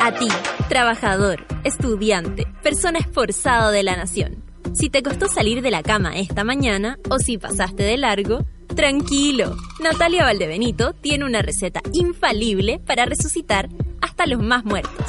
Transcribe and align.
A 0.00 0.12
ti, 0.18 0.28
trabajador, 0.68 1.44
estudiante, 1.64 2.46
persona 2.62 3.00
esforzado 3.00 3.72
de 3.72 3.82
la 3.82 3.96
nación. 3.96 4.44
Si 4.74 4.90
te 4.90 5.02
costó 5.02 5.28
salir 5.28 5.60
de 5.62 5.70
la 5.72 5.82
cama 5.82 6.16
esta 6.16 6.44
mañana 6.44 6.98
o 7.10 7.18
si 7.18 7.38
pasaste 7.38 7.82
de 7.82 7.96
largo, 7.96 8.44
tranquilo. 8.76 9.56
Natalia 9.80 10.24
Valdebenito 10.24 10.92
tiene 10.92 11.24
una 11.24 11.42
receta 11.42 11.80
infalible 11.92 12.78
para 12.78 13.06
resucitar 13.06 13.68
hasta 14.00 14.26
los 14.26 14.40
más 14.40 14.64
muertos. 14.64 15.06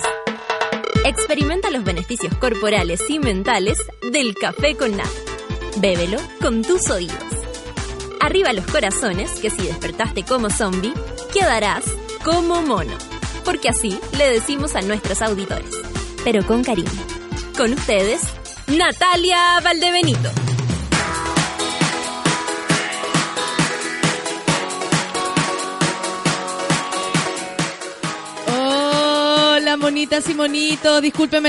Experimenta 1.04 1.70
los 1.70 1.84
beneficios 1.84 2.34
corporales 2.36 3.02
y 3.10 3.20
mentales 3.20 3.78
del 4.12 4.34
café 4.34 4.76
con 4.76 4.98
nata. 4.98 5.35
Bébelo 5.78 6.20
con 6.42 6.62
tus 6.62 6.90
oídos. 6.90 7.18
Arriba 8.22 8.54
los 8.54 8.66
corazones, 8.66 9.32
que 9.40 9.50
si 9.50 9.64
despertaste 9.64 10.24
como 10.24 10.50
zombie, 10.50 10.94
quedarás 11.34 11.84
como 12.24 12.62
mono. 12.62 12.94
Porque 13.44 13.70
así 13.70 14.00
le 14.18 14.30
decimos 14.30 14.76
a 14.76 14.82
nuestros 14.82 15.22
auditores, 15.22 15.76
pero 16.24 16.46
con 16.46 16.64
cariño. 16.64 16.90
Con 17.58 17.74
ustedes, 17.74 18.22
Natalia 18.68 19.60
Valdebenito. 19.64 20.45
Monitas 29.96 30.30
y 30.30 30.34
monitos. 30.34 31.02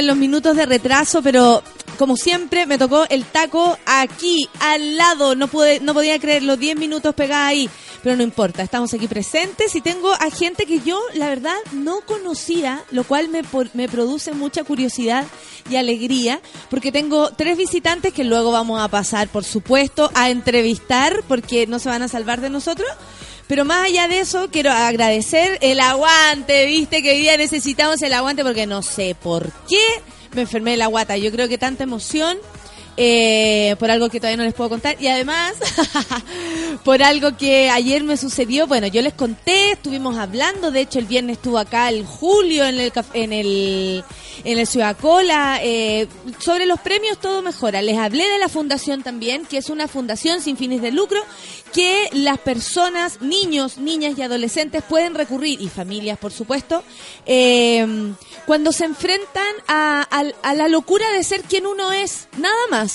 Los 0.05 0.17
minutos 0.17 0.55
de 0.55 0.67
retraso, 0.67 1.21
pero 1.21 1.65
como 1.99 2.17
siempre 2.17 2.65
me 2.65 2.79
tocó 2.79 3.05
el 3.09 3.25
taco 3.25 3.77
aquí, 3.85 4.49
al 4.61 4.97
lado. 4.97 5.35
No 5.35 5.49
pude, 5.49 5.81
no 5.81 5.95
podía 5.95 6.17
creer 6.21 6.45
los 6.45 6.57
10 6.57 6.77
minutos 6.77 7.13
pegada 7.17 7.49
ahí. 7.49 7.69
Pero 8.05 8.15
no 8.15 8.23
importa, 8.23 8.63
estamos 8.63 8.95
aquí 8.95 9.09
presentes 9.09 9.75
y 9.75 9.81
tengo 9.81 10.13
a 10.13 10.31
gente 10.31 10.65
que 10.65 10.79
yo, 10.79 11.01
la 11.15 11.29
verdad, 11.29 11.57
no 11.73 12.03
conocía, 12.03 12.85
lo 12.93 13.03
cual 13.03 13.31
me, 13.31 13.43
me 13.75 13.89
produce 13.89 14.33
mucha 14.33 14.63
curiosidad 14.63 15.27
y 15.69 15.75
alegría, 15.75 16.41
porque 16.71 16.93
tengo 16.93 17.31
tres 17.31 17.57
visitantes 17.57 18.13
que 18.13 18.23
luego 18.23 18.53
vamos 18.53 18.81
a 18.81 18.87
pasar, 18.87 19.27
por 19.27 19.43
supuesto, 19.43 20.13
a 20.15 20.31
entrevistar, 20.31 21.25
porque 21.27 21.67
no 21.67 21.81
se 21.81 21.89
van 21.89 22.03
a 22.03 22.09
salvar 22.09 22.41
de 22.41 22.51
nosotros. 22.51 22.89
Pero 23.49 23.65
más 23.65 23.87
allá 23.87 24.09
de 24.09 24.21
eso, 24.21 24.49
quiero 24.51 24.73
agradecer 24.73 25.59
el 25.61 25.79
aguante, 25.79 26.67
viste 26.67 27.03
que 27.03 27.13
hoy 27.13 27.19
día 27.19 27.37
necesitamos 27.37 28.03
el 28.03 28.13
aguante 28.13 28.43
porque 28.43 28.67
no 28.67 28.83
sé 28.83 29.15
por 29.21 29.53
qué 29.69 29.83
me 30.33 30.43
enfermé 30.43 30.73
de 30.73 30.79
la 30.79 30.89
guata. 30.89 31.17
Yo 31.17 31.31
creo 31.31 31.49
que 31.49 31.57
tanta 31.57 31.85
emoción 31.85 32.39
eh, 32.97 33.77
por 33.79 33.91
algo 33.91 34.09
que 34.09 34.21
todavía 34.21 34.39
no 34.39 34.45
les 34.45 34.55
puedo 34.55 34.71
contar 34.71 34.97
y 35.01 35.09
además 35.09 35.55
por 36.85 37.03
algo 37.03 37.37
que 37.37 37.69
ayer 37.69 38.03
me 38.05 38.17
sucedió. 38.17 38.67
Bueno, 38.67 38.87
yo 38.87 39.03
les 39.03 39.13
conté, 39.13 39.73
estuvimos 39.73 40.17
hablando, 40.17 40.71
de 40.71 40.81
hecho 40.81 40.99
el 40.99 41.07
viernes 41.07 41.37
estuvo 41.37 41.59
acá 41.59 41.89
el 41.89 42.07
Julio 42.07 42.65
en 42.65 42.81
el 42.81 42.93
en 43.13 43.33
el 43.33 44.05
en 44.45 44.59
el 44.59 44.67
Ciudad 44.67 44.97
Cola 44.97 45.59
eh, 45.63 46.09
sobre 46.39 46.67
los 46.67 46.81
premios 46.81 47.19
todo 47.19 47.43
mejora. 47.43 47.83
Les 47.83 47.99
hablé 47.99 48.29
de 48.29 48.39
la 48.39 48.49
fundación 48.49 49.03
también, 49.03 49.45
que 49.45 49.59
es 49.59 49.71
una 49.71 49.89
fundación 49.89 50.41
sin 50.41 50.57
fines 50.57 50.81
de 50.81 50.93
lucro 50.93 51.21
que 51.73 52.09
las 52.13 52.39
personas, 52.39 53.21
niños, 53.21 53.77
niñas 53.77 54.17
y 54.17 54.23
adolescentes 54.23 54.83
pueden 54.83 55.15
recurrir 55.15 55.61
y 55.61 55.69
familias, 55.69 56.19
por 56.19 56.33
supuesto, 56.33 56.83
eh, 57.27 58.15
cuando 58.47 58.73
se 58.73 58.85
enfrentan 58.85 59.45
a 59.69 60.55
la 60.55 60.69
locura 60.69 61.11
de 61.13 61.25
ser 61.25 61.43
quien 61.43 61.67
uno 61.67 61.93
es, 61.93 62.29
nada 62.39 62.55
más. 62.71 62.86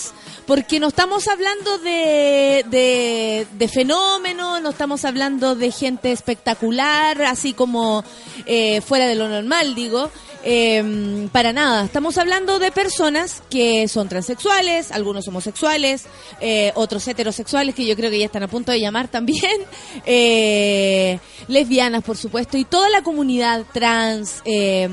Porque 0.46 0.80
no 0.80 0.88
estamos 0.88 1.28
hablando 1.28 1.78
de, 1.78 3.48
fenómenos, 3.72 4.62
no 4.62 4.70
estamos 4.70 5.06
hablando 5.06 5.56
de 5.56 5.72
gente 5.72 6.12
espectacular, 6.12 7.22
así 7.24 7.54
como 7.54 8.04
eh, 8.46 8.82
fuera 8.82 9.08
de 9.08 9.16
lo 9.16 9.30
normal, 9.30 9.76
digo. 9.76 10.10
Eh, 10.44 11.28
para 11.32 11.54
nada, 11.54 11.86
estamos 11.86 12.18
hablando 12.18 12.58
de 12.58 12.72
personas 12.72 13.44
que 13.50 13.88
son 13.88 14.10
transexuales, 14.10 14.92
algunos 14.92 15.28
homosexuales, 15.28 16.06
eh, 16.40 16.72
otros 16.76 17.08
heterosexuales 17.08 17.76
que 17.76 17.86
yo 17.86 17.96
creo 17.96 18.10
que 18.10 18.18
ya 18.18 18.26
están 18.26 18.42
a 18.44 18.48
punto 18.48 18.72
de 18.72 18.80
llamar 18.80 19.08
también, 19.08 19.62
eh, 20.06 21.20
lesbianas 21.48 22.04
por 22.04 22.18
supuesto, 22.18 22.58
y 22.58 22.66
toda 22.66 22.90
la 22.90 23.04
comunidad 23.04 23.66
trans, 23.72 24.42
eh, 24.46 24.90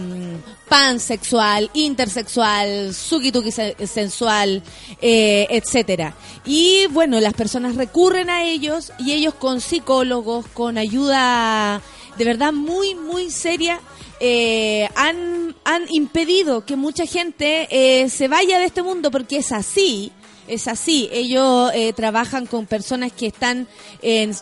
pansexual, 0.68 1.70
intersexual, 1.72 2.94
sukituki 2.94 3.50
se- 3.50 3.74
sensual, 3.86 4.62
eh, 5.00 5.46
etcétera. 5.50 6.14
Y 6.44 6.86
bueno, 6.90 7.20
las 7.20 7.32
personas 7.32 7.76
recurren 7.76 8.28
a 8.28 8.44
ellos 8.44 8.92
y 8.98 9.12
ellos 9.12 9.32
con 9.34 9.60
psicólogos, 9.62 10.46
con 10.48 10.76
ayuda 10.76 11.80
de 12.18 12.24
verdad 12.24 12.52
muy, 12.52 12.94
muy 12.96 13.30
seria, 13.30 13.80
eh, 14.20 14.88
han, 14.94 15.54
han 15.64 15.82
impedido 15.90 16.64
que 16.64 16.76
mucha 16.76 17.06
gente 17.06 17.68
eh, 17.70 18.08
se 18.08 18.28
vaya 18.28 18.58
de 18.58 18.66
este 18.66 18.82
mundo 18.82 19.10
porque 19.10 19.38
es 19.38 19.52
así, 19.52 20.12
es 20.46 20.66
así. 20.68 21.08
Ellos 21.12 21.70
eh, 21.74 21.92
trabajan 21.92 22.46
con 22.46 22.66
personas 22.66 23.12
que 23.12 23.28
están 23.28 23.68
en, 24.02 24.34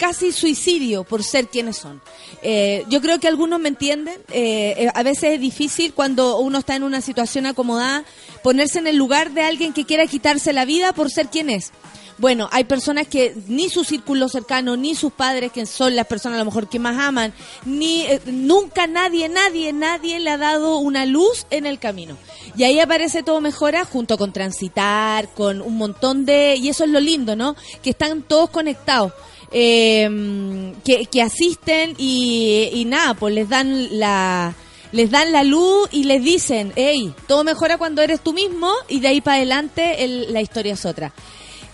casi 0.00 0.32
suicidio 0.32 1.04
por 1.04 1.22
ser 1.22 1.48
quienes 1.48 1.76
son. 1.76 2.00
Eh, 2.42 2.84
yo 2.88 3.02
creo 3.02 3.20
que 3.20 3.28
algunos 3.28 3.60
me 3.60 3.68
entienden. 3.68 4.18
eh, 4.32 4.74
eh, 4.78 4.88
a 4.94 5.02
veces 5.02 5.34
es 5.34 5.40
difícil 5.40 5.92
cuando 5.92 6.38
uno 6.38 6.58
está 6.58 6.74
en 6.74 6.84
una 6.84 7.02
situación 7.02 7.44
acomodada 7.44 8.04
ponerse 8.42 8.78
en 8.78 8.86
el 8.86 8.96
lugar 8.96 9.32
de 9.32 9.42
alguien 9.42 9.74
que 9.74 9.84
quiera 9.84 10.06
quitarse 10.06 10.54
la 10.54 10.64
vida 10.64 10.94
por 10.94 11.10
ser 11.10 11.28
quien 11.28 11.50
es. 11.50 11.70
Bueno, 12.16 12.48
hay 12.52 12.64
personas 12.64 13.08
que 13.08 13.34
ni 13.48 13.70
su 13.70 13.82
círculo 13.82 14.28
cercano, 14.28 14.76
ni 14.76 14.94
sus 14.94 15.10
padres, 15.10 15.52
que 15.52 15.64
son 15.64 15.96
las 15.96 16.06
personas 16.06 16.36
a 16.36 16.40
lo 16.40 16.44
mejor 16.44 16.68
que 16.68 16.78
más 16.78 16.98
aman, 16.98 17.32
ni 17.64 18.02
eh, 18.02 18.20
nunca 18.26 18.86
nadie, 18.86 19.30
nadie, 19.30 19.72
nadie 19.72 20.20
le 20.20 20.30
ha 20.30 20.36
dado 20.36 20.76
una 20.78 21.06
luz 21.06 21.46
en 21.50 21.64
el 21.64 21.78
camino. 21.78 22.18
Y 22.56 22.64
ahí 22.64 22.78
aparece 22.78 23.22
todo 23.22 23.40
mejora 23.40 23.86
junto 23.86 24.18
con 24.18 24.32
transitar, 24.34 25.28
con 25.32 25.62
un 25.62 25.78
montón 25.78 26.26
de... 26.26 26.56
Y 26.56 26.68
eso 26.68 26.84
es 26.84 26.90
lo 26.90 27.00
lindo, 27.00 27.36
¿no? 27.36 27.56
Que 27.82 27.90
están 27.90 28.22
todos 28.22 28.50
conectados. 28.50 29.12
Eh, 29.52 30.72
que, 30.84 31.06
que 31.06 31.22
asisten 31.22 31.94
y, 31.98 32.70
y 32.72 32.84
nada, 32.84 33.14
pues 33.14 33.34
les 33.34 33.48
dan 33.48 33.98
la 33.98 34.54
les 34.92 35.08
dan 35.12 35.30
la 35.30 35.44
luz 35.44 35.88
y 35.92 36.02
les 36.04 36.22
dicen, 36.24 36.72
hey, 36.74 37.14
todo 37.28 37.44
mejora 37.44 37.78
cuando 37.78 38.02
eres 38.02 38.20
tú 38.20 38.32
mismo 38.32 38.72
y 38.88 38.98
de 38.98 39.06
ahí 39.08 39.20
para 39.20 39.36
adelante 39.36 40.02
el- 40.02 40.32
la 40.32 40.40
historia 40.40 40.72
es 40.74 40.84
otra. 40.84 41.12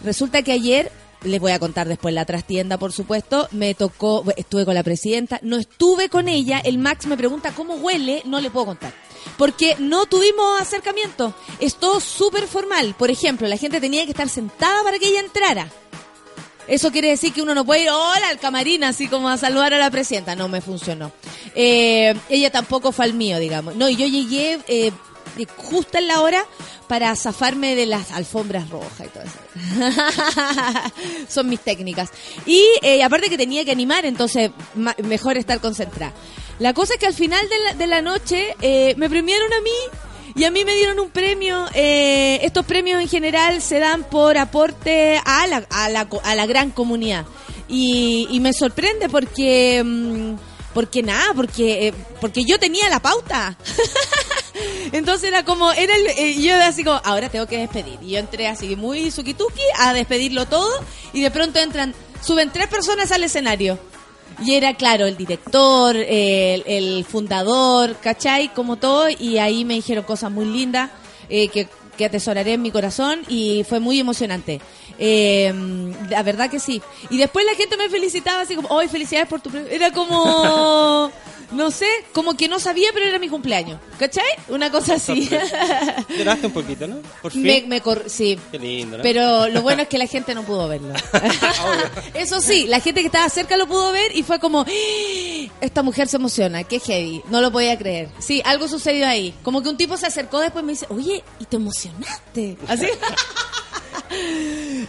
Resulta 0.05 0.43
que 0.43 0.53
ayer, 0.53 0.93
les 1.23 1.41
voy 1.41 1.53
a 1.53 1.59
contar 1.59 1.89
después 1.89 2.13
la 2.15 2.27
trastienda, 2.27 2.77
por 2.77 2.93
supuesto, 2.93 3.49
me 3.53 3.75
tocó, 3.75 4.23
estuve 4.37 4.67
con 4.67 4.75
la 4.75 4.83
presidenta, 4.83 5.41
no 5.43 5.57
estuve 5.57 6.11
con 6.11 6.29
ella, 6.29 6.61
el 6.63 6.77
Max 6.77 7.07
me 7.07 7.17
pregunta 7.17 7.53
cómo 7.57 7.77
huele, 7.77 8.21
no 8.27 8.39
le 8.43 8.51
puedo 8.51 8.67
contar. 8.67 8.93
Porque 9.39 9.77
no 9.79 10.05
tuvimos 10.05 10.61
acercamiento, 10.61 11.33
es 11.59 11.77
todo 11.77 12.01
súper 12.01 12.47
formal. 12.47 12.95
Por 12.99 13.11
ejemplo, 13.11 13.49
la 13.49 13.57
gente 13.57 13.81
tenía 13.81 14.05
que 14.05 14.11
estar 14.11 14.29
sentada 14.29 14.83
para 14.85 14.99
que 14.99 15.09
ella 15.09 15.21
entrara. 15.21 15.69
Eso 16.69 16.91
quiere 16.91 17.09
decir 17.09 17.33
que 17.33 17.43
uno 17.43 17.55
no 17.55 17.65
puede 17.65 17.85
ir, 17.85 17.91
hola, 17.91 18.29
al 18.29 18.39
camarín, 18.39 18.85
así 18.85 19.09
como 19.09 19.29
a 19.29 19.37
saludar 19.37 19.75
a 19.75 19.79
la 19.79 19.91
presidenta. 19.91 20.35
No 20.35 20.49
me 20.49 20.61
funcionó. 20.61 21.13
Eh, 21.55 22.15
ella 22.29 22.51
tampoco 22.51 22.93
fue 22.93 23.05
al 23.05 23.15
mío, 23.15 23.39
digamos. 23.39 23.77
No, 23.77 23.89
y 23.89 23.97
yo 23.97 24.07
llegué 24.07 24.59
eh, 24.69 24.93
justo 25.57 25.99
en 25.99 26.09
la 26.09 26.21
hora 26.21 26.45
para 26.89 27.15
zafarme 27.17 27.75
de 27.75 27.87
las 27.87 28.13
alfombras 28.13 28.71
rojas 28.71 29.07
y 29.07 29.09
todo 29.09 29.25
eso. 29.25 29.39
Son 31.29 31.49
mis 31.49 31.61
técnicas. 31.61 32.11
Y 32.47 32.63
eh, 32.83 33.03
aparte 33.03 33.29
que 33.29 33.37
tenía 33.37 33.65
que 33.65 33.73
animar, 33.73 34.05
entonces 34.05 34.51
mejor 35.03 35.37
estar 35.37 35.61
concentrada. 35.61 36.13
La 36.59 36.73
cosa 36.73 36.95
es 36.95 37.01
que 37.01 37.07
al 37.07 37.15
final 37.15 37.47
de 37.49 37.59
la, 37.61 37.75
de 37.75 37.87
la 37.87 38.03
noche 38.03 38.57
eh, 38.63 38.95
me 38.97 39.11
premiaron 39.11 39.53
a 39.53 39.61
mí 39.61 39.71
y 40.37 40.45
a 40.45 40.51
mí 40.51 40.65
me 40.65 40.75
dieron 40.75 41.01
un 41.01 41.11
premio. 41.11 41.67
eh, 41.75 42.41
estos 42.43 42.65
premios 42.67 43.01
en 43.01 43.09
general 43.09 43.61
se 43.63 43.79
dan 43.79 44.05
por 44.05 44.37
aporte 44.39 45.21
a 45.25 45.47
la, 45.47 45.67
a 45.71 45.89
la, 45.89 46.09
a 46.23 46.35
la 46.35 46.47
gran 46.47 46.71
comunidad. 46.71 47.25
Y, 47.69 48.29
y 48.31 48.41
me 48.41 48.53
sorprende 48.53 49.09
porque... 49.09 49.83
mm, 49.85 50.35
porque 50.77 51.03
nada, 51.03 51.33
porque, 51.35 51.89
eh, 51.89 51.95
porque 52.21 52.45
yo 52.45 52.59
tenía 52.59 52.87
la 52.91 53.01
pauta. 53.01 53.57
Entonces 54.93 55.29
era 55.29 55.43
como, 55.43 55.73
era 55.73 55.97
el, 55.97 56.07
eh, 56.19 56.39
yo 56.39 56.55
así 56.63 56.85
como, 56.85 57.01
ahora 57.03 57.31
tengo 57.31 57.47
que 57.47 57.57
despedir. 57.57 57.99
Y 58.03 58.11
yo 58.11 58.19
entré 58.19 58.47
así 58.47 58.77
muy 58.77 59.11
sukituki 59.11 59.63
a 59.79 59.95
despedirlo 59.95 60.45
todo 60.45 60.71
y 61.15 61.23
de 61.23 61.31
pronto 61.31 61.61
entran, 61.61 61.95
suben 62.23 62.51
tres 62.53 62.67
personas 62.69 63.11
al 63.11 63.25
escenario. 63.25 63.79
Y 64.45 64.55
era 64.55 64.75
claro, 64.75 65.07
el 65.07 65.17
director, 65.17 65.97
el, 65.97 67.05
fundador, 67.05 67.97
¿cachai? 67.97 68.49
Como 68.49 68.77
todo, 68.77 69.09
y 69.09 69.39
ahí 69.39 69.65
me 69.65 69.75
dijeron 69.75 70.05
cosas 70.05 70.31
muy 70.31 70.45
lindas 70.45 70.91
eh, 71.29 71.49
que, 71.49 71.69
que 71.97 72.05
atesoraré 72.05 72.53
en 72.53 72.63
mi 72.63 72.71
corazón 72.71 73.23
y 73.29 73.65
fue 73.65 73.81
muy 73.81 73.99
emocionante. 73.99 74.61
Eh, 74.99 75.53
la 76.11 76.23
verdad 76.23 76.51
que 76.51 76.61
sí. 76.61 76.83
Y 77.11 77.19
después 77.19 77.45
la 77.47 77.55
gente 77.55 77.77
me 77.77 77.89
felicitaba 77.89 78.43
así 78.43 78.55
como, 78.57 78.69
hoy 78.69 78.89
felicidades 78.89 79.29
por 79.29 79.41
tu. 79.41 79.51
Era 79.71 79.91
como... 79.93 81.11
no 81.53 81.71
sé, 81.71 81.87
como 82.13 82.37
que 82.37 82.49
no 82.49 82.59
sabía, 82.59 82.89
pero 82.93 83.07
era 83.07 83.19
mi 83.19 83.29
cumpleaños. 83.29 83.81
¿Cachai? 83.99 84.25
Una 84.49 84.71
cosa 84.71 84.95
así. 84.95 85.29
Lloraste 86.19 86.47
un 86.47 86.53
poquito, 86.55 86.87
¿no? 86.87 86.97
Por 87.23 87.33
fin. 87.33 87.43
Me, 87.43 87.63
me 87.67 87.81
cor- 87.81 88.05
sí. 88.09 88.39
Qué 88.51 88.59
lindo, 88.59 88.97
¿no? 88.99 89.03
Pero 89.03 89.49
lo 89.49 89.63
bueno 89.63 89.83
es 89.83 89.89
que 89.89 89.99
la 89.99 90.07
gente 90.07 90.35
no 90.35 90.43
pudo 90.43 90.69
verlo. 90.69 90.95
Eso 92.15 92.41
sí, 92.41 92.67
la 92.67 92.81
gente 92.81 93.01
que 93.01 93.07
estaba 93.07 93.29
cerca 93.29 93.57
lo 93.57 93.67
pudo 93.67 93.93
ver 93.93 94.15
y 94.17 94.23
fue 94.23 94.39
como, 94.39 94.61
"¡Ah! 94.63 95.53
esta 95.61 95.83
mujer 95.83 96.09
se 96.09 96.17
emociona, 96.17 96.65
qué 96.65 96.81
heavy, 96.81 97.23
no 97.31 97.41
lo 97.41 97.51
podía 97.53 97.77
creer. 97.79 98.09
Sí, 98.19 98.43
algo 98.45 98.69
sucedió 98.69 99.07
ahí. 99.07 99.35
Como 99.43 99.63
que 99.63 99.69
un 99.69 99.77
tipo 99.77 99.97
se 99.97 100.07
acercó 100.07 100.41
después 100.41 100.63
y 100.63 100.67
me 100.67 100.73
dice, 100.73 100.87
oye, 100.91 101.23
¿y 101.39 101.45
te 101.45 101.57
emocionaste? 101.57 102.57
Así. 102.69 102.87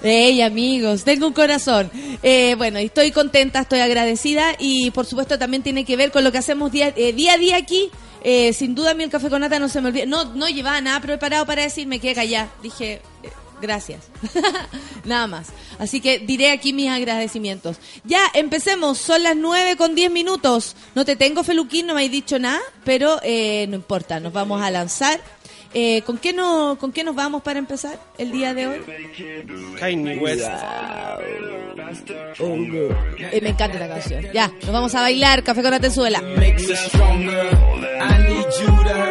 Hey 0.04 0.42
amigos, 0.42 1.04
tengo 1.04 1.28
un 1.28 1.34
corazón. 1.34 1.90
Eh, 2.22 2.56
bueno, 2.56 2.80
estoy 2.80 3.12
contenta, 3.12 3.62
estoy 3.62 3.80
agradecida 3.80 4.56
y 4.60 4.92
por 4.92 5.06
supuesto 5.06 5.40
también 5.40 5.64
tiene 5.64 5.86
que 5.86 5.98
ver 5.98 6.12
con 6.12 6.24
lo 6.24 6.32
que 6.32 6.38
hacemos 6.38 6.72
día, 6.72 6.94
eh, 6.96 7.30
a 7.30 7.38
día 7.38 7.58
aquí. 7.58 7.90
Eh, 8.24 8.54
sin 8.54 8.76
duda 8.76 8.92
a 8.92 8.94
mí 8.94 9.04
el 9.04 9.10
café 9.10 9.30
con 9.30 9.42
nata 9.42 9.60
no 9.60 9.70
se 9.70 9.82
me 9.82 9.90
olvida. 9.90 10.06
No, 10.06 10.26
no 10.36 10.48
llevaba 10.50 10.80
nada 10.82 11.00
preparado 11.02 11.46
para 11.46 11.64
decirme 11.64 12.00
que 12.00 12.14
callada. 12.14 12.50
Dije, 12.62 13.02
gracias. 13.60 14.06
nada 15.04 15.28
más. 15.28 15.48
Así 15.80 16.00
que 16.00 16.20
diré 16.20 16.52
aquí 16.52 16.74
mis 16.74 16.90
agradecimientos. 16.90 17.78
Ya, 18.04 18.22
empecemos. 18.34 19.00
Son 19.00 19.24
las 19.24 19.36
9 19.36 19.78
con 19.78 19.96
10 19.96 20.12
minutos. 20.12 20.76
No 20.96 21.06
te 21.06 21.16
tengo, 21.16 21.44
Feluquín, 21.44 21.88
no 21.88 21.96
me 21.96 22.06
has 22.06 22.12
dicho 22.12 22.38
nada, 22.40 22.62
pero 22.84 23.20
no 23.24 23.76
importa, 23.76 24.20
nos 24.20 24.32
vamos 24.32 24.62
a 24.62 24.72
lanzar. 24.72 25.20
Eh, 25.74 26.02
¿con, 26.04 26.18
qué 26.18 26.34
no, 26.34 26.78
¿Con 26.80 26.92
qué 26.92 27.04
nos 27.04 27.16
vamos 27.16 27.42
para 27.42 27.60
empezar 27.60 28.00
el 28.18 28.32
día 28.32 28.54
de 28.54 28.68
hoy? 28.68 28.82
Kanye 29.80 30.18
West. 30.18 30.50
Eh, 33.32 33.40
me 33.42 33.50
encanta 33.50 33.74
esta 33.78 33.88
canción. 33.88 34.26
Ya, 34.34 34.48
nos 34.48 34.72
vamos 34.72 34.96
a 34.96 35.02
bailar. 35.02 35.44
Café 35.44 35.62
con 35.62 35.74
Atenzuela. 35.74 36.22
make 36.22 36.60
me 36.60 36.76
stronger. 36.76 37.48
I 38.00 38.18
need 38.30 38.46
you 38.60 38.68
to 38.68 39.08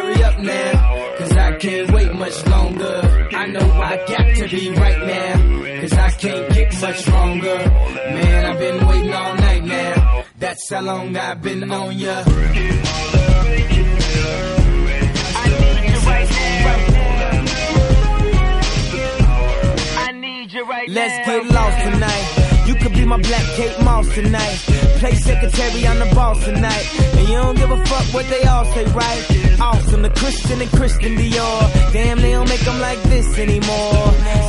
Let's 20.65 21.27
get 21.27 21.45
lost 21.53 21.77
tonight. 21.83 22.65
You 22.65 22.73
could 22.73 22.93
be 22.93 23.05
my 23.05 23.17
black 23.17 23.43
Kate 23.55 23.79
Moss 23.83 24.11
tonight. 24.15 24.57
Play 24.97 25.13
secretary, 25.13 25.85
I'm 25.85 25.99
the 25.99 26.13
boss 26.15 26.43
tonight. 26.43 26.85
And 27.13 27.29
you 27.29 27.35
don't 27.35 27.55
give 27.55 27.69
a 27.69 27.85
fuck 27.85 28.11
what 28.11 28.27
they 28.27 28.43
all 28.43 28.65
say, 28.65 28.85
right? 28.85 29.59
Awesome, 29.61 30.01
the 30.01 30.09
Christian 30.09 30.59
and 30.59 30.71
Christian 30.71 31.15
Dior. 31.15 31.93
Damn, 31.93 32.19
they 32.21 32.31
don't 32.31 32.49
make 32.49 32.61
them 32.61 32.79
like 32.79 33.01
this 33.03 33.37
anymore. 33.37 33.67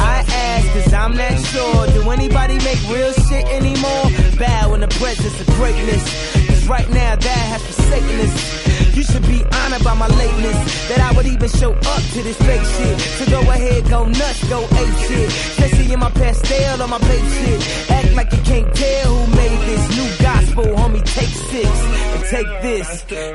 I 0.01 0.25
ask, 0.27 0.73
cause 0.73 0.93
I'm 0.95 1.15
not 1.15 1.39
sure. 1.45 1.87
Do 1.89 2.11
anybody 2.11 2.55
make 2.55 2.81
real 2.89 3.13
shit 3.13 3.45
anymore? 3.49 4.05
Bow 4.39 4.73
in 4.75 4.81
the 4.81 4.89
presence 4.89 5.39
of 5.43 5.47
greatness. 5.57 6.48
Right 6.69 6.91
now, 6.91 7.17
that 7.17 7.45
has 7.49 7.63
forsaken 7.65 8.21
us. 8.21 8.95
You 8.95 9.03
should 9.03 9.23
be 9.23 9.43
honored 9.43 9.83
by 9.83 9.95
my 9.95 10.07
lateness. 10.07 10.89
That 10.89 11.01
I 11.01 11.17
would 11.17 11.25
even 11.25 11.49
show 11.49 11.73
up 11.73 12.03
to 12.13 12.23
this 12.23 12.37
fake 12.37 12.67
shit. 12.77 13.01
So 13.17 13.25
go 13.31 13.41
ahead, 13.41 13.89
go 13.89 14.05
nuts, 14.05 14.49
go 14.51 14.61
ape 14.61 14.97
shit. 15.09 15.29
Especially 15.29 15.93
in 15.95 16.01
my 16.01 16.11
pastel 16.11 16.83
or 16.83 16.89
my 16.89 16.99
babe 16.99 17.29
shit. 17.41 17.91
Act 17.91 18.15
like 18.15 18.33
you 18.33 18.43
can't 18.45 18.75
tell 18.75 19.17
who 19.17 19.37
made 19.37 19.61
this 19.65 19.85
new 19.97 20.11
gospel, 20.21 20.65
homie. 20.77 21.05
Take 21.17 21.33
six 21.49 21.69
and 22.13 22.25
take 22.37 22.53
this, 22.61 22.89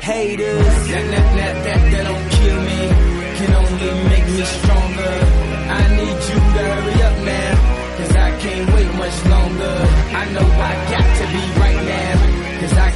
haters. 0.04 0.66
That, 0.94 1.06
that, 1.10 1.28
that, 1.34 1.56
that, 1.66 1.82
that 1.92 2.04
don't 2.06 2.30
kill 2.38 2.60
me. 2.70 2.82
Can 3.34 3.52
only 3.56 3.92
make 4.14 4.28
me 4.30 4.44
stronger. 4.46 5.16
I 5.74 5.84
need 5.98 6.20
you 6.30 6.38
to 6.38 6.62
hurry 6.70 6.98
up 7.02 7.18
now. 7.26 7.98
Cause 7.98 8.16
I 8.16 8.30
can't 8.38 8.74
wait 8.74 8.94
much 8.94 9.18
longer. 9.26 9.76
I 10.22 10.24
know 10.34 10.48
I 10.70 10.74
got 10.92 11.13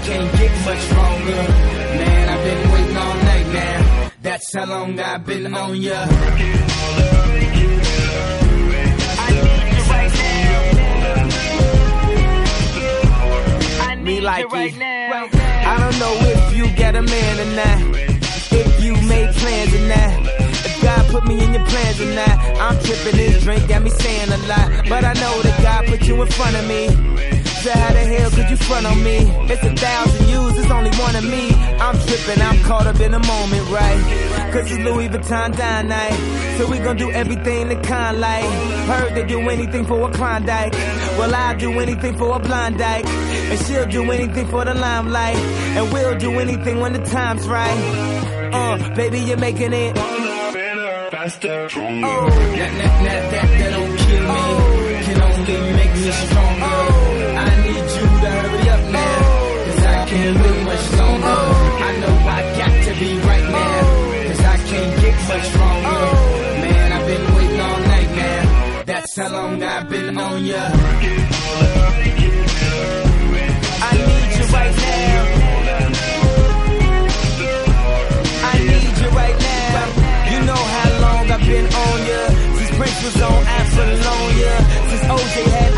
can't 0.08 0.32
get 0.38 0.54
much. 0.66 0.84
Man, 2.00 2.30
I've 2.30 2.44
been 2.48 2.72
waiting 2.72 2.98
all 2.98 3.16
night 3.32 3.48
now. 3.54 4.12
That's 4.22 4.54
how 4.56 4.66
long 4.66 5.00
I've 5.00 5.26
been 5.26 5.54
on 5.54 5.76
ya. 5.76 6.06
Me 14.08 14.22
like 14.22 14.46
it. 14.54 14.74
I 15.68 15.76
don't 15.82 16.00
know 16.00 16.14
if 16.34 16.56
you 16.56 16.66
got 16.78 16.96
a 16.96 17.02
man 17.02 17.36
or 17.44 17.52
not. 17.62 17.80
If 18.60 18.82
you 18.82 18.94
made 19.10 19.36
plans 19.36 19.74
or 19.74 19.86
not. 19.92 20.14
If 20.68 20.82
God 20.82 21.12
put 21.12 21.26
me 21.28 21.44
in 21.44 21.54
your 21.54 21.66
plans 21.66 22.00
or 22.00 22.12
not. 22.16 22.36
I'm 22.64 22.80
tripping 22.86 23.18
this 23.18 23.44
drink, 23.44 23.68
got 23.68 23.84
me 23.84 23.90
saying 23.90 24.32
a 24.32 24.38
lot. 24.48 24.88
But 24.88 25.04
I 25.04 25.12
know 25.12 25.42
that 25.42 25.60
God 25.62 25.88
put 25.88 26.08
you 26.08 26.22
in 26.22 26.28
front 26.30 26.56
of 26.56 26.66
me. 26.70 27.18
So 27.68 27.74
how 27.74 27.92
the 27.92 28.00
hell 28.00 28.30
could 28.32 28.50
you 28.50 28.56
front 28.56 28.86
on 28.86 29.04
me? 29.04 29.18
It's 29.52 29.62
a 29.62 29.76
thousand 29.76 30.30
yous, 30.30 30.58
it's 30.58 30.72
only 30.72 30.92
one 30.92 31.18
of 31.18 31.26
me. 31.26 31.52
I'm 31.52 31.98
tripping, 32.00 32.42
I'm 32.42 32.58
caught 32.64 32.88
up 32.88 32.98
in 33.02 33.12
the 33.12 33.20
moment, 33.20 33.70
right? 33.70 34.54
Cause 34.54 34.72
it's 34.72 34.80
Louis 34.80 35.10
Vuitton 35.10 35.58
dine 35.58 35.90
night. 35.90 36.16
So 36.58 36.66
we 36.72 36.80
gon' 36.80 36.96
do 36.96 37.12
everything 37.12 37.68
the 37.68 37.76
kind 37.76 38.22
like. 38.22 38.46
Heard 38.88 39.16
they 39.16 39.26
do 39.26 39.42
anything 39.50 39.86
for 39.86 40.10
a 40.10 40.14
Klondike. 40.14 40.72
Well, 41.20 41.36
I'll 41.36 41.58
do 41.58 41.78
anything 41.82 42.18
for 42.18 42.38
a 42.38 42.40
blind 42.40 42.78
dyke. 42.78 43.06
And 43.06 43.60
she'll 43.66 43.86
do 43.86 44.12
anything 44.12 44.48
for 44.48 44.64
the 44.64 44.74
limelight. 44.74 45.36
And 45.36 45.92
we'll 45.92 46.18
do 46.18 46.40
anything 46.40 46.80
when 46.80 46.94
the 46.94 47.04
time's 47.04 47.50
right. 47.50 48.50
Uh, 48.54 48.96
baby, 48.96 49.20
you're 49.20 49.36
making 49.36 49.74
it. 49.74 49.94
faster, 51.12 51.68
stronger. 51.68 52.08
Oh, 52.08 52.30
that, 52.30 52.72
that, 52.78 53.04
that, 53.04 53.32
that, 53.32 53.60
that 53.60 53.72
don't 53.72 53.98
kill 53.98 54.24
me. 54.24 55.04
Can 55.04 55.22
only 55.22 55.74
make 55.76 55.94
me 55.96 56.12
stronger. 56.12 56.64
I 56.64 56.77
Cause 60.28 60.36
I 60.36 60.64
much 60.66 60.86
longer. 61.00 61.40
I 61.88 61.92
know 62.02 62.16
I 62.28 62.42
got 62.60 62.74
to 62.84 62.92
be 63.00 63.12
right 63.20 63.48
now. 63.48 64.28
Cause 64.28 64.42
I 64.44 64.58
can't 64.58 64.94
get 65.02 65.16
much 65.30 65.46
stronger. 65.48 66.02
Man, 66.64 66.92
I've 66.92 67.08
been 67.08 67.36
waiting 67.36 67.62
all 67.62 67.80
night 67.80 68.12
now. 68.12 68.84
That's 68.88 69.16
how 69.16 69.30
long 69.32 69.64
I've 69.64 69.90
been 69.90 70.18
on 70.18 70.46
ya. 70.46 70.70
I 73.88 73.94
need 74.08 74.30
you 74.38 74.46
right 74.52 74.76
now. 74.84 75.22
I 78.52 78.54
need 78.72 78.96
you 79.00 79.10
right 79.22 79.38
now. 79.48 79.88
You 80.32 80.40
know 80.46 80.62
how 80.76 80.90
long 81.06 81.32
I've 81.32 81.46
been 81.48 81.68
on 81.84 81.98
ya. 82.10 82.22
Since 82.58 82.72
Prince 82.76 83.00
was 83.06 83.22
on 83.22 83.48
Apollonia. 83.48 84.56
Since 84.90 85.06
OJ 85.08 85.36
had 85.56 85.77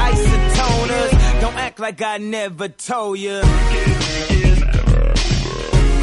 like 1.80 2.02
I 2.02 2.18
never 2.18 2.68
told 2.68 3.18
ya. 3.20 3.42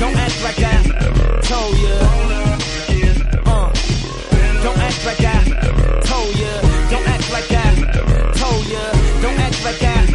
Don't 0.01 0.17
act 0.17 0.43
like 0.43 0.59
I 0.59 0.83
told 1.43 1.77
ya. 1.85 1.97
Uh. 3.45 3.73
Don't 4.63 4.79
act 4.79 5.05
like 5.05 5.21
I 5.21 5.45
told 6.01 6.39
ya. 6.39 6.53
Don't 6.91 7.09
act 7.09 7.33
like 7.33 7.53
I 7.53 7.65
told 8.41 8.67
ya. 8.67 8.85
Don't 9.23 9.39
act 9.47 9.65
like 9.65 9.83
I 9.83 10.07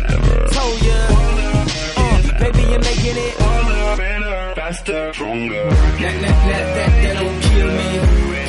told 0.56 0.82
ya. 0.82 1.00
Uh, 1.98 2.20
baby, 2.40 2.64
you're 2.72 2.80
making 2.80 3.18
it. 3.18 3.38
Better, 3.98 4.54
faster, 4.56 5.14
stronger. 5.14 5.64
That, 5.64 6.16
that, 6.22 6.38
that, 6.50 6.66
that, 6.76 6.92
that 7.04 7.16
don't 7.22 7.42
kill 7.42 7.72
me. 7.80 7.90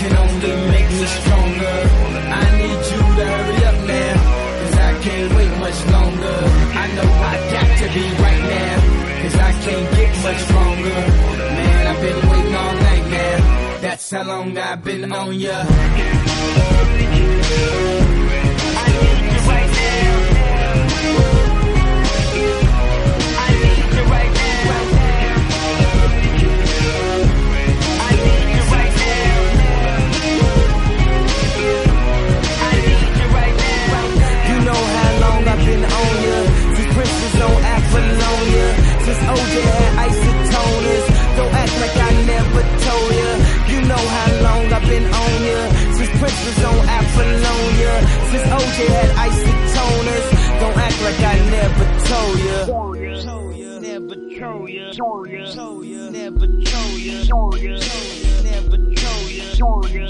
Can 0.00 0.16
only 0.16 0.52
make 0.70 0.90
me 0.90 1.06
stronger. 1.06 1.76
I 2.32 2.58
need 2.58 2.80
you 2.90 3.00
to 3.16 3.24
hurry 3.26 3.64
up 3.64 3.78
now. 3.86 4.31
Can't 5.22 5.36
wait 5.36 5.56
much 5.58 5.86
longer. 5.86 6.36
I 6.82 6.86
know 6.96 7.08
I 7.30 7.34
got 7.54 7.78
to 7.78 7.86
be 7.94 8.04
right 8.24 8.42
now. 8.42 8.76
Cause 9.22 9.36
I 9.36 9.52
can't 9.62 9.88
get 9.94 10.12
much 10.24 10.40
stronger. 10.48 10.90
Man, 10.90 11.86
I've 11.86 12.00
been 12.02 12.28
waiting 12.28 12.54
all 12.56 12.74
night 12.74 13.06
now. 13.08 13.78
That's 13.82 14.10
how 14.10 14.24
long 14.24 14.58
I've 14.58 14.82
been 14.82 15.12
on 15.12 15.38
ya. 15.38 15.64
I 15.64 15.68
need 16.98 17.18
you 17.20 17.42
Bones 38.02 38.22
on 38.22 38.46
ya. 38.56 38.66
Since 39.04 39.22
Oja 39.32 39.62
had 39.62 39.92
isotoners. 40.06 41.06
Don't 41.36 41.54
act 41.54 41.74
like 41.82 41.96
I 41.96 41.98
never 42.32 42.62
told 42.86 43.10
ya. 43.20 43.30
You 43.72 43.78
know 43.90 44.04
how 44.14 44.28
long 44.46 44.64
I've 44.72 44.86
been 44.88 45.06
on 45.06 45.34
ya. 45.48 45.58
Since 45.96 46.12
Prince 46.18 46.40
was 46.46 46.58
on 46.64 46.78
Apollonia. 46.98 47.94
Since 48.30 48.46
OJ 48.58 48.78
had 48.96 49.10
isotoners. 49.28 50.26
Don't 50.60 50.76
act 50.86 50.98
like 51.06 51.20
I 51.20 51.22
never 51.56 51.84
told 52.08 52.36
ya. 52.38 52.44
Never 52.66 53.22
told 53.22 53.56
ya. 53.56 53.70
Never 53.80 54.16
told 54.34 54.68
ya. 54.70 54.86
Never 54.90 55.50
told 55.54 55.78
ya. 55.86 56.10
Never 56.10 56.46
told 56.58 57.60
ya. 57.60 57.76
Never 58.42 59.56
told 59.56 59.90
ya. 59.90 60.02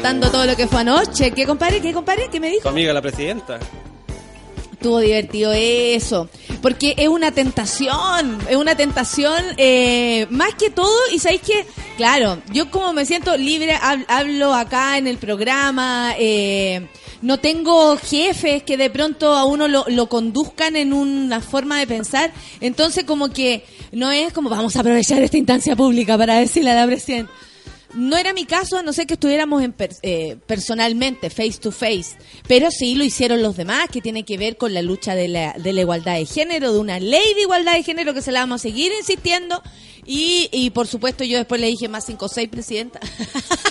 Contando 0.00 0.30
todo 0.30 0.46
lo 0.46 0.56
que 0.56 0.66
fue 0.66 0.80
anoche. 0.80 1.30
¿Qué 1.32 1.44
compadre? 1.44 1.82
¿Qué 1.82 1.92
compadre? 1.92 2.28
¿Qué 2.32 2.40
me 2.40 2.48
Tu 2.48 2.54
dijo? 2.54 2.68
amiga 2.70 2.90
la 2.94 3.02
presidenta. 3.02 3.58
Estuvo 4.72 4.98
divertido 5.00 5.52
eso. 5.52 6.30
Porque 6.62 6.94
es 6.96 7.08
una 7.08 7.32
tentación. 7.32 8.38
Es 8.48 8.56
una 8.56 8.74
tentación 8.74 9.42
eh, 9.58 10.26
más 10.30 10.54
que 10.54 10.70
todo. 10.70 10.90
Y 11.12 11.18
sabéis 11.18 11.42
que, 11.42 11.66
claro, 11.98 12.38
yo 12.50 12.70
como 12.70 12.94
me 12.94 13.04
siento 13.04 13.36
libre, 13.36 13.74
hab- 13.74 14.06
hablo 14.08 14.54
acá 14.54 14.96
en 14.96 15.06
el 15.06 15.18
programa. 15.18 16.14
eh, 16.18 16.88
no 17.20 17.38
tengo 17.38 17.98
jefes 17.98 18.62
que 18.62 18.78
de 18.78 18.88
pronto 18.88 19.34
a 19.34 19.44
uno 19.44 19.68
lo, 19.68 19.84
lo 19.88 20.08
conduzcan 20.08 20.76
en 20.76 20.94
una 20.94 21.42
forma 21.42 21.78
de 21.78 21.86
pensar. 21.86 22.32
Entonces, 22.62 23.04
como 23.04 23.28
que 23.28 23.66
no 23.92 24.10
es 24.10 24.32
como 24.32 24.48
vamos 24.48 24.74
a 24.76 24.80
aprovechar 24.80 25.20
esta 25.22 25.36
instancia 25.36 25.76
pública 25.76 26.16
para 26.16 26.36
decirle 26.38 26.70
a 26.70 26.74
la 26.76 26.86
presidenta. 26.86 27.30
No 27.94 28.16
era 28.16 28.32
mi 28.32 28.44
caso, 28.44 28.78
a 28.78 28.82
no 28.82 28.92
ser 28.92 29.06
que 29.06 29.14
estuviéramos 29.14 29.62
en 29.62 29.72
per- 29.72 29.96
eh, 30.02 30.36
personalmente, 30.46 31.28
face 31.30 31.58
to 31.60 31.72
face, 31.72 32.16
pero 32.46 32.70
sí 32.70 32.94
lo 32.94 33.04
hicieron 33.04 33.42
los 33.42 33.56
demás, 33.56 33.88
que 33.90 34.00
tiene 34.00 34.24
que 34.24 34.38
ver 34.38 34.56
con 34.56 34.72
la 34.74 34.82
lucha 34.82 35.14
de 35.14 35.28
la, 35.28 35.52
de 35.54 35.72
la 35.72 35.80
igualdad 35.80 36.14
de 36.14 36.26
género, 36.26 36.72
de 36.72 36.78
una 36.78 37.00
ley 37.00 37.34
de 37.34 37.42
igualdad 37.42 37.74
de 37.74 37.82
género 37.82 38.14
que 38.14 38.22
se 38.22 38.32
la 38.32 38.40
vamos 38.40 38.60
a 38.60 38.62
seguir 38.62 38.92
insistiendo. 38.98 39.62
Y, 40.06 40.48
y 40.52 40.70
por 40.70 40.86
supuesto 40.86 41.24
yo 41.24 41.36
después 41.36 41.60
le 41.60 41.66
dije 41.68 41.88
más 41.88 42.06
5 42.06 42.24
o 42.24 42.28
6, 42.28 42.48
presidenta. 42.48 43.00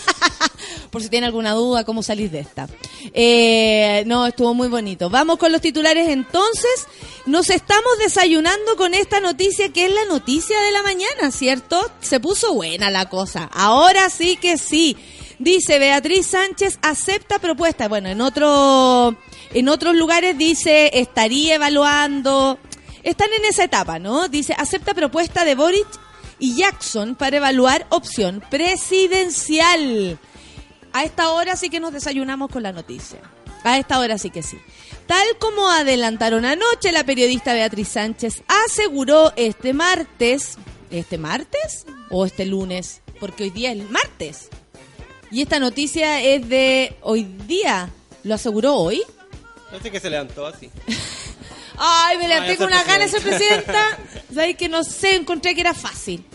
por 0.90 1.02
si 1.04 1.10
tiene 1.10 1.28
alguna 1.28 1.54
duda, 1.54 1.84
cómo 1.84 2.04
salir 2.04 2.32
de 2.32 2.40
esta. 2.40 2.68
Eh, 3.14 4.04
no, 4.08 4.26
estuvo 4.28 4.54
muy 4.54 4.68
bonito. 4.68 5.10
Vamos 5.10 5.38
con 5.38 5.52
los 5.52 5.62
titulares 5.62 6.10
entonces. 6.10 6.88
Nos 7.26 7.50
estamos 7.50 7.98
desayunando 8.00 8.76
con 8.76 8.94
esta 8.94 9.20
noticia 9.20 9.70
que 9.70 9.86
es 9.86 9.94
la 9.94 10.06
noticia 10.06 10.60
de 10.60 10.72
la 10.72 10.84
mañana, 10.84 11.32
¿cierto? 11.32 11.80
Se 12.02 12.20
puso 12.20 12.54
buena 12.54 12.90
la 12.90 13.08
cosa. 13.10 13.50
Ahora 13.54 14.10
sí 14.10 14.38
que 14.38 14.58
sí. 14.58 14.98
Dice 15.38 15.80
Beatriz 15.80 16.28
Sánchez 16.28 16.80
acepta 16.82 17.40
propuesta. 17.40 17.88
Bueno, 17.88 18.10
en 18.10 18.20
otro 18.20 19.16
en 19.54 19.70
otros 19.70 19.96
lugares 19.96 20.38
dice 20.38 20.92
estaría 21.00 21.56
evaluando. 21.56 22.60
Están 23.04 23.30
en 23.38 23.46
esa 23.46 23.64
etapa, 23.64 24.00
¿no? 24.00 24.28
Dice 24.28 24.54
acepta 24.58 24.94
propuesta 24.94 25.46
de 25.46 25.56
Boric 25.56 25.88
y 26.40 26.56
Jackson 26.56 27.16
para 27.16 27.38
evaluar 27.38 27.86
opción 27.90 28.44
presidencial. 28.50 30.20
A 31.00 31.06
esta 31.06 31.32
hora 31.32 31.56
sí 31.56 31.70
que 31.70 31.80
nos 31.80 31.94
desayunamos 31.94 32.52
con 32.52 32.62
la 32.62 32.74
noticia. 32.74 33.22
A 33.64 33.78
esta 33.78 34.00
hora 34.00 34.18
sí 34.18 34.32
que 34.32 34.44
sí. 34.44 34.60
Tal 35.08 35.26
como 35.40 35.70
adelantaron 35.70 36.44
anoche, 36.44 36.92
la 36.92 37.06
periodista 37.06 37.54
Beatriz 37.54 37.88
Sánchez 37.88 38.44
aseguró 38.66 39.32
este 39.38 39.72
martes, 39.72 40.58
¿este 40.92 41.18
martes 41.18 41.86
o 42.10 42.26
este 42.26 42.46
lunes? 42.46 43.00
Porque 43.18 43.44
hoy 43.44 43.50
día 43.50 43.72
es 43.72 43.90
martes. 43.90 44.50
Y 45.32 45.42
esta 45.42 45.58
noticia 45.58 46.22
es 46.22 46.50
de 46.50 46.98
hoy 47.00 47.24
día. 47.48 47.90
¿Lo 48.24 48.36
aseguró 48.36 48.76
hoy? 48.76 49.02
No 49.72 49.80
sé 49.80 49.92
que 49.92 50.02
se 50.02 50.10
levantó 50.10 50.48
así. 50.48 50.70
Ay, 51.78 52.18
me 52.18 52.28
levanté 52.28 52.58
con 52.58 52.68
ser 52.68 52.76
unas 52.76 52.86
ganas 52.86 53.10
de 53.14 53.22
ser 53.22 53.30
presidenta. 53.30 54.00
Sabéis 54.34 54.58
que 54.58 54.68
no 54.68 54.84
sé, 54.84 55.16
encontré 55.16 55.56
que 55.56 55.62
era 55.62 55.74
fácil. 55.74 56.26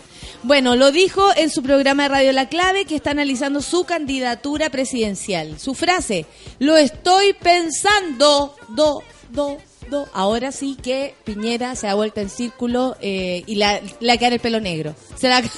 Bueno, 0.45 0.75
lo 0.75 0.91
dijo 0.91 1.31
en 1.35 1.49
su 1.49 1.63
programa 1.63 2.03
de 2.03 2.09
Radio 2.09 2.31
La 2.31 2.47
Clave 2.47 2.85
que 2.85 2.95
está 2.95 3.09
analizando 3.09 3.63
su 3.63 3.83
candidatura 3.83 4.69
presidencial. 4.69 5.59
Su 5.59 5.73
frase, 5.73 6.27
lo 6.59 6.77
estoy 6.77 7.33
pensando, 7.33 8.55
do, 8.69 9.01
do, 9.29 9.57
do. 9.89 10.07
Ahora 10.13 10.51
sí 10.51 10.77
que 10.79 11.15
Piñera 11.23 11.75
se 11.75 11.87
ha 11.87 11.95
vuelto 11.95 12.21
en 12.21 12.29
círculo 12.29 12.95
eh, 13.01 13.43
y 13.47 13.55
la, 13.55 13.81
le 13.99 14.17
queda 14.19 14.35
el 14.35 14.39
pelo 14.39 14.59
negro. 14.59 14.93
Se 15.15 15.29
la... 15.29 15.41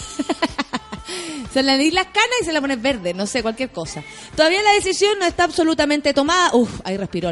Se 1.54 1.64
le 1.64 1.78
di 1.78 1.90
las 1.90 2.06
canas 2.08 2.36
y 2.42 2.46
se 2.46 2.52
la 2.52 2.62
pones 2.62 2.80
verde, 2.80 3.14
no 3.14 3.26
sé, 3.26 3.42
cualquier 3.42 3.72
cosa. 3.72 4.04
Todavía 4.36 4.62
la 4.62 4.74
decisión 4.74 5.18
no 5.18 5.26
está 5.26 5.46
absolutamente 5.46 6.14
tomada. 6.14 6.54
Uf, 6.54 6.82
ahí 6.84 6.98
respiró, 6.98 7.32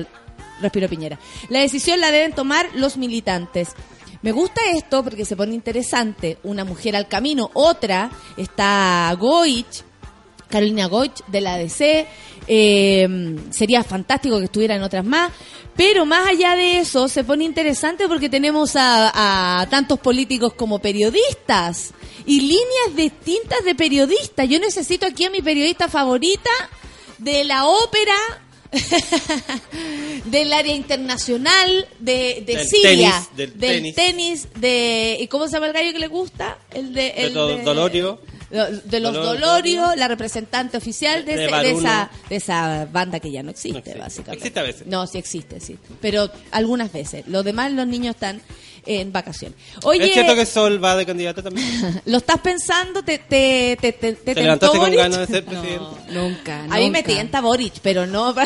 respiró 0.61 0.89
Piñera. 0.89 1.19
La 1.49 1.59
decisión 1.59 1.99
la 1.99 2.09
deben 2.09 2.33
tomar 2.33 2.67
los 2.73 2.97
militantes. 2.97 3.75
Me 4.25 4.31
gusta 4.31 4.59
esto 4.73 5.03
porque 5.03 5.23
se 5.23 5.35
pone 5.35 5.53
interesante. 5.53 6.39
Una 6.41 6.65
mujer 6.65 6.95
al 6.95 7.07
camino, 7.07 7.51
otra 7.53 8.09
está 8.35 9.15
Goich, 9.19 9.83
Carolina 10.49 10.87
Goich 10.87 11.23
de 11.27 11.41
la 11.41 11.53
ADC. 11.53 12.07
Eh, 12.47 13.35
sería 13.51 13.83
fantástico 13.83 14.39
que 14.39 14.45
estuvieran 14.45 14.81
otras 14.81 15.05
más. 15.05 15.31
Pero 15.75 16.07
más 16.07 16.27
allá 16.27 16.55
de 16.55 16.79
eso, 16.79 17.07
se 17.07 17.23
pone 17.23 17.43
interesante 17.43 18.07
porque 18.07 18.27
tenemos 18.27 18.75
a, 18.75 19.61
a 19.61 19.69
tantos 19.69 19.99
políticos 19.99 20.53
como 20.55 20.79
periodistas 20.79 21.93
y 22.25 22.39
líneas 22.39 22.95
distintas 22.95 23.63
de 23.63 23.75
periodistas. 23.75 24.49
Yo 24.49 24.57
necesito 24.59 25.05
aquí 25.05 25.25
a 25.25 25.29
mi 25.29 25.43
periodista 25.43 25.87
favorita 25.87 26.49
de 27.19 27.43
la 27.43 27.67
ópera, 27.67 28.15
del 30.25 30.53
área 30.53 30.73
internacional, 30.75 31.87
de, 31.99 32.43
de 32.45 32.55
Del 32.57 32.67
Siria, 32.67 33.11
tenis, 33.11 33.37
del 33.37 33.53
tenis. 33.53 33.95
tenis. 33.95 34.47
de... 34.59 35.17
¿Y 35.19 35.27
cómo 35.27 35.47
se 35.47 35.53
llama 35.53 35.67
el 35.67 35.73
gallo 35.73 35.93
que 35.93 35.99
le 35.99 36.07
gusta? 36.07 36.57
El 36.71 36.93
de... 36.93 37.01
De 37.01 37.25
el 37.27 37.33
Dolorio. 37.33 38.19
de 38.49 38.99
los 38.99 39.13
Dolor- 39.15 39.39
Dolorio, 39.39 39.95
la 39.95 40.07
representante 40.07 40.77
oficial 40.77 41.25
de, 41.25 41.33
ese- 41.45 41.55
de 41.55 41.71
esa, 41.71 42.09
de 42.29 42.35
esa 42.35 42.87
banda 42.91 43.19
que 43.19 43.31
ya 43.31 43.43
no 43.43 43.51
existe, 43.51 43.73
No 43.73 43.79
existe. 43.79 43.99
básicamente. 43.99 44.37
Existe 44.37 44.59
a 44.59 44.63
veces. 44.63 44.87
No, 44.87 45.07
sí 45.07 45.17
existe, 45.17 45.59
sí. 45.59 45.77
Pero 46.01 46.29
algunas 46.51 46.91
veces. 46.91 47.25
Los 47.27 47.43
demás, 47.43 47.71
los 47.71 47.87
niños 47.87 48.15
están 48.15 48.41
en 48.85 49.11
vacaciones. 49.11 49.57
Oye, 49.83 50.05
¿Es 50.05 50.13
cierto 50.13 50.35
que 50.35 50.45
Sol 50.45 50.83
va 50.83 50.95
de 50.95 51.05
candidato 51.05 51.41
también? 51.43 52.01
¿lo 52.05 52.17
estás 52.17 52.39
pensando? 52.39 53.03
¿Te, 53.03 53.17
te, 53.19 53.77
te, 53.81 53.91
te, 53.93 54.13
te 54.13 54.13
¿Te 54.13 54.23
tentó 54.35 54.41
levantaste 54.41 54.77
con 54.77 54.85
Boric? 54.87 54.99
ganas 54.99 55.19
de 55.19 55.27
ser 55.27 55.45
presidente? 55.45 55.85
Nunca, 56.11 56.59
A 56.63 56.77
mí 56.77 56.89
me 56.89 56.99
nunca. 56.99 57.03
tienta 57.03 57.41
Boric, 57.41 57.73
pero 57.81 58.05
no... 58.05 58.33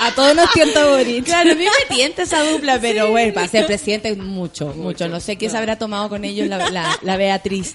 A 0.00 0.10
todos 0.14 0.34
nos 0.34 0.50
tienta 0.52 0.86
Boric. 0.86 1.24
Claro, 1.24 1.52
a 1.52 1.54
mí 1.54 1.64
me 1.64 1.94
tienta 1.94 2.22
esa 2.22 2.42
dupla, 2.50 2.78
pero 2.80 3.10
bueno, 3.10 3.32
para 3.34 3.48
ser 3.48 3.66
presidente 3.66 4.14
mucho, 4.16 4.72
mucho. 4.76 5.08
No 5.08 5.20
sé 5.20 5.36
qué 5.36 5.48
se 5.50 5.56
habrá 5.56 5.76
tomado 5.78 6.08
con 6.08 6.24
ellos 6.24 6.48
la, 6.48 6.70
la- 6.70 6.98
la 7.02 7.16
Beatriz. 7.16 7.74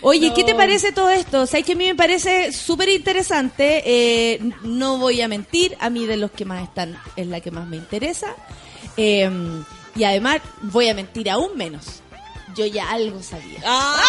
Oye, 0.00 0.32
¿qué 0.34 0.44
te 0.44 0.54
parece 0.54 0.92
todo 0.92 1.10
esto? 1.10 1.46
Sabes 1.46 1.66
que 1.66 1.72
a 1.72 1.76
mí 1.76 1.86
me 1.86 1.94
parece 1.94 2.52
súper 2.52 2.88
interesante. 2.88 3.82
eh, 3.84 4.40
no 4.62 4.98
voy 4.98 5.20
a 5.20 5.28
mentir, 5.28 5.76
a 5.80 5.90
mí 5.90 6.06
de 6.06 6.16
los 6.16 6.30
que 6.30 6.44
más 6.44 6.62
están 6.62 6.96
es 7.16 7.26
la 7.26 7.40
que 7.40 7.50
más 7.50 7.66
me 7.66 7.76
interesa. 7.76 8.28
Eh, 8.96 9.28
y 9.98 10.04
además 10.04 10.40
voy 10.62 10.88
a 10.88 10.94
mentir 10.94 11.28
aún 11.28 11.56
menos. 11.56 11.84
Yo 12.54 12.64
ya 12.66 12.88
algo 12.90 13.22
sabía. 13.22 13.60
Ah. 13.66 14.00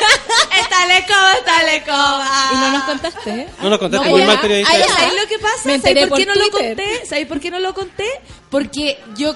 ¡Está 0.60 0.86
lecoba, 0.86 1.32
está 1.34 1.62
lecoba! 1.64 2.28
Y 2.52 2.56
no 2.56 2.70
nos 2.72 2.84
contaste, 2.84 3.30
¿eh? 3.30 3.48
No 3.62 3.70
nos 3.70 3.78
contaste, 3.78 4.06
No, 4.06 4.10
muy 4.12 4.22
ay, 4.22 4.26
mal 4.26 4.36
ay, 4.36 4.42
periodista. 4.42 4.72
ay, 4.74 4.82
¿Sabes 4.82 5.22
lo 5.22 5.28
que 5.28 5.38
pasa? 5.38 5.62
¿Sabes 5.80 6.08
por 6.08 6.18
qué 6.18 6.26
no 6.26 6.34
lo 6.34 6.50
conté? 6.50 7.06
¿Sabes 7.06 7.26
por 7.26 7.40
qué 7.40 7.50
no 7.50 7.60
lo 7.60 7.74
conté? 7.74 8.08
Porque 8.50 8.98
yo 9.16 9.34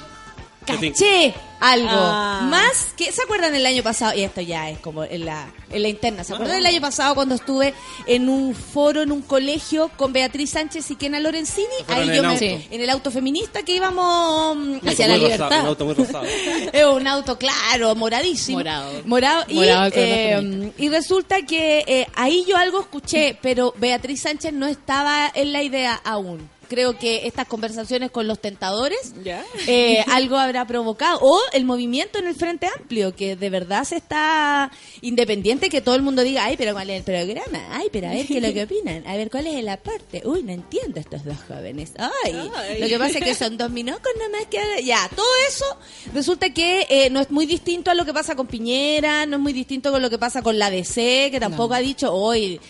caché 0.64 1.34
algo. 1.60 1.88
Ah. 1.90 2.46
Más 2.50 2.92
que, 2.96 3.10
¿se 3.10 3.22
acuerdan 3.22 3.54
el 3.54 3.64
año 3.64 3.82
pasado? 3.82 4.16
Y 4.16 4.22
esto 4.22 4.40
ya 4.40 4.70
es 4.70 4.78
como 4.78 5.04
en 5.04 5.24
la, 5.24 5.52
en 5.70 5.82
la 5.82 5.88
interna. 5.88 6.24
¿Se 6.24 6.34
acuerdan 6.34 6.58
el 6.58 6.66
año 6.66 6.80
pasado 6.80 7.14
cuando 7.14 7.34
estuve 7.34 7.74
en 8.06 8.28
un 8.28 8.54
foro, 8.54 9.02
en 9.02 9.12
un 9.12 9.22
colegio 9.22 9.90
con 9.96 10.12
Beatriz 10.12 10.50
Sánchez 10.50 10.90
y 10.90 10.96
Kena 10.96 11.20
Lorenzini? 11.20 11.66
Ahí 11.88 12.08
en 12.08 12.14
yo 12.16 12.22
me, 12.22 12.68
en 12.70 12.80
el 12.80 12.90
auto 12.90 13.10
feminista 13.10 13.62
que 13.62 13.76
íbamos 13.76 14.56
mm, 14.56 14.60
Un 14.82 14.88
hacia 14.88 15.08
la 15.08 15.16
libertad. 15.16 15.44
rosado, 15.46 15.62
un 15.62 15.68
auto 15.68 15.84
muy 15.86 15.94
rosado. 15.94 16.24
Es 16.72 16.84
un 16.84 17.06
auto, 17.06 17.38
claro, 17.38 17.94
moradísimo. 17.94 18.58
Morado. 18.58 18.90
Morado. 19.04 19.44
Y, 19.48 19.54
Morado 19.54 19.90
eh, 19.94 20.72
y 20.76 20.88
resulta 20.88 21.42
que 21.42 21.84
eh, 21.86 22.06
ahí 22.14 22.44
yo 22.48 22.56
algo 22.56 22.80
escuché, 22.80 23.38
pero 23.40 23.74
Beatriz 23.78 24.22
Sánchez 24.22 24.52
no 24.52 24.66
estaba 24.66 25.30
en 25.34 25.52
la 25.52 25.62
idea 25.62 26.00
aún. 26.04 26.48
Creo 26.74 26.98
que 26.98 27.26
estas 27.28 27.46
conversaciones 27.46 28.10
con 28.10 28.26
los 28.26 28.40
tentadores 28.40 29.14
¿Ya? 29.22 29.44
eh, 29.68 30.04
algo 30.10 30.36
habrá 30.36 30.66
provocado. 30.66 31.20
O 31.22 31.38
el 31.52 31.64
movimiento 31.64 32.18
en 32.18 32.26
el 32.26 32.34
Frente 32.34 32.66
Amplio, 32.66 33.14
que 33.14 33.36
de 33.36 33.48
verdad 33.48 33.84
se 33.84 33.96
está 33.96 34.72
independiente, 35.00 35.70
que 35.70 35.80
todo 35.80 35.94
el 35.94 36.02
mundo 36.02 36.22
diga, 36.22 36.44
ay, 36.44 36.56
pero 36.56 36.72
¿cuál 36.72 36.90
es 36.90 36.98
el 36.98 37.04
programa? 37.04 37.60
Ay, 37.70 37.88
pero 37.92 38.08
a 38.08 38.10
ver 38.10 38.26
qué 38.26 38.38
es 38.38 38.42
lo 38.42 38.52
que 38.52 38.64
opinan. 38.64 39.06
A 39.06 39.16
ver 39.16 39.30
cuál 39.30 39.46
es 39.46 39.54
el 39.54 39.68
aporte. 39.68 40.22
Uy, 40.24 40.42
no 40.42 40.50
entiendo 40.50 40.98
estos 40.98 41.24
dos 41.24 41.36
jóvenes. 41.46 41.92
Ay, 41.96 42.32
lo 42.80 42.88
que 42.88 42.98
pasa 42.98 43.18
es 43.18 43.24
que 43.24 43.34
son 43.36 43.56
dos 43.56 43.70
minocos 43.70 44.10
nomás 44.18 44.46
que... 44.50 44.58
Ya, 44.84 45.08
todo 45.14 45.26
eso 45.48 45.64
resulta 46.12 46.50
que 46.52 46.86
eh, 46.88 47.10
no 47.10 47.20
es 47.20 47.30
muy 47.30 47.46
distinto 47.46 47.92
a 47.92 47.94
lo 47.94 48.04
que 48.04 48.12
pasa 48.12 48.34
con 48.34 48.48
Piñera, 48.48 49.26
no 49.26 49.36
es 49.36 49.42
muy 49.42 49.52
distinto 49.52 49.92
con 49.92 50.02
lo 50.02 50.10
que 50.10 50.18
pasa 50.18 50.42
con 50.42 50.58
la 50.58 50.70
DC, 50.70 51.28
que 51.30 51.38
tampoco 51.38 51.74
ha 51.74 51.78
dicho, 51.78 52.12
hoy 52.12 52.60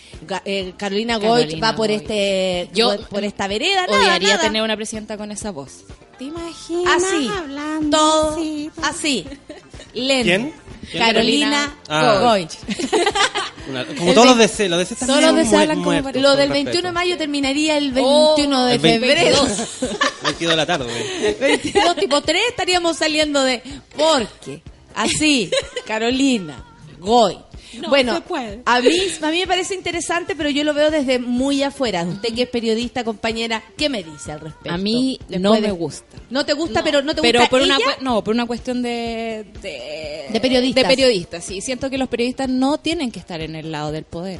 Carolina 0.77 1.17
Goich 1.17 1.45
Carolina 1.45 1.71
va 1.71 1.75
por 1.75 1.91
este 1.91 2.69
Yo 2.73 2.95
por 3.09 3.23
esta 3.23 3.47
vereda. 3.47 3.85
Odiaría 3.97 4.29
nada. 4.35 4.41
tener 4.43 4.61
una 4.61 4.75
presidenta 4.75 5.17
con 5.17 5.31
esa 5.31 5.51
voz. 5.51 5.83
¿Te 6.17 6.25
imaginas 6.25 7.03
así, 7.03 7.27
hablando 7.27 7.97
todo 7.97 8.31
así? 8.35 8.71
así, 8.83 9.25
lento. 9.93 10.23
¿Quién? 10.23 10.53
¿Quién? 10.91 11.03
Carolina 11.03 11.75
Ah. 11.89 12.37
Una- 13.69 13.85
como 13.85 14.13
todos 14.13 14.27
los 14.27 14.37
DC, 14.37 14.69
los 14.69 14.77
DC 14.79 14.93
están 14.93 15.07
Todos 15.07 15.21
los 15.23 15.47
mu- 15.47 15.57
hablan 15.57 15.83
como. 15.83 15.91
Lo 16.11 16.35
del 16.35 16.49
respeto. 16.49 16.53
21 16.53 16.87
de 16.87 16.91
mayo 16.91 17.17
terminaría 17.17 17.77
el 17.77 17.91
Oh, 17.97 18.35
21 18.35 18.65
de 18.67 18.73
el 18.75 18.79
20 18.79 18.99
febrero. 19.07 19.37
22 20.23 20.51
de 20.51 20.55
la 20.55 20.65
tarde. 20.65 21.37
22 21.39 21.95
tipo 21.95 22.21
3 22.21 22.41
estaríamos 22.49 22.97
saliendo 22.97 23.41
de 23.43 23.63
porque 23.97 24.61
así 24.93 25.49
Carolina 25.87 26.63
Goy 26.99 27.37
No 27.81 27.89
bueno 27.89 28.15
se 28.15 28.21
puede. 28.21 28.61
a 28.65 28.79
mí 28.81 28.89
a 29.21 29.31
mí 29.31 29.39
me 29.39 29.47
parece 29.47 29.75
interesante 29.75 30.35
pero 30.35 30.49
yo 30.49 30.63
lo 30.63 30.73
veo 30.73 30.91
desde 30.91 31.19
muy 31.19 31.63
afuera 31.63 32.03
usted 32.03 32.33
que 32.33 32.43
es 32.43 32.49
periodista 32.49 33.03
compañera 33.03 33.63
qué 33.77 33.89
me 33.89 34.03
dice 34.03 34.31
al 34.31 34.39
respecto 34.41 34.71
A 34.71 34.77
mí 34.77 35.17
Después 35.21 35.41
no 35.41 35.53
de- 35.53 35.61
me 35.61 35.71
gusta. 35.71 36.17
no 36.29 36.45
te 36.45 36.53
gusta 36.53 36.83
pero 36.83 37.01
no 37.01 37.13
te 37.15 37.21
pero 37.21 37.39
gusta 37.39 37.49
por 37.49 37.61
una 37.61 37.75
ella? 37.77 37.97
no 38.01 38.23
por 38.23 38.33
una 38.33 38.45
cuestión 38.45 38.81
de 38.81 39.45
de, 39.61 40.25
De 40.31 40.39
periodistas. 40.39 40.83
de 40.83 40.89
periodistas 40.89 41.43
sí 41.45 41.61
siento 41.61 41.89
que 41.89 41.97
los 41.97 42.07
periodistas 42.09 42.49
no 42.49 42.77
tienen 42.77 43.11
que 43.11 43.19
estar 43.19 43.41
en 43.41 43.55
el 43.55 43.71
lado 43.71 43.91
del 43.91 44.03
poder 44.03 44.39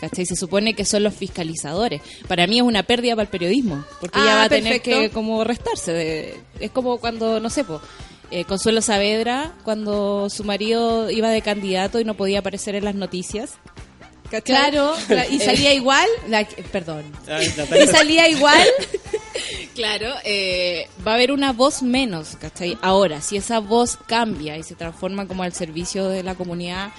¿Cachai? 0.00 0.26
Se 0.26 0.34
supone 0.36 0.74
que 0.74 0.84
son 0.84 1.02
los 1.04 1.14
fiscalizadores. 1.14 2.02
Para 2.26 2.46
mí 2.48 2.56
es 2.58 2.62
una 2.64 2.82
pérdida 2.82 3.12
para 3.14 3.22
el 3.22 3.28
periodismo, 3.28 3.84
porque 4.00 4.18
Ah, 4.18 4.22
ella 4.24 4.34
va 4.34 4.42
a 4.42 4.48
tener 4.48 4.82
que 4.82 5.08
como 5.10 5.44
restarse. 5.44 5.92
de- 5.92 6.34
es 6.60 6.70
como 6.72 6.98
cuando, 6.98 7.38
no 7.40 7.48
sé, 7.48 7.64
po, 7.64 7.80
eh, 8.34 8.44
Consuelo 8.44 8.80
Saavedra, 8.82 9.52
cuando 9.64 10.28
su 10.30 10.44
marido 10.44 11.10
iba 11.10 11.28
de 11.30 11.40
candidato 11.42 12.00
y 12.00 12.04
no 12.04 12.14
podía 12.14 12.40
aparecer 12.40 12.74
en 12.74 12.84
las 12.84 12.94
noticias. 12.94 13.52
¿Cachai? 14.30 14.42
claro 14.56 14.94
cla- 15.06 15.26
y 15.30 15.36
Eh, 15.36 15.40
salía 15.44 15.74
igual 15.74 16.08
la- 16.28 16.46
perdón 16.72 17.04
Ay, 17.28 17.46
y 17.82 17.86
salía 17.86 18.26
igual 18.28 18.66
Claro, 19.74 20.08
eh, 20.24 20.88
va 21.06 21.12
a 21.12 21.14
haber 21.16 21.30
una 21.32 21.52
voz 21.52 21.82
menos, 21.82 22.36
¿cachai? 22.40 22.78
Ahora, 22.80 23.20
si 23.20 23.36
esa 23.36 23.58
voz 23.58 23.98
cambia 24.06 24.56
y 24.56 24.62
se 24.62 24.74
transforma 24.76 25.26
como 25.26 25.42
al 25.42 25.52
servicio 25.52 26.08
de 26.08 26.22
la 26.22 26.34
comunidad, 26.36 26.90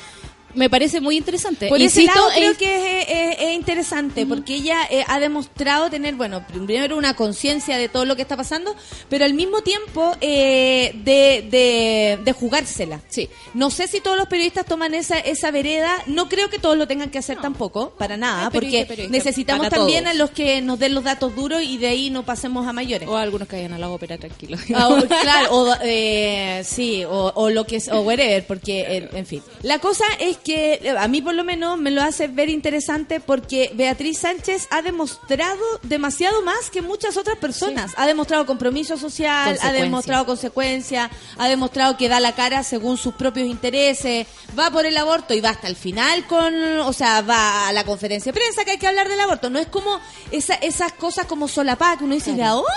me 0.55 0.69
parece 0.69 1.01
muy 1.01 1.17
interesante. 1.17 1.67
Por 1.67 1.81
ese 1.81 2.01
Insisto 2.03 2.19
lado 2.19 2.31
en- 2.31 2.37
creo 2.37 2.57
que 2.57 3.01
es, 3.01 3.07
es- 3.09 3.37
es 3.49 3.53
interesante 3.55 4.25
porque 4.25 4.55
ella 4.55 4.79
eh, 4.89 5.03
ha 5.07 5.19
demostrado 5.19 5.89
tener, 5.89 6.15
bueno, 6.15 6.45
primero 6.47 6.97
una 6.97 7.15
conciencia 7.15 7.77
de 7.77 7.89
todo 7.89 8.05
lo 8.05 8.15
que 8.15 8.21
está 8.21 8.37
pasando, 8.37 8.75
pero 9.09 9.25
al 9.25 9.33
mismo 9.33 9.61
tiempo 9.61 10.15
eh, 10.21 10.91
de, 11.03 11.47
de, 11.49 12.19
de 12.23 12.31
jugársela. 12.33 13.01
Sí. 13.09 13.29
No 13.53 13.69
sé 13.69 13.87
si 13.87 13.99
todos 14.01 14.17
los 14.17 14.27
periodistas 14.27 14.65
toman 14.65 14.93
esa, 14.93 15.19
esa 15.19 15.51
vereda, 15.51 15.91
no 16.07 16.29
creo 16.29 16.49
que 16.49 16.59
todos 16.59 16.77
lo 16.77 16.87
tengan 16.87 17.09
que 17.09 17.17
hacer 17.19 17.39
tampoco, 17.41 17.91
para 17.97 18.17
nada, 18.17 18.49
porque 18.49 18.85
periodistas, 18.85 19.09
necesitamos 19.11 19.69
también 19.69 20.03
todos. 20.05 20.15
a 20.15 20.17
los 20.17 20.31
que 20.31 20.61
nos 20.61 20.79
den 20.79 20.93
los 20.95 21.03
datos 21.03 21.35
duros 21.35 21.61
y 21.63 21.77
de 21.77 21.87
ahí 21.87 22.09
no 22.09 22.23
pasemos 22.23 22.67
a 22.67 22.73
mayores. 22.73 23.07
O 23.09 23.17
algunos 23.17 23.47
que 23.47 23.55
vayan 23.57 23.73
a 23.73 23.77
la 23.77 23.89
ópera 23.89 24.17
tranquilo. 24.17 24.57
Ah, 24.73 24.87
o- 24.89 25.05
claro, 25.21 25.47
o, 25.55 25.75
eh, 25.83 26.61
sí, 26.65 27.03
o, 27.05 27.31
o 27.35 27.49
lo 27.49 27.65
que 27.65 27.77
es, 27.77 27.87
o 27.89 28.01
whatever, 28.01 28.45
porque, 28.47 28.81
eh, 28.81 29.09
en 29.13 29.25
fin. 29.25 29.41
La 29.61 29.79
cosa 29.79 30.05
es 30.19 30.37
que 30.45 30.79
eh, 30.83 30.95
a 30.97 31.07
mí 31.07 31.21
por 31.21 31.33
lo 31.33 31.43
menos 31.43 31.77
me 31.79 31.89
lo 31.89 32.03
hace 32.03 32.27
ver 32.27 32.49
interesante 32.49 33.19
porque 33.19 33.71
Beatriz 33.73 34.19
Sánchez 34.19 34.67
ha 34.69 34.83
demostrado 34.83 35.63
demasiado 35.81 36.43
más 36.43 36.69
que 36.69 36.83
muchas 36.83 37.17
otras 37.17 37.37
personas. 37.37 37.93
Ha 37.97 38.05
demostrado 38.05 38.45
compromiso 38.45 38.95
social, 38.95 39.57
ha 39.61 39.71
demostrado 39.73 40.25
consecuencia, 40.27 41.09
ha 41.37 41.49
demostrado 41.49 41.97
que 41.97 42.07
da 42.07 42.19
la 42.19 42.35
cara 42.35 42.63
según 42.63 42.97
sus 42.97 43.15
propios 43.15 43.47
intereses, 43.47 44.27
va 44.57 44.69
por 44.69 44.85
el 44.85 44.95
aborto 44.97 45.33
y 45.33 45.41
va 45.41 45.49
hasta 45.49 45.67
el 45.67 45.75
final 45.75 46.27
con, 46.27 46.53
o 46.81 46.93
sea, 46.93 47.21
va 47.21 47.67
a 47.67 47.73
la 47.73 47.83
conferencia 47.83 48.31
de 48.31 48.39
prensa 48.39 48.63
que 48.63 48.71
hay 48.71 48.77
que 48.77 48.87
hablar 48.87 49.09
del 49.09 49.19
aborto. 49.19 49.49
No 49.49 49.57
es 49.57 49.67
como 49.67 49.99
esa, 50.31 50.53
esas 50.55 50.93
cosas 50.93 51.25
como 51.25 51.47
solapadas 51.47 51.97
que 51.97 52.03
uno 52.03 52.13
dice, 52.13 52.33
¿de 52.33 52.43
dónde 52.43 52.67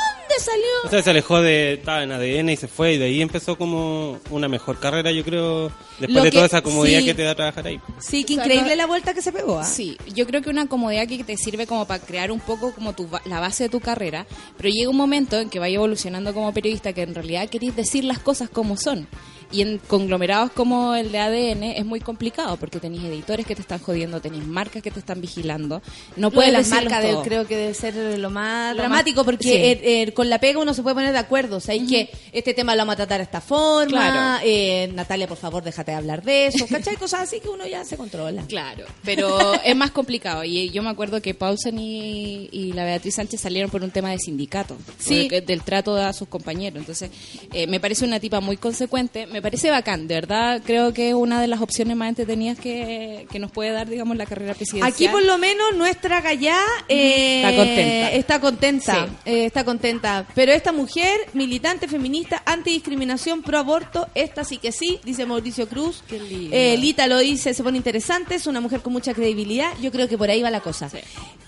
salió? 0.40 0.66
O 0.84 0.88
sea, 0.88 1.02
se 1.02 1.10
alejó 1.10 1.42
de. 1.42 1.74
Estaba 1.74 2.02
en 2.02 2.12
ADN 2.12 2.48
y 2.48 2.56
se 2.56 2.66
fue, 2.66 2.94
y 2.94 2.98
de 2.98 3.04
ahí 3.04 3.20
empezó 3.20 3.58
como 3.58 4.18
una 4.30 4.48
mejor 4.48 4.80
carrera, 4.80 5.12
yo 5.12 5.22
creo. 5.22 5.70
Después 5.98 6.14
Lo 6.14 6.22
de 6.22 6.30
que- 6.30 6.34
toda 6.36 6.46
esa 6.46 6.62
comodidad 6.62 7.00
sí. 7.00 7.04
que 7.06 7.14
te 7.14 7.22
da 7.22 7.34
trabajar 7.34 7.66
ahí. 7.66 7.80
Sí, 7.98 8.22
qué 8.24 8.34
O 8.34 8.36
sea, 8.36 8.44
increíble 8.44 8.70
no- 8.70 8.76
la 8.76 8.86
vuelta 8.86 9.14
que 9.14 9.22
se 9.22 9.32
pegó. 9.32 9.58
¿ah? 9.58 9.64
Sí, 9.64 9.96
yo 10.14 10.26
creo 10.26 10.42
que 10.42 10.50
una 10.50 10.66
comodidad 10.66 11.08
que 11.08 11.24
te 11.24 11.36
sirve 11.36 11.66
como 11.66 11.86
para 11.86 12.04
crear 12.04 12.30
un 12.30 12.40
poco 12.40 12.72
como 12.72 12.92
tu, 12.92 13.08
la 13.24 13.40
base 13.40 13.64
de 13.64 13.68
tu 13.68 13.80
carrera, 13.80 14.26
pero 14.56 14.68
llega 14.68 14.90
un 14.90 14.96
momento 14.96 15.38
en 15.40 15.50
que 15.50 15.58
vaya 15.58 15.74
evolucionando 15.76 16.32
como 16.34 16.52
periodista 16.54 16.92
que 16.92 17.02
en 17.02 17.14
realidad 17.14 17.48
querés 17.48 17.74
decir 17.74 18.04
las 18.04 18.18
cosas 18.20 18.48
como 18.48 18.76
son. 18.76 19.08
Y 19.50 19.62
en 19.62 19.78
conglomerados 19.78 20.50
como 20.52 20.94
el 20.94 21.10
de 21.10 21.18
ADN 21.18 21.62
es 21.76 21.84
muy 21.86 22.00
complicado 22.00 22.56
porque 22.58 22.80
tenéis 22.80 23.04
editores 23.04 23.46
que 23.46 23.54
te 23.54 23.62
están 23.62 23.78
jodiendo, 23.78 24.20
tenéis 24.20 24.44
marcas 24.46 24.82
que 24.82 24.90
te 24.90 24.98
están 25.00 25.20
vigilando. 25.22 25.80
No 26.16 26.30
puedes 26.30 26.52
las 26.52 26.68
marcas 26.68 27.02
de- 27.02 27.16
creo 27.24 27.46
que 27.46 27.56
debe 27.56 27.72
ser 27.74 27.94
lo 28.18 28.28
más 28.30 28.76
Lo 28.76 28.82
dramático 28.82 29.24
porque 29.24 29.44
sí. 29.44 29.52
eh, 29.54 29.80
eh, 30.02 30.12
con 30.12 30.28
la 30.28 30.38
pega 30.38 30.58
uno 30.58 30.74
se 30.74 30.82
puede 30.82 30.94
poner 30.94 31.12
de 31.12 31.18
acuerdo. 31.18 31.56
O 31.56 31.60
sea, 31.60 31.72
hay 31.72 31.86
que 31.86 32.10
este 32.32 32.52
tema 32.52 32.74
lo 32.74 32.80
vamos 32.82 32.92
a 32.92 32.96
tratar 32.96 33.18
de 33.18 33.24
esta 33.24 33.40
forma. 33.40 33.86
Claro. 33.88 34.42
eh, 34.44 34.90
Natalia, 34.92 35.26
por 35.26 35.38
favor, 35.38 35.62
déjate 35.62 35.92
de 35.92 35.96
hablar 35.96 36.22
de 36.22 36.48
eso. 36.48 36.66
¿Cachai? 36.70 36.96
Cosas 36.96 37.20
así 37.22 37.40
que 37.40 37.48
uno 37.48 37.66
ya 37.66 37.84
se 37.86 37.96
controla. 37.96 38.42
Claro, 38.48 38.84
pero 39.02 39.54
es 39.64 39.74
más 39.76 39.92
complicado. 39.92 40.44
Y 40.44 40.68
yo 40.70 40.82
me 40.82 40.90
acuerdo 40.90 41.22
que 41.22 41.32
Paulsen 41.32 41.78
y, 41.78 42.50
y 42.52 42.72
la 42.74 42.84
Beatriz 42.84 43.14
Sánchez 43.14 43.40
salieron 43.40 43.70
por 43.70 43.82
un 43.82 43.90
tema 43.90 44.10
de 44.10 44.18
sindicato, 44.18 44.76
Sí. 44.98 45.24
por 45.24 45.34
el- 45.38 45.46
del 45.46 45.62
trato 45.62 45.96
a 45.96 46.12
sus 46.12 46.28
compañeros. 46.28 46.80
Entonces, 46.80 47.10
eh, 47.54 47.66
me 47.66 47.80
parece 47.80 48.04
una 48.04 48.20
tipa 48.20 48.40
muy 48.40 48.58
consecuente, 48.58 49.26
me 49.26 49.37
parece 49.42 49.70
bacán, 49.70 50.08
de 50.08 50.14
verdad 50.14 50.60
creo 50.64 50.92
que 50.92 51.08
es 51.08 51.14
una 51.14 51.40
de 51.40 51.46
las 51.46 51.60
opciones 51.60 51.96
más 51.96 52.08
entretenidas 52.08 52.58
que, 52.58 53.26
que 53.30 53.38
nos 53.38 53.50
puede 53.50 53.70
dar, 53.70 53.88
digamos, 53.88 54.16
la 54.16 54.26
carrera 54.26 54.54
presidencial. 54.54 54.92
Aquí 54.92 55.08
por 55.08 55.22
lo 55.22 55.38
menos 55.38 55.74
nuestra 55.76 56.20
Gallá 56.20 56.58
eh, 56.88 57.42
Está 57.42 57.56
contenta. 57.56 58.12
está 58.12 58.40
contenta, 58.40 58.94
Sí. 59.06 59.12
eh, 59.26 59.44
está 59.46 59.64
contenta. 59.64 60.26
Pero 60.34 60.52
esta 60.52 60.72
mujer, 60.72 61.18
militante 61.34 61.88
feminista, 61.88 62.42
antidiscriminación, 62.46 63.42
pro 63.42 63.58
aborto, 63.58 64.08
esta 64.14 64.44
sí 64.44 64.58
que 64.58 64.72
sí, 64.72 65.00
dice 65.04 65.26
Mauricio 65.26 65.68
Cruz. 65.68 66.02
Qué 66.08 66.18
lindo. 66.18 66.54
Eh, 66.56 66.76
Lita 66.78 67.06
lo 67.06 67.18
dice, 67.18 67.54
se 67.54 67.62
pone 67.62 67.76
interesante, 67.76 68.34
es 68.36 68.46
una 68.46 68.60
mujer 68.60 68.80
con 68.80 68.92
mucha 68.92 69.14
credibilidad. 69.14 69.72
Yo 69.80 69.90
creo 69.90 70.08
que 70.08 70.16
por 70.18 70.30
ahí 70.30 70.42
va 70.42 70.50
la 70.50 70.60
cosa. 70.60 70.88
Sí. 70.88 70.98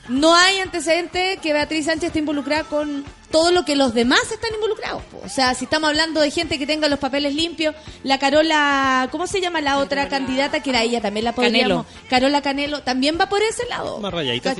No 0.08 0.34
hay 0.34 0.58
antecedente 0.58 1.38
que 1.42 1.52
Beatriz 1.52 1.84
Sánchez 1.86 2.08
esté 2.08 2.18
involucrada 2.18 2.64
con 2.64 3.04
todo 3.30 3.52
lo 3.52 3.64
que 3.64 3.76
los 3.76 3.94
demás 3.94 4.20
están 4.32 4.52
involucrados. 4.54 5.02
po. 5.04 5.20
O 5.24 5.28
sea, 5.28 5.54
si 5.54 5.64
estamos 5.64 5.88
hablando 5.88 6.20
de 6.20 6.30
gente 6.30 6.58
que 6.58 6.66
tenga 6.66 6.88
los 6.88 6.98
papeles 6.98 7.34
limpios, 7.34 7.74
la 8.02 8.18
Carola, 8.18 9.08
¿cómo 9.12 9.26
se 9.26 9.40
llama 9.40 9.60
la 9.60 9.78
otra 9.78 10.08
candidata 10.08 10.60
que 10.60 10.70
era 10.70 10.82
ella? 10.82 11.00
También 11.00 11.24
la 11.24 11.32
podríamos. 11.32 11.86
Carola 12.08 12.42
Canelo 12.42 12.82
también 12.82 13.18
va 13.20 13.28
por 13.28 13.40
ese 13.42 13.66
lado. 13.68 13.98
Más 14.00 14.12
rayadita. 14.12 14.54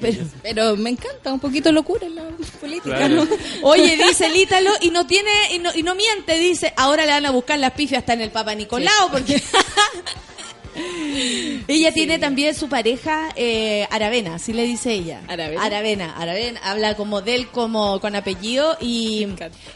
Pero- 0.00 0.24
Pero 0.42 0.76
me 0.76 0.90
encanta, 0.90 1.32
un 1.32 1.40
poquito 1.40 1.70
locura 1.72 2.06
en 2.06 2.16
la 2.16 2.24
política, 2.60 2.96
Claro. 2.96 3.24
¿no? 3.24 3.28
Oye, 3.62 3.96
dice 3.96 4.26
el 4.26 4.36
Ítalo, 4.36 4.70
y 4.80 4.90
no 4.90 5.06
tiene, 5.06 5.30
y 5.52 5.58
no, 5.58 5.70
y 5.74 5.82
no 5.82 5.94
miente, 5.94 6.36
dice, 6.38 6.72
ahora 6.76 7.06
le 7.06 7.12
van 7.12 7.26
a 7.26 7.30
buscar 7.30 7.58
las 7.58 7.72
pifias 7.72 8.00
hasta 8.00 8.14
en 8.14 8.22
el 8.22 8.30
Papa 8.30 8.54
Nicolau, 8.54 9.10
porque 9.10 9.40
ella 11.68 11.92
tiene 11.92 12.18
también 12.18 12.54
su 12.54 12.68
pareja 12.68 13.30
eh, 13.36 13.86
Aravena, 13.90 14.34
así 14.36 14.52
le 14.52 14.64
dice 14.64 14.92
ella. 14.92 15.20
¿Aravena? 15.28 15.64
Aravena, 15.64 16.16
Aravena, 16.16 16.60
habla 16.62 16.94
como 16.96 17.22
de 17.22 17.34
él 17.34 17.48
como 17.48 18.00
con 18.00 18.14
apellido 18.16 18.76
y 18.80 19.26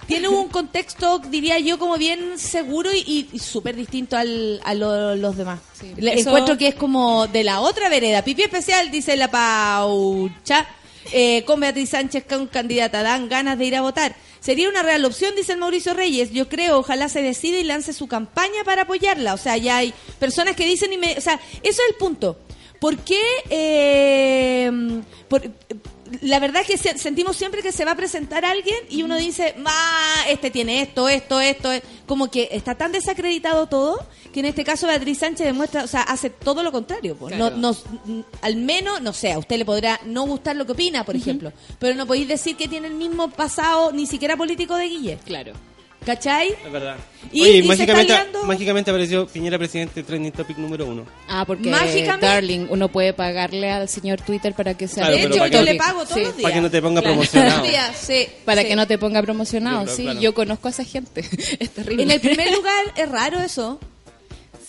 tiene 0.07 0.29
un 0.29 0.49
contexto, 0.49 1.19
diría 1.19 1.59
yo, 1.59 1.79
como 1.79 1.97
bien 1.97 2.39
seguro 2.39 2.91
y, 2.93 3.29
y 3.33 3.39
súper 3.39 3.77
distinto 3.77 4.17
al, 4.17 4.61
a 4.65 4.75
lo- 4.75 5.17
los 5.17 5.37
demás. 5.37 5.61
Sí. 5.79 5.93
Le- 5.97 6.15
Eso- 6.15 6.31
Encuentro 6.31 6.57
que 6.59 6.69
es 6.69 6.75
como 6.75 7.27
de 7.27 7.45
la 7.45 7.61
otra 7.61 7.89
vereda. 7.89 8.23
Pipi 8.23 8.43
especial, 8.43 8.91
dice 8.91 9.17
la 9.17 9.31
paucha. 9.31 10.67
Eh, 11.13 11.43
con 11.45 11.59
Beatriz 11.59 11.89
Sánchez, 11.91 12.25
con 12.29 12.47
candidata, 12.47 13.03
dan 13.03 13.29
ganas 13.29 13.59
de 13.59 13.65
ir 13.65 13.75
a 13.77 13.81
votar. 13.81 14.15
Sería 14.41 14.69
una 14.69 14.83
real 14.83 15.05
opción, 15.05 15.35
dice 15.37 15.53
el 15.53 15.59
Mauricio 15.59 15.93
Reyes. 15.95 16.33
Yo 16.33 16.49
creo, 16.49 16.79
ojalá 16.79 17.09
se 17.09 17.23
decida 17.23 17.59
y 17.59 17.65
lance 17.65 17.93
su 17.93 18.09
campaña 18.09 18.65
para 18.65 18.83
apoyarla. 18.83 19.35
O 19.35 19.39
sea, 19.39 19.57
ya 19.59 19.77
hay 19.77 19.93
personas 20.19 20.57
que 20.57 20.65
dicen 20.67 20.93
y 20.93 20.97
me... 20.99 21.17
O 21.17 21.21
sea, 21.21 21.35
eso 21.63 21.83
es 21.83 21.89
el 21.91 21.95
punto. 21.97 22.39
¿Por 22.81 22.97
qué? 22.99 23.21
eh, 23.51 25.03
por- 25.29 25.43
la 26.23 26.39
verdad 26.41 26.63
es 26.63 26.67
que 26.69 26.77
se- 26.79 26.99
sentimos 26.99 27.37
siempre 27.37 27.63
que 27.63 27.73
se 27.73 27.85
va 27.85 27.93
a 27.93 27.97
presentar 27.97 28.45
alguien 28.45 28.77
y 28.89 29.03
uno 29.03 29.17
dice, 29.17 29.55
ah, 29.65 30.25
este 30.29 30.51
tiene 30.51 30.83
esto, 30.83 31.09
esto, 31.09 31.41
esto, 31.41 31.73
eh". 31.73 31.83
como 32.07 32.31
que 32.31 32.49
está 32.53 32.75
tan 32.75 32.91
desacreditado 32.93 33.67
todo 33.69 34.05
que 34.33 34.41
en 34.41 34.47
este 34.47 34.65
caso 34.65 34.87
Beatriz 34.87 35.19
Sánchez 35.19 35.47
demuestra, 35.47 35.85
o 35.85 35.87
sea, 35.87 36.03
hace 36.03 36.31
todo 36.31 36.63
lo 36.63 36.73
contrario. 36.73 37.17
pues. 37.17 37.35
Claro. 37.35 37.57
No, 37.57 37.61
nos- 37.63 37.85
mm, 38.05 38.21
al 38.43 38.57
menos, 38.57 39.01
no 39.03 39.13
sé, 39.13 39.33
a 39.33 39.39
usted 39.39 39.57
le 39.59 39.65
podrá 39.65 40.01
no 40.07 40.23
gustar 40.27 40.57
lo 40.57 40.67
que 40.67 40.73
opina, 40.73 41.05
por 41.05 41.17
ejemplo, 41.17 41.53
pero 41.79 41.95
no 41.97 42.07
podéis 42.07 42.29
decir 42.29 42.57
que 42.57 42.69
tiene 42.69 42.89
el 42.89 42.95
mismo 42.95 43.29
pasado, 43.31 43.93
ni 43.93 44.07
siquiera 44.07 44.37
político 44.37 44.77
de 44.77 44.87
Guille. 44.89 45.19
Claro. 45.25 45.53
¿Cachai? 46.05 46.49
Es 46.65 46.73
verdad. 46.73 46.97
Y- 47.31 47.43
Oye, 47.43 47.57
y 47.59 47.63
mágicamente, 47.65 48.15
mágicamente 48.47 48.91
apareció 48.91 49.27
Piñera 49.27 49.59
presidente 49.59 50.03
trending 50.03 50.33
topic 50.33 50.57
número 50.57 50.87
uno. 50.87 51.05
Ah, 51.29 51.45
porque 51.47 51.69
Mágicamente- 51.69 52.25
Darling, 52.27 52.67
uno 52.71 52.89
puede 52.89 53.13
pagarle 53.13 53.71
al 53.71 53.89
señor 53.89 54.21
Twitter 54.23 54.55
para 54.55 54.73
que 54.75 54.89
sea 54.89 55.05
Claro, 55.05 55.17
de 55.17 55.23
hecho, 55.25 55.39
para 55.39 55.49
yo 55.49 55.59
que- 55.59 55.65
le 55.73 55.75
pago 55.75 56.03
todos 56.05 56.15
Sí, 56.15 56.21
los 56.25 56.37
días. 56.37 56.43
Para 56.43 56.55
que 56.55 56.61
no 56.63 56.71
te 56.71 56.81
ponga 56.83 57.01
Claro. 57.03 57.15
promocionado. 57.17 57.51
Todos 57.53 57.63
los 57.63 57.71
días, 57.71 57.97
sí, 57.99 58.27
Para 58.47 58.63
sí. 58.63 58.69
que 58.69 58.77
no 58.77 58.87
te 58.87 58.99
ponga 58.99 59.23
promocionado, 59.23 59.83
Claro, 59.83 59.97
sí. 59.97 60.03
claro. 60.05 60.21
Yo 60.21 60.35
conozco 60.35 60.69
a 60.69 60.71
esa 60.71 60.85
gente. 60.85 61.21
es 61.61 61.71
terrible. 61.71 62.03
En 62.05 62.11
el 62.11 62.21
primer 62.21 62.51
lugar, 62.53 62.85
es 62.97 63.09
raro 63.09 63.39
eso. 63.41 63.79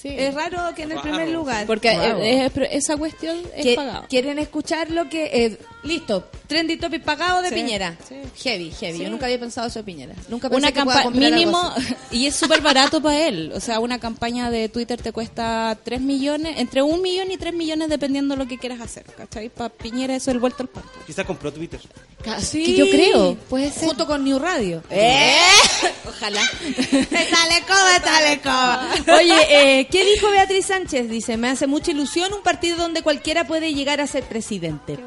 Sí. 0.02 0.10
Es 0.18 0.34
raro 0.34 0.74
que 0.76 0.84
en 0.84 0.94
el 0.94 1.00
primer 1.02 1.30
lugar. 1.30 1.68
Porque 1.68 1.92
Wow. 1.96 2.22
eh, 2.24 2.46
es- 2.46 2.52
esa 2.72 2.98
cuestión 2.98 3.38
es 3.56 3.64
que 3.64 3.76
pagado. 3.76 4.06
quieren 4.10 4.40
escuchar 4.40 4.90
lo 4.90 5.08
que 5.10 5.26
eh, 5.46 5.58
listo 5.84 6.28
trending 6.48 6.80
topic 6.80 7.04
pagado 7.04 7.42
de 7.42 7.50
Sí, 7.50 7.56
Piñera 7.56 7.96
sí. 8.08 8.16
heavy 8.44 8.72
heavy 8.72 8.98
Sí. 8.98 9.04
yo 9.04 9.10
nunca 9.10 9.26
había 9.26 9.40
pensado 9.40 9.68
eso 9.68 9.80
de 9.80 9.84
Piñera 9.84 10.14
nunca 10.30 10.50
pensé 10.50 10.60
Una 10.60 10.72
que 10.72 10.84
pueda 10.84 11.04
campaña 11.04 11.30
mínimo 11.30 11.58
así. 11.76 11.96
y 12.12 12.26
es 12.28 12.36
súper 12.36 12.62
barato 12.62 13.02
para 13.02 13.28
él. 13.28 13.52
O 13.56 13.60
sea, 13.60 13.80
una 13.80 14.00
campaña 14.00 14.50
de 14.52 14.70
Twitter 14.70 15.00
te 15.02 15.12
cuesta 15.12 15.78
3 15.84 16.02
millones, 16.02 16.56
entre 16.58 16.82
un 16.82 17.02
millón 17.02 17.32
y 17.32 17.38
3 17.38 17.54
millones 17.54 17.90
dependiendo 17.90 18.36
lo 18.36 18.48
que 18.48 18.58
quieras 18.58 18.82
hacer. 18.82 19.04
¿Cachai? 19.06 19.50
Para 19.50 19.70
Piñera 19.70 20.16
eso 20.16 20.30
es 20.32 20.36
el 20.36 20.40
vuelto 20.40 20.64
al 20.64 20.70
pan. 20.70 20.84
Quizás 21.08 21.26
compró 21.26 21.52
Twitter. 21.54 21.80
Casi. 22.24 22.64
Que 22.64 22.74
yo 22.76 22.90
creo, 22.90 23.36
puede 23.50 23.72
ser. 23.72 23.88
junto 23.88 24.06
con 24.06 24.24
New 24.24 24.38
Radio 24.38 24.84
¡Eh! 24.92 25.36
Ojalá. 26.08 26.42
Dale 27.12 27.62
coba, 27.68 28.00
dale 28.04 28.42
coba. 28.42 28.90
Oye, 29.18 29.80
eh, 29.80 29.88
¿qué 29.92 30.06
dijo 30.06 30.30
Beatriz 30.32 30.68
Sánchez? 30.68 31.10
Dice, 31.10 31.38
me 31.38 31.50
hace 31.50 31.68
mucha 31.68 31.92
ilusión 31.92 32.34
un 32.34 32.42
partido 32.42 32.78
donde 32.78 33.04
cualquiera 33.04 33.46
puede 33.46 33.74
llegar 33.74 34.02
a 34.02 34.08
ser 34.08 34.24
presidente. 34.24 34.98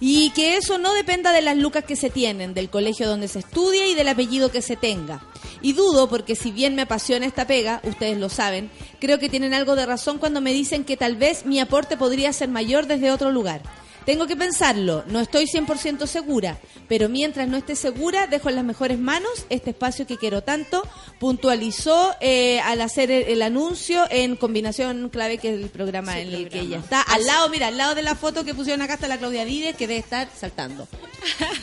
Y 0.00 0.30
que 0.30 0.56
eso 0.56 0.78
no 0.78 0.94
dependa 0.94 1.32
de 1.32 1.42
las 1.42 1.56
lucas 1.56 1.84
que 1.84 1.96
se 1.96 2.10
tienen, 2.10 2.54
del 2.54 2.70
colegio 2.70 3.06
donde 3.06 3.28
se 3.28 3.40
estudia 3.40 3.86
y 3.86 3.94
del 3.94 4.08
apellido 4.08 4.50
que 4.50 4.62
se 4.62 4.76
tenga. 4.76 5.22
Y 5.62 5.74
dudo, 5.74 6.08
porque 6.08 6.34
si 6.34 6.50
bien 6.50 6.74
me 6.74 6.82
apasiona 6.82 7.26
esta 7.26 7.46
pega, 7.46 7.80
ustedes 7.84 8.18
lo 8.18 8.30
saben, 8.30 8.70
creo 8.98 9.18
que 9.18 9.28
tienen 9.28 9.52
algo 9.52 9.76
de 9.76 9.86
razón 9.86 10.18
cuando 10.18 10.40
me 10.40 10.54
dicen 10.54 10.84
que 10.84 10.96
tal 10.96 11.16
vez 11.16 11.44
mi 11.44 11.60
aporte 11.60 11.96
podría 11.96 12.32
ser 12.32 12.48
mayor 12.48 12.86
desde 12.86 13.10
otro 13.10 13.30
lugar. 13.30 13.62
Tengo 14.10 14.26
que 14.26 14.34
pensarlo, 14.34 15.04
no 15.06 15.20
estoy 15.20 15.44
100% 15.44 16.04
segura, 16.08 16.58
pero 16.88 17.08
mientras 17.08 17.46
no 17.46 17.56
esté 17.56 17.76
segura, 17.76 18.26
dejo 18.26 18.48
en 18.48 18.56
las 18.56 18.64
mejores 18.64 18.98
manos 18.98 19.30
este 19.50 19.70
espacio 19.70 20.04
que 20.04 20.16
quiero 20.16 20.42
tanto. 20.42 20.82
Puntualizó 21.20 22.16
eh, 22.20 22.58
al 22.58 22.80
hacer 22.80 23.12
el, 23.12 23.22
el 23.28 23.40
anuncio 23.40 24.02
en 24.10 24.34
combinación 24.34 25.10
clave, 25.10 25.38
que 25.38 25.54
es 25.54 25.62
el 25.62 25.68
programa 25.68 26.18
en 26.18 26.34
el 26.34 26.48
que 26.48 26.58
ella 26.58 26.78
está. 26.78 27.02
Al 27.02 27.24
lado, 27.24 27.48
mira, 27.50 27.68
al 27.68 27.76
lado 27.76 27.94
de 27.94 28.02
la 28.02 28.16
foto 28.16 28.44
que 28.44 28.52
pusieron 28.52 28.82
acá 28.82 28.94
está 28.94 29.06
la 29.06 29.18
Claudia 29.18 29.44
Díez, 29.44 29.76
que 29.76 29.86
debe 29.86 30.00
estar 30.00 30.28
saltando. 30.36 30.88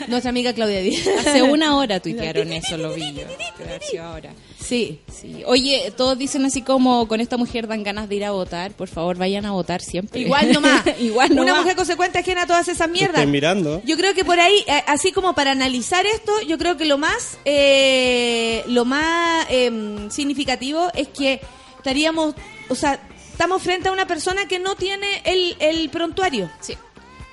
Nuestra 0.08 0.30
amiga 0.30 0.54
Claudia 0.54 0.80
Díez. 0.80 1.06
Hace 1.20 1.44
una 1.44 1.76
hora 1.76 2.00
tuitearon 2.02 2.54
eso, 2.54 2.78
lo 2.78 2.94
vi 2.94 3.14
yo. 3.14 4.04
Ahora. 4.04 4.32
Sí. 4.60 5.00
Sí. 5.14 5.44
Oye, 5.46 5.94
todos 5.96 6.18
dicen 6.18 6.46
así 6.46 6.62
como 6.62 7.08
con 7.08 7.22
esta 7.22 7.38
mujer 7.38 7.68
dan 7.68 7.84
ganas 7.84 8.10
de 8.10 8.16
ir 8.16 8.26
a 8.26 8.32
votar. 8.32 8.72
Por 8.72 8.88
favor, 8.88 9.18
vayan 9.18 9.46
a 9.46 9.52
votar 9.52 9.82
siempre. 9.82 10.22
Igual 10.22 10.52
nomás. 10.52 10.84
Igual 11.00 11.32
Una 11.32 11.42
nomás. 11.42 11.62
mujer 11.62 11.76
consecuente 11.76 12.20
ajena 12.20 12.37
a 12.40 12.48
todas 12.48 12.68
esas 12.68 12.90
mierdas. 12.90 13.16
estoy 13.20 13.32
mirando. 13.32 13.82
Yo 13.86 13.98
creo 13.98 14.14
que 14.14 14.24
por 14.26 14.40
ahí, 14.40 14.66
así 14.88 15.12
como 15.12 15.34
para 15.36 15.52
analizar 15.52 16.06
esto, 16.06 16.32
yo 16.42 16.58
creo 16.58 16.78
que 16.78 16.86
lo 16.86 16.98
más, 16.98 17.38
eh, 17.46 18.64
lo 18.68 18.86
más 18.86 19.46
em, 19.50 20.10
significativo 20.10 20.90
es 20.94 21.08
que 21.10 21.42
estaríamos, 21.78 22.36
o 22.70 22.76
sea, 22.76 23.00
estamos 23.32 23.62
frente 23.62 23.90
a 23.90 23.92
una 23.92 24.08
persona 24.08 24.48
que 24.48 24.60
no 24.60 24.76
tiene 24.76 25.22
el, 25.26 25.56
el 25.60 25.90
prontuario. 25.90 26.50
Sí. 26.60 26.78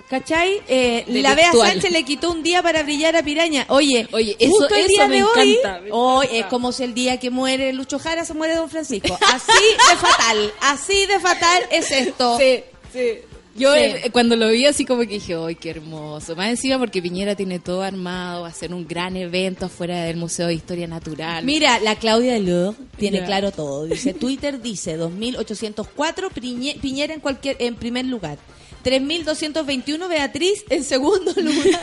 ¿Cachai? 0.08 0.60
Eh, 0.68 1.04
la 1.08 1.34
Bea. 1.34 1.50
Sánchez 1.52 1.90
le 1.90 2.04
quitó 2.04 2.30
un 2.30 2.42
día 2.42 2.62
para 2.62 2.82
brillar 2.82 3.16
a 3.16 3.22
Piraña. 3.22 3.64
Oye, 3.68 4.06
Oye, 4.12 4.36
eso- 4.38 4.50
justo 4.52 4.74
el 4.74 4.80
eso 4.82 4.88
día 4.88 5.08
me 5.08 5.16
de 5.16 5.22
hoy, 5.24 5.52
encanta, 5.56 5.80
me 5.80 5.88
hoy 5.92 6.26
encanta. 6.26 6.38
es 6.44 6.46
como 6.50 6.72
si 6.72 6.84
el 6.84 6.94
día 6.94 7.18
que 7.18 7.30
muere 7.30 7.72
Lucho 7.72 7.98
Jara 7.98 8.24
se 8.24 8.34
muere 8.34 8.54
Don 8.54 8.68
Francisco. 8.68 9.18
Así 9.32 9.52
de 9.90 9.96
fatal, 9.96 10.52
así 10.60 11.06
de 11.06 11.18
fatal 11.20 11.62
es 11.70 11.90
esto. 11.90 12.38
Sí, 12.38 12.62
sí. 12.92 13.18
Yo 13.56 13.72
Sí. 13.72 13.78
eh, 13.80 14.10
cuando 14.12 14.34
lo 14.34 14.48
vi 14.48 14.66
así 14.66 14.84
como 14.84 15.02
que 15.02 15.06
dije, 15.06 15.36
¡ay, 15.36 15.54
qué 15.54 15.70
hermoso! 15.70 16.34
Más 16.34 16.48
encima 16.48 16.76
porque 16.78 17.00
Piñera 17.00 17.36
tiene 17.36 17.60
todo 17.60 17.82
armado, 17.82 18.42
va 18.42 18.48
a 18.48 18.50
hacer 18.50 18.74
un 18.74 18.86
gran 18.86 19.16
evento 19.16 19.66
afuera 19.66 20.02
del 20.02 20.16
Museo 20.16 20.48
de 20.48 20.54
Historia 20.54 20.88
Natural. 20.88 21.44
Mira, 21.44 21.78
la 21.78 21.94
Claudia 21.96 22.36
Lourdes 22.40 22.76
tiene 22.98 23.24
claro 23.24 23.52
todo. 23.52 23.84
Dice, 23.86 24.12
Twitter 24.14 24.60
dice 24.60 24.96
2804, 24.96 26.30
Piñe- 26.30 26.80
Piñera 26.80 27.14
en 27.14 27.20
cualquier 27.20 27.56
en 27.60 27.76
primer 27.76 28.06
lugar. 28.06 28.38
3221 28.82 30.08
Beatriz 30.08 30.64
en 30.68 30.84
segundo 30.84 31.32
lugar. 31.36 31.80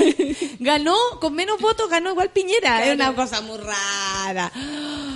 ganó 0.60 0.96
con 1.20 1.34
menos 1.34 1.60
votos, 1.60 1.90
ganó 1.90 2.12
igual 2.12 2.30
Piñera. 2.30 2.86
Es 2.86 2.94
una 2.96 3.16
cosa 3.16 3.42
muy 3.42 3.58
rara. 3.58 4.52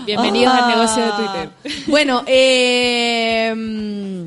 Bienvenidos 0.06 0.54
Ah. 0.56 0.65
al 0.65 0.70
negocio 0.70 1.06
de 1.06 1.12
Twitter. 1.12 1.50
Bueno, 1.88 2.24
eh, 2.26 4.26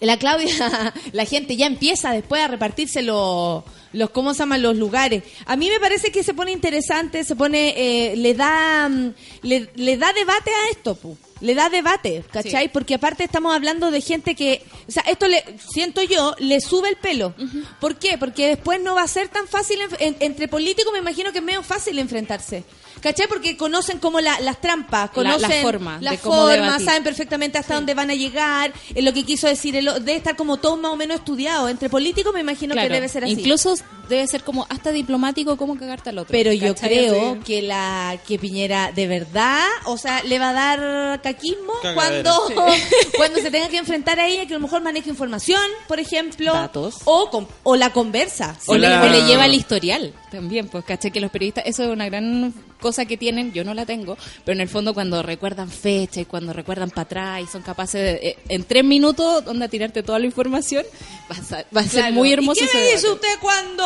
la 0.00 0.18
Claudia, 0.18 0.92
la 1.12 1.24
gente 1.24 1.56
ya 1.56 1.66
empieza 1.66 2.12
después 2.12 2.42
a 2.42 2.48
repartirse 2.48 3.02
los, 3.02 3.62
los 3.92 4.10
¿cómo 4.10 4.34
se 4.34 4.40
llaman? 4.40 4.62
Los 4.62 4.76
lugares. 4.76 5.22
A 5.46 5.56
mí 5.56 5.68
me 5.70 5.80
parece 5.80 6.10
que 6.12 6.22
se 6.22 6.34
pone 6.34 6.52
interesante, 6.52 7.24
se 7.24 7.36
pone, 7.36 7.74
eh, 7.76 8.16
le 8.16 8.34
da, 8.34 8.88
mm, 8.88 9.14
le, 9.42 9.70
le 9.76 9.96
da 9.96 10.12
debate 10.12 10.50
a 10.50 10.70
esto, 10.70 10.94
pu. 10.96 11.16
Le 11.40 11.54
da 11.54 11.68
debate, 11.68 12.24
¿cachai? 12.30 12.64
Sí. 12.64 12.70
Porque 12.72 12.94
aparte 12.94 13.24
estamos 13.24 13.54
hablando 13.54 13.90
de 13.90 14.00
gente 14.00 14.34
que, 14.34 14.62
o 14.88 14.90
sea, 14.92 15.02
esto 15.02 15.26
le, 15.28 15.44
siento 15.72 16.00
yo, 16.02 16.34
le 16.38 16.60
sube 16.60 16.88
el 16.88 16.96
pelo. 16.96 17.34
¿Por 17.80 17.96
qué? 17.98 18.16
Porque 18.16 18.46
después 18.46 18.80
no 18.80 18.94
va 18.94 19.02
a 19.02 19.08
ser 19.08 19.28
tan 19.28 19.46
fácil, 19.46 19.78
en- 19.98 20.16
entre 20.20 20.48
políticos 20.48 20.92
me 20.92 21.00
imagino 21.00 21.32
que 21.32 21.38
es 21.38 21.44
medio 21.44 21.62
fácil 21.62 21.98
enfrentarse. 21.98 22.64
¿Cachai? 23.00 23.26
Porque 23.28 23.56
conocen 23.56 23.98
como 23.98 24.20
la- 24.20 24.40
las 24.40 24.60
trampas, 24.60 25.10
conocen 25.10 25.42
la 25.42 25.62
forma 25.62 25.98
la 26.00 26.12
de 26.12 26.18
cómo 26.18 26.36
forma, 26.36 26.52
debatir. 26.54 26.86
saben 26.86 27.02
perfectamente 27.04 27.58
hasta 27.58 27.74
dónde 27.74 27.94
van 27.94 28.10
a 28.10 28.14
llegar, 28.14 28.72
eh, 28.94 29.02
lo 29.02 29.12
que 29.12 29.24
quiso 29.24 29.46
decir, 29.46 29.76
el 29.76 29.84
debe 30.04 30.16
estar 30.16 30.36
como 30.36 30.56
todo 30.56 30.76
más 30.76 30.92
o 30.92 30.96
menos 30.96 31.16
estudiado. 31.18 31.68
Entre 31.68 31.88
políticos 31.90 32.32
me 32.32 32.40
imagino 32.40 32.72
Claro, 32.74 32.88
que 32.88 32.94
debe 32.94 33.08
ser 33.08 33.24
así. 33.24 33.32
Incluso 33.34 33.74
debe 34.08 34.26
ser 34.26 34.42
como 34.42 34.66
hasta 34.70 34.90
diplomático 34.90 35.56
cómo 35.56 35.76
cagarte 35.78 36.10
al 36.10 36.18
otro. 36.18 36.32
pero 36.32 36.52
yo 36.52 36.74
creo 36.74 37.38
que 37.44 37.62
la 37.62 38.18
que 38.26 38.38
Piñera 38.38 38.92
de 38.92 39.06
verdad, 39.06 39.66
o 39.86 39.96
sea, 39.98 40.22
le 40.24 40.38
va 40.38 40.50
a 40.50 40.52
dar 40.52 41.22
caquismo 41.22 41.72
Cagadera. 41.82 42.22
cuando 42.34 42.66
cuando 43.16 43.40
se 43.40 43.50
tenga 43.50 43.68
que 43.68 43.78
enfrentar 43.78 44.18
a 44.20 44.26
ella, 44.26 44.46
que 44.46 44.54
a 44.54 44.58
lo 44.58 44.62
mejor 44.62 44.82
maneje 44.82 45.10
información, 45.10 45.60
por 45.88 46.00
ejemplo, 46.00 46.52
Datos. 46.52 46.96
o 47.04 47.30
con- 47.30 47.48
o 47.62 47.76
la 47.76 47.90
conversa. 47.92 48.56
O 48.66 48.76
le, 48.76 48.86
o 48.96 49.06
le 49.08 49.22
lleva 49.24 49.46
el 49.46 49.54
historial 49.54 50.12
también, 50.34 50.68
pues 50.68 50.84
caché 50.84 51.10
que 51.10 51.20
los 51.20 51.30
periodistas, 51.30 51.64
eso 51.66 51.84
es 51.84 51.88
una 51.90 52.06
gran 52.06 52.52
cosa 52.80 53.06
que 53.06 53.16
tienen, 53.16 53.52
yo 53.52 53.64
no 53.64 53.72
la 53.72 53.86
tengo, 53.86 54.16
pero 54.44 54.54
en 54.56 54.60
el 54.60 54.68
fondo 54.68 54.92
cuando 54.92 55.22
recuerdan 55.22 55.70
fecha 55.70 56.20
y 56.20 56.24
cuando 56.26 56.52
recuerdan 56.52 56.90
para 56.90 57.02
atrás 57.02 57.42
y 57.42 57.46
son 57.46 57.62
capaces 57.62 58.00
de, 58.20 58.28
eh, 58.28 58.38
en 58.48 58.64
tres 58.64 58.84
minutos, 58.84 59.44
donde 59.44 59.68
tirarte 59.68 60.02
toda 60.02 60.18
la 60.18 60.26
información, 60.26 60.84
va 61.30 61.36
a, 61.36 61.42
sa- 61.42 61.64
va 61.74 61.80
a 61.80 61.84
ser 61.84 62.12
muy 62.12 62.32
hermoso. 62.32 62.62
¿Y 62.64 62.68
qué 62.68 62.76
me 62.78 62.92
dice 62.92 63.10
usted 63.10 63.38
cuando? 63.40 63.84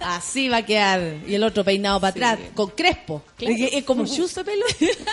Así 0.00 0.48
va 0.48 0.58
a 0.58 0.64
quedar. 0.66 1.16
Y 1.26 1.34
el 1.34 1.44
otro 1.44 1.64
peinado 1.64 2.00
para 2.00 2.10
atrás, 2.10 2.38
con 2.54 2.70
crespo. 2.70 3.22
Claro. 3.36 3.54
Es, 3.54 3.72
es 3.74 3.84
como 3.84 4.06
justo 4.06 4.44
pelo. 4.44 4.64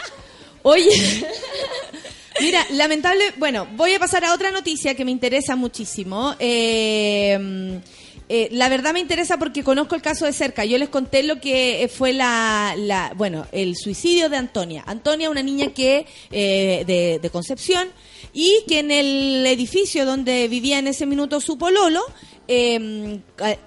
Oye. 0.64 0.90
Mira, 2.42 2.66
lamentable. 2.72 3.24
Bueno, 3.38 3.68
voy 3.76 3.94
a 3.94 4.00
pasar 4.00 4.24
a 4.26 4.34
otra 4.34 4.52
noticia 4.52 4.96
que 4.96 5.06
me 5.06 5.12
interesa 5.12 5.56
muchísimo. 5.56 6.36
Eh, 6.40 7.80
eh, 8.32 8.48
la 8.52 8.70
verdad 8.70 8.94
me 8.94 9.00
interesa 9.00 9.38
porque 9.38 9.64
conozco 9.64 9.96
el 9.96 10.02
caso 10.02 10.26
de 10.26 10.34
cerca. 10.34 10.64
Yo 10.64 10.78
les 10.78 10.90
conté 10.90 11.24
lo 11.24 11.42
que 11.42 11.84
eh, 11.84 11.88
fue 11.88 12.14
la, 12.14 12.76
la- 12.78 13.12
bueno, 13.16 13.48
el 13.52 13.76
suicidio 13.76 14.30
de 14.30 14.38
Antonia. 14.38 14.84
Antonia, 14.86 15.30
una 15.30 15.42
niña 15.44 15.68
que 15.74 16.06
eh, 16.32 16.84
de, 16.86 17.20
de 17.20 17.30
Concepción 17.30 17.90
y 18.34 18.64
que 18.68 18.80
en 18.80 18.92
el 18.92 19.46
edificio 19.48 20.06
donde 20.06 20.48
vivía 20.48 20.78
en 20.80 20.88
ese 20.88 21.06
minuto 21.08 21.42
su 21.42 21.58
pololo, 21.58 22.02
eh, 22.52 23.20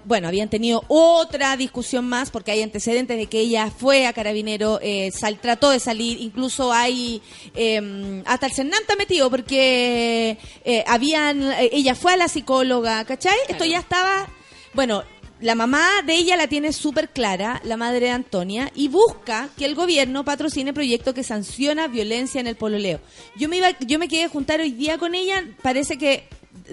bueno, 0.05 0.27
habían 0.27 0.49
tenido 0.51 0.83
otra 0.88 1.57
discusión 1.57 2.05
más 2.09 2.31
porque 2.33 2.51
hay 2.51 2.62
antecedentes 2.62 3.16
de 3.16 3.27
que 3.27 3.38
ella 3.38 3.71
fue 3.71 4.07
a 4.09 4.12
Carabinero, 4.12 4.81
eh, 4.83 5.12
sal- 5.12 5.38
trató 5.40 5.71
de 5.71 5.79
salir, 5.79 6.21
incluso 6.21 6.73
hay 6.73 7.23
eh, 7.55 8.23
hasta 8.27 8.47
el 8.47 8.53
Cernanta 8.53 8.97
metido 8.97 9.31
porque 9.31 10.37
eh, 10.64 10.85
habían, 10.88 11.42
eh, 11.53 11.71
ella 11.73 11.95
fue 11.95 12.14
a 12.14 12.16
la 12.16 12.27
psicóloga, 12.27 13.05
¿cachai? 13.05 13.37
Esto 13.49 13.64
ya 13.64 13.79
estaba, 13.79 14.29
bueno, 14.75 15.05
la 15.40 15.55
mamá 15.55 15.88
de 16.05 16.14
ella 16.14 16.37
la 16.37 16.47
tiene 16.49 16.73
súper 16.73 17.09
clara, 17.11 17.61
la 17.64 17.77
madre 17.77 18.07
de 18.07 18.11
Antonia, 18.11 18.71
y 18.75 18.88
busca 18.88 19.49
que 19.57 19.64
el 19.64 19.75
gobierno 19.75 20.25
patrocine 20.25 20.73
proyectos 20.73 21.14
que 21.14 21.23
sanciona 21.23 21.87
violencia 21.88 22.40
en 22.40 22.47
el 22.49 22.57
pololeo. 22.57 23.01
Yo 23.37 23.49
me 23.49 23.59
iba, 23.59 23.71
yo 23.81 23.99
me 23.99 24.09
quedé 24.09 24.29
juntar 24.29 24.61
hoy 24.61 24.73
día 24.73 24.99
con 24.99 25.14
ella, 25.14 25.45
parece 25.62 25.99
que 25.99 26.29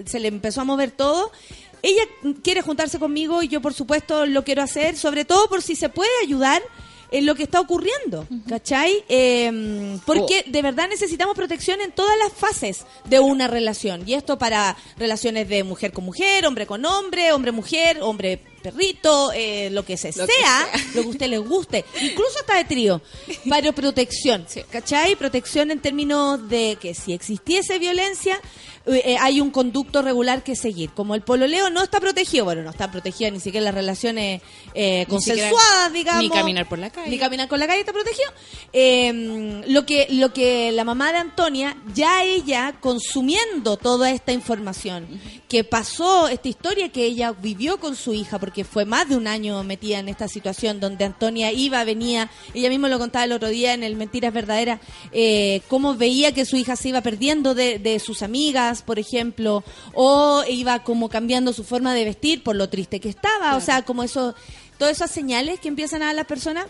se 0.06 0.20
le 0.20 0.28
empezó 0.28 0.60
a 0.60 0.64
mover 0.64 0.90
todo. 0.92 1.32
Ella 1.82 2.02
quiere 2.42 2.62
juntarse 2.62 2.98
conmigo 2.98 3.42
y 3.42 3.48
yo 3.48 3.60
por 3.60 3.74
supuesto 3.74 4.26
lo 4.26 4.44
quiero 4.44 4.62
hacer, 4.62 4.96
sobre 4.96 5.24
todo 5.24 5.48
por 5.48 5.62
si 5.62 5.76
se 5.76 5.88
puede 5.88 6.10
ayudar 6.22 6.62
en 7.10 7.26
lo 7.26 7.34
que 7.34 7.42
está 7.42 7.60
ocurriendo, 7.60 8.26
¿cachai? 8.48 9.04
Eh, 9.08 9.98
porque 10.06 10.44
de 10.46 10.62
verdad 10.62 10.88
necesitamos 10.88 11.34
protección 11.34 11.80
en 11.80 11.92
todas 11.92 12.16
las 12.18 12.32
fases 12.32 12.86
de 13.06 13.18
una 13.20 13.48
relación. 13.48 14.02
Y 14.06 14.14
esto 14.14 14.38
para 14.38 14.76
relaciones 14.96 15.48
de 15.48 15.64
mujer 15.64 15.92
con 15.92 16.04
mujer, 16.04 16.46
hombre 16.46 16.66
con 16.66 16.84
hombre, 16.84 17.32
hombre-mujer, 17.32 17.98
hombre 18.02 18.40
perrito, 18.62 19.32
eh, 19.32 19.70
lo 19.70 19.84
que 19.84 19.96
se 19.96 20.12
Lo 20.12 20.26
que 20.26 20.32
sea, 20.32 20.68
lo 20.94 21.02
que 21.02 21.08
a 21.08 21.10
usted 21.10 21.28
le 21.28 21.38
guste, 21.38 21.84
incluso 22.02 22.38
hasta 22.40 22.56
de 22.58 22.64
trío, 22.64 23.00
para 23.48 23.72
protección, 23.72 24.46
¿cachai? 24.70 25.16
Protección 25.16 25.70
en 25.70 25.80
términos 25.80 26.48
de 26.48 26.76
que 26.80 26.94
si 26.94 27.12
existiese 27.12 27.78
violencia, 27.78 28.38
eh, 28.86 29.02
eh, 29.04 29.16
hay 29.20 29.40
un 29.40 29.50
conducto 29.50 30.00
regular 30.00 30.42
que 30.42 30.56
seguir. 30.56 30.90
Como 30.90 31.14
el 31.14 31.22
pololeo 31.22 31.68
no 31.70 31.82
está 31.82 32.00
protegido, 32.00 32.44
bueno, 32.46 32.62
no 32.62 32.70
está 32.70 32.90
protegido 32.90 33.30
ni 33.30 33.40
siquiera 33.40 33.64
las 33.64 33.74
relaciones 33.74 34.40
eh, 34.74 35.04
consensuadas, 35.08 35.92
digamos. 35.92 36.22
ni 36.22 36.30
caminar 36.30 36.68
por 36.68 36.78
la 36.78 36.90
calle. 36.90 37.10
Ni 37.10 37.18
caminar 37.18 37.48
con 37.48 37.58
la 37.58 37.66
calle 37.66 37.80
está 37.80 37.92
protegido. 37.92 38.30
Eh, 38.72 39.62
lo 39.66 39.84
que 39.84 40.06
lo 40.10 40.32
que 40.32 40.72
la 40.72 40.84
mamá 40.84 41.12
de 41.12 41.18
Antonia, 41.18 41.76
ya 41.94 42.24
ella 42.24 42.76
consumiendo 42.80 43.76
toda 43.76 44.10
esta 44.10 44.32
información, 44.32 45.06
que 45.48 45.64
pasó 45.64 46.28
esta 46.28 46.48
historia 46.48 46.90
que 46.90 47.04
ella 47.04 47.32
vivió 47.32 47.78
con 47.80 47.96
su 47.96 48.14
hija, 48.14 48.38
porque 48.38 48.64
fue 48.64 48.84
más 48.84 49.08
de 49.08 49.16
un 49.16 49.26
año 49.26 49.62
metida 49.64 49.98
en 49.98 50.08
esta 50.08 50.28
situación 50.28 50.80
donde 50.80 51.04
Antonia 51.04 51.52
iba, 51.52 51.82
venía, 51.84 52.30
ella 52.54 52.68
misma 52.68 52.88
lo 52.88 52.98
contaba 52.98 53.24
el 53.24 53.32
otro 53.32 53.48
día 53.48 53.74
en 53.74 53.82
el 53.82 53.96
Mentiras 53.96 54.32
Verdaderas, 54.32 54.80
eh, 55.12 55.60
cómo 55.68 55.96
veía 55.96 56.32
que 56.32 56.44
su 56.44 56.56
hija 56.56 56.76
se 56.76 56.90
iba 56.90 57.00
perdiendo 57.00 57.54
de, 57.54 57.78
de 57.78 57.98
sus 57.98 58.22
amigas, 58.22 58.69
por 58.82 58.98
ejemplo, 58.98 59.62
o 59.94 60.42
iba 60.48 60.82
como 60.82 61.08
cambiando 61.08 61.52
su 61.52 61.64
forma 61.64 61.94
de 61.94 62.04
vestir 62.04 62.42
por 62.42 62.56
lo 62.56 62.68
triste 62.68 63.00
que 63.00 63.08
estaba, 63.08 63.56
o 63.56 63.60
sea, 63.60 63.82
como 63.82 64.02
eso, 64.02 64.34
todas 64.78 64.96
esas 64.96 65.10
señales 65.10 65.60
que 65.60 65.68
empiezan 65.68 66.02
a 66.02 66.06
dar 66.06 66.14
las 66.14 66.26
personas. 66.26 66.66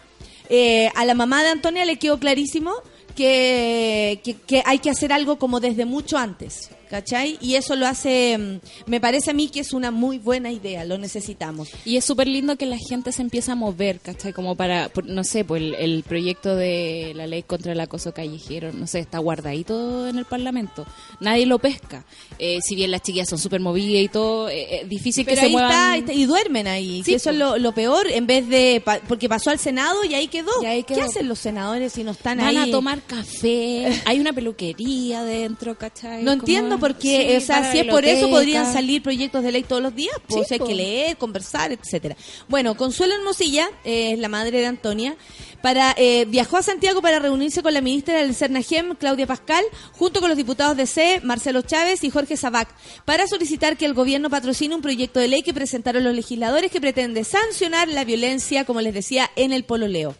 Eh, 0.48 0.90
a 0.96 1.04
la 1.04 1.14
mamá 1.14 1.44
de 1.44 1.50
Antonia 1.50 1.84
le 1.84 1.96
quedó 1.96 2.18
clarísimo 2.18 2.72
que, 3.14 4.20
que, 4.24 4.34
que 4.34 4.62
hay 4.66 4.80
que 4.80 4.90
hacer 4.90 5.12
algo 5.12 5.38
como 5.38 5.60
desde 5.60 5.84
mucho 5.84 6.18
antes, 6.18 6.70
¿cachai? 6.90 7.38
Y 7.40 7.54
eso 7.54 7.76
lo 7.76 7.86
hace, 7.86 8.36
mm, 8.36 8.90
me 8.90 9.00
parece 9.00 9.30
a 9.30 9.34
mí 9.34 9.48
que 9.48 9.60
es 9.60 9.72
una 9.72 9.90
muy 9.90 10.18
buena 10.18 10.50
idea, 10.50 10.84
lo 10.84 10.98
necesitamos. 10.98 11.68
Y 11.84 11.96
es 11.96 12.04
súper 12.04 12.26
lindo 12.28 12.56
que 12.56 12.66
la 12.66 12.76
gente 12.78 13.12
se 13.12 13.22
empiece 13.22 13.52
a 13.52 13.54
mover, 13.54 14.00
¿cachai? 14.00 14.32
Como 14.32 14.56
para, 14.56 14.90
no 15.04 15.22
sé, 15.24 15.44
pues 15.44 15.62
el, 15.62 15.74
el 15.76 16.02
proyecto 16.02 16.56
de 16.56 17.12
la 17.14 17.26
ley 17.26 17.42
contra 17.44 17.72
el 17.72 17.80
acoso 17.80 18.12
callejero, 18.12 18.72
no 18.72 18.86
sé, 18.86 18.98
está 18.98 19.18
guardadito 19.18 20.08
en 20.08 20.18
el 20.18 20.24
Parlamento. 20.24 20.84
Nadie 21.20 21.46
lo 21.46 21.58
pesca. 21.60 22.04
Eh, 22.38 22.58
si 22.62 22.74
bien 22.74 22.90
las 22.90 23.02
chiquillas 23.02 23.28
son 23.28 23.38
súper 23.38 23.60
movidas 23.60 24.02
y 24.02 24.08
todo, 24.08 24.48
eh, 24.48 24.80
es 24.82 24.88
difícil 24.88 25.24
Pero 25.24 25.34
que 25.36 25.40
se 25.40 25.46
ahí 25.46 25.52
muevan. 25.52 25.70
está, 25.70 25.92
ahí 25.92 26.00
está, 26.00 26.12
y 26.12 26.24
duermen 26.24 26.66
ahí, 26.66 27.02
Sí, 27.04 27.12
que 27.12 27.16
eso 27.16 27.30
es 27.30 27.36
lo, 27.36 27.56
lo 27.58 27.72
peor, 27.72 28.08
en 28.10 28.26
vez 28.26 28.48
de, 28.48 28.82
pa- 28.84 29.00
porque 29.06 29.28
pasó 29.28 29.50
al 29.50 29.58
Senado 29.60 30.04
y 30.04 30.14
ahí 30.14 30.26
quedó. 30.28 30.50
Y 30.62 30.66
ahí 30.66 30.82
¿Qué 30.82 31.00
hacen 31.00 31.28
los 31.28 31.38
senadores 31.38 31.92
si 31.92 32.02
no 32.02 32.10
están 32.12 32.38
Van 32.38 32.56
ahí? 32.56 32.68
a 32.68 32.72
tomar 32.72 33.00
café, 33.02 33.86
hay 34.06 34.18
una 34.18 34.32
peluquería 34.32 35.22
dentro, 35.22 35.76
¿cachai? 35.78 36.22
No 36.24 36.32
entiendo 36.32 36.78
por 36.80 36.96
qué, 36.96 37.28
Sí, 37.30 37.36
o 37.36 37.40
sea, 37.40 37.70
si 37.70 37.78
es 37.78 37.86
por 37.86 38.04
eso 38.04 38.28
podrían 38.28 38.72
salir 38.72 39.02
proyectos 39.02 39.44
de 39.44 39.52
ley 39.52 39.62
todos 39.62 39.82
los 39.82 39.94
días, 39.94 40.14
pues 40.26 40.48
Sí, 40.48 40.54
hay 40.54 40.60
que 40.60 40.74
leer, 40.74 41.16
conversar, 41.16 41.70
etcétera. 41.70 42.16
Bueno, 42.48 42.76
Consuelo 42.76 43.14
Hermosilla, 43.14 43.68
eh, 43.84 44.12
es 44.12 44.18
la 44.18 44.28
madre 44.28 44.58
de 44.58 44.66
Antonia, 44.66 45.16
para 45.62 45.94
eh, 45.96 46.24
viajó 46.26 46.56
a 46.56 46.62
Santiago 46.62 47.02
para 47.02 47.18
reunirse 47.18 47.62
con 47.62 47.74
la 47.74 47.80
ministra 47.80 48.18
del 48.18 48.34
CERNAGEM, 48.34 48.96
Claudia 48.96 49.26
Pascal, 49.26 49.64
junto 49.92 50.20
con 50.20 50.28
los 50.28 50.36
diputados 50.36 50.76
de 50.76 50.86
C, 50.86 51.20
Marcelo 51.22 51.62
Chávez 51.62 52.02
y 52.02 52.10
Jorge 52.10 52.36
Sabac, 52.36 52.68
para 53.04 53.26
solicitar 53.26 53.76
que 53.76 53.84
el 53.84 53.94
gobierno 53.94 54.30
patrocine 54.30 54.74
un 54.74 54.82
proyecto 54.82 55.20
de 55.20 55.28
ley 55.28 55.42
que 55.42 55.54
presentaron 55.54 56.02
los 56.04 56.14
legisladores 56.14 56.70
que 56.70 56.80
pretende 56.80 57.24
sancionar 57.24 57.88
la 57.88 58.04
violencia, 58.04 58.64
como 58.64 58.80
les 58.80 58.94
decía, 58.94 59.30
en 59.36 59.52
el 59.52 59.64
pololeo. 59.64 60.16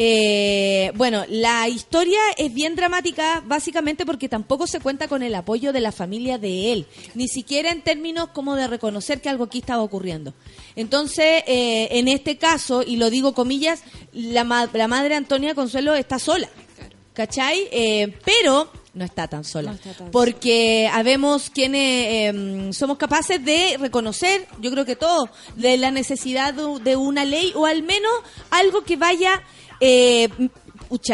Eh, 0.00 0.92
bueno, 0.94 1.24
la 1.28 1.68
historia 1.68 2.20
es 2.36 2.54
bien 2.54 2.76
dramática 2.76 3.42
básicamente 3.44 4.06
porque 4.06 4.28
tampoco 4.28 4.68
se 4.68 4.78
cuenta 4.78 5.08
con 5.08 5.24
el 5.24 5.34
apoyo 5.34 5.72
de 5.72 5.80
la 5.80 5.90
familia 5.90 6.38
de 6.38 6.72
él, 6.72 6.86
ni 7.16 7.26
siquiera 7.26 7.72
en 7.72 7.82
términos 7.82 8.28
como 8.28 8.54
de 8.54 8.68
reconocer 8.68 9.20
que 9.20 9.28
algo 9.28 9.42
aquí 9.44 9.58
estaba 9.58 9.82
ocurriendo. 9.82 10.34
Entonces, 10.76 11.42
eh, 11.48 11.88
en 11.90 12.06
este 12.06 12.38
caso, 12.38 12.84
y 12.86 12.94
lo 12.94 13.10
digo 13.10 13.34
comillas, 13.34 13.82
la, 14.12 14.44
ma- 14.44 14.70
la 14.72 14.86
madre 14.86 15.16
Antonia 15.16 15.56
Consuelo 15.56 15.96
está 15.96 16.20
sola, 16.20 16.48
¿cachai? 17.12 17.66
Eh, 17.72 18.16
pero 18.24 18.70
no 18.94 19.04
está 19.04 19.26
tan 19.26 19.42
sola, 19.42 19.70
No 19.72 19.76
está 19.76 19.94
tan 19.94 20.10
porque 20.12 20.88
habemos 20.92 21.50
quienes 21.50 22.06
eh, 22.34 22.70
somos 22.72 22.98
capaces 22.98 23.44
de 23.44 23.76
reconocer, 23.80 24.46
yo 24.60 24.70
creo 24.70 24.84
que 24.84 24.94
todos, 24.94 25.28
de 25.56 25.76
la 25.76 25.90
necesidad 25.90 26.54
de, 26.54 26.78
de 26.84 26.94
una 26.94 27.24
ley 27.24 27.52
o 27.56 27.66
al 27.66 27.82
menos 27.82 28.12
algo 28.50 28.82
que 28.84 28.96
vaya, 28.96 29.42
eh, 29.80 30.28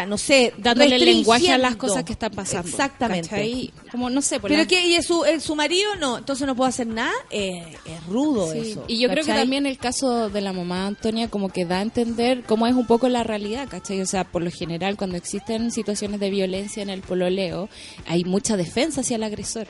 no 0.07 0.18
sé, 0.18 0.55
dándole 0.59 0.98
lenguaje 0.98 1.50
a 1.50 1.59
las 1.59 1.77
cosas 1.77 2.05
que 2.05 2.12
están 2.12 2.31
pasando. 2.31 2.68
Exactamente. 2.68 3.29
¿cachai? 3.29 3.72
Como, 3.90 4.11
no 4.11 4.22
sé, 4.22 4.38
por 4.38 4.48
Pero 4.48 4.62
la- 4.62 4.68
que 4.68 4.87
y 4.87 4.94
es 4.94 5.07
su, 5.07 5.24
su 5.40 5.57
marido 5.57 5.96
no, 5.96 6.18
entonces 6.18 6.46
no 6.46 6.55
puedo 6.55 6.68
hacer 6.68 6.87
nada, 6.87 7.12
eh, 7.31 7.77
es 7.85 8.07
rudo 8.07 8.53
Sí, 8.53 8.59
eso. 8.59 8.85
Y 8.87 8.98
yo 8.98 9.09
creo 9.09 9.24
que 9.24 9.33
también 9.33 9.66
el 9.66 9.79
caso 9.79 10.31
de 10.31 10.40
la 10.40 10.53
mamá 10.53 10.87
Antonia 10.87 11.29
como 11.29 11.48
que 11.48 11.64
da 11.64 11.79
a 11.79 11.83
entender 11.83 12.44
cómo 12.44 12.66
es 12.66 12.74
un 12.74 12.87
poco 12.87 13.09
la 13.09 13.24
realidad, 13.24 13.68
¿cachai? 13.68 14.00
O 14.00 14.07
sea, 14.07 14.24
por 14.24 14.42
lo 14.42 14.50
general 14.50 14.96
cuando 14.96 15.16
existen 15.16 15.70
situaciones 15.70 16.20
de 16.20 16.31
violencia 16.31 16.83
en 16.83 16.90
el 16.90 17.00
pololeo, 17.00 17.68
hay 18.07 18.24
mucha 18.24 18.57
defensa 18.57 19.00
hacia 19.00 19.16
el 19.16 19.22
agresor. 19.24 19.66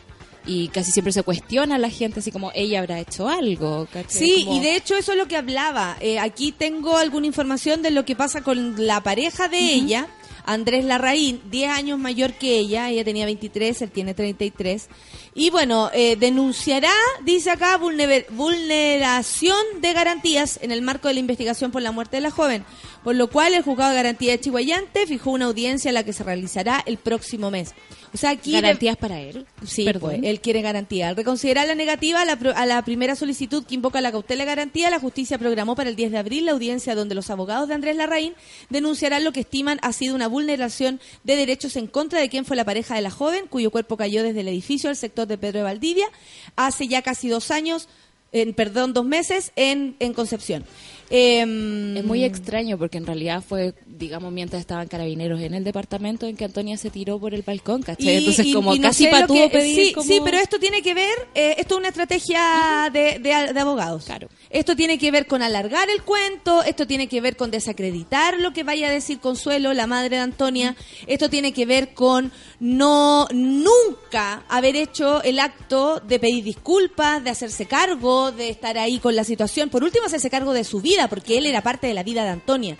Y 0.47 0.69
casi 0.69 0.93
siempre 0.93 1.13
se 1.13 1.23
cuestiona 1.23 1.77
a 1.77 1.79
la 1.79 1.89
gente 1.91 2.21
así 2.21 2.31
como 2.31 2.53
ella 2.55 2.81
habrá 2.81 3.01
hecho 3.01 3.29
algo, 3.29 3.87
¿cachai? 3.91 4.11
Sí, 4.27 4.45
Como- 4.45 4.57
y 4.57 4.61
de 4.61 4.77
hecho 4.77 4.95
eso 4.97 5.13
es 5.13 5.19
lo 5.19 5.27
que 5.27 5.37
hablaba. 5.37 5.97
Eh, 6.01 6.19
aquí 6.19 6.53
tengo 6.53 6.97
alguna 6.99 7.27
información 7.27 7.81
de 7.83 7.91
lo 7.91 8.05
que 8.05 8.15
pasa 8.15 8.43
con 8.43 8.87
la 8.87 9.03
pareja 9.03 9.49
de 9.49 9.59
ella, 9.73 10.07
Andrés 10.47 10.85
Larraín, 10.85 11.41
10 11.51 11.71
años 11.71 11.99
mayor 11.99 12.35
que 12.35 12.59
ella, 12.59 12.91
ella 12.91 13.03
tenía 13.05 13.25
23, 13.25 13.81
él 13.81 13.91
tiene 13.91 14.13
33. 14.13 14.89
Y 15.35 15.49
bueno, 15.49 15.91
eh, 15.95 16.17
denunciará, 16.17 16.93
dice 17.25 17.51
acá, 17.51 17.79
vulne- 17.81 18.27
vulneración 18.29 19.57
de 19.81 19.93
garantías 19.95 20.59
en 20.63 20.71
el 20.71 20.83
marco 20.83 21.09
de 21.09 21.15
la 21.15 21.21
investigación 21.21 21.71
por 21.71 21.81
la 21.83 21.93
muerte 21.93 22.19
de 22.19 22.21
la 22.21 22.31
joven, 22.31 22.65
por 23.03 23.15
lo 23.15 23.29
cual 23.31 23.55
el 23.55 23.63
juzgado 23.63 23.91
de 23.91 23.97
garantía 23.97 24.33
de 24.33 24.41
Chihuayante 24.41 25.07
fijó 25.07 25.31
una 25.31 25.47
audiencia 25.47 25.91
la 25.93 26.05
que 26.05 26.13
se 26.13 26.23
realizará 26.25 26.83
el 26.87 26.99
próximo 26.99 27.51
mes. 27.51 27.75
O 28.15 28.17
sea, 28.17 28.31
aquí... 28.31 28.53
de- 28.53 28.61
garantías 28.61 28.97
para 28.97 29.21
él. 29.21 29.45
Sí, 29.67 29.85
Perdón. 29.85 30.01
pues, 30.03 30.21
él 30.23 30.41
quiere 30.41 30.63
garantía. 30.63 31.09
Al 31.09 31.17
reconsiderar 31.17 31.67
la 31.67 31.75
negativa 31.75 32.23
a 32.23 32.25
la, 32.25 32.39
pro- 32.39 32.55
a 32.57 32.65
la 32.65 32.81
primera 32.85 33.17
solicitud 33.17 33.65
que 33.67 33.75
invoca 33.75 34.01
la 34.01 34.13
cautela 34.13 34.45
de 34.45 34.47
garantía, 34.51 34.89
la 34.89 35.01
justicia 35.01 35.37
programó 35.37 35.75
para 35.75 35.91
el 35.91 35.97
10 35.97 36.13
de 36.13 36.19
abril 36.19 36.47
la 36.47 36.53
audiencia 36.53 36.95
donde 36.95 37.17
los 37.17 37.29
abogados 37.31 37.67
de 37.69 37.75
Andrés 37.75 37.97
Larraín 37.97 38.35
denunciarán 38.71 39.25
lo 39.25 39.33
que 39.33 39.41
estiman 39.41 39.81
ha 39.83 39.93
sido 39.93 40.15
una 40.15 40.29
vulneración 40.29 41.01
de 41.25 41.35
derechos 41.37 41.75
en 41.77 41.89
contra 41.89 42.21
de 42.21 42.29
quien 42.29 42.45
fue 42.45 42.57
la 42.57 42.65
pareja 42.65 42.95
de 42.95 43.03
la 43.03 43.11
joven, 43.11 43.47
cuyo 43.49 43.71
cuerpo 43.73 43.97
cayó 43.97 44.23
desde 44.23 44.41
el 44.43 44.49
edificio 44.49 44.89
del 44.91 44.97
sector 44.97 45.27
de 45.27 45.37
Pedro 45.37 45.59
de 45.59 45.65
Valdivia 45.65 46.07
hace 46.55 46.87
ya 46.87 47.03
casi 47.03 47.29
dos 47.29 47.51
años, 47.51 47.89
en, 48.31 48.55
perdón, 48.55 48.93
dos 48.93 49.05
meses 49.05 49.51
en, 49.57 49.97
en 49.99 50.13
Concepción. 50.13 50.65
Em, 51.11 51.97
Es 51.97 52.05
muy 52.05 52.25
extraño 52.25 52.77
porque 52.79 52.99
en 52.99 53.07
realidad 53.07 53.43
fue, 53.47 53.75
digamos, 53.87 54.33
mientras 54.33 54.61
estaban 54.61 54.89
carabineros 54.89 55.41
en 55.41 55.55
el 55.55 55.63
departamento 55.65 56.27
en 56.27 56.37
que 56.37 56.45
Antonia 56.45 56.77
se 56.77 56.91
tiró 56.91 57.19
por 57.19 57.35
el 57.35 57.43
balcón, 57.43 57.83
¿cachai? 57.83 58.17
Entonces 58.17 58.47
y- 58.47 58.53
como 58.53 58.75
y 58.75 58.79
no 58.79 58.89
casi 58.89 59.05
que- 59.05 59.49
pedir 59.51 59.87
sí, 59.87 59.93
como- 59.93 60.07
sí, 60.07 60.21
pero 60.25 60.39
esto 60.39 60.59
tiene 60.59 60.83
que 60.83 60.95
ver, 60.95 61.15
eh, 61.35 61.57
esto 61.59 61.75
es 61.75 61.79
una 61.79 61.89
estrategia 61.89 62.91
de, 62.93 63.19
de- 63.21 63.53
de 63.53 63.61
abogados. 63.61 64.05
Claro. 64.05 64.29
Esto 64.51 64.77
tiene 64.77 64.99
que 64.99 65.11
ver 65.11 65.27
con 65.27 65.43
alargar 65.43 65.89
el 65.91 66.03
cuento, 66.03 66.63
esto 66.63 66.87
tiene 66.87 67.09
que 67.09 67.21
ver 67.21 67.37
con 67.37 67.51
desacreditar 67.51 68.39
lo 68.39 68.53
que 68.53 68.63
vaya 68.63 68.89
a 68.89 68.91
decir 68.91 69.19
Consuelo, 69.19 69.73
la 69.75 69.87
madre 69.87 70.17
de 70.17 70.23
Antonia, 70.23 70.77
esto 71.07 71.29
tiene 71.29 71.53
que 71.53 71.67
ver 71.67 71.93
con 71.95 72.33
no 72.61 73.27
nunca 73.33 74.45
haber 74.49 74.77
hecho 74.77 75.23
el 75.23 75.39
acto 75.41 76.01
de 76.01 76.19
pedir 76.19 76.45
disculpas, 76.45 77.23
de 77.25 77.31
hacerse 77.31 77.67
cargo, 77.67 78.31
de 78.33 78.49
estar 78.49 78.79
ahí 78.79 78.99
con 78.99 79.17
la 79.17 79.25
situación, 79.25 79.69
por 79.71 79.83
último 79.85 80.07
hacerse 80.07 80.31
cargo 80.31 80.53
de 80.53 80.65
su 80.65 80.81
vida, 80.81 80.94
porque 81.09 81.39
él 81.39 81.47
era 81.47 81.63
parte 81.63 81.87
de 81.87 81.95
la 81.95 82.03
vida 82.03 82.25
de 82.25 82.31
Antonia. 82.31 82.77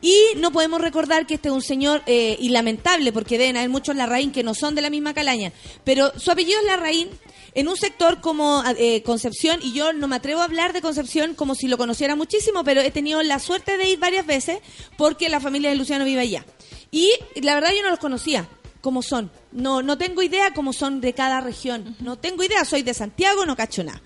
Y 0.00 0.18
no 0.36 0.52
podemos 0.52 0.80
recordar 0.80 1.26
que 1.26 1.34
este 1.34 1.48
es 1.48 1.54
un 1.54 1.62
señor, 1.62 2.02
eh, 2.06 2.36
y 2.38 2.50
lamentable, 2.50 3.10
porque 3.10 3.38
deben 3.38 3.56
haber 3.56 3.70
muchos 3.70 3.96
Larraín 3.96 4.32
que 4.32 4.42
no 4.42 4.54
son 4.54 4.74
de 4.74 4.82
la 4.82 4.90
misma 4.90 5.14
calaña, 5.14 5.52
pero 5.82 6.12
su 6.18 6.30
apellido 6.30 6.60
es 6.60 6.66
Larraín 6.66 7.08
en 7.54 7.68
un 7.68 7.76
sector 7.76 8.20
como 8.20 8.62
eh, 8.76 9.02
Concepción, 9.02 9.60
y 9.62 9.72
yo 9.72 9.94
no 9.94 10.06
me 10.06 10.16
atrevo 10.16 10.42
a 10.42 10.44
hablar 10.44 10.74
de 10.74 10.82
Concepción 10.82 11.34
como 11.34 11.54
si 11.54 11.68
lo 11.68 11.78
conociera 11.78 12.16
muchísimo, 12.16 12.64
pero 12.64 12.82
he 12.82 12.90
tenido 12.90 13.22
la 13.22 13.38
suerte 13.38 13.78
de 13.78 13.88
ir 13.88 13.98
varias 13.98 14.26
veces 14.26 14.58
porque 14.98 15.30
la 15.30 15.40
familia 15.40 15.70
de 15.70 15.76
Luciano 15.76 16.04
vive 16.04 16.20
allá. 16.20 16.44
Y 16.90 17.10
la 17.36 17.54
verdad 17.54 17.70
yo 17.74 17.82
no 17.82 17.90
los 17.90 17.98
conocía 17.98 18.46
cómo 18.84 19.00
son. 19.00 19.30
No, 19.50 19.82
no 19.82 19.96
tengo 19.96 20.22
idea 20.22 20.52
cómo 20.52 20.74
son 20.74 21.00
de 21.00 21.14
cada 21.14 21.40
región. 21.40 21.96
No 22.00 22.16
tengo 22.16 22.44
idea, 22.44 22.66
soy 22.66 22.82
de 22.82 22.92
Santiago, 22.92 23.46
no 23.46 23.56
cacho 23.56 23.82
nada. 23.82 24.02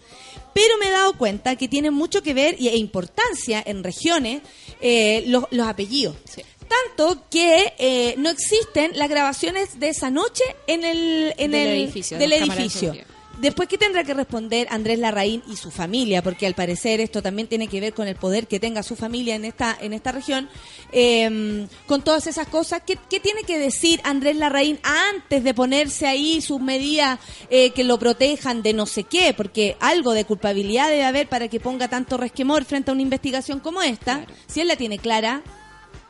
Pero 0.52 0.78
me 0.78 0.88
he 0.88 0.90
dado 0.90 1.12
cuenta 1.14 1.56
que 1.56 1.68
tiene 1.68 1.90
mucho 1.90 2.22
que 2.22 2.34
ver 2.34 2.56
y, 2.58 2.68
e 2.68 2.76
importancia 2.76 3.62
en 3.64 3.84
regiones 3.84 4.42
eh, 4.80 5.24
los, 5.26 5.44
los 5.50 5.66
apellidos. 5.66 6.16
Sí. 6.24 6.42
Tanto 6.68 7.22
que 7.30 7.72
eh, 7.78 8.14
no 8.18 8.28
existen 8.28 8.92
las 8.94 9.08
grabaciones 9.08 9.80
de 9.80 9.88
esa 9.88 10.10
noche 10.10 10.44
en 10.66 10.84
el, 10.84 11.34
en 11.38 11.52
Del 11.52 11.68
el 11.68 11.82
edificio, 11.82 12.18
del 12.18 12.30
de 12.30 12.36
edificio. 12.36 12.94
Después, 13.40 13.68
¿qué 13.68 13.78
tendrá 13.78 14.02
que 14.02 14.14
responder 14.14 14.66
Andrés 14.70 14.98
Larraín 14.98 15.44
y 15.48 15.54
su 15.54 15.70
familia? 15.70 16.22
Porque 16.22 16.44
al 16.44 16.54
parecer 16.54 17.00
esto 17.00 17.22
también 17.22 17.46
tiene 17.46 17.68
que 17.68 17.80
ver 17.80 17.94
con 17.94 18.08
el 18.08 18.16
poder 18.16 18.48
que 18.48 18.58
tenga 18.58 18.82
su 18.82 18.96
familia 18.96 19.36
en 19.36 19.44
esta, 19.44 19.76
en 19.80 19.92
esta 19.92 20.10
región. 20.10 20.48
Eh, 20.90 21.66
con 21.86 22.02
todas 22.02 22.26
esas 22.26 22.48
cosas, 22.48 22.82
¿qué, 22.84 22.98
qué 23.08 23.20
tiene 23.20 23.42
que 23.44 23.56
decir 23.58 24.00
Andrés 24.02 24.34
Larraín 24.36 24.80
antes 24.82 25.44
de 25.44 25.54
ponerse 25.54 26.08
ahí 26.08 26.40
sus 26.40 26.60
medidas 26.60 27.20
eh, 27.48 27.70
que 27.70 27.84
lo 27.84 27.96
protejan 27.98 28.62
de 28.62 28.72
no 28.72 28.86
sé 28.86 29.04
qué? 29.04 29.32
Porque 29.36 29.76
algo 29.78 30.14
de 30.14 30.24
culpabilidad 30.24 30.88
debe 30.88 31.04
haber 31.04 31.28
para 31.28 31.46
que 31.46 31.60
ponga 31.60 31.86
tanto 31.88 32.16
resquemor 32.16 32.64
frente 32.64 32.90
a 32.90 32.94
una 32.94 33.02
investigación 33.02 33.60
como 33.60 33.82
esta. 33.82 34.26
Si 34.48 34.60
él 34.60 34.66
la 34.66 34.74
tiene 34.74 34.98
clara, 34.98 35.42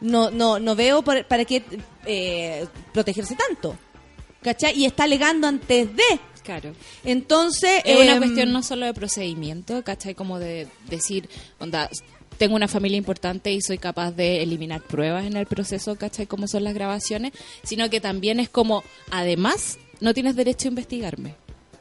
no, 0.00 0.30
no, 0.30 0.58
no 0.58 0.74
veo 0.74 1.02
por- 1.02 1.26
para 1.26 1.44
qué 1.44 1.62
eh, 2.06 2.66
protegerse 2.94 3.36
tanto. 3.36 3.76
¿Cachai? 4.42 4.78
Y 4.78 4.86
está 4.86 5.04
alegando 5.04 5.46
antes 5.46 5.94
de. 5.94 6.04
Claro. 6.48 6.74
Entonces. 7.04 7.82
Es 7.84 8.00
una 8.00 8.12
em, 8.12 8.18
cuestión 8.18 8.52
no 8.52 8.62
solo 8.62 8.86
de 8.86 8.94
procedimiento, 8.94 9.84
¿cachai? 9.84 10.14
Como 10.14 10.38
de 10.38 10.66
decir, 10.88 11.28
onda, 11.58 11.90
tengo 12.38 12.56
una 12.56 12.68
familia 12.68 12.96
importante 12.96 13.52
y 13.52 13.60
soy 13.60 13.76
capaz 13.76 14.12
de 14.12 14.42
eliminar 14.42 14.80
pruebas 14.80 15.26
en 15.26 15.36
el 15.36 15.44
proceso, 15.44 15.96
¿cachai? 15.96 16.26
Como 16.26 16.48
son 16.48 16.64
las 16.64 16.72
grabaciones, 16.72 17.32
sino 17.64 17.90
que 17.90 18.00
también 18.00 18.40
es 18.40 18.48
como, 18.48 18.82
además, 19.10 19.78
no 20.00 20.14
tienes 20.14 20.36
derecho 20.36 20.68
a 20.68 20.70
investigarme. 20.70 21.34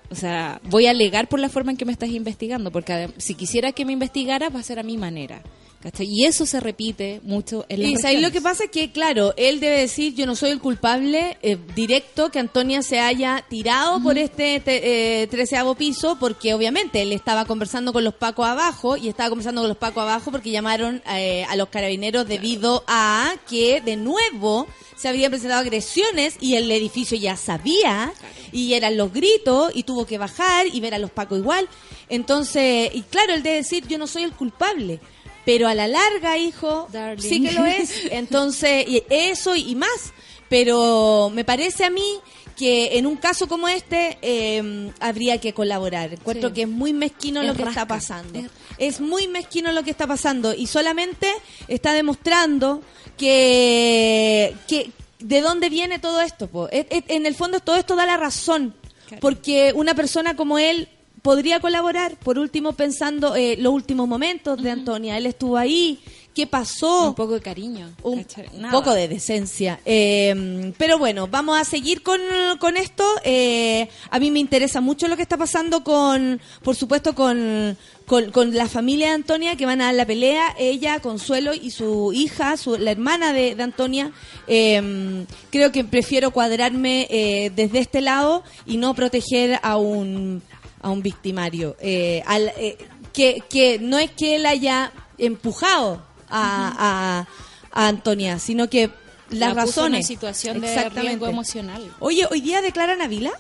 O 0.10 0.16
sea, 0.16 0.60
voy 0.66 0.88
a 0.88 0.92
alegar 0.92 1.30
por 1.30 1.40
la 1.40 1.48
forma 1.48 1.72
en 1.72 1.78
que 1.78 1.86
me 1.86 1.94
estás 1.94 2.10
investigando, 2.10 2.70
porque 2.70 3.10
si 3.16 3.36
quisiera 3.36 3.72
que 3.72 3.86
me 3.86 3.94
investigaras, 3.94 4.54
va 4.54 4.60
a 4.60 4.64
ser 4.64 4.80
a 4.80 4.84
mi 4.84 4.98
manera. 4.98 5.44
¿Cachai? 5.82 6.08
Y 6.10 6.26
eso 6.26 6.46
se 6.46 6.60
repite 6.60 7.22
mucho 7.24 7.66
en 7.70 7.82
las 7.84 7.92
Y 7.92 7.96
¿sabes 7.98 8.22
lo 8.22 8.32
que 8.32 8.42
pasa 8.42 8.66
es 8.66 8.72
que, 8.72 8.92
claro, 8.92 9.34
él 9.38 9.60
debe 9.60 9.80
decir, 9.80 10.16
yo 10.16 10.26
no 10.26 10.36
soy 10.36 10.50
el 10.52 10.60
culpable 10.60 11.38
eh, 11.42 11.58
directo 11.76 12.30
que 12.32 12.40
Antonia 12.40 12.82
se 12.82 13.00
haya 13.00 13.46
tirado 13.48 14.02
por 14.02 14.18
este 14.18 14.60
te- 14.60 15.22
eh, 15.24 15.28
treceavo 15.28 15.76
piso, 15.76 16.18
porque 16.20 16.54
obviamente 16.54 17.02
él 17.02 17.12
estaba 17.14 17.46
conversando 17.46 17.94
con 17.94 18.04
los 18.04 18.16
pacos 18.16 18.48
abajo 18.48 18.98
y 18.98 19.08
estaba 19.08 19.30
conversando 19.30 19.62
con 19.62 19.70
los 19.70 19.78
pacos 19.78 20.04
abajo 20.04 20.32
porque 20.32 20.52
llamaron 20.52 21.02
eh, 21.14 21.46
a 21.48 21.56
los 21.56 21.70
carabineros 21.70 22.28
debido 22.28 22.84
a 22.88 23.34
que 23.50 23.82
de 23.82 23.96
nuevo 23.96 24.68
se 24.96 25.08
habían 25.10 25.30
presentado 25.30 25.62
agresiones 25.62 26.36
y 26.42 26.56
el 26.56 26.72
edificio 26.72 27.16
ya 27.18 27.38
sabía 27.38 28.12
y 28.52 28.74
eran 28.74 28.98
los 28.98 29.14
gritos 29.14 29.72
y 29.76 29.84
tuvo 29.84 30.08
que 30.08 30.18
bajar 30.18 30.66
y 30.74 30.80
ver 30.80 30.96
a 30.96 30.98
los 31.00 31.12
pacos 31.12 31.38
igual. 31.38 31.68
Entonces, 32.10 32.90
y 32.96 33.02
claro, 33.04 33.34
él 33.34 33.44
debe 33.44 33.58
decir, 33.58 33.86
yo 33.88 33.98
no 34.00 34.08
soy 34.08 34.24
el 34.24 34.32
culpable. 34.32 35.00
Pero 35.48 35.68
a 35.68 35.74
la 35.74 35.88
larga, 35.88 36.38
hijo, 36.38 36.88
Darling. 36.92 37.24
sí 37.30 37.42
que 37.42 37.54
lo 37.54 37.66
es. 37.66 37.92
Entonces, 38.12 38.86
y 38.88 39.02
eso 39.10 39.56
y 39.56 39.74
más. 39.76 40.14
Pero 40.50 41.32
me 41.34 41.44
parece 41.44 41.86
a 41.86 41.90
mí 41.90 42.20
que 42.58 42.98
en 42.98 43.06
un 43.06 43.16
caso 43.18 43.48
como 43.48 43.68
este 43.68 44.18
eh, 44.22 44.92
habría 45.00 45.40
que 45.40 45.54
colaborar. 45.54 46.12
Encuentro 46.14 46.50
Sí. 46.50 46.56
que 46.56 46.62
es 46.64 46.68
muy 46.68 46.92
mezquino 46.92 47.42
Es 47.42 47.48
lo 47.48 47.54
que 47.54 47.64
rasca. 47.66 47.82
está 47.82 47.88
pasando. 47.88 48.40
Es- 48.40 48.52
Es 48.78 49.00
muy 49.02 49.28
mezquino 49.28 49.72
lo 49.72 49.84
que 49.84 49.90
está 49.92 50.06
pasando 50.06 50.54
y 50.54 50.68
solamente 50.68 51.28
está 51.68 51.94
demostrando 51.94 52.82
que, 53.18 54.54
que 54.68 54.92
de 55.20 55.42
dónde 55.42 55.70
viene 55.70 55.98
todo 56.00 56.22
esto. 56.22 56.48
po. 56.48 56.68
Es- 56.70 56.86
es- 56.90 57.04
En 57.08 57.26
el 57.26 57.36
fondo 57.36 57.60
todo 57.60 57.76
esto 57.78 57.96
da 57.96 58.06
la 58.06 58.18
razón, 58.18 58.76
porque 59.22 59.72
una 59.76 59.96
persona 59.96 60.36
como 60.36 60.60
él 60.60 60.90
podría 61.28 61.60
colaborar, 61.60 62.16
por 62.16 62.40
último 62.40 62.72
pensando 62.72 63.36
eh, 63.36 63.58
los 63.60 63.74
últimos 63.74 64.08
momentos 64.08 64.64
de 64.64 64.72
Antonia, 64.72 65.18
él 65.18 65.26
estuvo 65.26 65.58
ahí, 65.58 66.00
¿qué 66.34 66.48
pasó? 66.48 67.10
Un 67.10 67.16
poco 67.16 67.34
de 67.34 67.42
cariño. 67.42 67.90
un 68.02 68.26
poco 68.72 68.94
de 68.94 69.10
decencia. 69.10 69.78
Eh, 69.86 70.72
pero 70.78 70.98
bueno, 70.98 71.28
vamos 71.28 71.60
a 71.60 71.66
seguir 71.66 72.02
con, 72.02 72.22
con 72.62 72.78
esto. 72.78 73.04
Eh, 73.26 73.90
a 74.10 74.20
mí 74.20 74.32
me 74.32 74.40
interesa 74.40 74.80
mucho 74.80 75.10
lo 75.10 75.18
que 75.18 75.24
está 75.24 75.36
pasando 75.36 75.84
con, 75.84 76.40
por 76.64 76.78
supuesto, 76.78 77.14
con, 77.14 77.78
con, 78.06 78.32
con 78.32 78.56
la 78.56 78.70
familia 78.70 79.08
de 79.08 79.16
Antonia 79.16 79.58
que 79.58 79.66
van 79.66 79.82
a 79.82 79.88
dar 79.88 79.96
la 79.96 80.06
pelea. 80.06 80.56
Ella, 80.58 81.02
Consuelo 81.02 81.54
y 81.54 81.72
su 81.72 82.14
hija, 82.14 82.56
su, 82.56 82.78
la 82.78 82.92
hermana 82.92 83.34
de, 83.34 83.54
de 83.56 83.64
Antonia. 83.64 84.14
Eh, 84.48 85.26
creo 85.50 85.74
que 85.74 85.84
prefiero 85.84 86.32
cuadrarme 86.32 87.06
eh, 87.10 87.52
desde 87.54 87.80
este 87.80 88.00
lado 88.00 88.44
y 88.66 88.78
no 88.78 88.94
proteger 88.94 89.60
a 89.62 89.76
un, 89.76 90.42
a 90.82 90.90
un 90.90 91.02
victimario. 91.02 91.76
Eh, 91.80 92.22
al, 92.26 92.50
eh, 92.58 92.78
que, 93.14 93.44
que 93.50 93.80
no 93.80 93.98
es 94.00 94.12
que 94.12 94.36
él 94.36 94.46
haya 94.46 94.92
empujado 95.18 96.06
a, 96.30 97.26
a- 97.26 97.28
a 97.72 97.88
Antonia, 97.88 98.40
sino 98.40 98.70
que 98.70 98.90
las 99.30 99.54
La 99.56 99.64
puso 99.64 99.82
razones. 99.82 100.00
una 100.00 100.08
situación 100.08 100.62
de 100.62 100.90
riesgo 100.90 101.28
emocional. 101.28 101.94
Oye, 102.00 102.26
hoy 102.32 102.42
día 102.42 102.62
declaran 102.62 103.02
Ávila. 103.02 103.32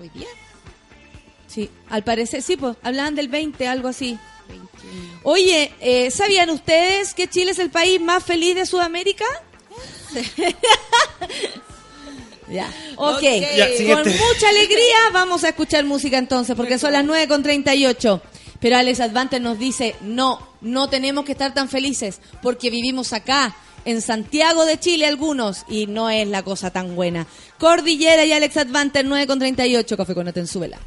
Hoy 0.00 0.08
día, 0.10 0.26
Sí, 1.46 1.70
al 1.88 2.02
parecer, 2.02 2.42
sí, 2.42 2.56
pues 2.56 2.76
hablaban 2.82 3.14
del 3.14 3.28
20, 3.28 3.66
algo 3.68 3.86
así. 3.88 4.18
21. 4.48 5.20
Oye, 5.22 5.72
eh, 5.80 6.10
¿sabían 6.10 6.50
ustedes 6.50 7.14
que 7.14 7.28
Chile 7.28 7.52
es 7.52 7.58
el 7.60 7.70
país 7.70 8.00
más 8.00 8.24
feliz 8.24 8.56
de 8.56 8.66
Sudamérica? 8.66 9.24
ya. 12.48 12.70
Ok, 12.96 13.22
Ya, 13.22 13.68
con 13.94 14.04
mucha 14.06 14.48
alegría 14.48 14.96
vamos 15.12 15.44
a 15.44 15.48
escuchar 15.48 15.84
música 15.84 16.18
entonces, 16.18 16.56
porque 16.56 16.78
son 16.78 16.92
las 16.92 17.04
9 17.04 17.28
con 17.28 17.42
38. 17.42 18.22
Pero 18.60 18.76
Alex 18.76 19.00
Advante 19.00 19.40
nos 19.40 19.58
dice, 19.58 19.94
no, 20.00 20.40
no 20.60 20.88
tenemos 20.88 21.24
que 21.24 21.32
estar 21.32 21.52
tan 21.52 21.68
felices, 21.68 22.20
porque 22.42 22.70
vivimos 22.70 23.12
acá, 23.12 23.54
en 23.84 24.00
Santiago 24.00 24.64
de 24.64 24.78
Chile 24.78 25.06
algunos, 25.06 25.64
y 25.68 25.86
no 25.86 26.08
es 26.08 26.26
la 26.26 26.42
cosa 26.42 26.70
tan 26.70 26.96
buena. 26.96 27.26
Cordillera 27.58 28.24
y 28.24 28.32
Alex 28.32 28.56
Advante, 28.56 29.02
9 29.02 29.26
con 29.26 29.38
38, 29.38 29.96
Café 29.96 30.14
con 30.14 30.28
Atenzuela. 30.28 30.78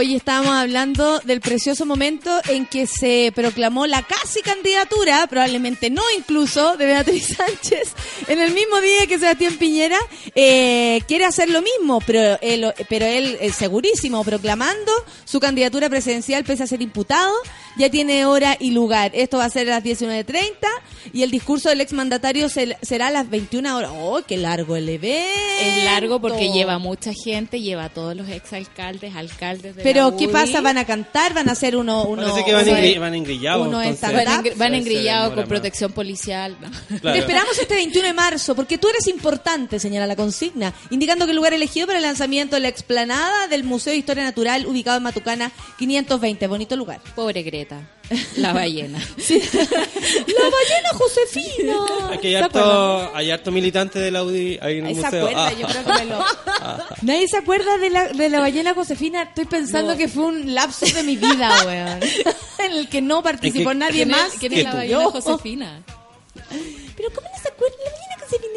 Hoy 0.00 0.14
estábamos 0.14 0.54
hablando 0.54 1.18
del 1.24 1.42
precioso 1.42 1.84
momento 1.84 2.30
en 2.48 2.64
que 2.64 2.86
se 2.86 3.32
proclamó 3.34 3.86
la 3.86 4.02
casi 4.02 4.40
candidatura, 4.40 5.26
probablemente 5.26 5.90
no 5.90 6.00
incluso, 6.16 6.78
de 6.78 6.86
Beatriz 6.86 7.26
Sánchez, 7.36 7.92
en 8.26 8.40
el 8.40 8.54
mismo 8.54 8.80
día 8.80 9.06
que 9.06 9.18
Sebastián 9.18 9.58
Piñera 9.58 9.98
eh, 10.34 11.02
quiere 11.06 11.26
hacer 11.26 11.50
lo 11.50 11.60
mismo, 11.60 12.00
pero 12.06 12.38
él, 12.40 12.72
pero 12.88 13.04
él 13.04 13.36
eh, 13.42 13.52
segurísimo, 13.52 14.24
proclamando 14.24 14.90
su 15.26 15.38
candidatura 15.38 15.90
presidencial 15.90 16.44
pese 16.44 16.62
a 16.62 16.66
ser 16.66 16.80
imputado, 16.80 17.34
ya 17.76 17.90
tiene 17.90 18.24
hora 18.24 18.56
y 18.58 18.70
lugar. 18.70 19.10
Esto 19.12 19.36
va 19.36 19.44
a 19.44 19.50
ser 19.50 19.70
a 19.70 19.80
las 19.80 19.84
19.30 19.84 20.50
y 21.12 21.22
el 21.22 21.30
discurso 21.30 21.68
del 21.68 21.80
exmandatario 21.80 22.48
se- 22.48 22.76
será 22.82 23.08
a 23.08 23.10
las 23.10 23.28
21 23.30 23.76
horas. 23.76 23.90
¡Oh, 23.94 24.20
qué 24.26 24.36
largo 24.36 24.76
el 24.76 24.88
evento! 24.88 25.28
Es 25.60 25.84
largo 25.84 26.20
porque 26.20 26.50
lleva 26.52 26.78
mucha 26.78 27.12
gente, 27.12 27.60
lleva 27.60 27.84
a 27.84 27.88
todos 27.90 28.16
los 28.16 28.28
exalcaldes, 28.28 29.14
alcaldes 29.14 29.76
de 29.76 29.82
Pero, 29.82 30.10
la 30.10 30.16
¿qué 30.16 30.24
UDI. 30.26 30.32
pasa? 30.32 30.60
¿Van 30.60 30.78
a 30.78 30.84
cantar? 30.84 31.34
¿Van 31.34 31.48
a 31.48 31.52
hacer 31.52 31.76
uno...? 31.76 32.04
uno 32.04 32.22
Parece 32.22 32.44
que 32.44 32.52
van, 32.54 32.66
engri- 32.66 32.98
van 32.98 33.14
engrillados. 33.14 33.66
uno 33.68 33.82
entonces- 33.82 34.18
está- 34.18 34.42
Van, 34.56 34.74
engrillados 34.74 35.34
con 35.34 35.46
protección 35.46 35.92
policial. 35.92 36.56
¿no? 36.60 36.70
Claro. 37.00 37.12
Te 37.14 37.18
esperamos 37.20 37.58
este 37.58 37.74
21 37.74 38.06
de 38.08 38.14
marzo, 38.14 38.54
porque 38.54 38.78
tú 38.78 38.88
eres 38.88 39.06
importante, 39.08 39.78
señala 39.78 40.06
la 40.06 40.16
consigna, 40.16 40.72
indicando 40.90 41.24
que 41.26 41.30
el 41.32 41.36
lugar 41.36 41.52
elegido 41.54 41.86
para 41.86 41.98
el 41.98 42.04
lanzamiento 42.04 42.56
de 42.56 42.60
la 42.60 42.68
explanada 42.68 43.46
del 43.48 43.64
Museo 43.64 43.92
de 43.92 43.98
Historia 43.98 44.22
Natural, 44.24 44.66
ubicado 44.66 44.96
en 44.96 45.02
Matucana 45.02 45.52
520. 45.78 46.46
Bonito 46.46 46.76
lugar. 46.76 47.00
Pobre 47.14 47.42
Greta, 47.42 47.80
la 48.36 48.52
ballena. 48.52 48.98
¡La 48.98 50.44
ballena 50.44 50.88
Josefina! 50.94 51.76
Aquí 52.12 52.26
hay 52.28 52.34
harto, 52.36 53.10
hay 53.14 53.30
harto 53.30 53.50
militante 53.52 53.98
de 54.00 54.10
la 54.10 54.24
UDI 54.24 54.58
ahí 54.60 54.78
en 54.78 54.86
el 54.88 54.94
museo. 54.96 55.26
acuerda, 55.28 55.46
Ah. 55.46 55.52
yo 55.52 55.66
creo 55.68 55.84
que 55.84 55.92
me 55.92 56.04
lo... 56.06 56.24
Nadie 57.02 57.28
se 57.28 57.36
acuerda 57.36 57.78
de 57.78 57.90
la, 57.90 58.08
de 58.08 58.28
la 58.28 58.40
ballena 58.40 58.74
Josefina. 58.74 59.22
Estoy 59.22 59.44
pensando 59.44 59.92
No. 59.92 59.98
que 59.98 60.08
fue 60.08 60.24
un 60.24 60.54
lapso 60.54 60.86
de 60.86 61.02
mi 61.04 61.16
vida, 61.16 61.62
weón. 61.66 62.00
en 62.58 62.72
el 62.72 62.88
que 62.88 63.00
no 63.00 63.22
participó 63.22 63.70
Es 63.70 63.74
que- 63.74 63.78
nadie 63.78 63.92
¿Quién 64.04 64.08
más. 64.10 64.32
quién 64.38 64.52
que 64.52 64.58
es 64.58 64.64
la 64.64 64.70
tú. 64.72 64.76
ballena. 64.78 65.04
Josefina? 65.04 65.82
Pero 66.96 67.08
¿cómo 67.14 67.28
no 67.32 67.42
se 67.42 67.48
acuerda 67.48 67.76
de 67.76 67.84
la 67.84 67.90
ballena 67.90 68.16
Josefina? 68.24 68.50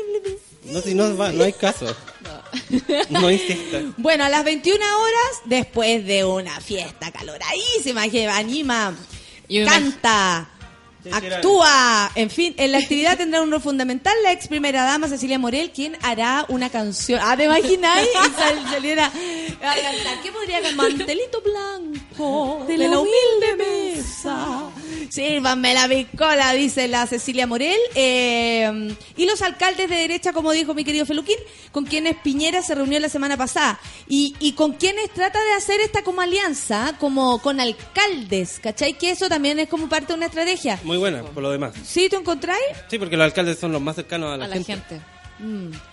No, 0.66 0.82
si 0.82 0.95
no, 0.95 1.18
va, 1.18 1.32
no 1.32 1.43
hay 1.43 1.54
caso. 1.54 1.95
No, 3.10 3.30
insista. 3.30 3.82
Bueno, 3.97 4.24
a 4.24 4.30
las 4.30 4.43
21 4.43 4.78
horas, 4.84 5.41
después 5.45 6.06
de 6.06 6.24
una 6.26 6.60
fiesta 6.62 7.12
caloradísima 7.12 8.08
que 8.10 8.28
anima, 8.28 8.95
canta, 9.66 10.49
actúa, 11.12 12.12
en 12.16 12.30
fin, 12.30 12.54
en 12.58 12.72
la 12.72 12.78
actividad 12.78 13.18
tendrá 13.18 13.41
un 13.41 13.51
rol 13.51 13.62
fundamental 13.62 14.14
la 14.24 14.32
ex 14.32 14.47
primera 14.47 14.84
dama 14.84 15.08
Cecilia 15.08 15.38
Morel, 15.38 15.72
quien 15.72 15.97
hará 16.01 16.45
una 16.49 16.70
canción. 16.70 17.20
Ah, 17.24 17.36
¿te 17.36 17.43
imagináis? 17.45 18.08
Y 18.26 18.39
sal- 18.39 18.66
saliera 18.72 19.08
a 19.08 19.12
cantar. 19.76 20.22
¿Qué 20.24 20.32
podría 20.32 20.62
cantar? 20.62 20.76
Mantelito 20.91 21.41
blanco 21.41 22.66
de 22.68 22.78
la 22.78 22.99
humilde 22.99 23.56
mesa. 23.58 24.70
Sírvanme 25.10 25.74
la 25.74 25.88
bicola, 25.88 26.54
dice 26.54 26.88
la 26.88 27.06
Cecilia 27.08 27.47
Morel. 27.47 27.78
Eh, 27.95 28.95
y 29.18 29.26
los 29.26 29.41
alcaldes 29.41 29.89
de 29.89 29.95
derecha, 29.95 30.34
como 30.34 30.51
dijo 30.51 30.74
mi 30.74 30.84
querido 30.84 31.06
Feluquín, 31.06 31.38
con 31.72 31.86
quienes 31.86 32.16
Piñera 32.18 32.62
se 32.62 32.76
reunió 32.76 32.99
la 32.99 33.10
semana 33.10 33.38
pasada. 33.38 33.80
Y, 34.08 34.36
y 34.39 34.54
con 34.54 34.74
quienes 34.74 35.10
trata 35.12 35.39
de 35.43 35.54
hacer 35.54 35.80
esta 35.82 36.04
como 36.04 36.22
alianza, 36.22 36.95
como 36.99 37.39
con 37.41 37.60
alcaldes, 37.60 38.60
¿cachai? 38.62 38.93
Que 38.97 39.12
eso 39.12 39.30
también 39.30 39.60
es 39.60 39.68
como 39.70 39.89
parte 39.89 40.08
de 40.08 40.14
una 40.16 40.26
estrategia. 40.28 40.80
Muy 40.84 40.97
buena, 40.97 41.24
por 41.24 41.43
lo 41.43 41.51
demás. 41.51 41.74
¿Sí, 41.84 42.10
tú 42.10 42.18
encontráis? 42.18 42.62
Sí, 42.89 42.97
porque 42.97 43.18
los 43.18 43.26
alcaldes 43.26 43.60
son 43.60 43.72
los 43.72 43.82
más 43.82 43.95
cercanos 43.95 44.34
a 44.34 44.38
la, 44.38 44.45
A 44.45 44.47
la 44.47 44.56
gente. 44.56 44.74
gente. 44.74 45.01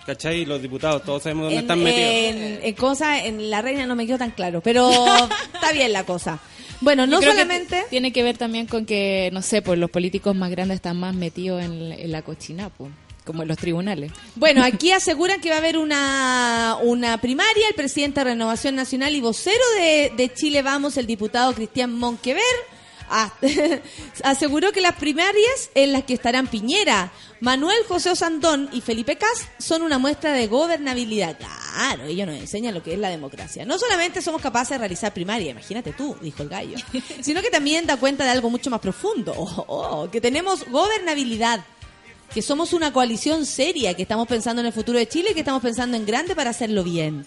¿Cachai? 0.05 0.41
Y 0.41 0.45
los 0.45 0.61
diputados, 0.61 1.03
todos 1.03 1.23
sabemos 1.23 1.45
dónde 1.45 1.57
En, 1.57 1.61
están 1.63 1.83
metidos. 1.83 2.09
en, 2.09 2.59
en 2.63 2.73
cosas, 2.75 3.25
en 3.25 3.49
la 3.49 3.61
reina 3.61 3.85
no 3.85 3.95
me 3.95 4.05
quedó 4.07 4.17
tan 4.17 4.31
claro, 4.31 4.61
pero 4.61 4.89
está 5.53 5.71
bien 5.73 5.91
la 5.91 6.05
cosa. 6.05 6.39
Bueno, 6.81 7.07
no 7.07 7.19
que 7.19 7.27
solamente... 7.27 7.85
tiene 7.89 8.11
que 8.11 8.23
ver 8.23 8.37
también 8.37 8.67
con 8.67 8.85
que, 8.85 9.29
no 9.31 9.41
sé, 9.41 9.61
pues 9.61 9.79
los 9.79 9.89
políticos 9.89 10.35
más 10.35 10.49
grandes 10.49 10.75
están 10.75 10.99
más 10.99 11.15
metidos 11.15 11.63
en, 11.63 11.91
en 11.91 12.11
la 12.11 12.23
cochina, 12.23 12.69
pues, 12.69 12.91
como 13.23 13.43
en 13.43 13.47
los 13.47 13.57
tribunales. 13.57 14.11
Bueno, 14.35 14.63
aquí 14.63 14.91
aseguran 14.91 15.39
que 15.41 15.49
va 15.49 15.55
a 15.55 15.59
haber 15.59 15.77
una, 15.77 16.77
una 16.81 17.19
primaria. 17.19 17.67
El 17.69 17.75
presidente 17.75 18.21
de 18.21 18.23
Renovación 18.25 18.75
Nacional 18.75 19.15
y 19.15 19.21
vocero 19.21 19.63
de, 19.77 20.11
de 20.17 20.33
Chile 20.33 20.63
Vamos, 20.63 20.97
el 20.97 21.05
diputado 21.05 21.53
Cristian 21.53 21.93
Monquever, 21.93 22.41
aseguró 24.23 24.71
que 24.71 24.81
las 24.81 24.95
primarias 24.95 25.69
en 25.75 25.91
las 25.91 26.03
que 26.03 26.13
estarán 26.13 26.47
Piñera, 26.47 27.11
Manuel 27.39 27.83
José 27.87 28.11
Osandón 28.11 28.69
y 28.71 28.81
Felipe 28.81 29.17
Cas 29.17 29.47
son 29.59 29.81
una 29.81 29.97
muestra 29.97 30.33
de 30.33 30.47
gobernabilidad. 30.47 31.37
Claro, 31.37 32.05
ellos 32.05 32.27
nos 32.27 32.37
enseñan 32.37 32.73
lo 32.73 32.83
que 32.83 32.93
es 32.93 32.99
la 32.99 33.09
democracia. 33.09 33.65
No 33.65 33.77
solamente 33.77 34.21
somos 34.21 34.41
capaces 34.41 34.71
de 34.71 34.77
realizar 34.79 35.13
primaria, 35.13 35.51
imagínate 35.51 35.93
tú, 35.93 36.15
dijo 36.21 36.43
el 36.43 36.49
gallo, 36.49 36.77
sino 37.21 37.41
que 37.41 37.49
también 37.49 37.85
da 37.85 37.97
cuenta 37.97 38.23
de 38.23 38.29
algo 38.31 38.49
mucho 38.49 38.69
más 38.69 38.79
profundo, 38.79 39.33
Oh, 39.37 39.65
oh, 39.67 40.11
que 40.11 40.21
tenemos 40.21 40.65
gobernabilidad 40.69 41.63
que 42.33 42.41
somos 42.41 42.73
una 42.73 42.93
coalición 42.93 43.45
seria, 43.45 43.93
que 43.93 44.03
estamos 44.03 44.27
pensando 44.27 44.61
en 44.61 44.67
el 44.67 44.73
futuro 44.73 44.97
de 44.97 45.07
Chile 45.07 45.31
y 45.31 45.33
que 45.33 45.41
estamos 45.41 45.61
pensando 45.61 45.97
en 45.97 46.05
grande 46.05 46.35
para 46.35 46.51
hacerlo 46.51 46.83
bien. 46.83 47.25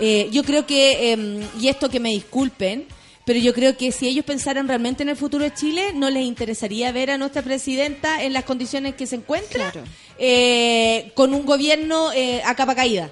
Eh, 0.00 0.28
yo 0.32 0.44
creo 0.44 0.66
que, 0.66 1.12
eh, 1.12 1.46
y 1.60 1.68
esto 1.68 1.88
que 1.88 2.00
me 2.00 2.10
disculpen, 2.10 2.86
pero 3.28 3.40
yo 3.40 3.52
creo 3.52 3.76
que 3.76 3.92
si 3.92 4.08
ellos 4.08 4.24
pensaran 4.24 4.66
realmente 4.68 5.02
en 5.02 5.10
el 5.10 5.16
futuro 5.16 5.44
de 5.44 5.52
Chile, 5.52 5.92
no 5.94 6.08
les 6.08 6.24
interesaría 6.24 6.90
ver 6.92 7.10
a 7.10 7.18
nuestra 7.18 7.42
presidenta 7.42 8.22
en 8.22 8.32
las 8.32 8.44
condiciones 8.44 8.94
que 8.94 9.06
se 9.06 9.16
encuentra, 9.16 9.70
Claro. 9.70 9.86
eh, 10.18 11.12
con 11.14 11.34
un 11.34 11.44
gobierno 11.44 12.10
eh, 12.14 12.40
a 12.42 12.54
capa 12.54 12.74
caída. 12.74 13.10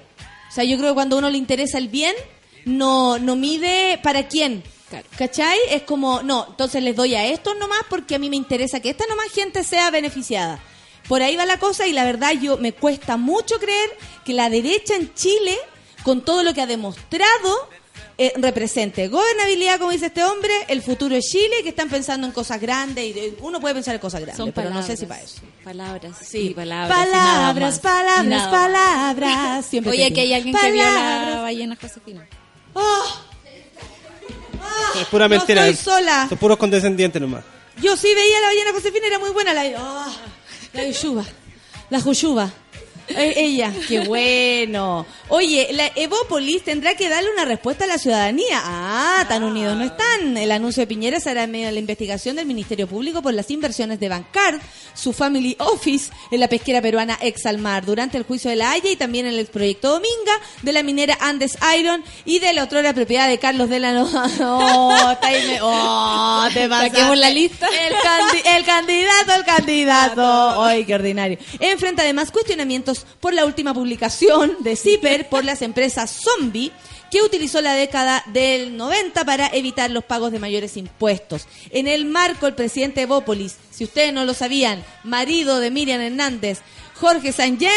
O 0.49 0.51
sea, 0.51 0.63
yo 0.63 0.75
creo 0.79 0.89
que 0.89 0.93
cuando 0.95 1.17
a 1.17 1.19
uno 1.19 1.29
le 1.29 1.37
interesa 1.37 1.77
el 1.77 1.87
bien, 1.89 2.15
no, 2.65 3.19
no 3.19 3.35
mide 3.35 3.99
para 4.01 4.27
quién. 4.27 4.63
Claro. 4.89 5.07
¿Cachai? 5.19 5.59
Es 5.69 5.83
como, 5.83 6.23
no, 6.23 6.47
entonces 6.49 6.81
les 6.81 6.95
doy 6.95 7.13
a 7.13 7.27
estos 7.27 7.55
nomás 7.55 7.81
porque 7.87 8.15
a 8.15 8.19
mí 8.19 8.31
me 8.31 8.37
interesa 8.37 8.79
que 8.79 8.89
esta 8.89 9.05
nomás 9.05 9.27
gente 9.31 9.63
sea 9.63 9.91
beneficiada. 9.91 10.59
Por 11.07 11.21
ahí 11.21 11.35
va 11.35 11.45
la 11.45 11.59
cosa 11.59 11.85
y 11.85 11.93
la 11.93 12.05
verdad 12.05 12.31
yo 12.31 12.57
me 12.57 12.71
cuesta 12.71 13.17
mucho 13.17 13.59
creer 13.59 13.91
que 14.25 14.33
la 14.33 14.49
derecha 14.49 14.95
en 14.95 15.13
Chile, 15.13 15.55
con 16.01 16.25
todo 16.25 16.41
lo 16.41 16.55
que 16.55 16.61
ha 16.61 16.65
demostrado, 16.65 17.69
eh, 18.19 18.33
represente 18.37 19.07
gobernabilidad, 19.09 19.77
como 19.79 19.91
dice 19.91 20.07
este 20.07 20.23
hombre, 20.23 20.51
el 20.69 20.81
futuro 20.81 21.13
de 21.15 21.21
Chile, 21.21 21.57
que 21.61 21.69
están 21.69 21.87
pensando 21.89 22.25
en 22.25 22.33
cosas 22.33 22.59
grandes 22.59 23.05
y 23.05 23.13
de- 23.13 23.37
uno 23.41 23.59
puede 23.59 23.75
pensar 23.75 23.93
en 23.95 24.01
cosas 24.01 24.21
grandes, 24.21 24.37
Son 24.37 24.51
pero 24.51 24.69
palabras. 24.69 24.89
no 24.89 24.95
sé 24.95 24.97
si 24.99 25.05
para 25.05 25.21
eso. 25.21 25.41
Palabras. 25.63 26.17
Sí, 26.27 26.49
palabras. 26.55 26.97
palabras, 27.07 27.79
palabras, 27.79 28.47
palabras. 28.47 29.65
Siempre 29.69 29.91
Oye, 29.91 30.05
aquí 30.07 30.19
hay 30.21 30.33
alguien 30.33 30.55
que 30.55 30.71
vio 30.71 30.83
la 30.83 31.41
ballena 31.41 31.77
Josefina. 31.79 32.27
Ah, 32.75 33.23
es 35.01 35.07
pura 35.07 35.25
no 35.27 35.35
mentira. 35.35 35.67
estoy 35.67 35.93
sola. 35.93 36.25
Son 36.29 36.37
puros 36.37 36.57
condescendientes 36.57 37.21
nomás. 37.21 37.43
Yo 37.81 37.95
sí 37.95 38.13
veía 38.15 38.39
la 38.41 38.47
ballena 38.47 38.71
Josefina, 38.73 39.05
era 39.07 39.19
muy 39.19 39.29
buena 39.29 39.53
la 39.53 39.61
ah, 39.77 40.11
la 40.73 40.85
Yushuba, 40.85 41.23
la 41.89 42.01
Juyuba. 42.01 42.51
Eh, 43.09 43.33
ella, 43.37 43.73
qué 43.87 43.99
bueno. 44.07 45.05
Oye, 45.29 45.69
la 45.71 45.91
Evópolis 45.95 46.63
tendrá 46.63 46.95
que 46.95 47.09
darle 47.09 47.29
una 47.31 47.45
respuesta 47.45 47.83
a 47.85 47.87
la 47.87 47.97
ciudadanía. 47.97 48.61
Ah, 48.63 49.25
tan 49.27 49.43
unidos 49.43 49.77
no 49.77 49.83
están. 49.83 50.37
El 50.37 50.51
anuncio 50.51 50.81
de 50.81 50.87
Piñera 50.87 51.19
será 51.19 51.43
en 51.43 51.51
medio 51.51 51.67
de 51.67 51.71
la 51.73 51.79
investigación 51.79 52.35
del 52.35 52.45
Ministerio 52.45 52.87
Público 52.87 53.21
por 53.21 53.33
las 53.33 53.49
inversiones 53.51 53.99
de 53.99 54.09
Bancard, 54.09 54.59
su 54.93 55.13
family 55.13 55.55
office 55.59 56.11
en 56.31 56.39
la 56.39 56.47
pesquera 56.49 56.81
peruana 56.81 57.17
Exalmar, 57.21 57.85
durante 57.85 58.17
el 58.17 58.23
juicio 58.23 58.49
de 58.49 58.55
la 58.57 58.71
Haya 58.71 58.89
y 58.91 58.95
también 58.95 59.25
en 59.25 59.35
el 59.35 59.45
proyecto 59.47 59.89
Dominga 59.91 60.33
de 60.61 60.73
la 60.73 60.83
minera 60.83 61.17
Andes 61.21 61.57
Iron 61.79 62.03
y 62.25 62.39
de 62.39 62.53
la 62.53 62.63
otra 62.63 62.93
propiedad 62.93 63.27
de 63.27 63.37
Carlos 63.39 63.69
de 63.69 63.79
la 63.79 63.93
No. 63.93 64.07
Oh, 64.39 64.93
oh, 65.61 66.47
te 66.53 66.67
Saquemos 66.69 67.17
la 67.17 67.29
lista. 67.29 67.67
El, 67.67 67.93
candi- 67.95 68.55
el 68.57 68.65
candidato, 68.65 69.33
el 69.35 69.43
candidato. 69.45 70.63
Ay, 70.63 70.85
qué 70.85 70.95
ordinario. 70.95 71.37
Enfrenta 71.59 72.03
además 72.03 72.31
cuestionamientos 72.31 72.96
por 73.19 73.33
la 73.33 73.45
última 73.45 73.73
publicación 73.73 74.55
de 74.59 74.75
CIPER 74.75 75.29
por 75.29 75.45
las 75.45 75.61
empresas 75.61 76.21
Zombie 76.23 76.71
que 77.11 77.21
utilizó 77.21 77.61
la 77.61 77.73
década 77.73 78.23
del 78.27 78.75
90 78.75 79.23
para 79.25 79.47
evitar 79.47 79.89
los 79.91 80.03
pagos 80.03 80.31
de 80.31 80.39
mayores 80.39 80.77
impuestos. 80.77 81.47
En 81.71 81.87
el 81.87 82.05
marco, 82.05 82.47
el 82.47 82.55
presidente 82.55 83.01
de 83.01 83.05
Bópolis, 83.05 83.55
si 83.71 83.83
ustedes 83.83 84.13
no 84.13 84.25
lo 84.25 84.33
sabían, 84.33 84.83
marido 85.03 85.59
de 85.59 85.71
Miriam 85.71 86.01
Hernández, 86.01 86.59
Jorge 86.95 87.31
Sánchez, 87.31 87.71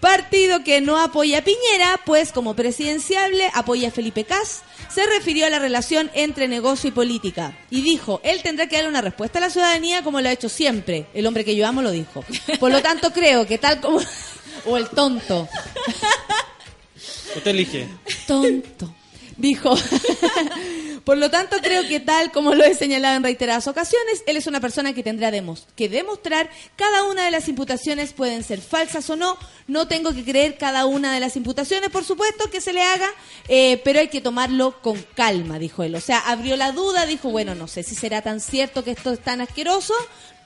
partido 0.00 0.64
que 0.64 0.80
no 0.80 0.98
apoya 0.98 1.38
a 1.38 1.42
Piñera, 1.42 2.00
pues 2.04 2.32
como 2.32 2.54
presidenciable 2.54 3.50
apoya 3.54 3.88
a 3.88 3.92
Felipe 3.92 4.24
Cas, 4.24 4.62
se 4.92 5.06
refirió 5.06 5.46
a 5.46 5.50
la 5.50 5.58
relación 5.58 6.10
entre 6.14 6.48
negocio 6.48 6.88
y 6.88 6.92
política 6.92 7.56
y 7.70 7.82
dijo, 7.82 8.20
él 8.24 8.42
tendrá 8.42 8.66
que 8.66 8.76
dar 8.76 8.88
una 8.88 9.00
respuesta 9.00 9.38
a 9.38 9.42
la 9.42 9.50
ciudadanía 9.50 10.02
como 10.02 10.20
lo 10.20 10.28
ha 10.28 10.32
hecho 10.32 10.48
siempre. 10.48 11.06
El 11.14 11.26
hombre 11.26 11.44
que 11.44 11.54
yo 11.54 11.66
amo 11.66 11.82
lo 11.82 11.90
dijo. 11.90 12.24
Por 12.58 12.72
lo 12.72 12.82
tanto, 12.82 13.12
creo 13.12 13.46
que 13.46 13.58
tal 13.58 13.80
como... 13.80 14.00
o 14.66 14.76
el 14.76 14.88
tonto. 14.88 15.48
Usted 17.36 17.46
elige. 17.46 17.88
Tonto. 18.26 18.94
dijo, 19.38 19.74
por 21.04 21.16
lo 21.16 21.30
tanto 21.30 21.56
creo 21.62 21.86
que 21.88 22.00
tal 22.00 22.30
como 22.32 22.54
lo 22.54 22.64
he 22.64 22.74
señalado 22.74 23.16
en 23.16 23.22
reiteradas 23.22 23.68
ocasiones, 23.68 24.22
él 24.26 24.36
es 24.36 24.46
una 24.46 24.60
persona 24.60 24.92
que 24.92 25.02
tendrá 25.02 25.30
que 25.76 25.88
demostrar 25.88 26.50
cada 26.76 27.04
una 27.04 27.24
de 27.24 27.30
las 27.30 27.48
imputaciones 27.48 28.12
pueden 28.12 28.42
ser 28.42 28.60
falsas 28.60 29.08
o 29.08 29.16
no, 29.16 29.38
no 29.68 29.86
tengo 29.86 30.12
que 30.12 30.24
creer 30.24 30.58
cada 30.58 30.86
una 30.86 31.14
de 31.14 31.20
las 31.20 31.36
imputaciones, 31.36 31.90
por 31.90 32.04
supuesto 32.04 32.50
que 32.50 32.60
se 32.60 32.72
le 32.72 32.82
haga, 32.82 33.08
eh, 33.48 33.80
pero 33.84 34.00
hay 34.00 34.08
que 34.08 34.20
tomarlo 34.20 34.82
con 34.82 35.00
calma, 35.14 35.58
dijo 35.58 35.82
él. 35.84 35.94
O 35.94 36.00
sea, 36.00 36.18
abrió 36.18 36.56
la 36.56 36.72
duda, 36.72 37.06
dijo, 37.06 37.30
bueno, 37.30 37.54
no 37.54 37.68
sé 37.68 37.82
si 37.84 37.94
será 37.94 38.22
tan 38.22 38.40
cierto 38.40 38.84
que 38.84 38.90
esto 38.90 39.12
es 39.12 39.20
tan 39.20 39.40
asqueroso, 39.40 39.94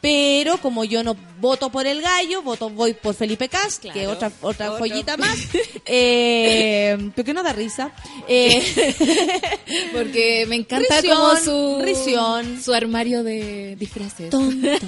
pero 0.02 0.58
como 0.58 0.84
yo 0.84 1.02
no 1.02 1.16
voto 1.40 1.70
por 1.70 1.86
el 1.86 2.02
gallo, 2.02 2.42
voto 2.42 2.68
voy 2.68 2.92
por 2.92 3.14
Felipe 3.14 3.48
Cas, 3.48 3.78
que 3.78 4.06
otra 4.06 4.30
otra 4.42 4.66
Otro. 4.72 4.80
joyita 4.80 5.16
más. 5.16 5.38
Eh, 5.86 7.10
¿Por 7.16 7.24
qué 7.24 7.32
no 7.32 7.42
da 7.42 7.54
risa? 7.54 7.90
Eh, 8.28 8.62
Porque 9.92 10.44
me 10.48 10.56
encanta 10.56 11.00
Risión, 11.00 11.16
como 11.16 11.36
su 11.36 11.80
risión. 11.82 12.62
su 12.62 12.74
armario 12.74 13.22
de 13.22 13.76
disfraces. 13.76 14.30
tonto. 14.30 14.68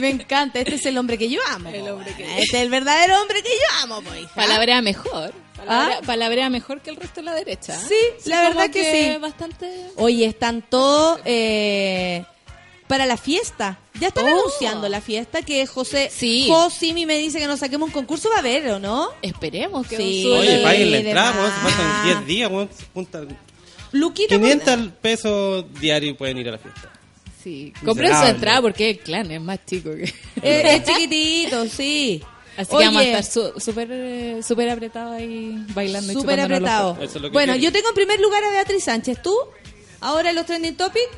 Me 0.00 0.10
encanta, 0.10 0.60
este 0.60 0.74
es 0.76 0.86
el 0.86 0.96
hombre 0.98 1.18
que 1.18 1.28
yo 1.28 1.40
amo. 1.50 1.68
El 1.70 1.82
po, 1.82 1.92
hombre 1.94 2.14
que- 2.16 2.22
weón. 2.24 2.38
Este 2.38 2.56
es 2.58 2.62
el 2.62 2.70
verdadero 2.70 3.20
hombre 3.20 3.42
que 3.42 3.48
yo 3.48 3.94
amo, 3.94 4.02
hija. 4.14 4.34
Palabrea 4.34 4.80
mejor. 4.82 5.32
Palabrea, 5.56 5.98
¿Ah? 5.98 6.06
palabrea 6.06 6.50
mejor 6.50 6.80
que 6.82 6.90
el 6.90 6.96
resto 6.96 7.20
de 7.20 7.24
la 7.24 7.34
derecha. 7.34 7.78
Sí, 7.78 7.94
la 8.28 8.42
verdad 8.42 8.70
que 8.70 9.12
sí. 9.14 9.18
Bastante. 9.18 9.86
Oye, 9.96 10.26
están 10.26 10.62
todos 10.62 11.18
eh, 11.24 12.24
para 12.88 13.06
la 13.06 13.16
fiesta. 13.16 13.78
Ya 14.00 14.08
están 14.08 14.24
Oh. 14.26 14.28
anunciando 14.28 14.88
la 14.88 15.00
fiesta 15.00 15.42
que 15.42 15.66
José 15.66 16.10
Sí. 16.14 16.46
Josimi 16.48 17.06
me 17.06 17.18
dice 17.18 17.38
que 17.38 17.46
nos 17.46 17.60
saquemos 17.60 17.88
un 17.88 17.92
concurso. 17.92 18.28
Va 18.30 18.36
a 18.36 18.38
haber, 18.40 18.68
¿o 18.72 18.78
no? 18.78 19.08
Esperemos 19.22 19.86
que 19.86 19.96
Sí. 19.96 20.26
Oye, 20.30 20.58
paguen 20.62 20.90
la 20.90 20.98
entrada, 20.98 21.32
pasan 21.62 22.04
10 22.04 22.26
días, 22.26 22.50
weón. 22.50 22.68
Punta- 22.92 23.22
Luquita, 23.92 24.34
por- 24.38 24.44
500 24.48 24.92
pesos 25.00 25.64
diarios 25.80 26.16
pueden 26.16 26.38
ir 26.38 26.48
a 26.48 26.52
la 26.52 26.58
fiesta. 26.58 26.92
Sí. 27.42 27.72
Compren 27.84 28.12
su 28.16 28.24
entrada 28.24 28.60
porque 28.60 28.90
el 28.90 28.98
clan 28.98 29.30
es 29.30 29.40
más 29.40 29.58
chico 29.64 29.90
que. 29.94 30.04
Eh, 30.42 30.62
es 30.76 30.84
chiquitito, 30.84 31.66
sí. 31.68 32.22
Así 32.56 32.70
que 32.70 32.84
vamos 32.84 33.02
a 33.02 33.04
estar 33.04 33.24
su- 33.24 33.60
súper 33.60 33.88
eh, 33.90 34.40
súper 34.42 34.70
apretados 34.70 35.14
ahí 35.14 35.62
bailando 35.74 36.10
y 36.12 36.14
súper 36.14 36.40
apretado. 36.40 36.98
Es 37.00 37.12
Bueno, 37.30 37.54
yo 37.54 37.70
tengo 37.70 37.88
en 37.90 37.94
primer 37.94 38.18
lugar 38.18 38.42
a 38.44 38.50
Beatriz 38.50 38.82
Sánchez. 38.84 39.22
¿Tú? 39.22 39.36
Ahora 40.00 40.30
en 40.30 40.36
los 40.36 40.46
trending 40.46 40.76
topics. 40.76 41.08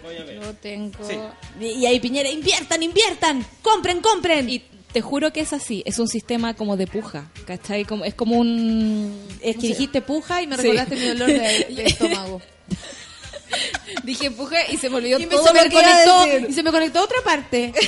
Yo 0.41 0.55
tengo. 0.55 0.99
Sí. 1.07 1.17
Y 1.65 1.87
ahí 1.87 1.99
Piñera, 2.01 2.29
inviertan, 2.31 2.83
inviertan, 2.83 3.45
compren, 3.63 4.01
compren. 4.01 4.49
Y 4.49 4.61
te 4.93 5.01
juro 5.01 5.33
que 5.33 5.41
es 5.41 5.53
así, 5.53 5.83
es 5.87 5.99
un 5.99 6.09
sistema 6.09 6.55
como 6.55 6.77
de 6.77 6.87
puja, 6.87 7.31
¿cachai? 7.47 7.85
Como, 7.85 8.05
es 8.05 8.15
como 8.15 8.37
un... 8.39 9.27
es 9.41 9.57
que 9.57 9.67
dijiste 9.69 10.01
puja 10.01 10.41
y 10.43 10.47
me 10.47 10.57
Sí. 10.57 10.63
recordaste 10.63 10.97
mi 10.97 11.07
dolor 11.09 11.27
de, 11.29 11.39
de 11.71 11.85
estómago. 11.87 12.41
Dije 14.05 14.31
puja 14.31 14.57
y 14.71 14.77
se 14.77 14.89
me 14.91 14.97
olvidó 14.97 15.19
Y, 15.19 15.23
me- 15.27 15.29
todo 15.31 15.47
se 15.47 15.53
me 15.55 15.65
lo 15.65 15.71
iba 15.71 15.81
a 15.81 16.05
conectó, 16.05 16.49
y 16.49 16.53
se 16.53 16.63
me 16.63 16.71
conectó 16.71 16.99
a 17.01 17.03
otra 17.05 17.19
parte. 17.25 17.73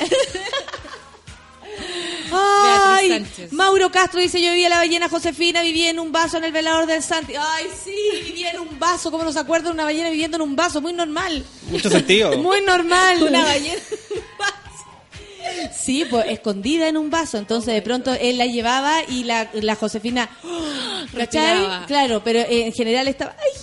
Ay. 2.32 3.26
Mauro 3.50 3.90
Castro 3.90 4.20
dice, 4.20 4.40
yo 4.42 4.50
vivía 4.50 4.68
la 4.68 4.78
ballena 4.78 5.08
Josefina, 5.08 5.62
vivía 5.62 5.90
en 5.90 5.98
un 5.98 6.12
vaso 6.12 6.38
en 6.38 6.44
el 6.44 6.52
velador 6.52 6.86
del 6.86 7.02
Santi. 7.02 7.34
Ay, 7.36 7.66
sí, 7.84 7.94
vivía 8.24 8.50
en 8.52 8.60
un 8.60 8.78
vaso. 8.78 9.10
¿Cómo 9.10 9.24
no 9.24 9.32
se 9.32 9.38
acuerda 9.38 9.68
de 9.68 9.74
una 9.74 9.84
ballena 9.84 10.10
viviendo 10.10 10.36
en 10.36 10.42
un 10.42 10.56
vaso? 10.56 10.80
Muy 10.80 10.92
normal. 10.92 11.44
Mucho 11.70 11.90
sentido. 11.90 12.36
Muy 12.38 12.60
normal. 12.62 13.22
Una 13.22 13.44
ballena. 13.44 13.80
Sí, 15.72 16.04
pues 16.08 16.26
escondida 16.28 16.88
en 16.88 16.96
un 16.96 17.10
vaso. 17.10 17.38
Entonces 17.38 17.74
de 17.74 17.82
pronto 17.82 18.12
él 18.12 18.38
la 18.38 18.46
llevaba 18.46 19.02
y 19.08 19.24
la, 19.24 19.50
la 19.54 19.74
Josefina. 19.74 20.28
¡oh! 20.44 21.86
Claro, 21.86 22.22
pero 22.22 22.40
en 22.40 22.72
general 22.72 23.08
estaba. 23.08 23.34
Ay, 23.38 23.60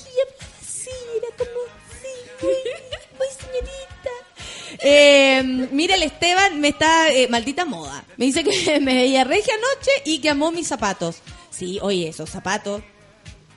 Eh, 4.80 5.68
mira, 5.72 5.96
el 5.96 6.04
Esteban 6.04 6.60
me 6.60 6.70
está. 6.70 7.10
eh, 7.10 7.28
maldita 7.30 7.66
moda. 7.66 8.04
Me 8.18 8.26
dice 8.26 8.44
que 8.44 8.80
me 8.80 8.94
veía 8.96 9.24
regia 9.24 9.54
anoche 9.54 9.92
y 10.06 10.20
que 10.20 10.30
amó 10.30 10.52
mis 10.52 10.68
zapatos. 10.68 11.18
Sí, 11.50 11.80
oye, 11.82 12.08
esos 12.10 12.30
zapatos. 12.30 12.82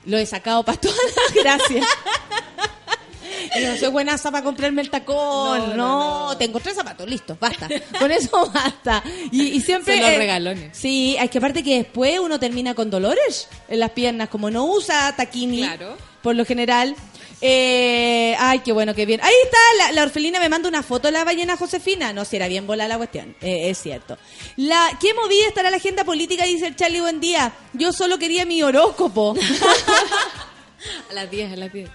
Lo 0.05 0.17
he 0.17 0.25
sacado 0.25 0.63
para 0.63 0.79
todas 0.79 0.97
las 1.15 1.33
gracias. 1.43 1.85
Y 3.53 3.63
no 3.65 3.75
soy 3.75 3.89
buenaza 3.89 4.31
para 4.31 4.43
comprarme 4.45 4.81
el 4.81 4.89
tacón. 4.89 5.75
No, 5.75 6.35
tengo 6.37 6.59
tres 6.61 6.75
zapatos, 6.75 7.09
listo, 7.09 7.37
basta. 7.39 7.67
Con 7.99 8.09
eso 8.11 8.49
basta. 8.53 9.03
Y, 9.31 9.43
y 9.43 9.61
siempre. 9.61 9.93
Son 9.95 10.03
los 10.03 10.11
eh, 10.11 10.17
regalones. 10.17 10.77
Sí, 10.77 11.17
es 11.19 11.29
que 11.29 11.37
aparte 11.39 11.61
que 11.63 11.77
después 11.77 12.19
uno 12.19 12.39
termina 12.39 12.73
con 12.75 12.89
dolores 12.89 13.47
en 13.67 13.79
las 13.79 13.89
piernas, 13.91 14.29
como 14.29 14.49
no 14.51 14.65
usa 14.65 15.13
taquini, 15.17 15.63
Claro. 15.63 15.97
por 16.21 16.35
lo 16.35 16.45
general. 16.45 16.95
Eh, 17.41 18.35
ay, 18.37 18.59
qué 18.59 18.71
bueno, 18.71 18.93
qué 18.93 19.05
bien. 19.05 19.19
Ahí 19.23 19.33
está, 19.43 19.57
la, 19.77 19.91
la 19.93 20.03
orfelina 20.03 20.39
me 20.39 20.47
manda 20.49 20.69
una 20.69 20.83
foto 20.83 21.07
de 21.07 21.13
la 21.13 21.23
ballena 21.23 21.57
Josefina. 21.57 22.13
No, 22.13 22.23
si 22.23 22.35
era 22.35 22.47
bien 22.47 22.67
volada 22.67 22.89
la 22.89 22.97
cuestión, 22.97 23.35
eh, 23.41 23.69
es 23.69 23.79
cierto. 23.79 24.17
La, 24.57 24.89
¿Qué 24.99 25.13
movida 25.13 25.47
estará 25.47 25.69
la 25.71 25.77
agenda 25.77 26.03
política? 26.03 26.45
Dice 26.45 26.67
el 26.67 26.75
Charlie, 26.75 27.01
buen 27.01 27.19
día. 27.19 27.51
Yo 27.73 27.91
solo 27.93 28.19
quería 28.19 28.45
mi 28.45 28.61
horóscopo. 28.61 29.35
A 31.11 31.13
las 31.13 31.29
10, 31.29 31.53
a 31.53 31.55
las 31.57 31.71
10. 31.71 31.89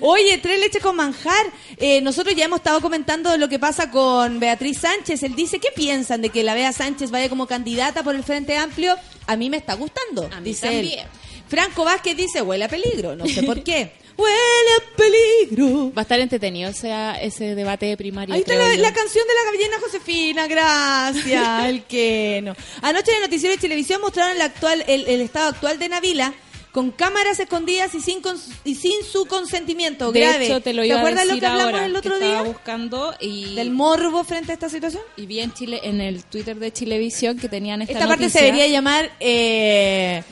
Oye, 0.00 0.36
tres 0.36 0.60
leches 0.60 0.82
con 0.82 0.94
manjar. 0.94 1.46
Eh, 1.78 2.02
nosotros 2.02 2.34
ya 2.36 2.44
hemos 2.44 2.58
estado 2.58 2.82
comentando 2.82 3.34
lo 3.38 3.48
que 3.48 3.58
pasa 3.58 3.90
con 3.90 4.38
Beatriz 4.38 4.80
Sánchez. 4.80 5.22
Él 5.22 5.34
dice, 5.34 5.58
¿qué 5.60 5.68
piensan 5.74 6.20
de 6.20 6.28
que 6.28 6.42
la 6.42 6.52
Bea 6.52 6.70
Sánchez 6.74 7.10
vaya 7.10 7.30
como 7.30 7.46
candidata 7.46 8.02
por 8.02 8.14
el 8.14 8.22
Frente 8.22 8.54
Amplio? 8.58 8.96
A 9.26 9.36
mí 9.36 9.48
me 9.48 9.56
está 9.56 9.72
gustando, 9.76 10.28
A 10.30 10.40
mí 10.40 10.50
dice 10.50 10.66
también. 10.66 10.98
él. 11.00 11.06
Franco 11.48 11.84
Vázquez 11.84 12.18
dice, 12.18 12.42
huele 12.42 12.64
a 12.64 12.68
peligro, 12.68 13.16
no 13.16 13.26
sé 13.26 13.42
por 13.44 13.62
qué. 13.64 13.92
huele 14.18 14.70
a 14.76 14.96
peligro. 14.96 15.92
Va 15.96 16.00
a 16.00 16.02
estar 16.02 16.20
entretenido 16.20 16.70
ese, 16.70 16.92
ese 17.22 17.54
debate 17.54 17.86
de 17.86 17.96
primaria. 17.96 18.34
Ahí 18.34 18.40
está 18.42 18.54
la, 18.54 18.92
canción 18.92 19.24
de 19.26 19.34
la 19.34 19.50
ballena 19.50 19.76
Josefina, 19.80 20.46
gracias, 20.46 21.64
el 21.68 21.84
que 21.84 22.40
no. 22.42 22.54
Anoche 22.82 23.12
en 23.12 23.16
el 23.18 23.22
noticiero 23.22 23.54
de 23.54 23.60
televisión 23.60 24.00
mostraron 24.00 24.36
el, 24.36 24.42
actual, 24.42 24.84
el, 24.86 25.06
el 25.08 25.20
estado 25.20 25.48
actual 25.50 25.78
de 25.78 25.88
Navila 25.88 26.34
con 26.72 26.90
cámaras 26.90 27.40
escondidas 27.40 27.94
y 27.94 28.00
sin, 28.00 28.20
cons- 28.22 28.52
y 28.62 28.74
sin 28.74 29.02
su 29.02 29.24
consentimiento 29.24 30.12
De 30.12 30.20
grave. 30.20 30.44
hecho, 30.46 30.60
te 30.60 30.74
lo 30.74 30.84
iba 30.84 30.96
a 30.96 30.98
acuerdas 30.98 31.24
decir 31.24 31.36
lo 31.36 31.40
que 31.40 31.46
hablamos 31.46 31.72
ahora, 31.72 31.86
el 31.86 31.96
otro 31.96 32.12
que 32.14 32.18
día? 32.20 32.28
Estaba 32.28 32.48
buscando 32.48 33.14
y... 33.20 33.54
Del 33.54 33.70
morbo 33.70 34.22
frente 34.22 34.52
a 34.52 34.54
esta 34.54 34.68
situación. 34.68 35.02
y 35.16 35.26
vi 35.26 35.40
en 35.40 35.52
Chile, 35.54 35.80
en 35.82 36.00
el 36.00 36.24
Twitter 36.24 36.56
de 36.56 36.70
Chilevisión 36.70 37.38
que 37.38 37.48
tenían 37.48 37.80
esta, 37.82 37.94
Esta 37.94 38.06
parte 38.06 38.28
se 38.28 38.40
debería 38.40 38.66
llamar 38.68 39.10
eh, 39.18 40.22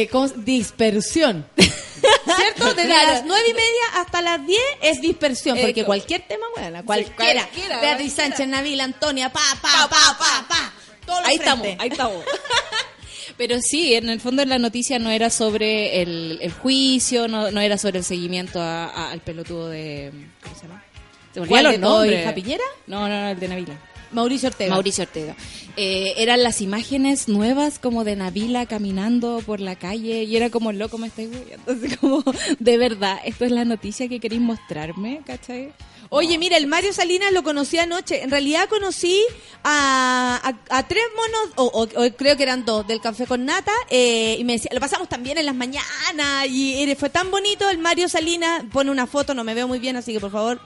eh, 0.00 0.08
¿cómo 0.08 0.28
se- 0.28 0.34
dispersión. 0.38 1.46
¿Cierto? 1.56 2.74
Desde 2.74 2.86
Claro. 2.88 3.12
las 3.12 3.24
nueve 3.24 3.44
y 3.48 3.54
media 3.54 3.82
hasta 3.96 4.20
las 4.22 4.44
10 4.46 4.60
es 4.82 5.00
dispersión, 5.00 5.56
porque 5.56 5.80
Esto. 5.80 5.86
cualquier 5.86 6.22
tema, 6.28 6.46
bueno, 6.56 6.84
cualquiera. 6.84 7.42
cualquiera, 7.42 7.80
Beatriz. 7.80 8.12
Sánchez, 8.12 8.46
Navila, 8.48 8.84
Antonia, 8.84 9.32
pa, 9.32 9.40
pa, 9.62 9.88
pa, 9.88 10.16
pa, 10.18 10.46
pa. 10.48 10.72
Todos 11.06 11.20
los 11.20 11.28
Ahí 11.28 11.36
estamos, 11.36 11.66
ahí 11.78 11.88
estamos. 11.88 12.24
Pero 13.36 13.58
sí, 13.60 13.94
en 13.94 14.08
el 14.08 14.20
fondo 14.20 14.44
la 14.44 14.58
noticia 14.58 14.98
no 14.98 15.10
era 15.10 15.30
sobre 15.30 16.00
el, 16.02 16.38
el 16.40 16.52
juicio, 16.52 17.28
no, 17.28 17.50
no 17.50 17.60
era 17.60 17.76
sobre 17.78 17.98
el 17.98 18.04
seguimiento 18.04 18.60
a- 18.60 18.86
a- 18.86 19.10
al 19.10 19.20
pelotudo 19.20 19.68
de... 19.68 20.10
¿Cómo 20.42 20.54
se 20.56 20.62
llama? 20.62 20.82
Se 21.34 21.40
¿Cuál 21.40 21.64
los 21.64 21.78
nombres. 21.78 22.32
Piñera? 22.32 22.64
No, 22.86 23.08
no, 23.08 23.20
no, 23.22 23.28
el 23.30 23.38
de 23.38 23.48
Navila. 23.48 23.78
Mauricio 24.12 24.48
Ortega. 24.48 24.70
Mauricio 24.72 25.04
Ortega. 25.04 25.36
Eh, 25.76 26.14
eran 26.16 26.42
las 26.42 26.60
imágenes 26.60 27.28
nuevas 27.28 27.78
como 27.78 28.04
de 28.04 28.16
Navila 28.16 28.66
caminando 28.66 29.42
por 29.44 29.60
la 29.60 29.76
calle 29.76 30.22
y 30.24 30.36
era 30.36 30.50
como 30.50 30.72
loco 30.72 30.98
me 30.98 31.08
estáis. 31.08 31.28
Entonces 31.50 31.96
como, 32.00 32.24
de 32.58 32.78
verdad, 32.78 33.18
esto 33.24 33.44
es 33.44 33.52
la 33.52 33.64
noticia 33.64 34.08
que 34.08 34.20
queréis 34.20 34.40
mostrarme, 34.40 35.20
¿cachai? 35.26 35.72
Oye, 36.10 36.38
mira, 36.38 36.56
el 36.56 36.66
Mario 36.66 36.92
Salinas 36.92 37.32
lo 37.32 37.42
conocí 37.42 37.78
anoche. 37.78 38.22
En 38.22 38.30
realidad 38.30 38.68
conocí 38.68 39.20
a, 39.64 40.40
a- 40.70 40.78
a 40.78 40.86
tres 40.86 41.02
monos, 41.16 41.52
o, 41.56 41.64
o- 41.64 42.04
o 42.06 42.10
creo 42.16 42.36
que 42.36 42.42
eran 42.44 42.64
dos, 42.64 42.86
del 42.86 43.00
café 43.00 43.26
con 43.26 43.44
nata, 43.44 43.72
eh, 43.90 44.36
y 44.38 44.44
me 44.44 44.54
decía, 44.54 44.70
lo 44.72 44.80
pasamos 44.80 45.08
también 45.08 45.38
en 45.38 45.46
las 45.46 45.54
mañanas, 45.54 46.46
y 46.48 46.94
fue 46.98 47.10
tan 47.10 47.30
bonito. 47.30 47.68
El 47.68 47.78
Mario 47.78 48.08
Salinas 48.08 48.62
pone 48.72 48.90
una 48.90 49.06
foto, 49.06 49.34
no 49.34 49.42
me 49.44 49.54
veo 49.54 49.66
muy 49.66 49.78
bien, 49.78 49.96
así 49.96 50.12
que 50.12 50.20
por 50.20 50.30
favor, 50.30 50.60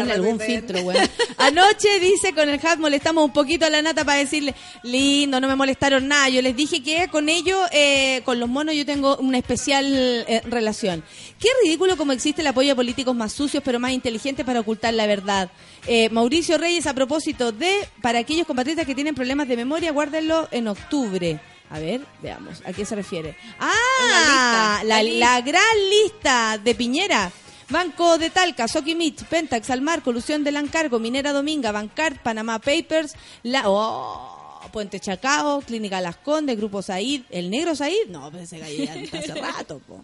ponle 0.00 0.12
algún 0.12 0.38
filtro, 0.46 0.82
güey. 0.82 0.96
Anoche 1.38 1.98
dice 2.00 2.32
con 2.32 2.48
el 2.48 2.60
hat 2.64 2.78
molestamos 2.78 3.24
un 3.24 3.32
poquito 3.32 3.66
a 3.66 3.70
la 3.70 3.82
nata 3.82 4.04
para 4.04 4.18
decirle, 4.18 4.54
lindo, 4.84 5.40
no 5.40 5.48
me 5.48 5.56
molestaron 5.56 6.06
nada. 6.06 6.28
Yo 6.28 6.40
les 6.42 6.54
dije 6.54 6.82
que 6.82 7.08
con 7.08 7.28
ellos, 7.28 7.58
eh, 7.72 8.22
con 8.24 8.38
los 8.38 8.48
monos, 8.48 8.74
yo 8.74 8.86
tengo 8.86 9.16
una 9.16 9.38
especial 9.38 9.84
eh, 10.28 10.42
relación. 10.44 11.02
Qué 11.40 11.48
ridículo 11.64 11.96
como 11.96 12.12
existe 12.12 12.40
el 12.42 12.46
apoyo 12.46 12.72
a 12.72 12.76
políticos 12.76 13.14
más 13.16 13.32
sucios 13.32 13.62
pero 13.64 13.80
más 13.80 13.90
inteligentes 13.92 14.44
para 14.46 14.60
ocultar 14.60 14.83
la 14.92 15.06
verdad. 15.06 15.50
Eh, 15.86 16.08
Mauricio 16.10 16.58
Reyes, 16.58 16.86
a 16.86 16.94
propósito 16.94 17.52
de, 17.52 17.88
para 18.02 18.18
aquellos 18.18 18.46
compatriotas 18.46 18.86
que 18.86 18.94
tienen 18.94 19.14
problemas 19.14 19.48
de 19.48 19.56
memoria, 19.56 19.92
guárdenlo 19.92 20.48
en 20.50 20.68
octubre. 20.68 21.40
A 21.70 21.78
ver, 21.78 22.02
veamos, 22.22 22.62
¿a 22.64 22.72
qué 22.72 22.84
se 22.84 22.94
refiere? 22.94 23.36
Ah, 23.58 24.80
lista, 24.80 24.84
la, 24.84 25.02
la 25.02 25.10
la 25.12 25.40
gran 25.40 25.90
lista 25.90 26.58
de 26.58 26.74
Piñera. 26.74 27.32
Banco 27.70 28.18
de 28.18 28.30
Talca, 28.30 28.68
Soki 28.68 28.94
Mitch, 28.94 29.24
Pentax, 29.24 29.70
Almar, 29.70 30.02
Colusión 30.02 30.44
del 30.44 30.56
Encargo, 30.56 30.98
Minera 30.98 31.32
Dominga, 31.32 31.72
Bancard, 31.72 32.18
Panamá 32.22 32.58
Papers, 32.58 33.14
la... 33.42 33.62
Oh, 33.66 34.34
Puente 34.72 34.98
Chacao, 34.98 35.60
Clínica 35.60 36.00
Las 36.00 36.16
Condes, 36.16 36.56
Grupo 36.56 36.82
Said, 36.82 37.22
¿El 37.30 37.50
Negro 37.50 37.76
Said? 37.76 38.08
No, 38.08 38.30
pues 38.30 38.44
ese 38.44 38.58
gallo 38.58 38.84
ya 38.84 38.94
está 38.96 39.18
hace 39.18 39.34
rato, 39.34 39.78
po. 39.80 40.02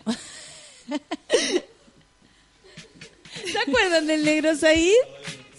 ¿Se 3.35 3.59
acuerdan 3.59 4.07
del 4.07 4.25
negro 4.25 4.57
Said? 4.57 4.93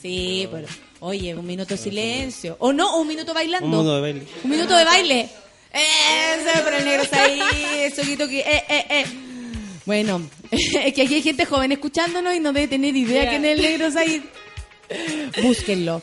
Sí, 0.01 0.47
pero 0.51 0.67
oye, 0.99 1.35
un 1.35 1.45
minuto 1.45 1.75
de 1.75 1.77
silencio. 1.77 2.55
O 2.59 2.73
no, 2.73 2.99
un 2.99 3.07
minuto 3.07 3.33
bailando. 3.33 3.65
Un 3.65 3.71
mundo 3.71 3.95
de 3.95 4.01
baile. 4.01 4.27
Un 4.43 4.49
minuto 4.49 4.75
de 4.75 4.83
baile. 4.83 5.29
Ese 5.73 6.61
para 6.63 6.77
el 6.79 6.85
negro 6.85 7.05
Said, 7.05 7.41
eso 7.85 8.01
quito 8.01 8.27
que 8.27 8.39
eh, 8.39 8.63
eh, 8.67 8.85
eh. 8.89 9.05
Bueno, 9.85 10.21
es 10.51 10.93
que 10.93 11.01
aquí 11.01 11.15
hay 11.15 11.21
gente 11.21 11.45
joven 11.45 11.71
escuchándonos 11.71 12.35
y 12.35 12.39
no 12.39 12.51
debe 12.53 12.67
tener 12.67 12.95
idea 12.95 13.29
que 13.29 13.35
en 13.37 13.45
el 13.45 13.61
negro 13.61 13.91
Said. 13.91 14.21
Búsquenlo. 15.41 16.01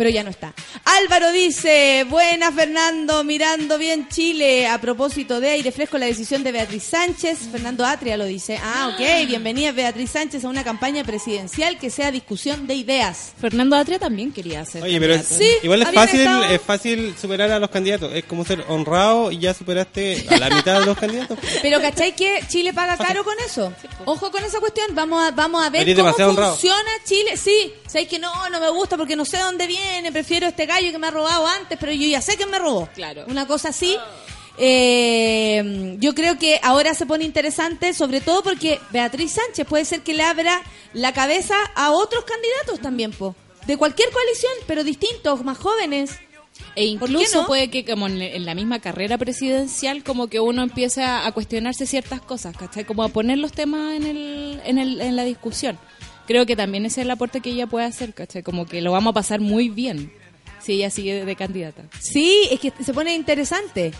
Pero 0.00 0.08
ya 0.08 0.22
no 0.24 0.30
está. 0.30 0.54
Álvaro 0.82 1.30
dice, 1.30 2.06
buena 2.08 2.50
Fernando, 2.50 3.22
mirando 3.22 3.76
bien 3.76 4.08
Chile. 4.08 4.66
A 4.66 4.80
propósito 4.80 5.40
de 5.40 5.50
aire 5.50 5.72
fresco, 5.72 5.98
la 5.98 6.06
decisión 6.06 6.42
de 6.42 6.52
Beatriz 6.52 6.84
Sánchez. 6.84 7.40
Fernando 7.52 7.84
Atria 7.84 8.16
lo 8.16 8.24
dice. 8.24 8.58
Ah, 8.62 8.94
ok. 8.94 9.26
Bienvenida 9.28 9.72
Beatriz 9.72 10.12
Sánchez 10.12 10.42
a 10.46 10.48
una 10.48 10.64
campaña 10.64 11.04
presidencial 11.04 11.78
que 11.78 11.90
sea 11.90 12.10
discusión 12.10 12.66
de 12.66 12.76
ideas. 12.76 13.32
Fernando 13.38 13.76
Atria 13.76 13.98
también 13.98 14.32
quería 14.32 14.64
ser. 14.64 14.82
Oye, 14.84 14.98
pero 14.98 15.12
es- 15.16 15.26
candidato. 15.28 15.44
Sí, 15.44 15.58
igual 15.64 15.82
es 15.82 15.90
fácil, 15.90 16.20
estado- 16.20 16.44
es 16.44 16.62
fácil 16.62 17.14
superar 17.20 17.50
a 17.52 17.58
los 17.58 17.68
candidatos. 17.68 18.10
Es 18.14 18.24
como 18.24 18.42
ser 18.46 18.64
honrado 18.68 19.30
y 19.30 19.38
ya 19.38 19.52
superaste 19.52 20.24
a 20.30 20.38
la 20.38 20.48
mitad 20.48 20.80
de 20.80 20.86
los 20.86 20.96
candidatos. 20.96 21.38
Pero 21.60 21.78
¿cachai 21.82 22.16
que 22.16 22.40
Chile 22.48 22.72
paga 22.72 22.96
caro 22.96 23.22
con 23.22 23.34
eso? 23.44 23.70
Ojo 24.06 24.30
con 24.30 24.42
esa 24.44 24.60
cuestión, 24.60 24.94
vamos 24.94 25.22
a, 25.22 25.30
vamos 25.32 25.62
a 25.62 25.68
ver 25.68 25.82
Eres 25.82 25.94
cómo 25.96 26.08
honrado. 26.30 26.52
funciona 26.52 26.90
Chile. 27.04 27.36
Sí, 27.36 27.70
sabéis 27.86 28.08
que 28.08 28.18
no, 28.18 28.48
no 28.48 28.60
me 28.60 28.70
gusta 28.70 28.96
porque 28.96 29.14
no 29.14 29.26
sé 29.26 29.36
dónde 29.36 29.66
viene, 29.66 29.89
prefiero 30.12 30.46
este 30.46 30.66
gallo 30.66 30.90
que 30.90 30.98
me 30.98 31.06
ha 31.06 31.10
robado 31.10 31.46
antes, 31.46 31.78
pero 31.78 31.92
yo 31.92 32.06
ya 32.06 32.20
sé 32.20 32.36
que 32.36 32.46
me 32.46 32.58
robó. 32.58 32.88
Claro. 32.94 33.24
Una 33.28 33.46
cosa 33.46 33.68
así. 33.70 33.96
Eh, 34.58 35.96
yo 35.98 36.14
creo 36.14 36.38
que 36.38 36.60
ahora 36.62 36.92
se 36.94 37.06
pone 37.06 37.24
interesante, 37.24 37.94
sobre 37.94 38.20
todo 38.20 38.42
porque 38.42 38.78
Beatriz 38.90 39.32
Sánchez 39.32 39.66
puede 39.66 39.84
ser 39.84 40.02
que 40.02 40.12
le 40.12 40.22
abra 40.22 40.62
la 40.92 41.12
cabeza 41.12 41.54
a 41.74 41.92
otros 41.92 42.24
candidatos 42.24 42.80
también, 42.80 43.12
po. 43.12 43.34
De 43.66 43.76
cualquier 43.76 44.10
coalición, 44.10 44.52
pero 44.66 44.84
distintos, 44.84 45.44
más 45.44 45.56
jóvenes. 45.56 46.18
E 46.76 46.96
¿Por 46.98 47.08
qué 47.08 47.14
incluso 47.14 47.42
no? 47.42 47.46
puede 47.46 47.70
que 47.70 47.84
como 47.84 48.06
en, 48.06 48.44
la 48.44 48.54
misma 48.54 48.80
carrera 48.80 49.16
presidencial 49.16 50.04
como 50.04 50.28
que 50.28 50.40
uno 50.40 50.62
empiece 50.62 51.02
a, 51.02 51.26
a 51.26 51.32
cuestionarse 51.32 51.86
ciertas 51.86 52.20
cosas, 52.20 52.56
¿cachai? 52.56 52.84
Como 52.84 53.02
a 53.02 53.08
poner 53.08 53.38
los 53.38 53.52
temas 53.52 53.94
en, 53.94 54.04
el, 54.04 54.60
en, 54.64 54.78
el, 54.78 55.00
en 55.00 55.16
la 55.16 55.24
discusión. 55.24 55.78
Creo 56.30 56.46
que 56.46 56.54
también 56.54 56.86
ese 56.86 57.00
es 57.00 57.04
el 57.06 57.10
aporte 57.10 57.40
que 57.40 57.50
ella 57.50 57.66
puede 57.66 57.86
hacer, 57.86 58.14
¿cachai? 58.14 58.44
Como 58.44 58.64
que 58.64 58.80
lo 58.80 58.92
vamos 58.92 59.10
a 59.10 59.14
pasar 59.14 59.40
muy 59.40 59.68
bien 59.68 60.12
si 60.62 60.74
ella 60.74 60.88
sigue 60.88 61.12
de, 61.14 61.24
de 61.24 61.34
candidata. 61.34 61.82
Sí, 61.98 62.46
es 62.52 62.60
que 62.60 62.72
se 62.84 62.94
pone 62.94 63.16
interesante. 63.16 63.90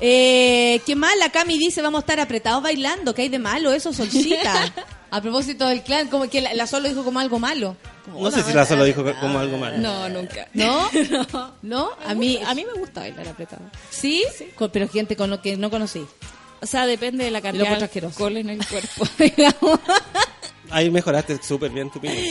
Eh, 0.00 0.80
¿Qué 0.84 0.96
más? 0.96 1.12
La 1.20 1.30
Cami 1.30 1.56
dice, 1.56 1.82
vamos 1.82 2.00
a 2.00 2.02
estar 2.02 2.18
apretados 2.18 2.60
bailando. 2.60 3.14
¿Qué 3.14 3.22
hay 3.22 3.28
de 3.28 3.38
malo 3.38 3.72
eso, 3.72 3.92
Solcita? 3.92 4.72
a 5.12 5.20
propósito 5.20 5.68
del 5.68 5.82
clan, 5.84 6.08
como 6.08 6.28
que 6.28 6.40
la, 6.40 6.54
la 6.54 6.66
Sol 6.66 6.82
lo 6.82 6.88
dijo 6.88 7.04
como 7.04 7.20
algo 7.20 7.38
malo. 7.38 7.76
Como, 8.04 8.20
No 8.20 8.30
sé 8.32 8.42
si 8.42 8.52
la 8.52 8.66
solo 8.66 8.82
dijo 8.84 9.04
como 9.20 9.38
algo 9.38 9.56
malo. 9.56 9.78
No, 9.78 10.08
nunca. 10.08 10.48
¿No? 10.54 10.90
¿No? 11.62 11.90
A 12.04 12.14
mí, 12.14 12.40
a 12.44 12.52
mí 12.56 12.64
me 12.64 12.80
gusta 12.80 13.02
bailar 13.02 13.28
apretado. 13.28 13.62
¿Sí? 13.90 14.24
Con- 14.56 14.70
pero 14.72 14.88
gente 14.88 15.14
con 15.14 15.30
lo 15.30 15.40
que 15.40 15.56
no 15.56 15.70
conocí. 15.70 16.04
O 16.60 16.66
sea, 16.66 16.84
depende 16.86 17.22
de 17.24 17.30
la 17.30 17.40
cantidad 17.40 17.78
de 17.78 17.84
asqueroso. 17.84 18.14
alcohol 18.16 18.38
en 18.38 18.50
el 18.50 18.66
cuerpo, 18.66 19.06
digamos. 19.18 19.78
Ahí 20.70 20.90
mejoraste 20.90 21.38
súper 21.42 21.70
bien 21.70 21.90
tu 21.90 21.98
opinión. 21.98 22.24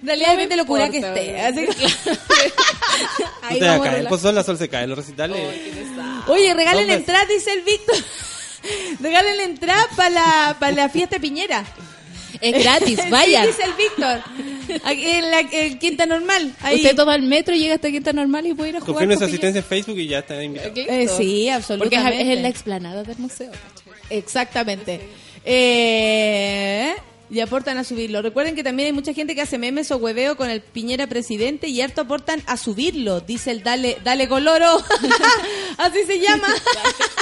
En 0.00 0.06
realidad 0.06 0.30
depende 0.30 0.50
de 0.54 0.56
lo 0.56 0.66
cura 0.66 0.88
que 0.90 0.98
esté. 0.98 1.40
así 1.40 1.66
que- 1.66 1.86
Ahí 3.42 3.58
te 3.58 3.64
vas 3.64 3.74
a 3.74 3.78
vamos 3.78 3.86
a 3.86 3.90
caer, 3.90 3.96
relajar. 3.96 4.08
pues 4.08 4.20
sol, 4.20 4.34
la 4.34 4.44
sol 4.44 4.58
se 4.58 4.68
cae 4.68 4.84
en 4.84 4.90
los 4.90 4.98
recitales. 4.98 5.36
Oye, 6.28 6.54
regalen 6.54 6.90
entrada, 6.90 7.24
dice 7.26 7.52
el 7.52 7.62
Víctor. 7.62 7.96
regalen 9.00 9.40
entrada 9.40 9.86
para 9.96 10.10
la, 10.10 10.56
para 10.60 10.72
la 10.72 10.88
fiesta 10.88 11.16
de 11.16 11.20
Piñera. 11.20 11.64
Es 12.40 12.62
gratis, 12.62 13.00
Sí, 13.02 13.10
vayan. 13.10 13.46
dice 13.46 13.62
el 13.64 13.72
Víctor. 13.74 14.20
Aquí 14.84 15.04
en 15.04 15.30
la 15.30 15.40
en 15.40 15.78
Quinta 15.78 16.06
Normal. 16.06 16.54
Ahí. 16.60 16.76
Usted 16.76 16.94
toma 16.94 17.14
el 17.16 17.22
metro, 17.22 17.54
llega 17.54 17.74
hasta 17.74 17.90
Quinta 17.90 18.12
Normal 18.12 18.46
y 18.46 18.54
puede 18.54 18.70
ir 18.70 18.76
a 18.76 18.80
jugar. 18.80 18.92
Confirme 18.94 19.16
su 19.16 19.24
asistencia 19.24 19.58
en 19.60 19.64
Facebook 19.64 19.98
y 19.98 20.06
ya 20.08 20.18
está 20.20 20.42
invitado. 20.42 20.72
Eh, 20.76 21.08
sí, 21.08 21.48
Porque 21.78 21.96
absolutamente. 21.96 22.20
es, 22.22 22.28
es 22.28 22.36
en 22.36 22.42
la 22.42 22.48
explanada 22.48 23.02
del 23.02 23.18
museo. 23.18 23.50
Exactamente. 24.10 25.00
Eh, 25.44 26.94
y 27.30 27.40
aportan 27.40 27.78
a 27.78 27.84
subirlo. 27.84 28.22
Recuerden 28.22 28.54
que 28.54 28.64
también 28.64 28.86
hay 28.86 28.92
mucha 28.92 29.12
gente 29.12 29.34
que 29.34 29.42
hace 29.42 29.58
memes 29.58 29.90
o 29.90 29.96
hueveo 29.96 30.36
con 30.36 30.50
el 30.50 30.60
Piñera 30.60 31.06
presidente 31.06 31.68
y 31.68 31.80
harto 31.80 32.02
aportan 32.02 32.42
a 32.46 32.56
subirlo. 32.56 33.20
Dice 33.20 33.50
el 33.50 33.62
Dale, 33.62 33.98
dale 34.04 34.28
Coloro. 34.28 34.82
Así 35.78 36.04
se 36.06 36.20
llama. 36.20 36.48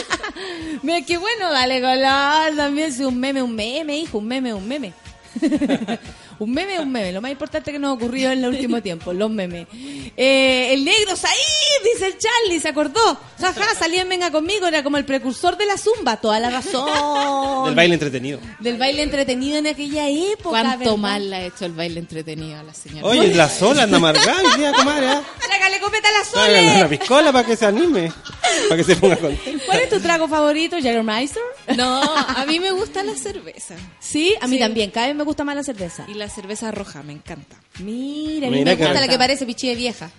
Mira, 0.83 1.03
qué 1.03 1.17
bueno, 1.17 1.51
Dale 1.51 1.81
Color. 1.81 2.57
También 2.57 2.89
es 2.89 2.99
un 3.01 3.19
meme, 3.19 3.43
un 3.43 3.55
meme, 3.55 3.99
hijo, 3.99 4.19
un 4.19 4.27
meme, 4.27 4.55
un 4.55 4.67
meme. 4.67 4.93
un 6.39 6.53
meme, 6.53 6.79
un 6.81 6.91
meme. 6.91 7.13
Lo 7.13 7.21
más 7.21 7.31
importante 7.31 7.73
que 7.73 7.79
nos 7.79 7.91
ha 7.91 7.93
ocurrido 7.95 8.33
en 8.33 8.45
el 8.45 8.51
último 8.51 8.83
tiempo, 8.83 9.13
los 9.13 9.31
memes. 9.31 9.67
Eh, 10.17 10.73
el 10.73 10.85
negro 10.85 11.17
Said, 11.17 11.33
dice 11.93 12.07
el 12.07 12.19
Charlie, 12.19 12.61
se 12.61 12.69
acordó. 12.69 13.19
Jaja, 13.41 13.75
salía 13.79 14.03
en 14.03 14.09
Venga 14.09 14.31
conmigo, 14.31 14.67
era 14.67 14.83
como 14.83 14.97
el 14.97 15.05
precursor 15.05 15.57
de 15.57 15.67
la 15.67 15.77
zumba, 15.77 16.17
toda 16.19 16.41
la 16.41 16.51
razón. 16.51 17.65
Del 17.67 17.75
baile 17.75 17.95
entretenido. 17.95 18.41
Del 18.61 18.79
baile 18.79 19.03
entretenido 19.03 19.59
en 19.59 19.67
aquella 19.67 20.09
época. 20.09 20.51
¿Cuánto 20.51 20.79
¿verdad? 20.79 20.97
mal 20.97 21.31
le 21.31 21.37
ha 21.37 21.47
hecho 21.47 21.65
el 21.67 21.73
baile 21.73 22.01
entretenido 22.01 22.59
a 22.59 22.63
la 22.63 22.75
señora? 22.75 23.07
Oye, 23.07 23.35
la 23.35 23.49
sola 23.49 23.83
anda 23.85 23.97
amargada 23.97 24.57
día, 24.57 24.73
comadre. 24.73 25.09
¿ah? 25.09 25.23
Trágale 25.39 25.81
copeta 25.81 26.09
a 26.09 26.13
la 26.13 26.31
Tráigale 26.31 26.77
una 26.79 26.89
piscola 26.89 27.33
para 27.33 27.47
que 27.47 27.57
se 27.57 27.67
anime. 27.67 28.13
Para 28.69 28.77
que 28.77 28.85
se 28.85 28.97
ponga 28.97 29.17
contento. 29.17 29.65
¿Cuál 29.67 29.81
es 29.81 29.91
tu 29.91 30.01
trago 30.01 30.29
favorito, 30.29 30.77
Jägermeister? 30.77 31.43
No, 31.83 32.03
a 32.03 32.45
mí 32.47 32.59
me 32.61 32.71
gusta 32.73 33.03
la 33.03 33.15
cerveza. 33.15 33.75
Sí, 34.01 34.35
a 34.41 34.47
mí 34.47 34.57
Sí. 34.57 34.61
también. 34.63 34.91
Cada 34.91 35.09
vez 35.09 35.17
me 35.17 35.25
gusta 35.25 35.45
más 35.45 35.55
la 35.57 35.63
cerveza. 35.63 36.05
Y 36.09 36.15
la 36.15 36.29
cerveza 36.29 36.71
roja, 36.71 37.03
me 37.03 37.13
encanta. 37.13 37.57
Mira, 37.79 38.49
Mira 38.51 38.65
me 38.75 38.77
gusta 38.77 39.01
la 39.01 39.09
que 39.09 39.19
parece 39.19 39.45
pichi 39.47 39.69
de 39.69 39.75
vieja. 39.75 40.11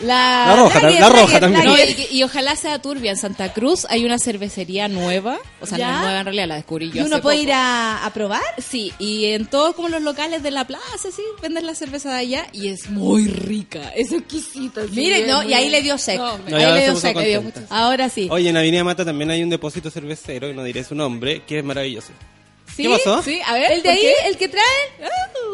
La, 0.00 0.46
La 0.48 0.56
roja, 0.56 0.80
Lager, 0.80 1.00
la 1.00 1.08
roja 1.08 1.22
Lager, 1.24 1.40
también. 1.40 1.64
No, 1.64 1.76
y, 1.76 2.16
y 2.16 2.22
ojalá 2.22 2.56
sea 2.56 2.80
turbia. 2.80 3.10
En 3.10 3.16
Santa 3.16 3.52
Cruz 3.52 3.86
hay 3.90 4.04
una 4.04 4.18
cervecería 4.18 4.88
nueva. 4.88 5.38
O 5.60 5.66
sea, 5.66 5.78
¿Ya? 5.78 5.88
no 5.90 5.94
es 5.96 6.00
nueva 6.02 6.18
en 6.20 6.24
realidad, 6.26 6.48
la 6.48 6.54
descubrí 6.56 6.90
yo 6.90 7.02
¿Y 7.02 7.06
uno 7.06 7.16
hace 7.16 7.22
puede 7.22 7.36
poco. 7.38 7.48
ir 7.48 7.52
a, 7.52 8.04
a 8.06 8.12
probar? 8.12 8.42
Sí, 8.58 8.92
y 8.98 9.26
en 9.26 9.46
todos 9.46 9.74
como 9.74 9.88
los 9.88 10.02
locales 10.02 10.42
de 10.42 10.50
la 10.50 10.66
plaza, 10.66 10.84
sí, 11.14 11.22
venden 11.42 11.66
la 11.66 11.74
cerveza 11.74 12.10
de 12.12 12.18
allá 12.18 12.46
y 12.52 12.68
es 12.68 12.88
muy 12.90 13.26
rica, 13.28 13.90
es 13.94 14.12
exquisita. 14.12 14.82
sí, 14.92 15.12
no, 15.26 15.42
muy- 15.42 15.50
y 15.52 15.54
ahí 15.54 15.68
le 15.68 15.82
dio 15.82 15.98
sec. 15.98 16.16
No, 16.18 16.38
me- 16.38 16.50
No, 16.52 16.56
ahí 16.56 16.72
le 16.74 16.82
dio 16.84 16.96
sec. 16.96 17.18
dio 17.18 17.42
mucho- 17.42 17.60
Ahora 17.70 18.08
sí. 18.08 18.28
Oye, 18.30 18.48
en 18.48 18.56
Avenida 18.56 18.82
Mata 18.84 19.04
también 19.04 19.30
hay 19.30 19.42
un 19.42 19.50
depósito 19.50 19.90
cervecero, 19.90 20.48
y 20.50 20.54
no 20.54 20.64
diré 20.64 20.84
su 20.84 20.94
nombre, 20.94 21.42
que 21.46 21.58
es 21.58 21.64
maravilloso. 21.64 22.12
¿Sí? 22.76 22.82
¿Qué 22.82 22.88
pasó? 22.88 23.22
Sí, 23.22 23.40
a 23.46 23.54
ver, 23.54 23.70
¿El 23.72 23.82
de 23.82 23.88
¿por 23.88 23.92
ahí? 23.92 24.00
qué? 24.00 24.28
¿El 24.28 24.36
que 24.36 24.48
traen? 24.48 25.10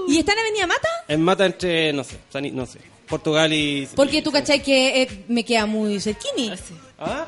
¿Y 0.08 0.18
está 0.18 0.32
en 0.32 0.38
Avenida 0.38 0.66
Mata? 0.66 0.88
En 1.08 1.22
Mata 1.22 1.46
entre, 1.46 1.92
no 1.92 2.02
sé, 2.04 2.16
San- 2.32 2.54
no 2.56 2.66
sé, 2.66 2.78
Portugal 3.08 3.52
y... 3.52 3.88
Porque 3.94 4.22
tú 4.22 4.32
cachai 4.32 4.62
que 4.62 5.02
eh, 5.02 5.24
me 5.28 5.44
queda 5.44 5.66
muy 5.66 6.00
cerquini. 6.00 6.52
¿Ah? 6.98 7.26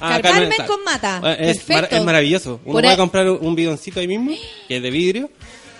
No 0.00 0.20
Carmen 0.22 0.52
con 0.66 0.84
Mata. 0.84 1.20
Ah, 1.24 1.32
Es, 1.32 1.58
Perfecto. 1.58 1.72
mar- 1.72 1.88
es 1.90 2.04
maravilloso. 2.04 2.50
Uno 2.64 2.64
Por 2.64 2.72
puede 2.82 2.88
ahí- 2.88 2.96
comprar 2.96 3.28
un 3.30 3.54
bidoncito 3.56 3.98
ahí 4.00 4.06
mismo, 4.06 4.30
que 4.68 4.76
es 4.76 4.82
de 4.82 4.90
vidrio, 4.90 5.30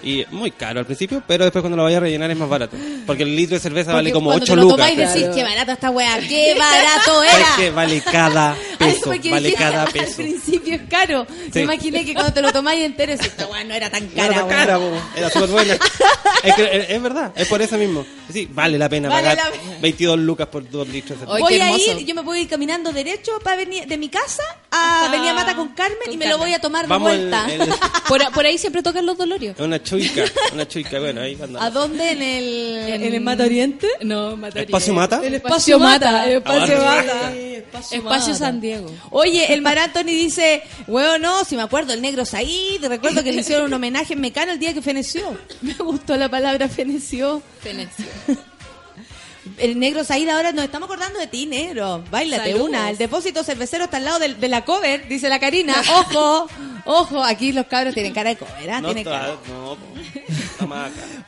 y 0.03 0.24
muy 0.30 0.51
caro 0.53 0.80
al 0.80 0.86
principio, 0.86 1.22
pero 1.26 1.44
después 1.44 1.61
cuando 1.62 1.76
lo 1.76 1.82
vaya 1.84 1.96
a 1.96 2.01
rellenar 2.01 2.30
es 2.30 2.36
más 2.36 2.49
barato. 2.49 2.76
Porque 3.07 3.22
el 3.24 3.34
litro 3.34 3.55
de 3.57 3.61
cerveza 3.61 3.92
vale 3.92 4.11
Porque 4.11 4.12
como 4.14 4.26
cuando 4.30 4.44
8 4.44 4.53
te 4.53 4.57
lo 4.57 4.62
lucas. 4.62 4.76
tomáis 4.76 4.96
pero- 4.96 5.11
decís, 5.12 5.28
qué 5.34 5.42
barato 5.42 5.72
esta 5.72 5.90
weá, 5.90 6.18
qué 6.28 6.55
barato 6.59 7.22
Es 7.24 7.34
era. 7.34 7.46
que 7.57 7.70
vale 7.70 8.01
cada 8.03 8.57
peso, 8.78 9.12
vale 9.30 9.53
cada 9.55 9.82
Al 9.82 9.92
peso. 9.92 10.16
principio 10.16 10.74
es 10.76 10.82
caro. 10.88 11.26
Sí. 11.28 11.51
Me 11.55 11.61
imaginé 11.62 12.05
que 12.05 12.14
cuando 12.14 12.32
te 12.32 12.42
lo 12.42 12.53
tomáis 12.53 12.84
entero, 12.84 13.12
esta 13.12 13.46
weá 13.46 13.64
no 13.64 13.74
era 13.74 13.90
tan 13.90 14.05
No 14.05 14.14
cara. 14.14 14.26
era 14.26 14.34
tan 14.36 14.46
weá". 14.49 14.57
cara, 14.57 14.78
po. 14.78 14.90
era 15.16 15.30
súper 15.30 15.49
buena. 15.51 15.74
es, 16.44 16.55
que, 16.55 16.64
es, 16.78 16.90
es 16.90 17.03
verdad, 17.03 17.32
es 17.34 17.49
por 17.49 17.61
eso 17.62 17.76
mismo. 17.76 18.05
Sí, 18.32 18.46
vale 18.53 18.76
la 18.78 18.88
pena 18.90 19.09
Vale 19.09 19.28
pagar 19.30 19.51
la 19.53 19.59
pena. 19.59 19.78
22 19.80 20.18
lucas 20.18 20.46
por 20.49 20.68
2 20.68 20.88
litros 20.88 21.18
de 21.18 21.26
cerveza. 21.26 21.44
Voy 21.44 21.61
a 21.61 21.76
ir, 21.76 22.05
yo 22.05 22.14
me 22.14 22.22
puedo 22.22 22.38
ir 22.40 22.46
caminando 22.49 22.92
derecho 22.92 23.32
para 23.42 23.57
venir 23.57 23.86
de 23.86 23.96
mi 23.96 24.09
casa 24.11 24.42
a 24.70 25.07
Avenida 25.07 25.32
Mata 25.32 25.57
con 25.57 25.68
Carmen 25.68 25.96
con 26.05 26.12
y 26.12 26.16
me 26.18 26.26
lo 26.26 26.32
Carmen. 26.32 26.46
voy 26.49 26.55
a 26.55 26.61
tomar 26.61 26.82
de 26.82 26.88
Vamos 26.88 27.11
el- 27.12 27.18
vuelta. 27.30 27.46
el- 27.51 27.72
Por, 28.07 28.32
por 28.32 28.44
ahí 28.46 28.59
siempre 28.59 28.82
tocan 28.82 29.07
los 29.07 29.16
dolorios. 29.16 29.55
Es 29.59 29.64
una 29.64 29.82
chuica, 29.89 30.24
una 30.53 30.66
chuica, 30.68 30.99
bueno, 31.01 31.20
ahí 31.20 31.34
andamos. 31.34 31.62
¿A 31.62 31.70
dónde? 31.70 32.11
¿En 32.12 32.22
el, 32.22 32.78
en 32.89 33.14
el 33.14 33.20
Mata 33.20 33.45
Oriente? 33.45 33.89
No, 34.03 34.36
Mata 34.36 34.61
¿Espacio 34.61 34.95
Mata? 34.95 35.20
El 35.24 35.34
Espacio 35.34 35.78
Mata. 35.78 36.24
El 36.26 36.32
espacio 36.39 36.76
Ah, 36.80 37.03
Mata. 37.07 37.34
Espacio 37.93 38.34
San 38.34 38.61
Diego. 38.61 38.91
Oye, 39.11 39.53
el 39.53 39.62
Mar 39.62 39.78
Anthony 39.78 40.05
dice, 40.07 40.62
bueno, 40.86 41.18
no, 41.18 41.45
si 41.45 41.55
me 41.57 41.62
acuerdo, 41.62 41.93
el 41.93 42.01
negro 42.03 42.24
Said, 42.24 42.84
recuerdo 42.86 43.22
que 43.22 43.32
le 43.32 43.41
hicieron 43.41 43.66
un 43.66 43.74
homenaje 43.74 44.14
en 44.14 44.20
Mecano 44.20 44.53
el 44.53 44.59
día 44.59 44.72
que 44.74 44.82
feneció. 44.82 45.36
Me 45.61 45.74
gustó 45.74 46.16
la 46.16 46.28
palabra 46.28 46.68
feneció. 46.68 47.43
Venecia. 47.64 48.07
El 49.59 49.78
negro 49.78 50.04
Said 50.04 50.28
ahora 50.28 50.52
nos 50.52 50.64
estamos 50.64 50.86
acordando 50.88 51.18
de 51.18 51.26
ti, 51.26 51.46
negro. 51.46 52.04
Báilate 52.11 52.50
Saludos. 52.52 52.68
una. 52.68 52.90
El 52.90 52.98
depósito 52.98 53.42
cervecero 53.44 53.84
está 53.84 53.96
al 53.98 54.04
lado 54.04 54.18
del- 54.18 54.38
de, 54.40 54.48
la 54.48 54.64
cover, 54.64 55.06
dice 55.09 55.28
la 55.28 55.38
Karina. 55.40 55.74
Ojo, 55.94 56.48
ojo, 56.84 57.22
aquí 57.24 57.52
los 57.52 57.66
cabros 57.66 57.94
tienen 57.94 58.12
cara 58.14 58.30
de 58.30 58.36
cover, 58.36 58.70
¿ah? 58.70 58.80
No, 58.80 58.88
Tienen 58.88 59.04
cara. 59.04 59.36
toda- 59.44 59.76
no. 59.76 59.78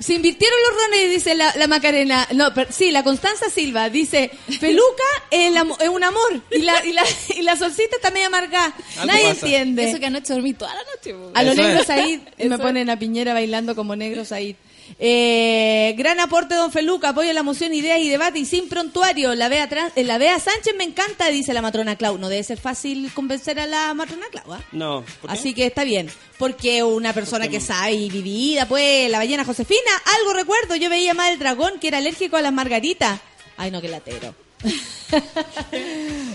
Se 0.00 0.14
invirtieron 0.14 0.58
los 0.68 0.82
rones, 0.82 1.10
dice 1.10 1.34
la, 1.34 1.54
la 1.56 1.66
Macarena. 1.66 2.26
No, 2.34 2.52
per- 2.52 2.72
sí, 2.72 2.90
la 2.90 3.02
Constanza 3.04 3.48
Silva 3.50 3.88
dice, 3.88 4.30
Peluca 4.60 5.02
es, 5.30 5.54
amo- 5.56 5.76
es 5.80 5.88
un 5.88 6.02
amor. 6.04 6.42
Y 6.50 6.62
la, 6.62 6.84
y 6.84 6.92
la, 6.92 7.02
y 7.36 7.42
la 7.42 7.56
solcita 7.56 7.96
está 7.96 8.10
media 8.10 8.26
amargada. 8.26 8.74
Nadie 9.06 9.28
pasa. 9.28 9.46
entiende. 9.46 9.88
Eso 9.90 9.98
que 10.00 10.06
anoche 10.06 10.32
dormí 10.32 10.54
toda 10.54 10.74
la 10.74 10.82
noche. 10.94 11.14
A 11.34 11.42
los 11.42 11.56
negros 11.56 11.88
ahí 11.90 12.22
me 12.38 12.58
ponen 12.58 12.90
a 12.90 12.98
Piñera 12.98 13.32
bailando 13.34 13.74
como 13.76 13.94
negros 13.96 14.32
ahí. 14.32 14.56
Eh, 14.98 15.94
gran 15.96 16.20
aporte, 16.20 16.54
don 16.54 16.70
Feluca. 16.72 17.10
Apoyo 17.10 17.32
la 17.32 17.42
moción, 17.42 17.72
ideas 17.72 18.00
y 18.00 18.08
debate 18.08 18.38
y 18.40 18.44
sin 18.44 18.68
prontuario. 18.68 19.34
La 19.34 19.48
Bea, 19.48 19.68
Tran- 19.68 19.92
eh, 19.96 20.04
la 20.04 20.18
Bea 20.18 20.38
Sánchez 20.38 20.74
me 20.76 20.84
encanta, 20.84 21.28
dice 21.28 21.54
la 21.54 21.62
matrona 21.62 21.96
Clau. 21.96 22.18
No 22.18 22.28
debe 22.28 22.42
ser 22.42 22.58
fácil 22.58 23.10
convencer 23.14 23.58
a 23.60 23.66
la 23.66 23.94
matrona 23.94 24.26
Clau, 24.30 24.52
¿ah? 24.52 24.60
No. 24.72 25.04
¿por 25.20 25.30
qué? 25.30 25.36
Así 25.38 25.54
que 25.54 25.66
está 25.66 25.84
bien. 25.84 26.10
Porque 26.38 26.82
una 26.82 27.12
persona 27.12 27.48
que 27.48 27.60
sabe 27.60 27.92
y 27.92 28.10
vivida, 28.10 28.66
pues, 28.66 29.10
la 29.10 29.18
ballena 29.18 29.44
Josefina, 29.44 29.80
algo 30.18 30.32
recuerdo. 30.34 30.76
Yo 30.76 30.90
veía 30.90 31.14
más 31.14 31.30
el 31.30 31.38
dragón 31.38 31.78
que 31.80 31.88
era 31.88 31.98
alérgico 31.98 32.36
a 32.36 32.42
las 32.42 32.52
margaritas. 32.52 33.20
Ay, 33.56 33.70
no, 33.70 33.80
que 33.80 33.88
latero. 33.88 34.34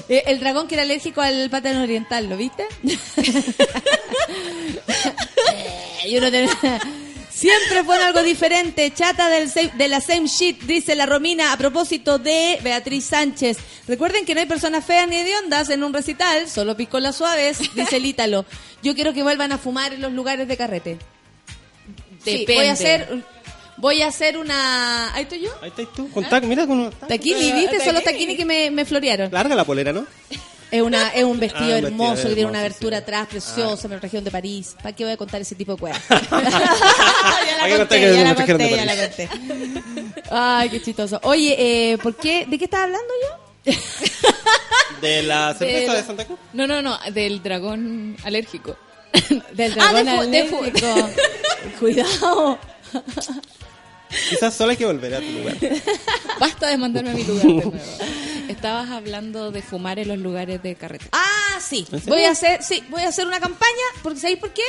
Eh, 0.09 0.23
el 0.27 0.39
dragón 0.41 0.67
que 0.67 0.75
era 0.75 0.83
alérgico 0.83 1.21
al 1.21 1.49
plátano 1.49 1.81
oriental, 1.81 2.27
¿lo 2.29 2.35
viste? 2.37 2.63
Eh, 2.83 2.99
Yo 6.11 6.21
no 6.21 6.29
tenía- 6.29 6.81
Siempre 7.35 7.83
fue 7.83 8.01
algo 8.01 8.23
diferente. 8.23 8.91
Chata 8.93 9.27
del 9.27 9.49
sa- 9.49 9.61
de 9.61 9.87
la 9.89 9.99
same 9.99 10.27
shit, 10.27 10.61
dice 10.63 10.95
la 10.95 11.05
Romina 11.05 11.51
a 11.51 11.57
propósito 11.57 12.17
de 12.17 12.59
Beatriz 12.63 13.05
Sánchez. 13.05 13.57
Recuerden 13.87 14.25
que 14.25 14.33
no 14.33 14.39
hay 14.39 14.45
personas 14.47 14.85
feas 14.85 15.07
ni 15.09 15.17
hediondas 15.17 15.69
en 15.69 15.83
un 15.83 15.93
recital, 15.93 16.47
solo 16.49 16.77
piscolas 16.77 17.17
suaves, 17.17 17.59
dice 17.75 17.97
el 17.97 18.05
Ítalo. 18.05 18.45
Yo 18.81 18.95
quiero 18.95 19.13
que 19.13 19.21
vuelvan 19.21 19.51
a 19.51 19.57
fumar 19.57 19.93
en 19.93 20.01
los 20.01 20.13
lugares 20.13 20.47
de 20.47 20.55
carrete. 20.55 20.97
Sí, 22.23 22.45
voy 22.47 22.65
a 22.67 22.71
hacer, 22.71 23.23
voy 23.77 24.01
a 24.01 24.07
hacer 24.07 24.37
una. 24.37 25.13
¿Ahí 25.13 25.23
estoy 25.23 25.41
yo? 25.41 25.51
Ahí 25.61 25.69
estás 25.69 25.93
tú. 25.93 26.09
Contacto, 26.11 26.47
mira 26.47 26.65
con 26.65 26.89
Taquini, 26.91 27.51
¿viste? 27.51 27.83
Son 27.83 27.93
los 27.93 28.03
taquini 28.03 28.37
que 28.37 28.45
me, 28.45 28.71
me 28.71 28.85
florearon. 28.85 29.29
Larga 29.31 29.55
la 29.55 29.65
polera, 29.65 29.91
¿no? 29.91 30.07
Es, 30.71 30.81
una, 30.81 31.09
es 31.09 31.23
un 31.23 31.39
vestido 31.39 31.73
Ah, 31.75 31.77
hermoso 31.77 32.11
vestido 32.13 32.29
que 32.29 32.35
tiene 32.35 32.49
una 32.49 32.59
abertura 32.59 32.97
sí. 32.97 33.03
atrás 33.03 33.27
preciosa 33.29 33.87
en 33.87 33.93
la 33.93 33.99
región 33.99 34.23
de 34.23 34.31
París. 34.31 34.75
¿Para 34.81 34.95
qué 34.95 35.03
voy 35.03 35.13
a 35.13 35.17
contar 35.17 35.39
ese 35.41 35.55
tipo 35.55 35.73
de 35.75 35.79
cosas? 35.79 36.01
Ya 36.09 37.67
la 37.67 37.77
nos 37.77 37.87
trajeron 37.87 38.35
de 38.35 38.35
conté, 38.35 38.75
ya 38.75 38.85
la 38.85 38.95
conté. 38.95 39.29
Ay, 40.31 40.69
qué 40.69 40.81
chistoso. 40.81 41.19
Oye, 41.23 41.55
eh, 41.93 41.97
¿por 41.99 42.15
qué? 42.15 42.45
¿De 42.47 42.57
qué 42.57 42.65
estás 42.65 42.81
hablando 42.81 43.07
yo? 43.23 43.73
De 45.01 45.23
la 45.23 45.53
cerveza 45.53 45.91
De- 45.93 45.97
de 45.99 46.05
Santa 46.05 46.25
Cruz. 46.25 46.39
No, 46.53 46.67
no, 46.67 46.81
no, 46.81 46.97
del 47.11 47.41
dragón 47.43 48.15
alérgico. 48.23 48.75
Del 49.53 49.73
Ah, 49.79 49.93
de 49.93 50.03
dragón 50.03 50.31
de 50.31 50.41
alérgico. 50.41 51.09
Cuidado. 51.79 52.59
Quizás 54.29 54.53
solo 54.53 54.71
hay 54.71 54.77
que 54.77 54.85
volver 54.85 55.15
a 55.15 55.19
tu 55.19 55.31
lugar. 55.31 55.55
Basta 56.39 56.67
de 56.67 56.77
mandarme 56.77 57.11
a 57.11 57.13
mi 57.13 57.23
lugar 57.23 57.45
de 57.45 57.53
nuevo. 57.53 57.73
Estabas 58.47 58.89
hablando 58.89 59.51
de 59.51 59.61
fumar 59.61 59.99
en 59.99 60.07
los 60.07 60.17
lugares 60.17 60.61
de 60.61 60.75
carrete. 60.75 61.07
Ah, 61.11 61.59
sí. 61.59 61.87
Voy 62.05 62.23
a 62.23 62.31
hacer, 62.31 62.63
sí, 62.63 62.83
voy 62.89 63.01
a 63.01 63.09
hacer 63.09 63.27
una 63.27 63.39
campaña, 63.39 63.71
porque 64.03 64.19
¿sabéis 64.19 64.39
por 64.39 64.51
qué? 64.51 64.63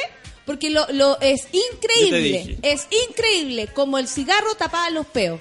Porque 0.45 0.71
lo, 0.71 0.87
lo 0.93 1.19
es 1.21 1.49
increíble, 1.53 2.59
es 2.63 2.87
increíble 3.09 3.69
como 3.69 3.99
el 3.99 4.07
cigarro 4.07 4.55
tapaba 4.55 4.89
los 4.91 5.07
peos. 5.07 5.41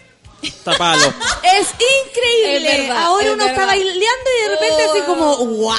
Tapalo. 0.63 1.01
Es 1.57 1.67
increíble. 2.07 2.67
Es 2.67 2.77
verdad, 2.87 3.03
Ahora 3.03 3.27
es 3.27 3.33
uno 3.33 3.45
está 3.45 3.65
bailando 3.65 3.95
y 3.95 4.43
de 4.43 4.49
repente 4.49 4.83
así 4.83 4.99
como, 5.05 5.33
¿what? 5.35 5.77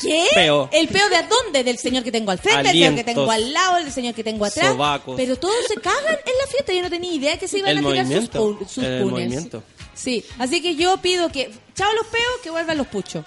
¿Qué? 0.00 0.26
Peo. 0.34 0.68
¿El 0.72 0.88
peo 0.88 1.08
de 1.08 1.16
a 1.16 1.22
dónde? 1.22 1.64
Del 1.64 1.78
señor 1.78 2.04
que 2.04 2.12
tengo 2.12 2.30
al 2.30 2.38
frente, 2.38 2.62
del 2.64 2.72
señor 2.72 2.94
que 2.94 3.04
tengo 3.04 3.30
al 3.30 3.52
lado, 3.52 3.76
del 3.76 3.92
señor 3.92 4.14
que 4.14 4.24
tengo 4.24 4.44
atrás. 4.44 4.68
Sobacos. 4.68 5.16
Pero 5.16 5.36
todos 5.36 5.54
se 5.68 5.74
cagan 5.76 6.14
en 6.24 6.38
la 6.40 6.46
fiesta. 6.50 6.72
Yo 6.72 6.82
no 6.82 6.90
tenía 6.90 7.12
idea 7.12 7.38
que 7.38 7.48
se 7.48 7.58
iban 7.58 7.70
El 7.70 7.78
a 7.78 7.88
tirar 7.88 8.06
sus, 8.06 8.34
movimiento. 8.34 8.58
sus 8.68 8.84
El 8.84 9.02
punes. 9.02 9.12
movimiento. 9.12 9.62
Sí, 9.94 10.24
así 10.38 10.60
que 10.60 10.74
yo 10.76 10.96
pido 10.98 11.30
que, 11.30 11.50
chao 11.76 11.92
los 11.92 12.06
peos, 12.06 12.24
que 12.42 12.50
vuelvan 12.50 12.78
los 12.78 12.86
puchos. 12.86 13.24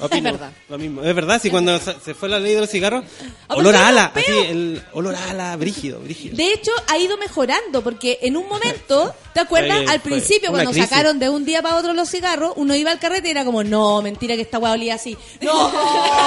Opino, 0.00 0.28
Es 0.30 0.38
verdad. 0.38 0.52
Lo 0.68 0.78
mismo. 0.78 1.02
Es 1.02 1.14
verdad, 1.14 1.40
si 1.42 1.50
cuando 1.50 1.78
se 1.78 2.14
fue 2.14 2.28
la 2.28 2.38
ley 2.38 2.54
de 2.54 2.60
los 2.60 2.70
cigarros, 2.70 3.04
Ah, 3.48 3.54
olor 3.56 3.64
¿por 3.64 3.72
qué 3.72 3.78
a 3.78 3.88
ala, 3.88 4.12
así, 4.14 4.32
el 4.32 4.82
olor 4.92 5.14
a 5.14 5.30
ala, 5.30 5.56
brígido, 5.56 6.00
brígido. 6.00 6.36
De 6.36 6.52
hecho, 6.52 6.70
ha 6.88 6.96
ido 6.96 7.18
mejorando, 7.18 7.82
porque 7.82 8.18
en 8.22 8.36
un 8.36 8.48
momento, 8.48 9.14
¿te 9.34 9.40
acuerdas? 9.40 9.88
Al 9.88 10.00
principio, 10.00 10.50
cuando 10.50 10.70
crisis. 10.70 10.88
sacaron 10.88 11.18
de 11.18 11.28
un 11.28 11.44
día 11.44 11.60
para 11.60 11.76
otro 11.76 11.92
los 11.92 12.08
cigarros, 12.08 12.52
uno 12.56 12.74
iba 12.76 12.90
al 12.92 12.98
carrete 13.00 13.28
y 13.28 13.30
era 13.32 13.44
como, 13.44 13.64
no, 13.64 14.00
mentira 14.00 14.36
que 14.36 14.42
esta 14.42 14.58
hueá 14.58 14.72
olía 14.72 14.94
así. 14.94 15.16
¡No! 15.40 15.72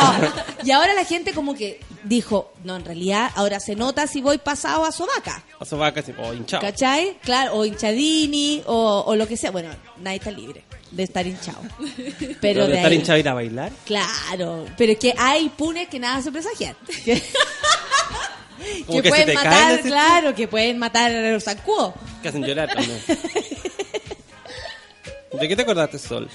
y 0.63 0.71
ahora 0.71 0.93
la 0.93 1.05
gente 1.05 1.33
como 1.33 1.55
que 1.55 1.79
dijo, 2.03 2.51
no, 2.63 2.75
en 2.75 2.83
realidad 2.85 3.31
ahora 3.35 3.59
se 3.59 3.75
nota 3.75 4.07
si 4.07 4.21
voy 4.21 4.37
pasado 4.37 4.85
a 4.85 4.91
sobaca. 4.91 5.43
A 5.59 5.65
sobaca, 5.65 6.03
oh, 6.21 6.33
hinchado. 6.33 6.61
¿Cachai? 6.61 7.17
Claro, 7.23 7.55
o 7.55 7.65
hinchadini, 7.65 8.61
o, 8.65 9.03
o 9.07 9.15
lo 9.15 9.27
que 9.27 9.37
sea. 9.37 9.51
Bueno, 9.51 9.69
nadie 10.01 10.17
está 10.17 10.31
libre 10.31 10.63
de 10.95 11.03
estar 11.03 11.25
hinchado. 11.27 11.61
Pero, 11.79 12.37
Pero 12.41 12.61
de 12.65 12.71
de 12.71 12.75
estar 12.77 12.91
ahí- 12.91 12.97
hinchado 12.97 13.19
ir 13.19 13.29
a 13.29 13.33
bailar. 13.33 13.71
Claro, 13.85 14.65
pero 14.77 14.91
es 14.93 14.97
que 14.99 15.13
hay 15.17 15.49
punes 15.49 15.87
que 15.89 15.99
nada 15.99 16.21
se 16.21 16.31
presagian. 16.31 16.75
Que, 18.87 18.87
que 18.87 19.01
que 19.03 19.09
pueden 19.09 19.33
matar, 19.35 19.81
claro, 19.81 20.33
que 20.33 20.47
pueden 20.47 20.79
matar 20.79 21.11
a 21.11 21.31
los 21.31 21.43
zancudos. 21.43 21.93
Que 22.23 22.29
hacen 22.29 22.43
llorar 22.43 22.67
también. 22.73 22.99
¿De 25.39 25.47
qué 25.47 25.55
te 25.55 25.61
acordaste, 25.61 25.99
Sol? 25.99 26.27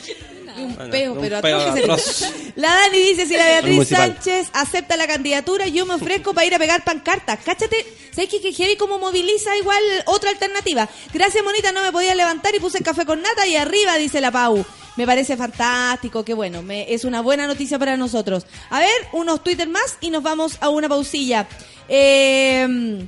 Un 0.57 0.75
Bueno, 0.75 0.91
peo, 0.91 1.13
un 1.13 1.21
pero 1.21 1.37
atroz 1.39 1.65
que 1.65 1.73
se- 1.73 1.83
atroz. 1.85 2.25
La 2.57 2.69
Dani 2.75 2.99
dice, 2.99 3.27
si 3.27 3.37
la 3.37 3.45
Beatriz. 3.47 3.89
Sánchez 3.89 4.49
acepta 4.53 4.97
la 4.97 5.07
candidatura, 5.07 5.67
yo 5.69 5.87
me 5.87 5.95
ofrezco 5.95 6.35
para 6.35 6.47
ir 6.47 6.55
a 6.55 6.59
pegar 6.59 6.85
pancartas. 6.85 7.39
Cáchate, 7.45 7.87
¿sabes 8.15 8.29
qué? 8.31 8.41
Que 8.41 8.53
heavy 8.53 8.77
como 8.77 8.99
moviliza 8.99 9.57
igual 9.57 9.83
otra 10.07 10.31
alternativa. 10.31 10.89
Gracias, 11.15 11.43
monita, 11.45 11.73
no 11.73 11.83
me 11.83 11.93
podía 11.93 12.15
levantar 12.15 12.55
y 12.55 12.61
puse 12.61 12.79
el 12.79 12.85
café 12.85 13.05
con 13.07 13.23
nata 13.23 13.47
y 13.47 13.57
arriba, 13.57 13.97
dice 13.97 14.21
la 14.21 14.31
Pau. 14.31 14.65
Me 14.97 15.07
parece 15.07 15.37
fantástico, 15.37 16.25
qué 16.25 16.35
bueno, 16.35 16.63
me, 16.63 16.93
es 16.93 17.05
una 17.05 17.21
buena 17.23 17.47
noticia 17.47 17.79
para 17.79 17.97
nosotros. 17.97 18.45
A 18.69 18.81
ver, 18.81 18.91
unos 19.13 19.43
Twitter 19.43 19.69
más 19.69 19.97
y 20.01 20.11
nos 20.11 20.23
vamos 20.23 20.59
a 20.61 20.69
una 20.69 20.89
pausilla. 20.89 21.47
Eh... 21.89 23.07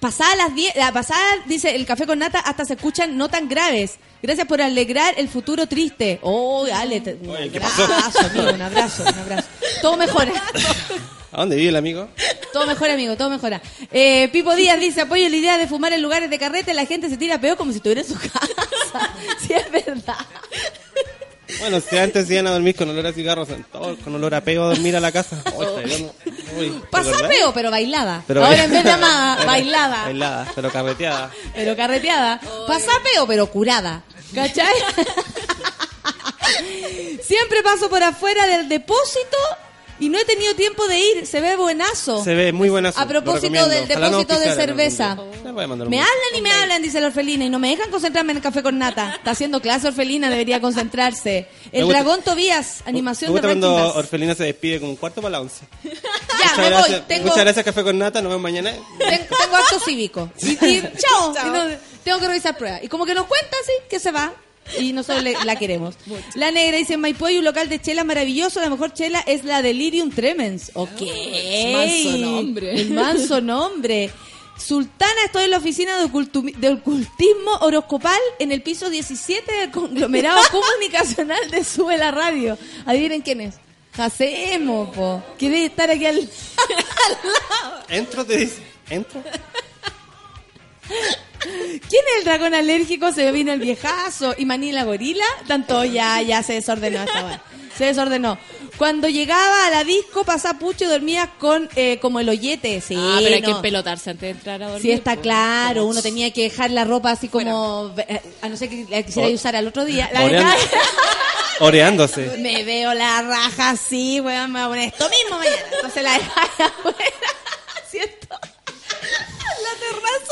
Pasada 0.00 0.34
las 0.36 0.54
10, 0.54 0.76
la 0.76 0.92
pasada, 0.92 1.22
dice, 1.46 1.74
el 1.76 1.86
café 1.86 2.06
con 2.06 2.18
nata 2.18 2.38
hasta 2.40 2.64
se 2.64 2.74
escuchan 2.74 3.16
no 3.16 3.28
tan 3.28 3.48
graves. 3.48 3.96
Gracias 4.22 4.46
por 4.46 4.62
alegrar 4.62 5.14
el 5.18 5.28
futuro 5.28 5.66
triste. 5.66 6.18
Oh, 6.22 6.66
Ale, 6.72 7.00
te- 7.00 7.14
un 7.14 7.30
Oye, 7.30 7.50
¿qué 7.50 7.58
abrazo, 7.58 7.86
pasó? 7.88 8.18
amigo, 8.20 8.50
un 8.52 8.62
abrazo, 8.62 9.02
un 9.02 9.18
abrazo. 9.18 9.48
Todo 9.82 9.96
mejora, 9.96 10.32
¿A 11.32 11.38
dónde 11.40 11.56
vive 11.56 11.70
el 11.70 11.76
amigo? 11.76 12.08
todo 12.52 12.66
mejora, 12.66 12.94
amigo, 12.94 13.16
todo 13.16 13.28
mejora. 13.28 13.60
Eh, 13.90 14.28
Pipo 14.32 14.54
Díaz 14.54 14.78
dice, 14.78 15.00
apoyo 15.02 15.28
la 15.28 15.36
idea 15.36 15.58
de 15.58 15.66
fumar 15.66 15.92
en 15.92 16.00
lugares 16.02 16.30
de 16.30 16.38
carrete, 16.38 16.72
la 16.74 16.86
gente 16.86 17.10
se 17.10 17.16
tira 17.16 17.40
peor 17.40 17.56
como 17.56 17.72
si 17.72 17.78
estuviera 17.78 18.00
en 18.02 18.06
su 18.06 18.14
casa. 18.18 19.10
sí, 19.46 19.52
es 19.52 19.70
verdad. 19.70 20.14
Bueno, 21.60 21.80
si 21.80 21.98
antes 21.98 22.30
iban 22.30 22.46
a 22.46 22.52
dormir 22.52 22.74
con 22.74 22.88
olor 22.88 23.06
a 23.06 23.12
cigarros, 23.12 23.48
con 23.72 24.14
olor 24.14 24.34
a 24.34 24.40
peo 24.42 24.64
a 24.64 24.68
dormir 24.68 24.96
a 24.96 25.00
la 25.00 25.12
casa. 25.12 25.42
Oh, 27.46 27.52
pero 27.52 27.70
bailada. 27.70 28.22
Pero- 28.26 28.44
Ahora 28.44 28.64
en 28.64 28.70
vez 28.70 28.84
de 28.84 28.90
amada, 28.90 29.36
bailada. 29.46 30.04
Bailada, 30.04 30.52
pero 30.54 30.70
carreteada. 30.70 31.30
Pero 31.54 31.76
carreteada. 31.76 32.40
Pasa 32.66 32.90
peo, 33.02 33.26
pero 33.26 33.46
curada. 33.50 34.02
¿Cachai? 34.34 34.72
Siempre 37.22 37.62
paso 37.62 37.88
por 37.88 38.02
afuera 38.02 38.46
del 38.46 38.68
depósito 38.68 39.36
y 40.00 40.08
no 40.08 40.18
he 40.18 40.24
tenido 40.24 40.54
tiempo 40.54 40.86
de 40.88 40.98
ir. 40.98 41.26
Se 41.26 41.40
ve 41.40 41.56
buenazo. 41.56 42.22
Se 42.24 42.34
ve 42.34 42.52
muy 42.52 42.68
buena. 42.68 42.90
A 42.96 43.06
propósito 43.06 43.68
del 43.68 43.86
depósito 43.88 44.38
de 44.38 44.54
cerveza. 44.54 45.16
Me 45.44 45.52
Me 45.52 46.00
hablan 46.00 46.34
y 46.36 46.40
me 46.42 46.50
hablan, 46.50 46.82
dice 46.82 47.00
la 47.00 47.06
orfelina, 47.08 47.44
y 47.44 47.50
no 47.50 47.58
me 47.58 47.68
dejan 47.70 47.90
concentrarme 47.90 48.32
en 48.32 48.38
el 48.38 48.42
café 48.42 48.62
con 48.62 48.78
nata. 48.78 49.14
Está 49.16 49.30
haciendo 49.32 49.60
clase 49.60 49.88
orfelina, 49.88 50.28
debería 50.30 50.60
concentrarse. 50.60 51.46
El 51.72 51.84
gusta- 51.84 52.00
dragón 52.02 52.22
Tobías, 52.22 52.82
animación 52.86 53.32
Me 53.32 53.40
de 53.40 53.40
gusta 53.40 53.48
cuando 53.48 53.68
Ranking 53.76 53.88
Bass. 53.88 53.96
Orfelina 53.96 54.34
se 54.34 54.44
despide 54.44 54.80
con 54.80 54.88
un 54.90 54.96
cuarto 54.96 55.20
para 55.22 55.32
la 55.32 55.40
once. 55.40 55.64
Ya, 55.84 56.50
muchas, 56.50 56.58
me 56.58 56.68
gracias, 56.70 56.98
voy. 56.98 57.08
Tengo, 57.08 57.24
muchas 57.28 57.44
gracias, 57.44 57.64
Café 57.64 57.82
con 57.84 57.98
Nata. 57.98 58.20
Nos 58.20 58.30
vemos 58.30 58.42
mañana. 58.42 58.72
ten- 58.98 59.26
tengo 59.28 59.56
acto 59.56 59.78
cívico. 59.80 60.30
Y, 60.42 60.50
y 60.50 60.82
chao. 60.98 61.32
Y 61.46 61.50
no- 61.50 61.64
tengo 62.02 62.18
que 62.18 62.26
revisar 62.26 62.56
pruebas. 62.58 62.82
Y 62.82 62.88
como 62.88 63.06
que 63.06 63.14
nos 63.14 63.26
cuenta 63.26 63.56
así 63.62 63.72
que 63.88 63.98
se 64.00 64.10
va. 64.10 64.32
Y 64.80 64.92
nosotros 64.92 65.22
le- 65.22 65.36
la 65.44 65.56
queremos. 65.56 65.94
La 66.34 66.50
negra 66.50 66.78
dice, 66.78 66.94
en 66.94 67.00
Maipú 67.00 67.26
hay 67.26 67.38
un 67.38 67.44
local 67.44 67.68
de 67.68 67.80
chela 67.80 68.02
maravilloso. 68.04 68.60
La 68.60 68.70
mejor 68.70 68.92
chela 68.92 69.20
es 69.26 69.44
la 69.44 69.62
Delirium 69.62 70.10
Tremens. 70.10 70.70
Ok. 70.74 71.00
manso 71.72 72.18
nombre. 72.18 72.80
El 72.80 72.90
manso 72.90 73.40
nombre. 73.40 74.10
Sultana, 74.58 75.24
estoy 75.26 75.44
en 75.44 75.50
la 75.50 75.58
oficina 75.58 75.96
de, 75.98 76.04
ocultismo 76.04 77.50
horoscopal 77.60 78.20
en 78.38 78.52
el 78.52 78.62
piso 78.62 78.88
17 78.88 79.52
del 79.52 79.70
conglomerado 79.70 80.40
comunicacional 80.50 81.50
de 81.50 81.64
Sube 81.64 81.98
la 81.98 82.10
Radio. 82.12 82.56
Adivinen 82.86 83.20
quién 83.22 83.40
es. 83.40 83.56
Hacemos, 83.98 84.94
po. 84.94 85.22
Quiere 85.38 85.66
estar 85.66 85.90
aquí 85.90 86.06
al, 86.06 86.28
Entro, 87.88 88.24
te 88.24 88.36
dice. 88.38 88.62
Entro. 88.90 89.22
¿Quién 91.44 92.02
es 92.12 92.18
el 92.18 92.24
dragón 92.24 92.54
alérgico? 92.54 93.12
Se 93.12 93.30
vino 93.32 93.52
el 93.52 93.60
viejazo. 93.60 94.34
¿Y 94.38 94.44
Maní 94.46 94.72
la 94.72 94.84
gorila? 94.84 95.24
Tanto 95.46 95.84
ya, 95.84 96.20
ya 96.22 96.42
se 96.42 96.54
desordenó 96.54 97.02
esta. 97.02 97.42
Se 97.76 97.86
desordenó. 97.86 98.38
Cuando 98.78 99.08
llegaba 99.08 99.66
a 99.66 99.70
la 99.70 99.84
disco, 99.84 100.24
pasaba 100.24 100.58
pucho 100.58 100.84
y 100.84 100.88
dormía 100.88 101.30
con 101.38 101.68
eh, 101.76 101.98
como 102.00 102.18
el 102.20 102.28
hoyete. 102.28 102.80
Sí, 102.80 102.96
ah, 102.98 103.18
pero 103.22 103.36
hay 103.36 103.40
no. 103.42 103.56
que 103.56 103.62
pelotarse 103.62 104.10
antes 104.10 104.22
de 104.22 104.30
entrar 104.30 104.62
a 104.62 104.66
dormir. 104.66 104.82
Sí, 104.82 104.90
está 104.90 105.12
pues. 105.14 105.22
claro. 105.22 105.80
Como- 105.82 105.90
Uno 105.92 106.02
tenía 106.02 106.32
que 106.32 106.42
dejar 106.42 106.70
la 106.72 106.84
ropa 106.84 107.12
así 107.12 107.28
como... 107.28 107.94
eh, 107.98 108.20
A 108.42 108.48
no 108.48 108.56
ser 108.56 108.68
que 108.68 108.86
la 108.90 109.02
quisiera 109.04 109.28
O- 109.28 109.32
usar 109.32 109.54
al 109.54 109.68
otro 109.68 109.84
día. 109.84 110.10
La 110.12 110.24
Oreando- 110.24 110.50
dejaba- 110.50 110.82
Oreándose. 111.60 112.36
Me 112.38 112.64
veo 112.64 112.94
la 112.94 113.22
raja 113.22 113.70
así, 113.70 114.18
weón, 114.20 114.50
me 114.50 114.58
voy 114.60 114.66
a 114.66 114.68
poner 114.68 114.88
esto 114.88 115.08
mismo 115.08 115.38
mañana. 115.38 115.56
Entonces 115.76 116.02
la 116.02 116.12
dejaba 116.18 116.42
afuera. 116.66 116.98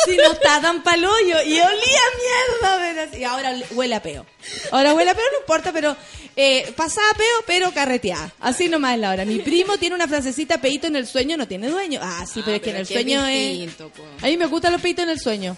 Si 0.05 0.16
no 0.16 0.32
está 0.32 0.61
tan 0.61 0.82
palollo 0.82 1.42
y 1.44 1.61
olía 1.61 2.00
mierda. 2.61 3.16
Y 3.18 3.24
ahora 3.24 3.55
huele 3.72 3.94
a 3.94 4.03
peo. 4.03 4.26
Ahora 4.70 4.94
huele 4.94 5.11
a 5.11 5.14
peo, 5.14 5.24
no 5.32 5.38
importa, 5.40 5.72
pero 5.72 5.96
eh, 6.36 6.72
pasaba 6.76 7.07
peo, 7.16 7.44
pero 7.46 7.72
carreteada. 7.72 8.32
Así 8.40 8.68
nomás 8.68 8.94
es 8.94 9.00
la 9.00 9.11
hora. 9.11 9.24
Mi 9.24 9.38
primo 9.38 9.76
tiene 9.78 9.94
una 9.94 10.09
frasecita, 10.09 10.61
peito 10.61 10.86
en 10.86 10.96
el 10.96 11.07
sueño 11.07 11.36
no 11.36 11.46
tiene 11.46 11.68
dueño. 11.68 12.00
Ah, 12.03 12.24
sí, 12.26 12.42
pero 12.44 12.57
es 12.57 12.62
que 12.62 12.70
en 12.70 12.76
el 12.76 12.86
sueño 12.86 13.26
es... 13.26 13.48
distinto, 13.50 13.90
po. 13.90 14.03
A 14.22 14.26
mí 14.26 14.36
me 14.36 14.46
gustan 14.46 14.72
los 14.72 14.80
peitos 14.80 15.05
en 15.05 15.11
el 15.11 15.20
sueño. 15.20 15.57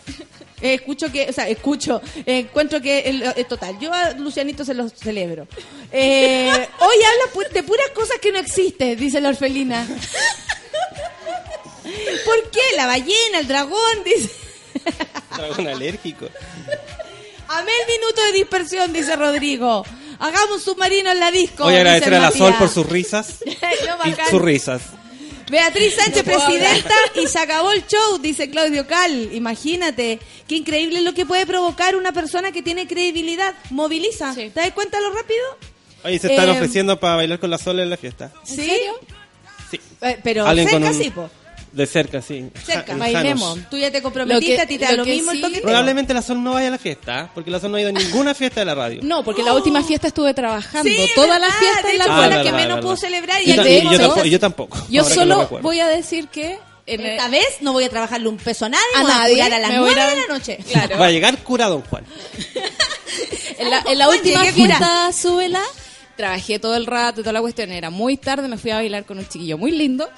Eh, 0.60 0.74
escucho 0.74 1.10
que, 1.12 1.28
o 1.28 1.32
sea, 1.32 1.48
escucho, 1.48 2.00
eh, 2.26 2.38
encuentro 2.38 2.80
que 2.80 3.00
el- 3.00 3.22
es 3.36 3.48
total. 3.48 3.78
Yo 3.80 3.92
a 3.92 4.10
Lucianito 4.12 4.64
se 4.64 4.72
los 4.74 4.92
celebro. 4.94 5.46
Eh, 5.92 6.50
hoy 6.80 6.96
habla 6.96 7.32
pu- 7.34 7.50
de 7.50 7.62
puras 7.62 7.88
cosas 7.94 8.18
que 8.20 8.32
no 8.32 8.38
existen, 8.38 8.96
dice 8.98 9.20
la 9.20 9.30
orfelina. 9.30 9.86
La 12.76 12.86
ballena, 12.86 13.38
el 13.40 13.46
dragón, 13.48 14.04
dice. 14.04 14.30
Dragón 15.36 15.68
alérgico. 15.68 16.28
Amé 17.48 17.70
el 17.86 17.92
minuto 18.00 18.22
de 18.26 18.32
dispersión, 18.32 18.92
dice 18.92 19.16
Rodrigo. 19.16 19.84
Hagamos 20.18 20.50
un 20.56 20.60
submarino 20.60 21.10
en 21.10 21.20
la 21.20 21.30
disco. 21.30 21.64
Voy 21.64 21.74
a 21.74 21.78
agradecer 21.78 22.14
a 22.14 22.20
la. 22.20 22.30
Sol 22.30 22.54
por 22.58 22.68
sus 22.68 22.86
risas 22.86 23.38
y 24.04 24.30
sus 24.30 24.40
risas. 24.42 24.82
Beatriz 25.50 25.94
Sánchez, 25.94 26.24
No 26.26 26.32
presidenta, 26.32 26.94
y 27.22 27.26
se 27.28 27.38
acabó 27.38 27.70
el 27.72 27.86
show, 27.86 28.18
dice 28.18 28.48
Claudio 28.48 28.86
Cal. 28.86 29.30
Imagínate, 29.34 30.18
qué 30.48 30.56
increíble 30.56 31.02
lo 31.02 31.12
que 31.12 31.26
puede 31.26 31.44
provocar 31.46 31.96
una 31.96 32.12
persona 32.12 32.50
que 32.50 32.62
tiene 32.62 32.86
credibilidad. 32.88 33.54
Moviliza. 33.70 34.32
Sí. 34.34 34.50
¿Te 34.50 34.60
das 34.60 34.72
cuenta 34.72 34.98
lo 35.00 35.10
rápido? 35.10 35.44
Oye, 36.02 36.18
se 36.18 36.28
están 36.32 36.48
Eh, 36.48 36.52
ofreciendo 36.52 36.98
para 36.98 37.16
bailar 37.16 37.38
con 37.38 37.50
la 37.50 37.58
Sol 37.58 37.78
en 37.80 37.90
la 37.90 37.96
fiesta. 37.98 38.32
¿Sí? 38.44 38.56
serio? 38.56 38.98
Sí. 39.70 39.78
Eh, 40.00 40.18
pero 40.24 40.46
cerca 40.54 40.76
un- 40.90 40.94
sí, 40.94 41.10
po. 41.10 41.28
De 41.74 41.86
cerca, 41.86 42.22
sí. 42.22 42.48
Cerca, 42.64 42.96
bailemos. 42.96 43.58
Tú 43.68 43.76
ya 43.76 43.90
te 43.90 44.00
comprometiste, 44.00 44.60
a 44.60 44.66
ti 44.66 44.78
te 44.78 44.84
da 44.84 44.92
lo 44.92 45.04
mismo 45.04 45.32
el 45.32 45.38
sí- 45.38 45.42
toqueteo. 45.42 45.62
Probablemente 45.64 46.14
la 46.14 46.22
Sol 46.22 46.40
no 46.40 46.52
vaya 46.52 46.68
a 46.68 46.70
la 46.70 46.78
fiesta, 46.78 47.20
¿eh? 47.22 47.28
porque 47.34 47.50
la 47.50 47.58
Sol 47.58 47.72
no 47.72 47.76
ha 47.76 47.80
ido 47.80 47.88
a 47.90 47.92
ninguna 47.92 48.32
fiesta 48.32 48.60
de 48.60 48.66
la 48.66 48.76
radio. 48.76 49.00
No, 49.02 49.24
porque 49.24 49.42
la 49.42 49.52
última 49.54 49.82
fiesta 49.82 50.06
estuve 50.06 50.32
trabajando. 50.34 50.88
Sí, 50.88 50.96
Toda 51.16 51.36
la 51.40 51.50
fiesta 51.50 51.82
de 51.88 51.92
en 51.94 51.98
la 51.98 52.04
Ah, 52.04 52.20
la 52.28 52.28
que 52.28 52.52
verdad, 52.52 52.52
menos 52.58 52.80
pudo 52.80 52.96
celebrar 52.96 53.42
y 53.42 53.46
Yo, 53.54 53.62
el 53.62 53.68
y 53.68 53.82
yo 53.90 53.98
tampoco, 53.98 54.24
yo 54.24 54.38
tampoco. 54.40 54.86
Yo 54.88 55.04
solo 55.04 55.48
voy 55.62 55.80
a 55.80 55.88
decir 55.88 56.28
que 56.28 56.58
en 56.86 57.00
el- 57.00 57.06
Esta 57.06 57.28
vez 57.28 57.46
no 57.60 57.72
voy 57.72 57.82
a 57.84 57.88
trabajarle 57.88 58.28
un 58.28 58.36
peso 58.36 58.66
a 58.66 58.68
nadie, 58.68 58.84
A 58.94 59.02
voy 59.02 59.10
a 59.10 59.14
nadie, 59.16 59.34
curar 59.34 59.52
a 59.54 59.58
las 59.58 59.70
voy 59.78 59.88
a 59.88 59.90
ir 59.90 59.96
9 59.96 60.00
a- 60.00 60.14
de 60.14 60.20
la 60.20 60.26
noche. 60.34 60.58
Claro. 60.70 60.98
Va 61.00 61.06
a 61.06 61.10
llegar 61.10 61.38
cura 61.42 61.66
Don 61.66 61.80
Juan. 61.90 62.04
En 63.58 63.70
la, 63.70 63.82
en 63.86 63.98
la 63.98 64.04
Juan, 64.06 64.18
última 64.18 64.44
fiesta, 64.44 65.12
súbela, 65.12 65.62
trabajé 66.16 66.58
todo 66.58 66.76
el 66.76 66.86
rato 66.86 67.20
y 67.20 67.24
toda 67.24 67.32
la 67.32 67.40
cuestión. 67.40 67.72
Era 67.72 67.90
muy 67.90 68.16
tarde, 68.16 68.46
me 68.48 68.58
fui 68.58 68.70
a 68.70 68.76
bailar 68.76 69.04
con 69.04 69.18
un 69.18 69.26
chiquillo 69.28 69.58
muy 69.58 69.72
lindo. 69.72 70.08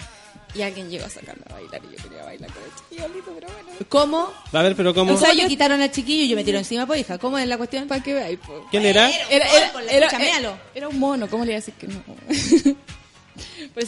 Y 0.57 0.63
alguien 0.63 0.89
llegó 0.89 1.05
a 1.07 1.11
sacarme 1.11 1.43
a 1.51 1.53
bailar 1.55 1.81
y 1.85 1.97
yo 1.97 2.03
quería 2.03 2.25
bailar 2.25 2.51
con 2.53 2.63
el 2.63 2.71
chiquillo 2.75 3.09
lindo, 3.09 3.33
pero 3.35 3.49
bueno. 3.53 3.69
¿Cómo? 3.89 4.33
A 4.53 4.63
ver, 4.63 4.75
pero 4.77 4.95
¿cómo? 4.95 5.13
O 5.13 5.17
sea, 5.19 5.29
¿Cómo 5.29 5.39
yo 5.41 5.45
te- 5.45 5.49
quitaron 5.51 5.83
al 5.83 5.91
chiquillo 5.91 6.25
y 6.25 6.29
yo 6.29 6.37
me 6.37 6.45
tiro 6.45 6.57
encima, 6.59 6.87
pues 6.87 7.01
hija. 7.01 7.19
¿Cómo 7.19 7.37
es 7.39 7.47
la 7.47 7.59
cuestión? 7.59 7.87
Para 7.89 8.03
que 8.03 8.15
veáis, 8.15 8.39
po. 8.39 8.67
¿Quién 8.71 8.87
era? 8.87 9.11
Era, 9.31 9.47
era, 9.91 10.09
era 10.75 10.89
un 10.89 10.99
mono, 10.99 11.29
¿cómo 11.29 11.45
le 11.45 11.51
iba 11.53 11.59
a 11.59 11.61
decir 11.61 11.75
que 11.75 11.89
no? 11.89 12.03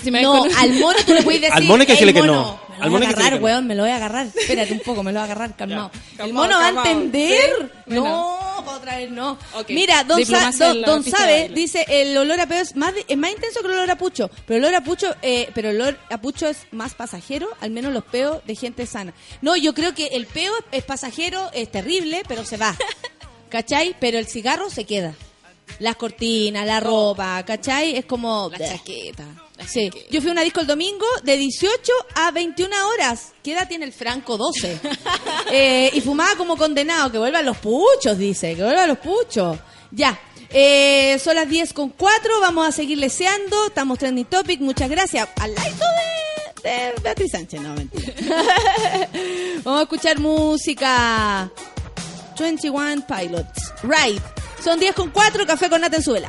Si 0.03 0.11
me 0.11 0.23
No, 0.23 0.45
al 0.45 0.73
mono 0.75 0.99
tú 1.07 1.15
le 1.15 1.23
puedes 1.23 1.41
decir. 1.43 1.57
Al 1.57 1.65
mono 1.65 1.81
hay 1.81 1.87
que 1.87 1.93
"Ey, 1.93 1.97
decirle 1.99 2.15
que 2.15 2.27
no. 2.27 2.61
Me 2.69 2.77
lo 2.79 2.85
Al 2.85 2.91
voy 2.91 3.01
mono 3.01 3.07
a 3.07 3.09
agarrar, 3.09 3.33
que 3.39 3.45
weón, 3.45 3.67
me 3.67 3.75
lo 3.75 3.83
voy 3.83 3.91
a 3.91 3.97
agarrar. 3.97 4.27
Espérate 4.27 4.73
un 4.73 4.81
poco, 4.81 5.03
me 5.03 5.13
lo 5.13 5.19
voy 5.19 5.23
a 5.29 5.33
agarrar, 5.33 5.57
calmado. 5.57 5.91
el 6.13 6.17
Calmado, 6.17 6.47
mono 6.47 6.59
va 6.61 6.67
a 6.67 6.91
entender. 6.91 7.73
Sí, 7.89 7.95
No, 7.95 8.63
pa' 8.65 8.77
otra 8.77 8.99
vez 8.99 9.11
no. 9.11 9.37
Mira, 9.69 10.05
don, 10.05 10.25
Sa- 10.25 10.51
don, 10.53 10.83
don 10.83 11.03
Sabe 11.03 11.49
dice 11.49 11.85
el 11.89 12.17
olor 12.17 12.39
a 12.41 12.47
peo 12.47 12.61
es 12.61 12.77
más, 12.77 12.93
es 13.09 13.17
más 13.17 13.31
intenso 13.33 13.61
que 13.61 13.67
el 13.67 13.73
olor 13.73 13.91
a 13.91 13.97
pucho. 13.99 14.31
Pero 14.47 14.59
el 14.59 14.65
olor 14.65 14.77
a 14.77 14.85
pucho, 14.85 15.15
eh, 15.23 15.51
pero 15.55 15.71
el 15.71 15.81
olor 15.81 15.99
a 16.11 16.21
pucho 16.21 16.47
es 16.47 16.59
más 16.71 16.95
pasajero, 16.95 17.49
al 17.61 17.71
menos 17.71 17.93
los 17.93 18.05
peos 18.05 18.39
de 18.47 18.55
gente 18.55 18.87
sana. 18.87 19.13
No, 19.43 19.57
yo 19.57 19.75
creo 19.75 19.95
que 19.95 20.09
el 20.09 20.27
peo 20.27 20.53
es 20.71 20.85
pasajero, 20.85 21.51
es 21.55 21.71
terrible, 21.73 22.23
pero 22.29 22.45
se 22.45 22.57
va. 22.59 22.77
¿Cachai? 23.49 23.97
Pero 23.99 24.19
el 24.19 24.27
cigarro 24.27 24.69
se 24.71 24.85
queda. 24.85 25.15
Las 25.81 25.97
cortinas, 25.97 26.67
la 26.67 26.81
ropa, 26.81 27.43
¿cachai? 27.45 27.97
Es 27.97 28.05
como... 28.05 28.51
La 28.51 28.59
chaqueta. 28.59 29.25
la 29.57 29.67
Sí, 29.69 29.89
chaqueta. 29.91 30.11
yo 30.11 30.21
fui 30.21 30.31
a 30.31 30.33
una 30.33 30.43
disco 30.43 30.61
el 30.61 30.67
domingo 30.67 31.07
de 31.23 31.37
18 31.37 31.93
a 32.17 32.31
21 32.33 32.75
horas. 32.89 33.33
¿Qué 33.43 33.53
edad 33.53 33.69
tiene 33.69 33.85
el 33.85 33.93
Franco? 33.93 34.37
12. 34.37 34.79
Eh, 35.51 35.91
y 35.95 36.01
fumaba 36.03 36.37
como 36.37 36.57
condenado. 36.59 37.11
Que 37.11 37.17
vuelvan 37.19 37.47
los 37.47 37.57
puchos, 37.57 38.19
dice. 38.19 38.55
Que 38.55 38.63
vuelvan 38.63 38.87
los 38.89 38.99
puchos. 38.99 39.57
Ya. 39.91 40.19
Eh, 40.51 41.19
son 41.23 41.37
las 41.37 41.49
10 41.49 41.73
con 41.73 41.89
4. 41.91 42.41
Vamos 42.41 42.69
a 42.69 42.73
seguir 42.73 42.99
leseando. 42.99 43.67
Estamos 43.67 43.99
trending 43.99 44.27
topic. 44.27 44.61
Muchas 44.61 44.91
gracias. 44.91 45.27
Al 45.41 45.55
lado 45.55 45.71
de, 46.63 46.69
de 46.69 46.93
Beatriz 47.03 47.31
Sánchez. 47.33 47.63
No, 47.63 47.73
mentira. 47.75 48.13
Vamos 49.65 49.81
a 49.81 49.83
escuchar 49.85 50.19
música. 50.19 51.51
21 52.39 53.07
Pilots. 53.07 53.73
Right. 53.83 54.23
Son 54.69 54.79
10 54.79 54.95
con 54.95 55.09
4. 55.09 55.47
Café 55.47 55.71
con 55.71 55.81
Nata 55.81 55.97
en 55.97 56.03
su 56.03 56.13
vela. 56.13 56.29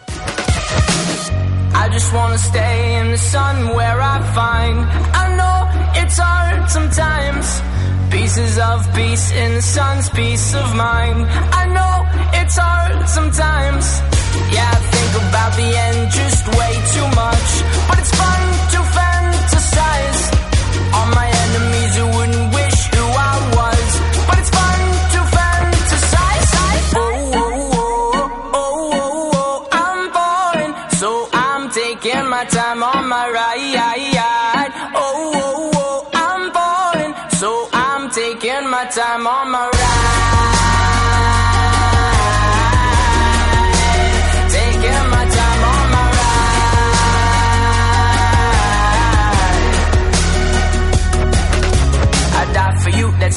I 1.76 1.90
just 1.92 2.14
wanna 2.14 2.38
stay 2.38 2.96
in 3.02 3.12
the 3.12 3.18
sun 3.18 3.76
where 3.76 4.00
I 4.00 4.22
find 4.34 4.78
I 5.14 5.36
know 5.36 5.68
it's 6.02 6.18
hard 6.18 6.70
sometimes 6.70 7.62
Pieces 8.10 8.58
of 8.58 8.88
peace 8.96 9.34
in 9.34 9.56
the 9.56 9.62
sun's 9.62 10.10
peace 10.12 10.56
of 10.56 10.74
mind 10.74 11.28
I 11.52 11.66
know 11.76 12.08
it's 12.40 12.58
hard 12.58 13.10
sometimes 13.10 13.84
Yeah, 14.54 14.72
I 14.72 14.80
think 14.94 15.12
about 15.28 15.52
the 15.58 15.70
end 15.88 16.10
just 16.10 16.48
way 16.48 16.74
too 16.96 17.08
much 17.24 17.50
But 17.90 18.00
it's 18.00 18.16
fun 18.16 18.49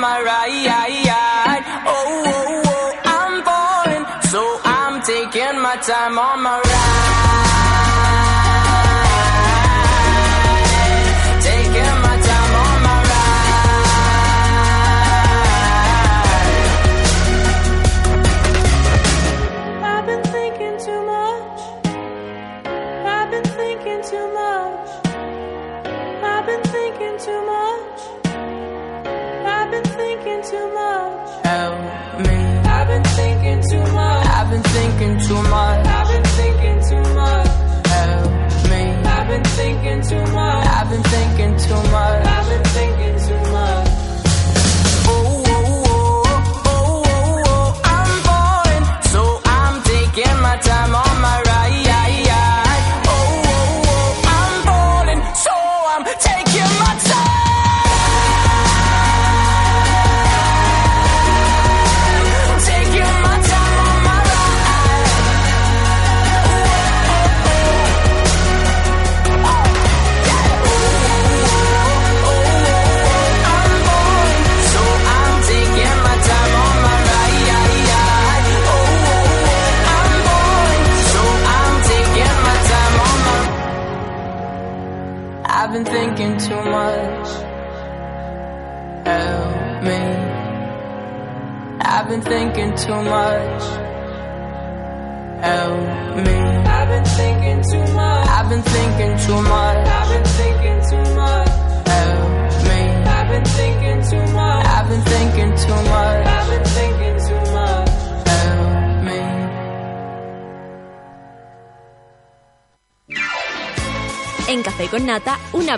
My 0.00 0.22
ride. 0.22 0.69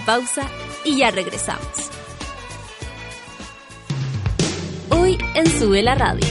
Pausa 0.01 0.47
y 0.85 0.99
ya 0.99 1.11
regresamos. 1.11 1.91
Hoy 4.91 5.19
en 5.35 5.47
Sube 5.59 5.83
la 5.83 5.95
Radio. 5.95 6.27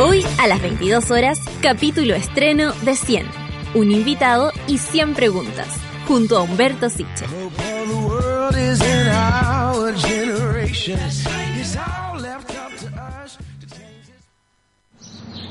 Hoy 0.00 0.24
a 0.38 0.46
las 0.46 0.62
22 0.62 1.10
horas, 1.10 1.40
capítulo 1.60 2.14
estreno 2.14 2.72
de 2.82 2.94
100. 2.94 3.26
Un 3.74 3.90
invitado 3.90 4.52
y 4.66 4.78
100 4.78 5.14
preguntas, 5.14 5.68
junto 6.06 6.38
a 6.38 6.42
Humberto 6.42 6.88
Siche. 6.88 7.26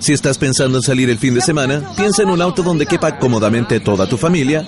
Si 0.07 0.13
estás 0.13 0.37
pensando 0.37 0.77
en 0.77 0.83
salir 0.83 1.09
el 1.09 1.17
fin 1.17 1.33
de 1.33 1.41
semana, 1.41 1.83
piensa 1.97 2.23
en 2.23 2.29
un 2.29 2.41
auto 2.41 2.63
donde 2.63 2.85
quepa 2.85 3.19
cómodamente 3.19 3.81
toda 3.81 4.07
tu 4.07 4.15
familia, 4.15 4.65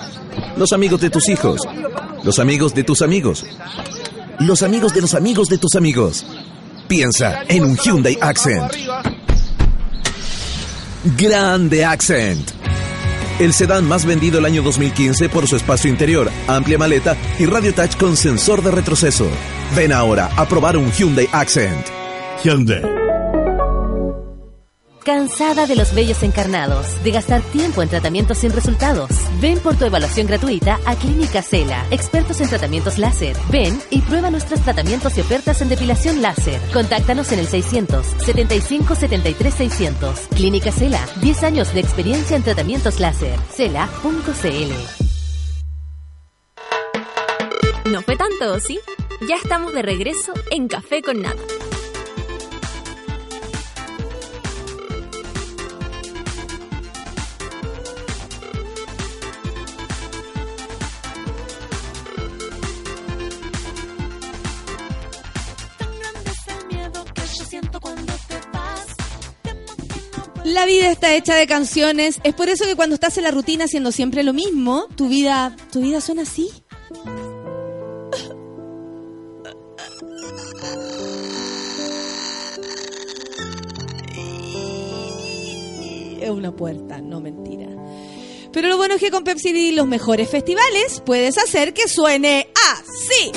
los 0.58 0.70
amigos 0.72 1.00
de 1.00 1.08
tus 1.08 1.30
hijos, 1.30 1.62
los 2.22 2.38
amigos 2.38 2.74
de 2.74 2.84
tus 2.84 3.00
amigos, 3.00 3.46
los 4.38 4.62
amigos 4.62 4.92
de 4.92 5.00
los 5.00 5.14
amigos 5.14 5.48
de 5.48 5.56
tus 5.56 5.76
amigos. 5.76 6.26
Piensa 6.88 7.44
en 7.48 7.64
un 7.64 7.78
Hyundai 7.78 8.18
Accent. 8.20 8.70
Grande 11.16 11.86
Accent. 11.86 12.50
El 13.38 13.54
sedán 13.54 13.88
más 13.88 14.04
vendido 14.04 14.40
el 14.40 14.44
año 14.44 14.62
2015 14.62 15.30
por 15.30 15.48
su 15.48 15.56
espacio 15.56 15.88
interior, 15.88 16.30
amplia 16.48 16.76
maleta 16.76 17.16
y 17.38 17.46
radio 17.46 17.72
touch 17.72 17.96
con 17.96 18.14
sensor 18.18 18.62
de 18.62 18.72
retroceso. 18.72 19.26
Ven 19.74 19.94
ahora 19.94 20.28
a 20.36 20.46
probar 20.46 20.76
un 20.76 20.92
Hyundai 20.92 21.30
Accent. 21.32 21.86
Hyundai. 22.44 22.99
¿Cansada 25.10 25.66
de 25.66 25.74
los 25.74 25.92
vellos 25.92 26.22
encarnados? 26.22 27.02
¿De 27.02 27.10
gastar 27.10 27.42
tiempo 27.42 27.82
en 27.82 27.88
tratamientos 27.88 28.38
sin 28.38 28.52
resultados? 28.52 29.10
Ven 29.40 29.58
por 29.58 29.74
tu 29.74 29.84
evaluación 29.84 30.28
gratuita 30.28 30.78
a 30.86 30.94
Clínica 30.94 31.42
Cela, 31.42 31.84
expertos 31.90 32.40
en 32.40 32.48
tratamientos 32.48 32.96
láser. 32.96 33.36
Ven 33.50 33.76
y 33.90 34.02
prueba 34.02 34.30
nuestros 34.30 34.60
tratamientos 34.60 35.18
y 35.18 35.22
ofertas 35.22 35.62
en 35.62 35.68
depilación 35.68 36.22
láser. 36.22 36.60
Contáctanos 36.72 37.32
en 37.32 37.40
el 37.40 37.48
600 37.48 38.06
75 38.06 38.94
73 38.94 39.52
600. 39.52 40.20
Clínica 40.36 40.70
Cela, 40.70 41.04
10 41.20 41.42
años 41.42 41.74
de 41.74 41.80
experiencia 41.80 42.36
en 42.36 42.44
tratamientos 42.44 43.00
láser. 43.00 43.36
Cela.cl. 43.52 44.72
No 47.90 48.02
fue 48.02 48.16
tanto, 48.16 48.60
¿sí? 48.60 48.78
Ya 49.28 49.34
estamos 49.34 49.74
de 49.74 49.82
regreso 49.82 50.32
en 50.52 50.68
Café 50.68 51.02
con 51.02 51.20
Nata. 51.20 51.42
La 70.60 70.66
vida 70.66 70.90
está 70.90 71.14
hecha 71.14 71.36
de 71.36 71.46
canciones. 71.46 72.20
Es 72.22 72.34
por 72.34 72.50
eso 72.50 72.66
que 72.66 72.76
cuando 72.76 72.92
estás 72.92 73.16
en 73.16 73.24
la 73.24 73.30
rutina 73.30 73.64
haciendo 73.64 73.92
siempre 73.92 74.22
lo 74.22 74.34
mismo, 74.34 74.88
tu 74.94 75.08
vida, 75.08 75.56
tu 75.72 75.80
vida 75.80 76.02
suena 76.02 76.20
así. 76.20 76.50
Es 86.20 86.28
una 86.28 86.54
puerta, 86.54 87.00
no 87.00 87.22
mentira. 87.22 87.68
Pero 88.52 88.68
lo 88.68 88.76
bueno 88.76 88.96
es 88.96 89.00
que 89.00 89.10
con 89.10 89.24
Pepsi 89.24 89.48
y 89.48 89.72
los 89.72 89.86
mejores 89.86 90.28
festivales 90.28 91.02
puedes 91.06 91.38
hacer 91.38 91.72
que 91.72 91.88
suene 91.88 92.50
así. 92.70 93.32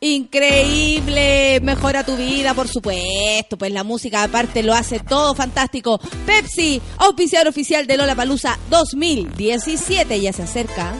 Increíble, 0.00 1.58
mejora 1.60 2.04
tu 2.04 2.16
vida, 2.16 2.54
por 2.54 2.68
supuesto. 2.68 3.58
Pues 3.58 3.72
la 3.72 3.82
música 3.82 4.22
aparte 4.22 4.62
lo 4.62 4.72
hace 4.74 5.00
todo 5.00 5.34
fantástico. 5.34 5.98
Pepsi, 6.24 6.80
auspiciador 6.98 7.48
oficial 7.48 7.86
de 7.86 7.96
Lola 7.96 8.14
Palusa 8.14 8.58
2017, 8.70 10.20
ya 10.20 10.32
se 10.32 10.42
acerca. 10.44 10.94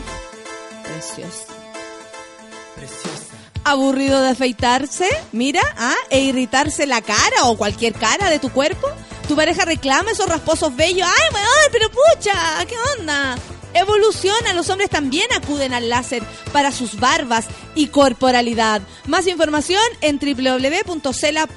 Preciosa. 0.83 1.55
Aburrido 3.63 4.21
de 4.23 4.31
afeitarse, 4.31 5.09
mira, 5.31 5.61
¿ah? 5.77 5.95
e 6.11 6.21
irritarse 6.21 6.87
la 6.87 7.03
cara 7.03 7.45
o 7.45 7.57
cualquier 7.57 7.93
cara 7.93 8.31
de 8.31 8.39
tu 8.39 8.51
cuerpo. 8.51 8.89
Tu 9.29 9.37
pareja 9.37 9.65
reclama 9.65 10.11
esos 10.11 10.27
rasposos 10.27 10.75
bellos. 10.75 11.07
¡Ay, 11.07 11.35
weón, 11.35 11.71
pero 11.71 11.89
pucha! 11.91 12.65
¿Qué 12.67 12.75
onda? 12.99 13.37
Evoluciona, 13.79 14.53
los 14.55 14.69
hombres 14.71 14.91
también 14.91 15.27
acuden 15.33 15.73
al 15.73 15.89
láser 15.89 16.23
para 16.53 16.73
sus 16.73 16.99
barbas 16.99 17.47
y 17.75 17.89
corporalidad. 17.89 18.83
Más 19.07 19.27
información 19.27 19.83
en 20.01 20.19
www.cela.cl. 20.19 21.49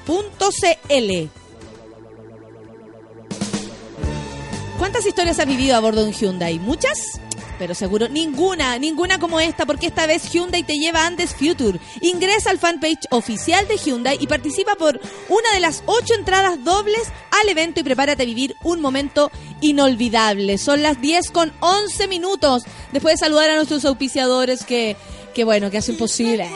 ¿Cuántas 4.78 5.06
historias 5.06 5.38
has 5.38 5.46
vivido 5.46 5.76
a 5.76 5.80
bordo 5.80 6.02
de 6.02 6.08
un 6.08 6.12
Hyundai? 6.12 6.58
¿Muchas? 6.58 7.20
Pero 7.58 7.74
seguro 7.74 8.08
ninguna, 8.08 8.78
ninguna 8.78 9.18
como 9.18 9.40
esta, 9.40 9.66
porque 9.66 9.86
esta 9.86 10.06
vez 10.06 10.30
Hyundai 10.30 10.62
te 10.62 10.78
lleva 10.78 11.06
Andes 11.06 11.34
Future. 11.34 11.78
Ingresa 12.00 12.50
al 12.50 12.58
fanpage 12.58 13.06
oficial 13.10 13.66
de 13.68 13.76
Hyundai 13.76 14.18
y 14.20 14.26
participa 14.26 14.74
por 14.74 15.00
una 15.28 15.52
de 15.54 15.60
las 15.60 15.82
ocho 15.86 16.14
entradas 16.14 16.62
dobles 16.64 17.02
al 17.40 17.48
evento 17.48 17.80
y 17.80 17.82
prepárate 17.84 18.22
a 18.22 18.26
vivir 18.26 18.56
un 18.64 18.80
momento 18.80 19.30
inolvidable. 19.60 20.58
Son 20.58 20.82
las 20.82 21.00
10 21.00 21.30
con 21.30 21.52
11 21.60 22.08
minutos. 22.08 22.64
Después 22.92 23.14
de 23.14 23.18
saludar 23.18 23.50
a 23.50 23.56
nuestros 23.56 23.84
auspiciadores 23.84 24.64
que, 24.64 24.96
que 25.34 25.44
bueno, 25.44 25.70
que 25.70 25.78
hacen 25.78 25.96
posible. 25.96 26.48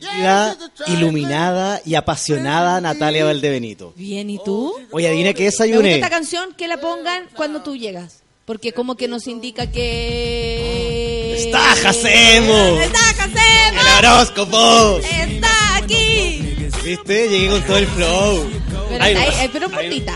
Querida, 0.00 0.56
iluminada 0.86 1.80
y 1.84 1.94
apasionada 1.94 2.80
Natalia 2.80 3.24
Valdebenito. 3.24 3.92
Bien, 3.96 4.28
¿y 4.30 4.38
tú? 4.44 4.72
Oye, 4.92 5.08
adivina 5.08 5.26
Me 5.28 5.32
gusta 5.32 5.44
desayuné. 5.64 5.94
esta 5.96 6.10
canción 6.10 6.54
que 6.56 6.68
la 6.68 6.78
pongan 6.80 7.24
cuando 7.34 7.62
tú 7.62 7.76
llegas. 7.76 8.22
Porque 8.44 8.72
como 8.72 8.94
que 8.96 9.08
nos 9.08 9.26
indica 9.26 9.70
que... 9.70 11.34
¡Está 11.36 11.72
hacemos! 11.72 12.80
¡Está 12.80 13.10
hacemos! 13.10 13.82
¡El 13.82 14.04
horóscopo! 14.06 14.98
¡Está 15.02 15.76
aquí! 15.76 16.54
¿Viste? 16.84 17.28
Llegué 17.28 17.48
con 17.50 17.62
todo 17.64 17.76
el 17.78 17.86
flow. 17.88 18.50
Pero, 18.88 19.04
Ahí 19.04 19.14
ahí- 19.16 19.44
eh, 19.44 19.50
pero 19.52 19.70
cortita. 19.70 20.14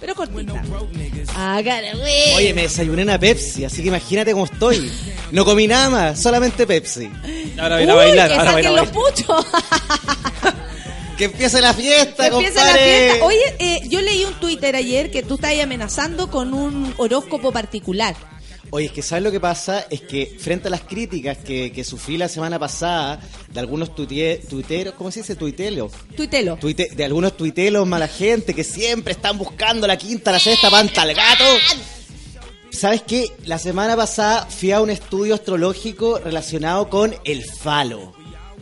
Pero 0.00 0.14
cortita. 0.14 0.62
Güey. 1.34 2.34
Oye, 2.36 2.54
me 2.54 2.62
desayuné 2.62 3.02
una 3.02 3.18
Pepsi, 3.18 3.64
así 3.64 3.82
que 3.82 3.88
imagínate 3.88 4.32
cómo 4.32 4.44
estoy. 4.44 4.90
No 5.32 5.44
comí 5.44 5.66
nada 5.66 5.90
más, 5.90 6.22
solamente 6.22 6.66
Pepsi. 6.66 7.10
Ahora 7.58 7.84
va 7.84 7.92
a 7.92 7.96
bailar, 7.96 8.28
que 8.28 8.34
ahora 8.34 8.52
saquen 8.52 8.76
los 8.76 8.88
puchos. 8.88 9.46
Que 11.16 11.26
empiece 11.26 11.60
la 11.60 11.72
fiesta, 11.72 12.28
Que 12.28 12.34
empiece 12.34 12.56
la 12.56 12.72
fiesta. 12.72 13.24
Oye, 13.24 13.54
eh, 13.60 13.82
yo 13.88 14.00
leí 14.00 14.24
un 14.24 14.34
Twitter 14.34 14.74
ayer 14.74 15.12
que 15.12 15.22
tú 15.22 15.36
estás 15.36 15.50
ahí 15.50 15.60
amenazando 15.60 16.28
con 16.28 16.52
un 16.52 16.92
horóscopo 16.96 17.52
particular. 17.52 18.16
Oye, 18.76 18.86
es 18.86 18.92
que 18.92 19.02
¿sabes 19.02 19.22
lo 19.22 19.30
que 19.30 19.38
pasa? 19.38 19.86
Es 19.88 20.00
que 20.00 20.36
frente 20.40 20.66
a 20.66 20.70
las 20.72 20.80
críticas 20.80 21.38
que, 21.38 21.70
que 21.70 21.84
sufrí 21.84 22.16
la 22.18 22.28
semana 22.28 22.58
pasada 22.58 23.20
de 23.52 23.60
algunos 23.60 23.94
tuite- 23.94 24.40
tuiteros, 24.48 24.94
¿cómo 24.94 25.12
se 25.12 25.20
dice? 25.20 25.36
Tuitelos. 25.36 25.92
Tuitelo. 26.16 26.56
Tuite- 26.56 26.90
de 26.92 27.04
algunos 27.04 27.36
tuitelos 27.36 27.86
mala 27.86 28.08
gente 28.08 28.52
que 28.52 28.64
siempre 28.64 29.12
están 29.12 29.38
buscando 29.38 29.86
la 29.86 29.96
quinta, 29.96 30.32
la 30.32 30.40
sexta 30.40 30.70
panta 30.70 31.02
al 31.02 31.14
gato. 31.14 31.44
¿Sabes 32.70 33.02
qué? 33.02 33.30
La 33.44 33.60
semana 33.60 33.94
pasada 33.96 34.46
fui 34.46 34.72
a 34.72 34.80
un 34.80 34.90
estudio 34.90 35.34
astrológico 35.34 36.18
relacionado 36.18 36.88
con 36.90 37.14
el 37.22 37.44
falo. 37.44 38.12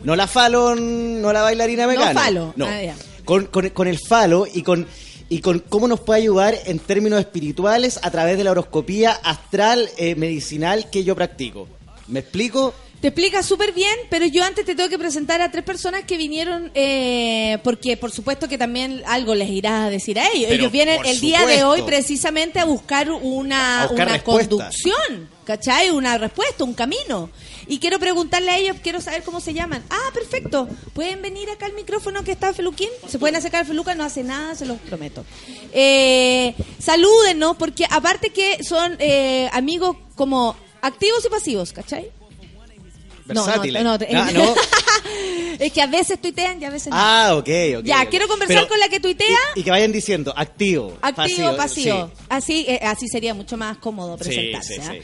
No 0.03 0.15
la 0.15 0.27
Fallon, 0.27 1.21
no 1.23 1.33
la 1.33 1.41
bailarina 1.41 1.87
mecánica. 1.87 2.21
falo. 2.21 2.53
No. 2.55 2.67
Ah, 2.67 2.93
con, 3.25 3.45
con- 3.47 3.69
con 3.69 3.87
el 3.87 3.97
falo 3.97 4.45
y 4.53 4.61
con, 4.61 4.85
y 5.33 5.39
con 5.39 5.57
cómo 5.57 5.87
nos 5.87 5.99
puede 5.99 6.21
ayudar 6.21 6.55
en 6.65 6.77
términos 6.77 7.19
espirituales 7.19 7.99
a 8.03 8.11
través 8.11 8.37
de 8.37 8.43
la 8.43 8.51
horoscopía 8.51 9.13
astral 9.23 9.89
eh, 9.97 10.13
medicinal 10.13 10.91
que 10.91 11.03
yo 11.03 11.15
practico. 11.15 11.67
¿Me 12.07 12.19
explico? 12.19 12.75
Te 13.01 13.07
explica 13.07 13.41
súper 13.41 13.73
bien, 13.73 13.95
pero 14.11 14.27
yo 14.27 14.43
antes 14.43 14.63
te 14.63 14.75
tengo 14.75 14.89
que 14.89 14.99
presentar 14.99 15.41
a 15.41 15.49
tres 15.49 15.63
personas 15.63 16.03
que 16.03 16.17
vinieron, 16.17 16.69
eh, 16.75 17.57
porque 17.63 17.97
por 17.97 18.11
supuesto 18.11 18.47
que 18.47 18.59
también 18.59 19.01
algo 19.07 19.33
les 19.33 19.49
irá 19.49 19.85
a 19.85 19.89
decir 19.89 20.19
a 20.19 20.27
ellos. 20.27 20.49
Pero 20.49 20.61
ellos 20.61 20.71
vienen 20.71 21.03
el 21.03 21.19
día 21.19 21.47
de 21.47 21.63
hoy 21.63 21.81
precisamente 21.81 22.59
a 22.59 22.65
buscar 22.65 23.09
una, 23.09 23.81
A 23.81 23.87
buscar 23.87 24.07
una 24.09 24.23
conducción, 24.23 25.29
¿cachai? 25.45 25.89
Una 25.89 26.19
respuesta, 26.19 26.63
un 26.63 26.75
camino. 26.75 27.31
Y 27.67 27.79
quiero 27.79 27.99
preguntarle 27.99 28.51
a 28.51 28.57
ellos, 28.57 28.77
quiero 28.83 28.99
saber 29.01 29.23
cómo 29.23 29.39
se 29.39 29.53
llaman. 29.53 29.83
Ah, 29.89 30.09
perfecto. 30.13 30.67
¿Pueden 30.93 31.21
venir 31.21 31.49
acá 31.49 31.65
al 31.65 31.73
micrófono 31.73 32.23
que 32.23 32.31
está 32.31 32.53
Feluquín? 32.53 32.89
Se 33.07 33.19
pueden 33.19 33.35
acercar 33.35 33.61
a 33.61 33.65
Feluca, 33.65 33.95
no 33.95 34.03
hace 34.03 34.23
nada, 34.23 34.55
se 34.55 34.65
los 34.65 34.77
prometo. 34.79 35.25
Eh, 35.71 36.55
salúdenos, 36.79 37.55
porque 37.57 37.85
aparte 37.89 38.29
que 38.31 38.63
son 38.63 38.95
eh, 38.99 39.49
amigos 39.53 39.95
como 40.15 40.55
activos 40.81 41.23
y 41.25 41.29
pasivos, 41.29 41.71
¿cachai? 41.73 42.11
No, 43.25 43.45
Versátiles. 43.45 43.83
no, 43.83 43.97
no, 43.97 44.05
Ah, 44.15 44.31
¿no? 44.33 44.53
es 45.59 45.71
que 45.71 45.81
a 45.81 45.87
veces 45.87 46.19
tuitean 46.21 46.61
y 46.61 46.65
a 46.65 46.69
veces 46.69 46.89
no. 46.89 46.97
Ah, 46.99 47.35
ok, 47.35 47.49
ok. 47.79 47.83
Ya, 47.85 48.05
quiero 48.07 48.27
conversar 48.27 48.57
Pero- 48.57 48.67
con 48.67 48.79
la 48.79 48.89
que 48.89 48.99
tuitea. 48.99 49.37
Y, 49.55 49.61
y 49.61 49.63
que 49.63 49.71
vayan 49.71 49.93
diciendo 49.93 50.33
activo, 50.35 50.97
Activo, 51.01 51.55
pasivo. 51.55 52.07
sí. 52.13 52.23
Así, 52.27 52.65
eh, 52.67 52.79
así 52.83 53.07
sería 53.07 53.33
mucho 53.33 53.55
más 53.55 53.77
cómodo 53.77 54.17
presentarse. 54.17 54.75
sí, 54.75 54.81
¿ah? 54.83 54.91
sí. 54.91 54.99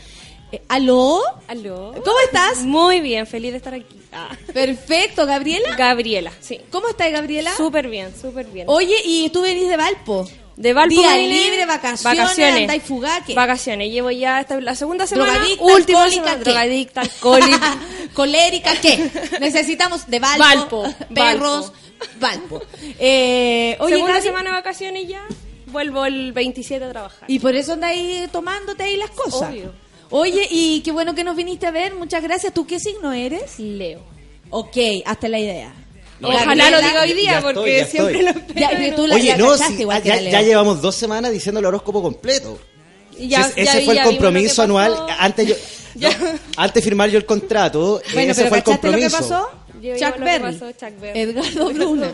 Eh, 0.52 0.62
¿Aló? 0.68 1.22
Aló. 1.48 1.94
¿Cómo 2.04 2.20
estás? 2.26 2.64
Muy 2.64 3.02
bien, 3.02 3.28
feliz 3.28 3.52
de 3.52 3.58
estar 3.58 3.74
aquí. 3.74 4.02
Ah. 4.12 4.30
Perfecto, 4.54 5.26
¿Gabriela? 5.26 5.76
Gabriela, 5.76 6.32
sí. 6.40 6.60
¿Cómo 6.72 6.90
estás, 6.90 7.12
Gabriela? 7.12 7.56
Súper 7.56 7.88
bien, 7.88 8.12
súper 8.20 8.48
bien. 8.48 8.66
Oye, 8.68 8.96
y 9.06 9.30
tú 9.30 9.42
venís 9.42 9.70
de 9.70 9.78
Valpo. 9.78 10.28
de 10.56 10.74
Valpo 10.74 10.96
Día 10.96 11.16
libre, 11.18 11.66
vacaciones, 11.68 12.84
fugá, 12.84 13.24
¿qué? 13.26 13.36
Vacaciones. 13.36 13.92
Llevo 13.92 14.10
ya 14.10 14.42
esta, 14.42 14.60
la 14.60 14.74
segunda 14.74 15.06
semana. 15.06 15.34
Drogadicta, 15.34 15.64
última 15.64 16.04
alcohólica, 16.04 16.10
semana. 16.24 16.44
¿qué? 16.44 16.50
Drogadicta, 16.50 17.02
alcohólica. 17.02 17.78
Colérica, 18.14 18.72
¿qué? 18.82 19.12
Necesitamos 19.40 20.08
de 20.08 20.20
Valpo, 20.20 20.44
Valpo, 20.44 20.96
perros, 21.14 21.72
Valpo. 22.20 22.62
Eh, 22.98 23.78
oye, 23.80 23.94
segunda 23.94 24.14
Gaby, 24.14 24.26
semana 24.26 24.50
de 24.50 24.56
vacaciones 24.56 25.08
ya. 25.08 25.22
Vuelvo 25.68 26.04
el 26.08 26.34
27 26.34 26.84
a 26.84 26.90
trabajar. 26.90 27.30
Y 27.30 27.38
por 27.38 27.54
eso 27.54 27.74
andáis 27.74 28.28
tomándote 28.32 28.82
ahí 28.82 28.98
las 28.98 29.12
cosas. 29.12 29.52
Obvio. 29.52 29.72
Oye, 30.12 30.48
y 30.50 30.82
qué 30.82 30.92
bueno 30.92 31.14
que 31.16 31.24
nos 31.24 31.36
viniste 31.36 31.68
a 31.68 31.72
ver. 31.72 31.94
Muchas 31.96 32.24
gracias. 32.24 32.54
¿Tú 32.54 32.66
qué 32.66 32.80
signo 32.80 33.14
eres? 33.14 33.60
Leo. 33.60 34.02
Ok, 34.50 34.78
hasta 35.06 35.28
la 35.28 35.40
idea. 35.40 35.74
Ojalá 36.22 36.70
lo 36.72 36.82
diga 36.82 37.02
hoy 37.04 37.10
Ya 37.10 37.16
día 37.16 37.38
estoy, 37.38 37.54
porque 37.54 37.78
ya 37.78 37.86
siempre 37.86 38.20
estoy. 38.28 38.54
lo. 38.54 38.60
Ya, 38.60 38.96
tú 38.96 39.08
la, 39.08 39.16
Oye, 39.16 39.30
la 39.32 39.38
no, 39.38 39.52
cachaste 39.52 39.76
sí, 39.76 39.82
igual 39.84 39.98
ah, 39.98 40.02
que 40.02 40.10
ya, 40.10 40.20
ya 40.22 40.42
llevamos 40.42 40.82
dos 40.82 40.96
semanas 40.96 41.32
diciendo 41.32 41.60
el 41.60 41.66
horóscopo 41.66 42.02
completo. 42.02 42.60
Y 43.18 43.28
ya- 43.30 43.42
ya- 43.56 43.64
ese 43.64 43.82
fue 43.86 43.96
ya 43.96 44.02
el 44.02 44.08
compromiso 44.08 44.62
anual. 44.64 44.96
Antes, 45.20 45.48
yo, 45.48 45.56
Ya. 45.96 46.10
no, 46.18 46.26
antes 46.58 46.74
de 46.76 46.82
firmar 46.82 47.10
yo 47.10 47.18
el 47.18 47.26
contrato, 47.26 48.02
Bueno, 48.14 48.32
ese 48.32 48.42
pero 48.42 48.50
fue 48.50 48.58
el 48.60 48.64
¿cachaste 48.64 48.88
lo 48.92 48.98
que 48.98 49.02
compromiso. 49.10 49.30
pasó? 49.30 49.50
Yo 49.82 49.96
Chuck 49.98 50.20
Berry. 50.20 51.20
Edgardo 51.20 51.70
Bruna. 51.74 52.12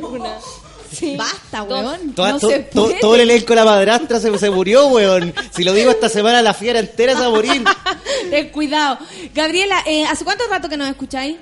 Sí. 0.96 1.16
Basta, 1.18 1.64
weón. 1.64 2.14
Toda- 2.14 2.32
no 2.34 2.40
to- 2.40 2.50
se 2.50 2.60
to- 2.60 2.86
puede. 2.88 3.00
todo 3.00 3.16
el 3.16 3.22
elenco 3.22 3.48
de 3.50 3.56
la 3.56 3.66
madrastra 3.66 4.20
se, 4.20 4.38
se 4.38 4.50
murió, 4.50 4.88
weón. 4.88 5.34
Si 5.56 5.64
lo 5.64 5.74
digo 5.74 5.92
esta 5.92 6.10
semana, 6.10 6.42
la 6.42 6.54
fiera 6.54 6.80
entera 6.80 7.14
se 7.14 7.20
va 7.22 7.28
a 7.28 7.30
morir. 7.30 7.64
Ten 8.30 8.50
cuidado. 8.50 8.98
Gabriela, 9.34 9.84
eh, 9.86 10.06
¿hace 10.06 10.24
cuánto 10.24 10.46
rato 10.50 10.70
que 10.70 10.78
nos 10.78 10.90
escucháis? 10.90 11.38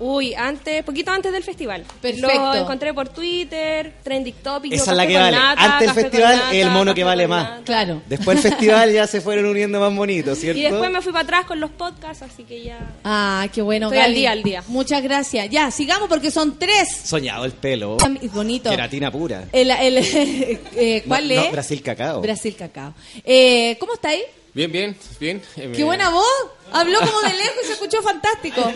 Uy, 0.00 0.34
antes, 0.34 0.82
poquito 0.82 1.12
antes 1.12 1.32
del 1.32 1.42
festival. 1.44 1.84
Perfecto. 2.00 2.26
Lo 2.36 2.54
encontré 2.54 2.92
por 2.92 3.08
Twitter, 3.08 3.94
trending 4.02 4.34
topic. 4.42 4.72
Esa 4.72 4.86
yo 4.86 4.90
es 4.90 4.96
la 4.96 5.06
que 5.06 5.14
vale. 5.16 5.36
nata, 5.36 5.64
Antes 5.74 5.94
del 5.94 6.04
festival, 6.04 6.36
nata, 6.36 6.52
el 6.54 6.70
mono 6.70 6.94
que 6.94 7.04
vale 7.04 7.28
más. 7.28 7.50
nata. 7.50 7.62
Claro. 7.64 8.02
Después 8.08 8.42
del 8.42 8.52
festival 8.52 8.92
ya 8.92 9.06
se 9.06 9.20
fueron 9.20 9.46
uniendo 9.46 9.78
más 9.78 9.94
bonitos, 9.94 10.38
¿cierto? 10.38 10.58
Y 10.58 10.62
después 10.62 10.90
me 10.90 11.00
fui 11.00 11.12
para 11.12 11.22
atrás 11.24 11.44
con 11.46 11.60
los 11.60 11.70
podcasts, 11.70 12.22
así 12.22 12.42
que 12.42 12.64
ya... 12.64 12.78
Ah, 13.04 13.46
qué 13.52 13.62
bueno, 13.62 13.86
Estoy 13.86 14.00
al 14.02 14.14
día, 14.14 14.32
al 14.32 14.42
día. 14.42 14.64
Muchas 14.66 15.02
gracias. 15.02 15.48
Ya, 15.50 15.70
sigamos 15.70 16.08
porque 16.08 16.30
son 16.30 16.58
tres. 16.58 16.88
Soñado 17.04 17.44
el 17.44 17.52
pelo. 17.52 17.96
Bonito. 18.32 18.70
Queratina 18.70 19.10
pura. 19.12 19.44
El, 19.52 19.70
el, 19.70 19.98
eh, 20.76 21.04
¿Cuál 21.06 21.28
No, 21.28 21.34
es? 21.34 21.44
no, 21.46 21.52
Brasil 21.52 21.82
Cacao. 21.82 22.20
Brasil 22.20 22.56
Cacao. 22.56 22.94
Eh, 23.24 23.76
¿Cómo 23.78 23.94
estáis? 23.94 24.22
Bien, 24.54 24.70
bien, 24.70 24.96
bien. 25.20 25.38
Eh, 25.56 25.72
Qué 25.74 25.78
me- 25.80 25.84
buena 25.84 26.10
voz. 26.10 26.24
Habló 26.72 26.98
como 27.00 27.20
de 27.22 27.28
lejos 27.34 27.56
y 27.62 27.66
se 27.66 27.72
escuchó 27.72 28.02
fantástico. 28.02 28.72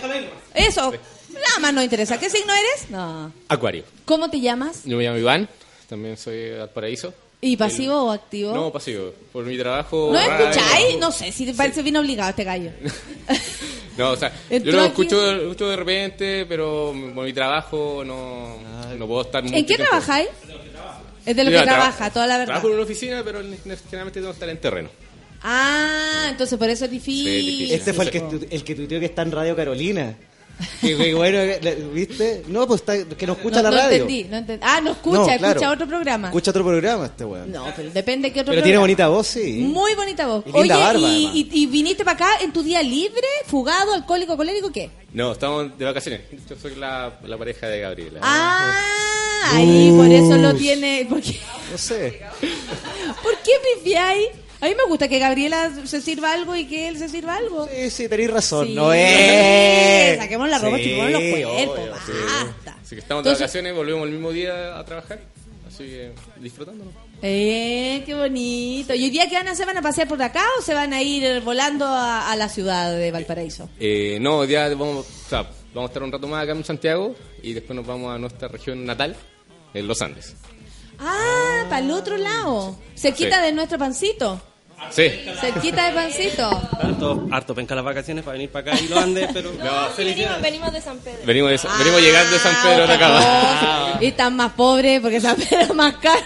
Eso. 0.54 0.92
Nada 1.32 1.58
más 1.60 1.72
nos 1.74 1.84
interesa. 1.84 2.18
¿Qué 2.18 2.28
signo 2.30 2.52
eres? 2.52 2.90
No. 2.90 3.32
Acuario. 3.48 3.84
¿Cómo 4.04 4.28
te 4.30 4.40
llamas? 4.40 4.82
Yo 4.84 4.96
me 4.96 5.04
llamo 5.04 5.18
Iván, 5.18 5.48
también 5.88 6.16
soy 6.16 6.36
de 6.36 6.58
Valparaíso. 6.58 7.14
¿Y 7.40 7.56
pasivo 7.56 7.94
o 8.06 8.10
activo? 8.10 8.52
No, 8.52 8.72
pasivo. 8.72 9.12
Por 9.32 9.44
mi 9.44 9.56
trabajo. 9.56 10.10
¿No 10.12 10.18
escucháis? 10.18 10.98
No 10.98 11.12
sé, 11.12 11.30
si 11.30 11.46
te 11.46 11.54
parece 11.54 11.82
bien 11.82 11.96
obligado 11.96 12.30
este 12.30 12.44
gallo. 12.44 12.70
No, 13.96 14.10
o 14.12 14.16
sea, 14.16 14.32
Entró 14.50 14.70
yo 14.70 14.78
lo 14.78 14.84
escucho, 14.84 15.16
lo 15.34 15.42
escucho 15.42 15.68
de 15.68 15.74
repente, 15.74 16.46
pero 16.48 16.94
por 17.16 17.24
mi 17.24 17.32
trabajo 17.32 18.04
no, 18.04 18.56
no 18.96 19.06
puedo 19.08 19.22
estar 19.22 19.42
mucho 19.42 19.56
¿En 19.56 19.66
qué 19.66 19.74
trabajáis? 19.76 20.28
Es 21.26 21.34
de 21.34 21.42
lo 21.42 21.50
que 21.50 21.56
traba- 21.56 21.78
trabaja, 21.78 22.10
toda 22.12 22.28
la 22.28 22.34
verdad. 22.38 22.46
Trabajo 22.46 22.68
en 22.68 22.74
una 22.74 22.82
oficina, 22.84 23.22
pero 23.24 23.40
generalmente 23.40 24.20
tengo 24.20 24.28
que 24.28 24.34
estar 24.34 24.48
en 24.48 24.60
terreno. 24.60 24.88
Ah, 25.42 26.26
entonces 26.30 26.58
por 26.58 26.68
eso 26.68 26.84
es 26.86 26.90
difícil. 26.90 27.24
Sí, 27.24 27.46
difícil. 27.50 27.72
Este 27.74 27.92
fue 27.92 28.04
el 28.06 28.10
que, 28.10 28.20
tu- 28.20 28.46
el 28.50 28.64
que 28.64 28.74
tuiteó 28.74 29.00
que 29.00 29.06
está 29.06 29.22
en 29.22 29.32
Radio 29.32 29.54
Carolina. 29.56 30.16
Que, 30.80 31.14
bueno, 31.14 31.38
¿viste? 31.92 32.42
No, 32.48 32.66
pues 32.66 32.80
está, 32.80 33.04
que 33.16 33.26
no 33.28 33.34
escucha 33.34 33.58
no, 33.58 33.62
la 33.62 33.70
no 33.70 33.76
radio. 33.76 33.92
entendí, 34.02 34.24
no 34.24 34.36
entendí. 34.38 34.66
Ah, 34.66 34.80
no 34.80 34.90
escucha, 34.90 35.18
No, 35.18 35.24
claro. 35.26 35.46
escucha 35.46 35.70
otro 35.70 35.86
programa. 35.86 36.28
Escucha 36.28 36.50
otro 36.50 36.64
programa 36.64 37.06
este 37.06 37.24
weón. 37.24 37.52
No, 37.52 37.64
pero 37.76 37.90
depende 37.90 38.26
de 38.28 38.34
qué 38.34 38.40
otro 38.40 38.50
Pero 38.50 38.64
tiene 38.64 38.76
programa. 38.76 38.80
bonita 38.82 39.08
voz, 39.08 39.26
sí. 39.28 39.52
Muy 39.60 39.94
bonita 39.94 40.26
voz. 40.26 40.42
Y 40.46 40.50
linda 40.52 40.74
Oye, 40.76 40.84
barba, 40.84 40.98
y, 41.00 41.04
además. 41.26 41.32
y- 41.36 41.48
y 41.62 41.66
viniste 41.66 42.04
para 42.04 42.16
acá 42.16 42.42
en 42.42 42.52
tu 42.52 42.64
día 42.64 42.82
libre, 42.82 43.22
fugado, 43.46 43.94
alcohólico, 43.94 44.36
colérico, 44.36 44.72
qué? 44.72 44.90
No, 45.12 45.30
estamos 45.30 45.78
de 45.78 45.84
vacaciones. 45.84 46.22
Yo 46.50 46.56
soy 46.60 46.74
la, 46.74 47.20
la 47.24 47.38
pareja 47.38 47.68
de 47.68 47.78
Gabriela. 47.80 48.18
Ah, 48.20 48.80
ahí 49.52 49.92
por 49.96 50.06
eso 50.10 50.36
lo 50.38 50.54
tiene. 50.56 51.06
¿Por 51.08 51.20
qué, 51.22 51.38
No 51.70 51.78
sé. 51.78 52.20
¿por 53.22 53.32
qué 53.44 53.52
pifiáis? 53.76 54.26
A 54.60 54.66
mí 54.66 54.74
me 54.74 54.84
gusta 54.88 55.06
que 55.08 55.18
Gabriela 55.20 55.70
se 55.84 56.00
sirva 56.00 56.32
algo 56.32 56.56
y 56.56 56.66
que 56.66 56.88
él 56.88 56.98
se 56.98 57.08
sirva 57.08 57.36
algo. 57.36 57.68
Sí, 57.68 57.90
sí, 57.90 58.08
tenéis 58.08 58.30
razón. 58.30 58.66
Sí. 58.66 58.74
No 58.74 58.92
es. 58.92 60.18
Saquemos 60.18 60.48
la 60.48 60.58
ropa, 60.58 60.76
Sí, 60.78 60.82
chupemos 60.84 61.10
los 61.12 61.20
cuerpos, 61.22 61.76
obvio, 61.78 61.94
sí. 62.06 62.12
basta. 62.26 62.76
Así 62.82 62.94
que 62.96 63.00
estamos 63.00 63.22
de 63.24 63.30
Entonces- 63.30 63.40
vacaciones, 63.40 63.74
volvemos 63.74 64.04
el 64.06 64.12
mismo 64.12 64.32
día 64.32 64.78
a 64.78 64.84
trabajar. 64.84 65.20
Así 65.68 65.84
que 65.84 66.12
disfrutándolo. 66.40 66.90
Eh, 67.22 68.02
qué 68.04 68.14
bonito. 68.14 68.94
¿Y 68.94 69.04
hoy 69.04 69.10
día 69.10 69.28
qué 69.28 69.36
van 69.36 69.46
a 69.48 69.52
hacer? 69.52 69.66
¿Van 69.66 69.76
a 69.76 69.82
pasear 69.82 70.08
por 70.08 70.20
acá 70.22 70.44
o 70.58 70.62
se 70.62 70.74
van 70.74 70.92
a 70.92 71.02
ir 71.02 71.40
volando 71.42 71.84
a, 71.86 72.30
a 72.32 72.36
la 72.36 72.48
ciudad 72.48 72.90
de 72.96 73.12
Valparaíso? 73.12 73.68
Eh, 73.78 74.18
no, 74.20 74.38
hoy 74.38 74.48
día 74.48 74.68
vamos, 74.70 75.06
o 75.06 75.28
sea, 75.28 75.42
vamos 75.72 75.90
a 75.90 75.92
estar 75.92 76.02
un 76.02 76.10
rato 76.10 76.26
más 76.26 76.42
acá 76.42 76.52
en 76.52 76.64
Santiago 76.64 77.14
y 77.42 77.52
después 77.52 77.76
nos 77.76 77.86
vamos 77.86 78.12
a 78.12 78.18
nuestra 78.18 78.48
región 78.48 78.84
natal, 78.84 79.14
en 79.74 79.86
los 79.86 80.00
Andes. 80.02 80.34
Ah, 80.98 81.64
para 81.68 81.84
el 81.84 81.90
otro 81.92 82.16
lado. 82.16 82.76
Cerquita 82.96 83.36
Sí. 83.38 83.42
de 83.46 83.52
nuestro 83.52 83.78
pancito. 83.78 84.40
Sí. 84.90 85.10
Cerquita 85.40 85.86
de 85.88 85.92
pancito. 85.92 86.48
Harto, 86.80 87.26
harto 87.30 87.54
penca 87.54 87.74
las 87.74 87.84
vacaciones 87.84 88.24
para 88.24 88.34
venir 88.34 88.50
para 88.50 88.72
acá 88.72 88.80
y 88.82 88.88
los 88.88 88.98
Andes, 88.98 89.28
pero... 89.32 89.52
venimos, 89.96 90.40
venimos 90.40 90.72
de 90.72 90.80
San 90.80 90.98
Pedro. 90.98 91.18
Venimos, 91.26 91.50
de, 91.50 91.68
venimos 91.78 92.00
llegando 92.00 92.32
de 92.32 92.38
San 92.38 92.54
Pedro 92.62 92.86
de 92.86 92.94
Atacama. 92.94 93.98
Y 94.00 94.06
están 94.06 94.36
más 94.36 94.52
pobres 94.52 95.00
porque 95.00 95.20
San 95.20 95.36
Pedro 95.36 95.60
es 95.60 95.74
más 95.74 95.94
caro. 95.96 96.22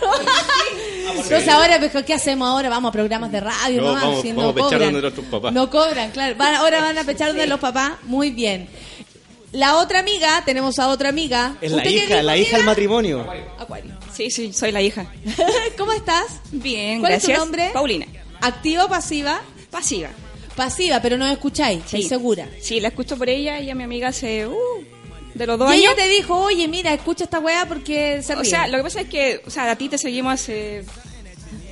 Entonces 1.14 1.48
ahora, 1.48 1.78
pues, 1.78 2.04
¿qué 2.04 2.14
hacemos 2.14 2.48
ahora? 2.48 2.68
Vamos 2.68 2.90
a 2.90 2.92
programas 2.92 3.32
de 3.32 3.40
radio, 3.40 3.80
No, 3.82 3.88
¿no? 3.88 3.94
vamos- 3.94 4.22
Si 4.22 4.32
vamos 4.32 4.50
a 4.50 4.54
pechar 4.54 4.64
cobran. 4.70 4.80
donde 4.92 5.00
nuestros 5.02 5.26
papás. 5.26 5.52
No 5.52 5.70
cobran, 5.70 6.10
claro. 6.10 6.34
Van- 6.36 6.54
ahora 6.54 6.80
van 6.82 6.98
a 6.98 7.04
pechar 7.04 7.28
donde 7.28 7.46
los 7.46 7.60
papás. 7.60 7.92
Muy 8.04 8.30
bien. 8.30 8.68
La 9.52 9.76
otra 9.76 9.98
amiga, 9.98 10.42
tenemos 10.46 10.78
a 10.78 10.88
otra 10.88 11.10
amiga. 11.10 11.56
Es 11.60 11.70
la 11.70 11.78
¿Usted 11.78 11.90
qué 11.90 11.96
hija, 12.04 12.22
la 12.22 12.36
hija 12.38 12.56
del 12.56 12.64
matrimonio. 12.66 13.26
Acuario. 13.58 13.92
Sí, 14.12 14.30
sí, 14.30 14.52
soy 14.52 14.72
la 14.72 14.80
hija. 14.80 15.06
¿Cómo 15.78 15.92
estás? 15.92 16.40
Bien, 16.50 17.00
¿Cuál 17.00 17.12
gracias. 17.12 17.30
es 17.30 17.34
tu 17.38 17.40
nombre? 17.44 17.70
Paulina. 17.74 18.06
¿Activa 18.43 18.85
o 18.85 18.89
pasiva? 18.89 19.40
Pasiva. 19.70 20.10
Pasiva, 20.55 21.01
pero 21.01 21.16
no 21.16 21.27
escucháis, 21.28 21.82
¿estáis 21.85 22.05
Sí. 22.05 22.09
segura? 22.10 22.47
Sí, 22.60 22.78
la 22.81 22.89
escucho 22.89 23.16
por 23.16 23.28
ella 23.31 23.59
y 23.60 23.70
a 23.70 23.74
mi 23.74 23.85
amiga 23.85 24.09
hace 24.09 24.47
uh, 24.47 24.55
de 25.35 25.47
los 25.47 25.59
dos 25.59 25.70
Y 25.70 25.78
años. 25.78 25.85
ella 25.85 25.94
te 26.05 26.09
dijo, 26.09 26.36
oye, 26.39 26.69
mira, 26.69 26.93
escucha 26.93 27.24
esta 27.24 27.39
weá 27.39 27.64
porque 27.66 28.20
se 28.23 28.35
O 28.35 28.44
sea, 28.44 28.69
lo 28.69 28.77
que 28.77 28.82
pasa 28.85 29.01
es 29.01 29.09
que, 29.09 29.40
o 29.47 29.51
sea, 29.51 29.70
a 29.70 29.77
ti 29.77 29.89
te 29.89 29.97
seguimos 29.97 30.35
hace, 30.35 30.85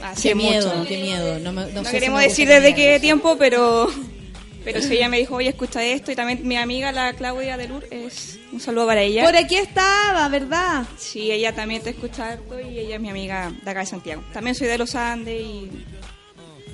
hace 0.03 0.31
Qué 0.31 0.35
miedo, 0.35 0.75
mucho. 0.75 0.89
qué 0.89 0.97
miedo. 1.03 1.39
No, 1.41 1.53
me- 1.53 1.67
no 1.67 1.73
No 1.73 1.81
sé 1.85 1.91
si 1.91 1.93
queremos 1.93 2.23
decir 2.23 2.49
desde 2.49 2.75
qué 2.75 2.99
tiempo, 3.01 3.37
pero 3.39 3.89
pero 4.65 4.81
si 4.83 4.95
ella 4.95 5.09
me 5.09 5.19
dijo, 5.19 5.37
oye, 5.37 5.49
escucha 5.49 5.83
esto, 5.83 6.13
y 6.13 6.15
también 6.17 6.47
mi 6.47 6.57
amiga, 6.57 6.93
la 6.93 7.15
Claudia 7.15 7.57
Delur, 7.57 7.87
es 7.91 8.39
un 8.53 8.61
saludo 8.61 8.87
para 8.87 9.01
ella. 9.03 9.25
Por 9.25 9.35
aquí 9.37 9.57
estaba, 9.57 10.29
¿verdad? 10.29 10.85
Sí, 10.99 11.31
ella 11.33 11.55
también 11.55 11.83
te 11.83 11.91
escucha 11.91 12.33
harto 12.33 12.61
y 12.61 12.79
ella 12.79 12.97
es 12.97 13.01
mi 13.01 13.09
amiga 13.09 13.53
de 13.63 13.71
acá 13.71 13.81
de 13.81 13.87
Santiago. 13.87 14.23
También 14.35 14.55
soy 14.55 14.69
de 14.69 14.77
los 14.79 14.95
Andes 14.95 15.41
y 15.41 15.71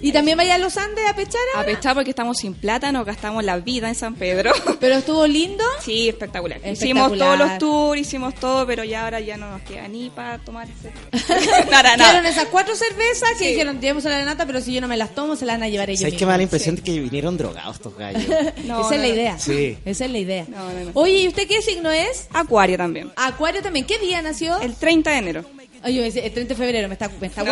¿Y 0.00 0.12
también 0.12 0.36
vaya 0.36 0.56
a 0.56 0.58
los 0.58 0.76
Andes 0.76 1.04
a 1.08 1.14
pechar 1.14 1.40
a 1.56 1.64
pesar 1.64 1.94
porque 1.94 2.10
estamos 2.10 2.38
sin 2.38 2.54
plata, 2.54 2.92
nos 2.92 3.06
gastamos 3.06 3.44
la 3.44 3.58
vida 3.58 3.88
en 3.88 3.94
San 3.94 4.14
Pedro. 4.14 4.52
¿Pero 4.80 4.96
estuvo 4.96 5.26
lindo? 5.26 5.64
Sí, 5.80 6.08
espectacular. 6.08 6.60
Hicimos 6.66 7.16
todos 7.16 7.38
los 7.38 7.58
tours, 7.58 8.00
hicimos 8.00 8.34
todo, 8.34 8.66
pero 8.66 8.84
ya 8.84 9.04
ahora 9.04 9.20
ya 9.20 9.36
no 9.36 9.50
nos 9.50 9.62
queda 9.62 9.88
ni 9.88 10.10
para 10.10 10.38
tomar 10.38 10.68
nada, 11.70 11.96
nada. 11.96 12.28
esas 12.28 12.46
cuatro 12.46 12.74
cervezas 12.74 13.30
que 13.38 13.48
dijeron, 13.48 13.80
llevémosela 13.80 14.16
a 14.16 14.18
la 14.18 14.24
nata, 14.24 14.46
pero 14.46 14.60
si 14.60 14.74
yo 14.74 14.80
no 14.80 14.88
me 14.88 14.96
las 14.96 15.14
tomo, 15.14 15.36
se 15.36 15.46
las 15.46 15.56
van 15.56 15.64
a 15.64 15.68
llevar 15.68 15.90
ellos 15.90 16.00
¿Sabes 16.00 16.14
qué 16.14 16.26
me 16.26 16.32
da 16.32 16.36
la 16.38 16.42
impresión 16.42 16.76
de 16.76 16.82
que 16.82 16.98
vinieron 17.00 17.36
drogados 17.36 17.76
estos 17.76 17.96
gallos? 17.96 18.22
No, 18.64 18.80
Esa 18.80 18.94
es 18.94 19.00
la 19.00 19.08
idea. 19.08 19.38
Sí. 19.38 19.78
Esa 19.84 20.04
es 20.04 20.10
la 20.10 20.18
idea. 20.18 20.44
No, 20.48 20.72
no, 20.72 20.84
no. 20.84 20.90
Oye, 20.94 21.20
¿y 21.20 21.28
usted 21.28 21.46
qué 21.46 21.62
signo 21.62 21.90
es? 21.90 22.26
Acuario 22.32 22.76
también. 22.76 23.12
Acuario 23.16 23.62
también. 23.62 23.86
¿Qué 23.86 23.98
día 23.98 24.22
nació? 24.22 24.60
El 24.60 24.74
30 24.74 25.10
de 25.10 25.16
enero. 25.18 25.44
Oye, 25.86 26.06
el 26.06 26.12
30 26.32 26.40
de 26.42 26.54
febrero, 26.54 26.88
me 26.88 26.94
está, 26.94 27.08
me 27.20 27.26
está. 27.28 27.44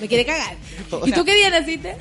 Me 0.00 0.08
quiere 0.08 0.24
cagar. 0.26 0.56
¿Y 1.06 1.12
tú 1.12 1.24
qué 1.24 1.34
día 1.34 1.50
naciste? 1.50 1.96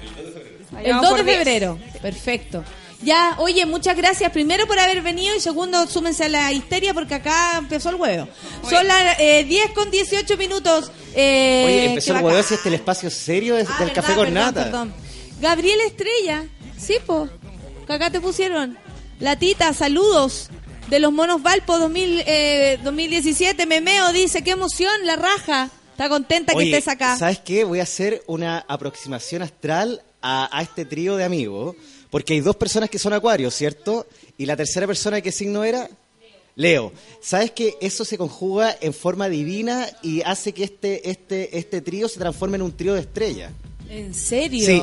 El 0.84 0.91
vamos 0.94 1.10
2 1.10 1.18
de 1.19 1.23
febrero. 1.26 1.78
Perfecto. 2.02 2.64
Ya, 3.03 3.36
oye, 3.40 3.65
muchas 3.65 3.98
gracias 3.98 4.32
primero 4.32 4.68
por 4.68 4.78
haber 4.78 5.02
venido 5.02 5.36
y 5.36 5.40
segundo, 5.40 5.88
súmense 5.88 6.26
a 6.26 6.30
la 6.30 6.52
histeria 6.52 6.94
porque 6.94 7.15
acá 7.15 7.56
empezó 7.57 7.90
el 7.90 7.95
huevo. 7.95 8.28
Son 8.69 8.88
las 8.88 9.19
eh, 9.19 9.44
10 9.44 9.72
con 9.72 9.90
18 9.90 10.38
minutos. 10.38 10.91
Eh, 11.15 11.64
Oye, 11.65 11.86
empezó 11.88 12.15
el 12.15 12.23
huevo 12.23 12.44
si 12.44 12.53
este 12.53 12.69
el 12.69 12.76
espacio 12.76 13.10
serio 13.10 13.57
es 13.57 13.68
Ah, 13.69 13.80
del 13.80 13.88
verdad, 13.88 13.95
café 14.03 14.14
con 14.14 14.26
perdón, 14.26 14.34
nata. 14.36 14.64
perdón. 14.65 14.94
Gabriel 15.41 15.80
Estrella, 15.88 16.45
sí, 16.78 16.98
po. 17.06 17.28
Que 17.88 17.94
acá 17.94 18.11
te 18.11 18.22
pusieron. 18.22 18.78
Latita, 19.19 19.73
saludos. 19.73 20.49
De 20.92 21.00
los 21.00 21.14
monos 21.14 21.42
Valpo 21.42 21.80
2000, 21.80 22.24
eh, 22.28 22.78
2017, 22.84 23.66
Memeo 23.66 24.12
dice, 24.12 24.44
qué 24.44 24.52
emoción, 24.52 24.92
la 25.06 25.16
raja. 25.16 25.72
Está 25.92 26.10
contenta 26.10 26.54
que 26.54 26.66
estés 26.66 26.90
acá. 26.90 27.18
¿sabes 27.18 27.40
qué? 27.40 27.64
Voy 27.64 27.80
a 27.80 27.84
hacer 27.84 28.22
una 28.28 28.66
aproximación 28.68 29.42
astral 29.42 30.04
a, 30.22 30.50
a 30.52 30.62
este 30.62 30.84
trío 30.84 31.16
de 31.16 31.24
amigos, 31.24 31.78
porque 32.10 32.34
hay 32.34 32.42
dos 32.42 32.58
personas 32.58 32.90
que 32.90 33.00
son 33.00 33.14
acuarios, 33.14 33.56
¿cierto? 33.56 34.06
Y 34.38 34.46
la 34.46 34.58
tercera 34.58 34.86
persona, 34.86 35.22
¿qué 35.22 35.32
signo 35.32 35.64
era? 35.64 35.90
Leo. 36.56 36.92
¿Sabes 37.22 37.52
que 37.52 37.78
eso 37.80 38.04
se 38.04 38.18
conjuga 38.18 38.76
en 38.82 38.94
forma 38.94 39.30
divina 39.30 39.88
y 40.04 40.22
hace 40.24 40.52
que 40.52 40.66
este, 40.66 41.10
este, 41.10 41.58
este 41.58 41.80
trío 41.80 42.10
se 42.10 42.20
transforme 42.20 42.58
en 42.58 42.64
un 42.64 42.76
trío 42.76 42.96
de 42.96 43.00
estrellas? 43.00 43.54
¿En 43.92 44.14
serio? 44.14 44.66
Sí, 44.66 44.82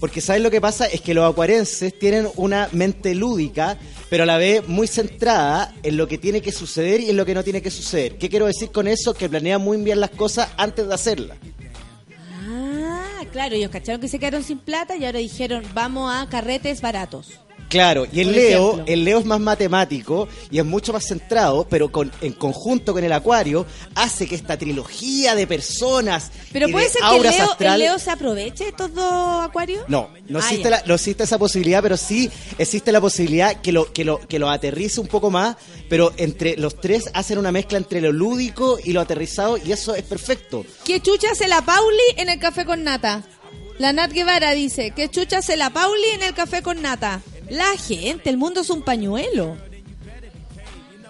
porque 0.00 0.22
¿sabes 0.22 0.40
lo 0.40 0.50
que 0.50 0.62
pasa? 0.62 0.86
Es 0.86 1.02
que 1.02 1.12
los 1.12 1.30
acuarenses 1.30 1.98
tienen 1.98 2.26
una 2.36 2.70
mente 2.72 3.14
lúdica, 3.14 3.76
pero 4.08 4.22
a 4.22 4.26
la 4.26 4.38
vez 4.38 4.66
muy 4.66 4.86
centrada 4.86 5.74
en 5.82 5.98
lo 5.98 6.08
que 6.08 6.16
tiene 6.16 6.40
que 6.40 6.52
suceder 6.52 7.02
y 7.02 7.10
en 7.10 7.18
lo 7.18 7.26
que 7.26 7.34
no 7.34 7.44
tiene 7.44 7.60
que 7.60 7.70
suceder. 7.70 8.16
¿Qué 8.16 8.30
quiero 8.30 8.46
decir 8.46 8.70
con 8.72 8.88
eso? 8.88 9.12
Que 9.12 9.28
planean 9.28 9.60
muy 9.60 9.76
bien 9.82 10.00
las 10.00 10.08
cosas 10.08 10.48
antes 10.56 10.88
de 10.88 10.94
hacerlas. 10.94 11.36
Ah, 12.48 13.24
claro, 13.30 13.56
ellos 13.56 13.70
cacharon 13.70 14.00
que 14.00 14.08
se 14.08 14.18
quedaron 14.18 14.42
sin 14.42 14.58
plata 14.58 14.96
y 14.96 15.04
ahora 15.04 15.18
dijeron, 15.18 15.62
vamos 15.74 16.10
a 16.14 16.26
carretes 16.30 16.80
baratos. 16.80 17.38
Claro, 17.68 18.06
y 18.12 18.20
el 18.20 18.28
Por 18.28 18.36
Leo, 18.36 18.72
ejemplo. 18.72 18.92
el 18.92 19.04
Leo 19.04 19.18
es 19.18 19.24
más 19.24 19.40
matemático 19.40 20.28
y 20.52 20.58
es 20.60 20.64
mucho 20.64 20.92
más 20.92 21.04
centrado, 21.04 21.66
pero 21.68 21.90
con, 21.90 22.12
en 22.20 22.32
conjunto 22.32 22.92
con 22.92 23.02
el 23.02 23.12
Acuario 23.12 23.66
hace 23.96 24.28
que 24.28 24.36
esta 24.36 24.56
trilogía 24.56 25.34
de 25.34 25.46
personas 25.48 26.30
Pero 26.52 26.68
y 26.68 26.72
puede 26.72 26.84
de 26.86 26.92
ser 26.92 27.02
que 27.02 27.16
el 27.16 27.22
Leo, 27.22 27.32
el 27.32 27.40
astral- 27.40 27.78
Leo 27.78 27.98
se 27.98 28.10
aproveche 28.10 28.64
de 28.64 28.70
estos 28.70 28.94
dos 28.94 29.44
acuarios. 29.44 29.84
No, 29.88 30.10
no 30.28 30.38
Ah, 30.38 30.42
existe, 30.42 30.70
la- 30.70 30.82
no 30.86 30.94
existe 30.94 31.24
esa 31.24 31.38
posibilidad, 31.38 31.82
pero 31.82 31.96
sí 31.96 32.30
existe 32.56 32.92
la 32.92 33.00
posibilidad 33.00 33.60
que 33.60 33.72
lo, 33.72 33.92
que 33.92 34.04
lo, 34.04 34.20
que 34.20 34.38
lo 34.38 34.48
aterrice 34.48 35.00
un 35.00 35.08
poco 35.08 35.30
más, 35.30 35.56
pero 35.88 36.12
entre 36.18 36.56
los 36.56 36.80
tres 36.80 37.10
hacen 37.14 37.36
una 37.38 37.50
mezcla 37.50 37.78
entre 37.78 38.00
lo 38.00 38.12
lúdico 38.12 38.78
y 38.82 38.92
lo 38.92 39.00
aterrizado 39.00 39.56
y 39.58 39.72
eso 39.72 39.94
es 39.96 40.04
perfecto. 40.04 40.64
¿Qué 40.84 41.00
chucha 41.00 41.32
hace 41.32 41.48
la 41.48 41.62
Pauli 41.62 41.98
en 42.16 42.28
el 42.28 42.38
café 42.38 42.64
con 42.64 42.84
nata? 42.84 43.24
La 43.78 43.92
Nat 43.92 44.12
Guevara 44.12 44.52
dice, 44.52 44.92
¿qué 44.96 45.10
chucha 45.10 45.38
hace 45.38 45.56
la 45.56 45.68
Pauli 45.70 46.06
en 46.14 46.22
el 46.22 46.32
café 46.32 46.62
con 46.62 46.80
nata? 46.80 47.20
La 47.50 47.76
gente, 47.76 48.28
el 48.30 48.36
mundo 48.36 48.60
es 48.60 48.70
un 48.70 48.82
pañuelo. 48.82 49.56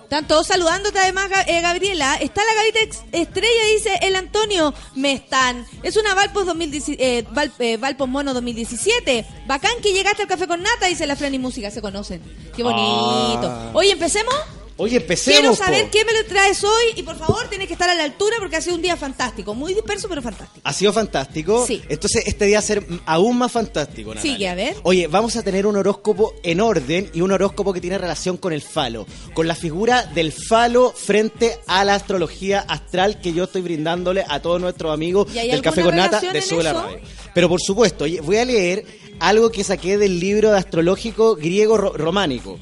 Están 0.04 0.28
todos 0.28 0.46
saludándote 0.46 1.00
además, 1.00 1.28
eh, 1.48 1.60
Gabriela. 1.60 2.14
Está 2.20 2.40
la 2.44 2.54
Gavita 2.54 2.78
ex- 2.80 3.02
Estrella, 3.10 3.64
dice 3.74 3.98
el 4.02 4.14
Antonio. 4.14 4.72
Me 4.94 5.12
están. 5.12 5.66
Es 5.82 5.96
una 5.96 6.14
Valpos, 6.14 6.46
2017, 6.46 7.18
eh, 7.18 7.26
Val- 7.32 7.52
eh, 7.58 7.76
Valpos 7.76 8.08
Mono 8.08 8.32
2017. 8.32 9.26
Bacán 9.48 9.72
que 9.82 9.92
llegaste 9.92 10.22
al 10.22 10.28
café 10.28 10.46
con 10.46 10.62
nata, 10.62 10.86
dice 10.86 11.08
la 11.08 11.16
Fran 11.16 11.34
y 11.34 11.40
Música. 11.40 11.72
Se 11.72 11.82
conocen. 11.82 12.22
Qué 12.54 12.62
bonito. 12.62 13.48
Ah. 13.50 13.70
Oye, 13.74 13.90
¿empecemos? 13.92 14.32
Oye, 14.78 14.98
empecemos. 14.98 15.40
Quiero 15.40 15.54
saber 15.56 15.84
po. 15.86 15.90
qué 15.90 16.04
me 16.04 16.12
lo 16.12 16.26
traes 16.26 16.62
hoy 16.62 16.84
y 16.96 17.02
por 17.02 17.16
favor 17.16 17.48
tienes 17.48 17.66
que 17.66 17.72
estar 17.72 17.88
a 17.88 17.94
la 17.94 18.04
altura 18.04 18.36
porque 18.38 18.56
ha 18.56 18.60
sido 18.60 18.76
un 18.76 18.82
día 18.82 18.94
fantástico. 18.96 19.54
Muy 19.54 19.72
disperso, 19.72 20.06
pero 20.06 20.20
fantástico. 20.20 20.60
Ha 20.62 20.72
sido 20.74 20.92
fantástico. 20.92 21.64
Sí. 21.66 21.80
Entonces 21.88 22.24
este 22.26 22.44
día 22.44 22.56
va 22.58 22.60
a 22.60 22.62
ser 22.62 22.86
aún 23.06 23.38
más 23.38 23.50
fantástico. 23.52 24.14
Natalia. 24.14 24.32
Sigue, 24.34 24.48
a 24.48 24.54
ver. 24.54 24.76
Oye, 24.82 25.06
vamos 25.06 25.34
a 25.36 25.42
tener 25.42 25.66
un 25.66 25.76
horóscopo 25.76 26.34
en 26.42 26.60
orden 26.60 27.10
y 27.14 27.22
un 27.22 27.32
horóscopo 27.32 27.72
que 27.72 27.80
tiene 27.80 27.96
relación 27.96 28.36
con 28.36 28.52
el 28.52 28.60
falo, 28.60 29.06
con 29.32 29.48
la 29.48 29.54
figura 29.54 30.02
del 30.14 30.30
falo 30.32 30.92
frente 30.92 31.58
a 31.66 31.82
la 31.84 31.94
astrología 31.94 32.60
astral 32.60 33.18
que 33.20 33.32
yo 33.32 33.44
estoy 33.44 33.62
brindándole 33.62 34.24
a 34.28 34.40
todos 34.42 34.60
nuestros 34.60 34.92
amigos 34.92 35.28
¿Y 35.34 35.38
hay 35.38 35.50
del 35.52 35.62
Café 35.62 35.82
con 35.82 35.96
Nata 35.96 36.20
de 36.20 36.42
Sube 36.42 36.62
la? 36.62 36.74
Radio. 36.74 36.98
Pero 37.34 37.48
por 37.48 37.62
supuesto, 37.62 38.04
voy 38.22 38.36
a 38.36 38.44
leer 38.44 38.84
algo 39.20 39.50
que 39.50 39.64
saqué 39.64 39.96
del 39.96 40.20
libro 40.20 40.50
de 40.50 40.58
astrológico 40.58 41.34
griego 41.34 41.78
ro- 41.78 41.92
románico. 41.94 42.58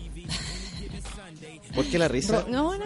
¿Por 1.74 1.84
qué 1.86 1.98
la 1.98 2.08
risa? 2.08 2.44
No, 2.48 2.76
no. 2.76 2.84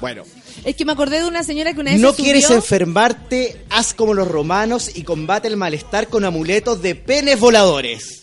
Bueno. 0.00 0.24
Es 0.64 0.74
que 0.76 0.84
me 0.84 0.92
acordé 0.92 1.20
de 1.20 1.26
una 1.28 1.42
señora 1.44 1.72
que 1.74 1.80
una 1.80 1.92
vez 1.92 2.00
No 2.00 2.12
se 2.12 2.22
quieres 2.22 2.50
enfermarte, 2.50 3.64
haz 3.70 3.94
como 3.94 4.14
los 4.14 4.26
romanos 4.28 4.90
y 4.94 5.02
combate 5.04 5.48
el 5.48 5.56
malestar 5.56 6.08
con 6.08 6.24
amuletos 6.24 6.82
de 6.82 6.94
penes 6.94 7.38
voladores. 7.38 8.18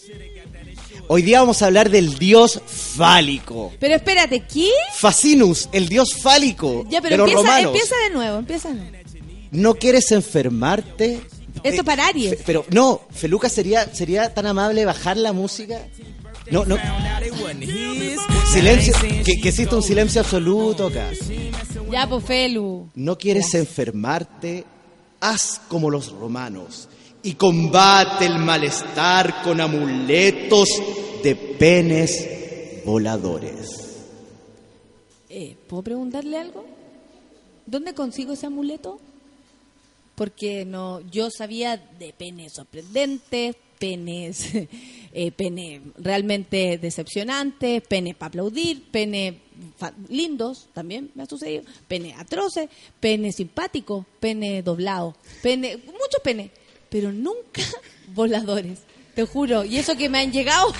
Hoy 1.07 1.21
día 1.23 1.39
vamos 1.39 1.61
a 1.61 1.65
hablar 1.65 1.89
del 1.89 2.19
dios 2.19 2.61
fálico. 2.67 3.73
Pero 3.79 3.95
espérate, 3.95 4.41
¿qué? 4.41 4.69
Facinus, 4.93 5.67
el 5.71 5.89
dios 5.89 6.13
fálico 6.21 6.85
Ya, 6.89 6.99
de 7.01 7.09
pero 7.09 7.17
los 7.25 7.29
empieza, 7.31 7.47
romanos. 7.49 7.73
empieza 7.73 7.95
de 8.03 8.09
nuevo, 8.11 8.37
empieza 8.37 8.69
de 8.69 8.75
nuevo. 8.75 8.97
No 9.51 9.73
quieres 9.75 10.11
enfermarte. 10.11 11.19
Esto 11.63 11.81
Eh, 11.81 11.83
para 11.83 12.07
Aries. 12.07 12.37
pero 12.45 12.63
no, 12.69 13.01
Feluca 13.11 13.49
sería 13.49 13.91
sería 13.93 14.33
tan 14.33 14.45
amable 14.45 14.85
bajar 14.85 15.17
la 15.17 15.33
música. 15.33 15.79
No, 16.51 16.65
no. 16.65 16.77
Silencio, 18.51 18.93
que, 19.25 19.39
que 19.41 19.49
existe 19.49 19.75
un 19.75 19.83
silencio 19.83 20.21
absoluto 20.21 20.87
acá. 20.87 21.11
Ya, 21.91 22.07
pues 22.07 22.23
Felu. 22.23 22.89
No 22.95 23.17
quieres 23.17 23.53
enfermarte, 23.53 24.65
haz 25.19 25.61
como 25.67 25.89
los 25.89 26.11
romanos 26.11 26.89
y 27.21 27.33
combate 27.33 28.25
el 28.25 28.39
malestar 28.39 29.41
con 29.43 29.59
amuletos 29.59 30.69
de 31.23 31.35
penes 31.35 32.83
voladores. 32.85 33.89
Eh, 35.29 35.55
¿Puedo 35.67 35.83
preguntarle 35.83 36.37
algo? 36.37 36.65
¿Dónde 37.65 37.93
consigo 37.93 38.33
ese 38.33 38.47
amuleto? 38.47 38.99
Porque 40.15 40.65
no, 40.65 41.01
yo 41.11 41.29
sabía 41.29 41.77
de 41.77 42.13
penes 42.13 42.53
sorprendentes, 42.53 43.55
penes, 43.77 44.47
eh, 45.13 45.31
penes 45.31 45.81
realmente 45.97 46.77
decepcionantes, 46.77 47.81
penes 47.87 48.15
para 48.15 48.27
aplaudir, 48.29 48.83
penes 48.91 49.35
fa- 49.77 49.93
lindos, 50.07 50.67
también 50.73 51.11
me 51.15 51.23
ha 51.23 51.25
sucedido, 51.25 51.63
penes 51.87 52.15
atroces, 52.17 52.69
penes 52.99 53.35
simpáticos, 53.37 54.05
penes 54.19 54.63
doblados, 54.63 55.15
pene, 55.41 55.77
muchos 55.77 56.21
penes, 56.23 56.51
pero 56.89 57.11
nunca 57.11 57.61
voladores, 58.13 58.79
te 59.15 59.25
juro. 59.25 59.63
Y 59.65 59.77
eso 59.77 59.95
que 59.97 60.09
me 60.09 60.19
han 60.19 60.31
llegado 60.31 60.73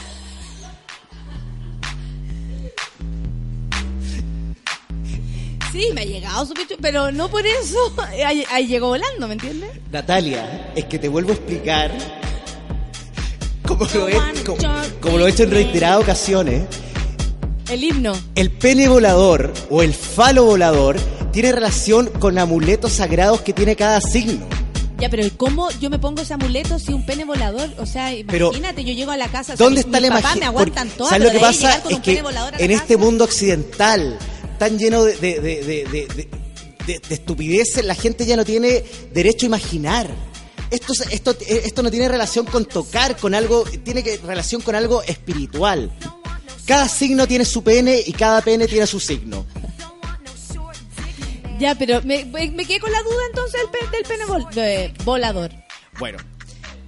Sí, 5.71 5.89
me 5.93 6.01
ha 6.01 6.05
llegado 6.05 6.45
su 6.47 6.53
pichu, 6.53 6.75
pero 6.81 7.11
no 7.11 7.29
por 7.29 7.45
eso. 7.45 7.77
Ahí, 8.25 8.43
ahí 8.49 8.67
llegó 8.67 8.87
volando, 8.87 9.27
¿me 9.27 9.33
entiendes? 9.33 9.69
Natalia, 9.91 10.71
es 10.75 10.85
que 10.85 10.97
te 10.97 11.07
vuelvo 11.07 11.29
a 11.31 11.33
explicar 11.35 11.91
como 13.69 13.85
lo 13.85 14.07
he, 14.09 14.43
como, 14.43 14.57
como 14.99 15.17
lo 15.19 15.27
he 15.27 15.29
hecho 15.29 15.43
en 15.43 15.51
reiteradas 15.51 16.01
ocasiones. 16.01 16.63
El 17.69 17.83
himno. 17.83 18.13
El 18.35 18.49
pene 18.51 18.89
volador 18.89 19.53
o 19.69 19.83
el 19.83 19.93
falo 19.93 20.43
volador 20.45 20.97
tiene 21.31 21.51
relación 21.51 22.07
con 22.19 22.37
amuletos 22.39 22.93
sagrados 22.93 23.41
que 23.41 23.53
tiene 23.53 23.75
cada 23.75 24.01
signo. 24.01 24.43
Ya, 24.97 25.09
pero 25.09 25.23
¿y 25.25 25.29
cómo 25.29 25.69
yo 25.79 25.89
me 25.89 25.99
pongo 25.99 26.21
ese 26.23 26.33
amuleto 26.33 26.77
si 26.79 26.91
un 26.93 27.05
pene 27.05 27.23
volador? 27.25 27.69
O 27.77 27.85
sea, 27.85 28.11
Pero, 28.27 28.47
imagínate, 28.47 28.83
yo 28.83 28.93
llego 28.93 29.11
a 29.11 29.17
la 29.17 29.27
casa. 29.27 29.53
o 29.53 29.57
sea, 29.57 29.63
¿Dónde 29.65 29.81
está 29.81 29.99
la 29.99 30.07
imagi- 30.07 30.39
me 30.39 30.45
aguantan 30.47 30.89
todas, 30.89 31.11
¿Sabes 31.11 31.27
lo 31.27 31.31
que 31.31 31.39
pasa? 31.39 31.81
Es 31.89 31.99
que 31.99 32.23
en 32.57 32.71
este 32.71 32.97
mundo 32.97 33.23
occidental 33.23 34.17
tan 34.57 34.77
lleno 34.77 35.03
de 35.03 36.27
estupideces, 37.09 37.85
la 37.85 37.95
gente 37.95 38.25
ya 38.25 38.35
no 38.35 38.43
tiene 38.43 38.83
derecho 39.13 39.45
a 39.45 39.47
imaginar. 39.47 40.07
Esto, 40.71 40.93
esto, 41.09 41.35
esto 41.47 41.83
no 41.83 41.89
tiene 41.91 42.07
relación 42.07 42.45
con 42.45 42.65
tocar, 42.65 43.17
con 43.17 43.33
algo, 43.33 43.63
tiene 43.83 44.03
que, 44.03 44.17
relación 44.17 44.61
con 44.61 44.75
algo 44.75 45.01
espiritual. 45.03 45.91
Cada 46.65 46.87
signo 46.87 47.25
tiene 47.27 47.45
su 47.45 47.63
pene 47.63 48.01
y 48.05 48.13
cada 48.13 48.41
pene 48.41 48.67
tiene 48.67 48.85
su 48.85 48.99
signo. 48.99 49.45
Ya, 51.59 51.75
pero 51.75 52.01
me, 52.03 52.23
me 52.25 52.65
quedé 52.65 52.79
con 52.79 52.91
la 52.91 53.01
duda 53.01 53.21
entonces 53.29 53.59
del, 53.81 53.91
del 53.91 54.03
pene 54.03 54.25
vol- 54.25 54.49
de- 54.53 54.93
volador. 55.03 55.51
Bueno, 55.97 56.17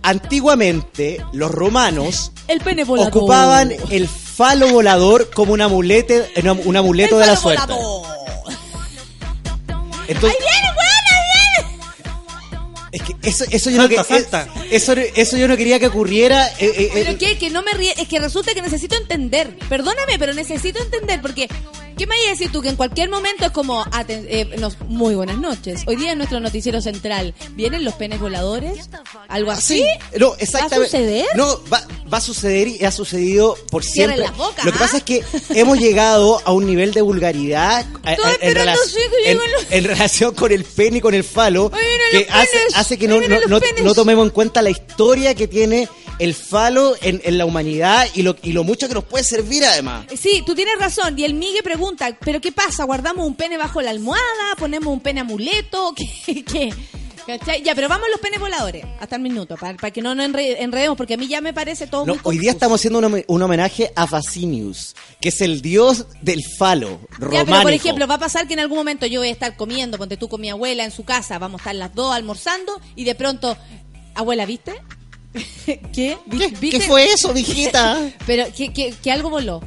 antiguamente 0.03 1.23
los 1.33 1.51
romanos 1.51 2.31
El 2.47 2.61
pene 2.61 2.83
volador. 2.85 3.09
ocupaban 3.09 3.73
el 3.89 4.07
falo 4.07 4.69
volador 4.69 5.29
como 5.31 5.53
un 5.53 5.61
amuleto, 5.61 6.13
un 6.65 6.77
amuleto 6.77 7.17
de 7.17 7.27
la 7.27 7.35
suerte. 7.35 7.63
volador. 7.73 8.07
Entonces. 10.07 10.39
¡Ahí 10.39 10.45
viene! 10.45 10.67
Es 12.91 13.01
que 13.01 13.15
eso, 13.23 13.45
eso 13.49 13.69
yo 13.69 13.77
no 13.81 13.89
que- 13.89 14.03
Salta, 14.03 14.47
es- 14.69 14.83
eso, 14.83 14.93
eso 14.93 15.37
yo 15.37 15.47
no 15.47 15.55
quería 15.57 15.79
que 15.79 15.87
ocurriera. 15.87 16.47
eh, 16.47 16.53
eh, 16.59 16.73
eh, 16.77 16.89
¿Pero 16.93 17.17
qué? 17.17 17.37
Que 17.37 17.49
no 17.49 17.63
me 17.63 17.71
ríe. 17.73 17.93
Es 17.97 18.07
que 18.07 18.19
resulta 18.19 18.53
que 18.53 18.61
necesito 18.61 18.95
entender. 18.95 19.57
Perdóname, 19.69 20.17
pero 20.19 20.33
necesito 20.33 20.81
entender 20.81 21.21
porque... 21.21 21.47
¿Qué 22.01 22.07
me 22.07 22.15
vas 22.15 22.25
a 22.25 22.29
decir 22.31 22.51
tú? 22.51 22.63
Que 22.63 22.69
en 22.69 22.75
cualquier 22.77 23.11
momento 23.11 23.45
es 23.45 23.51
como... 23.51 23.85
eh, 24.07 24.55
nos- 24.57 24.79
muy 24.87 25.13
buenas 25.13 25.37
noches. 25.37 25.83
Hoy 25.85 25.97
día 25.97 26.13
en 26.13 26.17
nuestro 26.17 26.39
noticiero 26.39 26.81
central, 26.81 27.35
¿vienen 27.51 27.85
los 27.85 27.93
penes 27.93 28.19
voladores? 28.19 28.89
¿Algo 29.27 29.51
así? 29.51 29.77
Sí, 29.77 29.85
no, 30.19 30.33
exactamente. 30.39 30.79
¿Va 30.79 30.83
a 30.83 30.85
suceder? 30.87 31.25
No, 31.35 31.61
va, 31.71 31.87
va 32.11 32.17
a 32.17 32.21
suceder 32.21 32.67
y 32.69 32.83
ha 32.85 32.91
sucedido 32.91 33.55
por 33.69 33.83
siempre. 33.83 34.17
la 34.17 34.31
boca, 34.31 34.63
Lo 34.65 34.71
que 34.71 34.77
¿ah? 34.77 34.81
pasa 34.81 34.97
es 34.97 35.03
que 35.03 35.23
hemos 35.49 35.77
llegado 35.77 36.41
a 36.43 36.51
un 36.51 36.65
nivel 36.65 36.91
de 36.91 37.03
vulgaridad 37.03 37.85
en, 38.41 38.55
relac- 38.55 38.77
en- 39.69 39.83
relación 39.83 40.33
con 40.33 40.51
el 40.51 40.63
pene 40.63 40.97
y 40.97 41.01
con 41.01 41.13
el 41.13 41.23
falo, 41.23 41.69
que 41.69 42.25
hace, 42.31 42.57
penes, 42.57 42.75
hace 42.77 42.97
que 42.97 43.07
no 43.07 43.93
tomemos 43.93 44.25
en 44.25 44.31
cuenta 44.31 44.63
la 44.63 44.71
historia 44.71 45.35
que 45.35 45.47
tiene 45.47 45.87
el 46.21 46.33
falo 46.35 46.95
en, 47.01 47.19
en 47.25 47.37
la 47.37 47.45
humanidad 47.45 48.07
y 48.13 48.21
lo, 48.21 48.35
y 48.43 48.51
lo 48.53 48.63
mucho 48.63 48.87
que 48.87 48.93
nos 48.93 49.03
puede 49.03 49.23
servir 49.23 49.65
además. 49.65 50.05
Sí, 50.17 50.43
tú 50.45 50.53
tienes 50.55 50.77
razón. 50.79 51.17
Y 51.17 51.23
el 51.25 51.33
Migue 51.33 51.63
pregunta, 51.63 52.15
¿pero 52.23 52.39
qué 52.39 52.51
pasa? 52.51 52.83
¿Guardamos 52.85 53.25
un 53.25 53.35
pene 53.35 53.57
bajo 53.57 53.81
la 53.81 53.89
almohada? 53.89 54.21
¿Ponemos 54.57 54.93
un 54.93 54.99
pene 55.01 55.21
amuleto? 55.21 55.93
¿Qué? 56.25 56.43
qué? 56.45 56.73
¿Cachai? 57.25 57.61
Ya, 57.63 57.75
pero 57.75 57.87
vamos 57.87 58.07
a 58.07 58.11
los 58.11 58.19
penes 58.19 58.39
voladores. 58.39 58.83
Hasta 58.99 59.15
el 59.15 59.21
minuto, 59.21 59.55
para, 59.55 59.77
para 59.77 59.91
que 59.91 60.01
no 60.01 60.15
nos 60.15 60.27
enre- 60.27 60.55
enredemos, 60.59 60.97
porque 60.97 61.13
a 61.13 61.17
mí 61.17 61.27
ya 61.27 61.39
me 61.39 61.53
parece 61.53 61.85
todo 61.87 62.03
No, 62.05 62.13
muy 62.15 62.21
hoy 62.23 62.37
día 62.39 62.49
estamos 62.51 62.79
haciendo 62.81 62.97
un, 62.99 63.23
un 63.27 63.41
homenaje 63.43 63.91
a 63.95 64.07
Facinius, 64.07 64.95
que 65.21 65.29
es 65.29 65.39
el 65.41 65.61
dios 65.61 66.07
del 66.21 66.41
falo 66.57 66.99
Ya, 67.11 67.17
románico. 67.19 67.45
pero 67.45 67.61
por 67.61 67.73
ejemplo, 67.73 68.07
va 68.07 68.15
a 68.15 68.19
pasar 68.19 68.47
que 68.47 68.53
en 68.53 68.59
algún 68.61 68.77
momento 68.79 69.05
yo 69.05 69.19
voy 69.21 69.29
a 69.29 69.31
estar 69.31 69.55
comiendo, 69.55 69.99
ponte 69.99 70.17
tú 70.17 70.29
con 70.29 70.41
mi 70.41 70.49
abuela 70.49 70.83
en 70.83 70.91
su 70.91 71.03
casa, 71.03 71.37
vamos 71.37 71.59
a 71.59 71.63
estar 71.63 71.75
las 71.75 71.93
dos 71.93 72.13
almorzando 72.13 72.81
y 72.95 73.03
de 73.03 73.13
pronto, 73.13 73.55
abuela, 74.15 74.45
¿viste? 74.47 74.73
¿Qué? 75.93 76.17
¿Vi- 76.25 76.47
¿Viste? 76.59 76.69
¿Qué 76.69 76.81
fue 76.81 77.05
eso, 77.11 77.33
mijita? 77.33 78.09
Pero 78.25 78.45
que, 78.55 78.73
que, 78.73 78.93
que 79.01 79.11
algo 79.11 79.29
voló. 79.29 79.61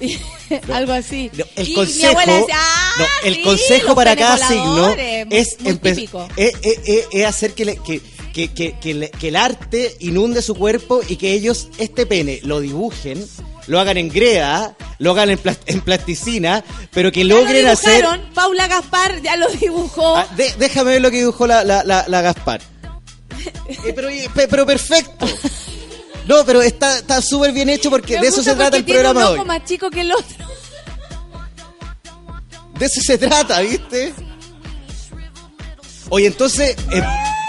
algo 0.72 0.92
así. 0.92 1.30
No, 1.34 1.44
el 1.56 1.68
Y 1.68 1.74
consejo, 1.74 2.00
mi 2.06 2.08
abuela 2.22 2.32
decía, 2.40 2.54
"Ah, 2.58 2.92
no, 2.98 3.06
el 3.28 3.34
sí, 3.34 3.42
consejo 3.42 3.86
los 3.88 3.94
para 3.96 4.16
cada 4.16 4.48
signo 4.48 4.64
voladores", 4.72 5.26
muy- 5.26 5.36
es, 5.36 5.48
es, 6.36 6.54
es- 6.86 7.06
es- 7.12 7.26
hacer 7.26 7.52
que, 7.52 7.64
le- 7.66 7.76
que, 7.76 8.00
que, 8.32 8.48
que, 8.48 8.78
que 8.80 8.94
le- 8.94 9.10
que 9.10 9.28
el 9.28 9.36
arte 9.36 9.94
inunde 10.00 10.40
su 10.40 10.54
cuerpo 10.54 11.00
y 11.06 11.16
que 11.16 11.32
ellos 11.32 11.68
este 11.78 12.06
pene 12.06 12.40
lo 12.44 12.60
dibujen, 12.60 13.22
lo 13.66 13.78
hagan 13.78 13.98
en 13.98 14.08
greda, 14.08 14.74
lo 14.98 15.10
hagan 15.10 15.28
en, 15.30 15.38
plas- 15.38 15.58
en 15.66 15.82
plasticina, 15.82 16.64
pero 16.92 17.12
que 17.12 17.20
Ya 17.20 17.34
logren 17.34 17.66
lo 17.66 17.72
hacer... 17.72 18.04
Paula 18.34 18.68
Gaspar 18.68 19.20
ya 19.20 19.36
lo 19.36 19.48
dibujó. 19.50 20.16
Ah, 20.16 20.26
de- 20.36 20.54
déjame 20.58 20.92
ver 20.92 21.02
lo 21.02 21.10
que 21.10 21.18
dibujó 21.18 21.46
la, 21.46 21.62
la, 21.62 21.84
la, 21.84 22.06
la 22.08 22.22
Gaspar. 22.22 22.62
Eh, 23.84 23.92
pero, 23.94 24.08
pe- 24.34 24.48
pero 24.48 24.66
perfecto. 24.66 25.26
No, 26.26 26.44
pero 26.44 26.60
está 26.60 26.98
está 26.98 27.22
súper 27.22 27.52
bien 27.52 27.68
hecho 27.70 27.88
porque 27.90 28.16
Me 28.16 28.22
de 28.22 28.28
eso 28.28 28.42
se 28.42 28.54
trata 28.54 28.76
el 28.76 28.84
tiene 28.84 29.00
programa 29.00 29.26
un 29.30 29.32
ojo 29.34 29.42
hoy. 29.42 29.48
más 29.48 29.64
chico 29.64 29.90
que 29.90 30.00
el 30.02 30.12
otro. 30.12 30.46
De 32.78 32.86
eso 32.86 33.00
se 33.00 33.18
trata, 33.18 33.60
¿viste? 33.60 34.12
Oye, 36.08 36.26
entonces 36.26 36.76
em- 36.90 37.04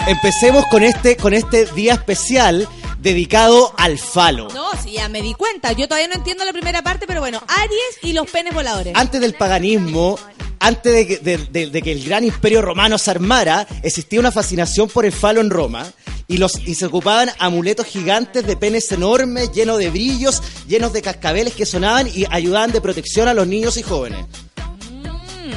empecemos 0.06 0.66
con 0.66 0.82
este, 0.84 1.16
con 1.16 1.34
este 1.34 1.66
día 1.66 1.94
especial 1.94 2.68
dedicado 2.98 3.74
al 3.78 3.98
falo. 3.98 4.48
No, 4.54 4.70
sí, 4.82 4.92
ya 4.92 5.08
me 5.08 5.20
di 5.22 5.34
cuenta. 5.34 5.72
Yo 5.72 5.88
todavía 5.88 6.08
no 6.08 6.14
entiendo 6.14 6.44
la 6.44 6.52
primera 6.52 6.82
parte, 6.82 7.06
pero 7.06 7.20
bueno, 7.20 7.42
Aries 7.48 7.98
y 8.02 8.12
los 8.12 8.30
penes 8.30 8.54
voladores. 8.54 8.94
Antes 8.96 9.20
del 9.20 9.34
paganismo, 9.34 10.18
antes 10.62 10.92
de 10.92 11.06
que, 11.06 11.18
de- 11.18 11.36
de- 11.38 11.66
de 11.68 11.82
que 11.82 11.92
el 11.92 12.04
gran 12.04 12.24
imperio 12.24 12.62
romano 12.62 12.96
se 12.98 13.10
armara, 13.10 13.66
existía 13.82 14.20
una 14.20 14.32
fascinación 14.32 14.88
por 14.88 15.04
el 15.04 15.12
falo 15.12 15.40
en 15.40 15.50
Roma 15.50 15.92
y, 16.28 16.38
los, 16.38 16.58
y 16.66 16.74
se 16.76 16.86
ocupaban 16.86 17.30
amuletos 17.38 17.86
gigantes 17.86 18.46
de 18.46 18.56
penes 18.56 18.90
enormes, 18.92 19.52
llenos 19.52 19.78
de 19.78 19.90
brillos, 19.90 20.42
llenos 20.68 20.92
de 20.92 21.02
cascabeles 21.02 21.54
que 21.54 21.66
sonaban 21.66 22.08
y 22.14 22.24
ayudaban 22.30 22.72
de 22.72 22.80
protección 22.80 23.28
a 23.28 23.34
los 23.34 23.46
niños 23.46 23.76
y 23.76 23.82
jóvenes. 23.82 24.24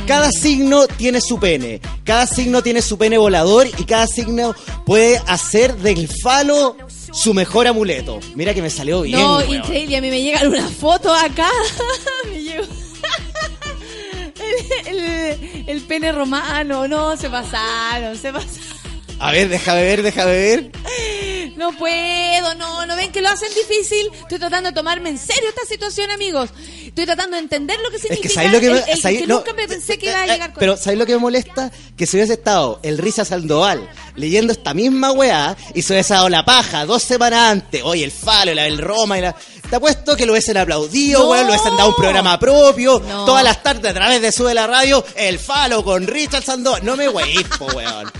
Cada 0.07 0.31
signo 0.31 0.85
tiene 0.87 1.19
su 1.19 1.39
pene, 1.39 1.81
cada 2.03 2.27
signo 2.27 2.61
tiene 2.61 2.81
su 2.83 2.95
pene 2.97 3.17
volador 3.17 3.67
y 3.67 3.85
cada 3.85 4.05
signo 4.05 4.53
puede 4.85 5.19
hacer 5.25 5.75
del 5.77 6.07
falo 6.21 6.77
su 7.11 7.33
mejor 7.33 7.65
amuleto. 7.67 8.19
Mira 8.35 8.53
que 8.53 8.61
me 8.61 8.69
salió 8.69 9.01
bien. 9.01 9.19
no, 9.19 9.41
increíble. 9.43 9.97
A 9.97 10.01
mí 10.01 10.09
me 10.11 10.21
llegan 10.21 10.47
unas 10.47 10.71
fotos 10.71 11.11
acá. 11.23 11.49
me. 12.29 12.44
El, 14.85 14.99
el- 14.99 15.63
el 15.67 15.81
pene 15.81 16.11
romano. 16.11 16.87
No, 16.87 17.15
se 17.17 17.29
pasaron, 17.29 18.17
se 18.17 18.31
pasaron. 18.31 18.75
A 19.19 19.31
ver, 19.31 19.47
déjame 19.47 19.81
ver, 19.81 20.03
déjame 20.03 20.31
ver. 20.31 20.71
No 21.55 21.71
puedo, 21.77 22.53
no, 22.55 22.85
no 22.85 22.95
ven 22.97 23.13
que 23.13 23.21
lo 23.21 23.29
hacen 23.29 23.47
difícil. 23.55 24.09
Estoy 24.13 24.39
tratando 24.39 24.69
de 24.71 24.75
tomarme 24.75 25.07
en 25.09 25.17
serio 25.17 25.47
esta 25.47 25.65
situación, 25.65 26.11
amigos. 26.11 26.49
Estoy 26.85 27.05
tratando 27.05 27.37
de 27.37 27.43
entender 27.43 27.79
lo 27.81 27.89
que 27.91 27.95
Es 27.95 28.01
significa. 28.01 28.27
que 28.27 28.33
¿sabéis 28.33 28.51
lo 28.53 28.59
que 28.59 28.69
me, 28.71 28.77
el- 28.79 28.83
el 28.89 29.01
sabéis- 29.01 29.19
que 29.21 29.27
no, 29.27 29.35
nunca 29.37 29.53
me 29.53 29.67
pensé 29.69 29.97
que 29.97 30.07
iba 30.07 30.21
a 30.21 30.25
llegar 30.27 30.51
con 30.51 30.59
Pero 30.59 30.75
¿sabéis 30.75 30.99
lo 30.99 31.05
que 31.05 31.13
me 31.13 31.19
molesta? 31.19 31.71
Que 31.95 32.05
se 32.05 32.17
hubiese 32.17 32.33
estado 32.33 32.81
el 32.83 32.97
Risa 32.97 33.23
Sandoval 33.23 33.89
leyendo 34.17 34.51
esta 34.51 34.73
misma 34.73 35.13
weá 35.13 35.55
y 35.73 35.81
se 35.81 35.93
hubiese 35.93 36.13
dado 36.13 36.27
la 36.27 36.43
paja 36.43 36.85
dos 36.85 37.01
semanas 37.01 37.51
antes. 37.51 37.83
Oye, 37.83 38.03
el 38.03 38.11
falo, 38.11 38.53
la 38.53 38.63
del 38.63 38.77
Roma 38.79 39.17
y 39.17 39.21
la... 39.21 39.35
Te 39.69 39.75
apuesto 39.77 40.15
que 40.15 40.25
lo 40.25 40.33
hubiesen 40.33 40.57
aplaudido, 40.57 41.19
No. 41.23 41.29
weón, 41.31 41.47
lo 41.47 41.53
hubiesen 41.53 41.75
dado 41.75 41.89
un 41.89 41.95
programa 41.95 42.37
propio. 42.39 42.99
No. 43.07 43.25
Todas 43.25 43.43
las 43.43 43.61
tardes 43.63 43.91
a 43.91 43.93
través 43.93 44.21
de 44.21 44.31
Sube 44.31 44.53
la 44.53 44.67
Radio, 44.67 45.03
el 45.15 45.39
falo 45.39 45.83
con 45.83 46.05
Richard 46.07 46.43
Sandoval. 46.43 46.85
No 46.85 46.95
me 46.95 47.09
weís, 47.09 47.43
po, 47.57 47.65
weón. 47.67 48.11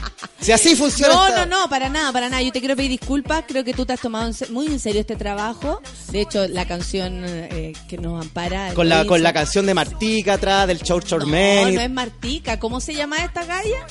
Si 0.42 0.52
así 0.52 0.76
funciona 0.76 1.14
No, 1.14 1.28
esta- 1.28 1.46
no, 1.46 1.62
no, 1.62 1.70
para 1.70 1.90
nada, 1.90 2.12
para 2.12 2.30
nada. 2.30 2.42
Yo 2.44 2.52
te 2.52 2.60
quiero 2.60 2.76
pedir 2.76 2.92
disculpas. 2.92 3.46
Creo 3.48 3.64
que 3.64 3.74
tú 3.74 3.86
te 3.86 3.94
has 3.94 4.00
tomado 4.02 4.32
muy 4.50 4.68
en 4.68 4.80
serio 4.80 5.02
este 5.02 5.16
trabajo. 5.16 5.82
De 6.12 6.22
hecho, 6.22 6.48
la 6.48 6.66
canción 6.68 7.24
eh, 7.26 7.74
que 7.88 7.98
nos 7.98 8.22
ampara. 8.22 8.74
Con 8.74 8.88
la, 8.90 9.06
con 9.06 9.24
la 9.24 9.34
canción 9.34 9.66
de 9.66 9.74
Martica 9.74 10.34
atrás, 10.34 10.68
del 10.68 10.82
Chor 10.82 11.04
Chor 11.04 11.22
No, 11.22 11.28
Man. 11.28 11.74
no 11.74 11.82
es 11.82 11.90
Martica. 11.90 12.60
¿Cómo 12.60 12.80
se 12.80 12.94
llama 12.94 13.18
esta 13.24 13.44
galla? 13.46 13.88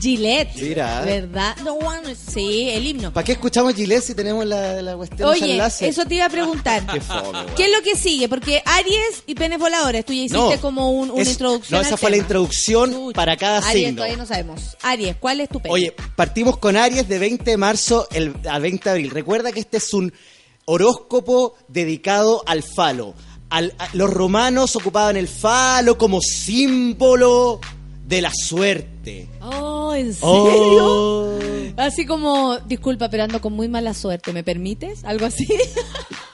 Gillette. 0.00 0.54
Mira. 0.56 1.02
¿Verdad? 1.02 1.56
No, 1.64 1.78
sí, 2.14 2.70
el 2.70 2.86
himno. 2.86 3.12
¿Para 3.12 3.24
qué 3.24 3.32
escuchamos 3.32 3.74
Gillette 3.74 4.02
si 4.02 4.14
tenemos 4.14 4.44
la, 4.46 4.80
la 4.82 4.96
cuestión 4.96 5.28
Oye, 5.28 5.52
enlace? 5.52 5.88
eso 5.88 6.04
te 6.06 6.14
iba 6.16 6.24
a 6.26 6.30
preguntar. 6.30 6.86
Qué 6.92 7.00
fome. 7.00 7.38
¿Qué 7.56 7.66
es 7.66 7.70
lo 7.72 7.82
que 7.82 7.96
sigue? 7.96 8.28
Porque 8.28 8.62
Aries 8.64 9.22
y 9.26 9.34
penes 9.34 9.58
voladores, 9.58 10.04
tú 10.04 10.12
ya 10.12 10.20
hiciste 10.22 10.36
No, 10.56 10.60
como 10.60 10.90
un- 10.92 11.10
una 11.10 11.22
es- 11.22 11.30
introducción. 11.30 11.78
No, 11.80 11.82
esa 11.86 11.94
al 11.94 11.98
fue 12.00 12.10
la 12.10 12.16
introducción 12.16 13.12
para 13.14 13.36
cada 13.36 13.58
Aries 13.58 13.72
signo. 13.86 13.96
todavía 13.96 14.16
no 14.16 14.26
sabemos. 14.26 14.76
Aries, 14.82 15.16
¿cuál 15.20 15.40
es 15.40 15.48
tu 15.48 15.60
pene? 15.60 15.72
Oye, 15.74 15.94
partimos 16.16 16.56
con 16.58 16.76
Aries 16.76 17.06
de 17.08 17.18
20 17.18 17.50
de 17.50 17.56
marzo 17.56 18.08
el, 18.12 18.34
a 18.50 18.58
20 18.58 18.84
de 18.84 18.90
abril. 18.90 19.10
Recuerda 19.10 19.52
que 19.52 19.60
este 19.60 19.76
es 19.76 19.92
un 19.92 20.12
horóscopo 20.64 21.54
dedicado 21.68 22.42
al 22.46 22.62
falo. 22.62 23.14
Al- 23.50 23.74
a- 23.78 23.88
los 23.94 24.08
romanos 24.08 24.76
ocupaban 24.76 25.16
el 25.16 25.26
falo 25.26 25.98
como 25.98 26.20
símbolo 26.20 27.60
de 28.10 28.20
la 28.20 28.32
suerte. 28.34 29.28
Oh, 29.40 29.94
¿en 29.94 30.12
serio? 30.12 30.26
Oh. 30.28 31.38
Así 31.76 32.04
como, 32.04 32.58
disculpa, 32.58 33.08
pero 33.08 33.22
ando 33.22 33.40
con 33.40 33.52
muy 33.52 33.68
mala 33.68 33.94
suerte, 33.94 34.32
¿me 34.32 34.42
permites? 34.42 35.04
Algo 35.04 35.26
así. 35.26 35.46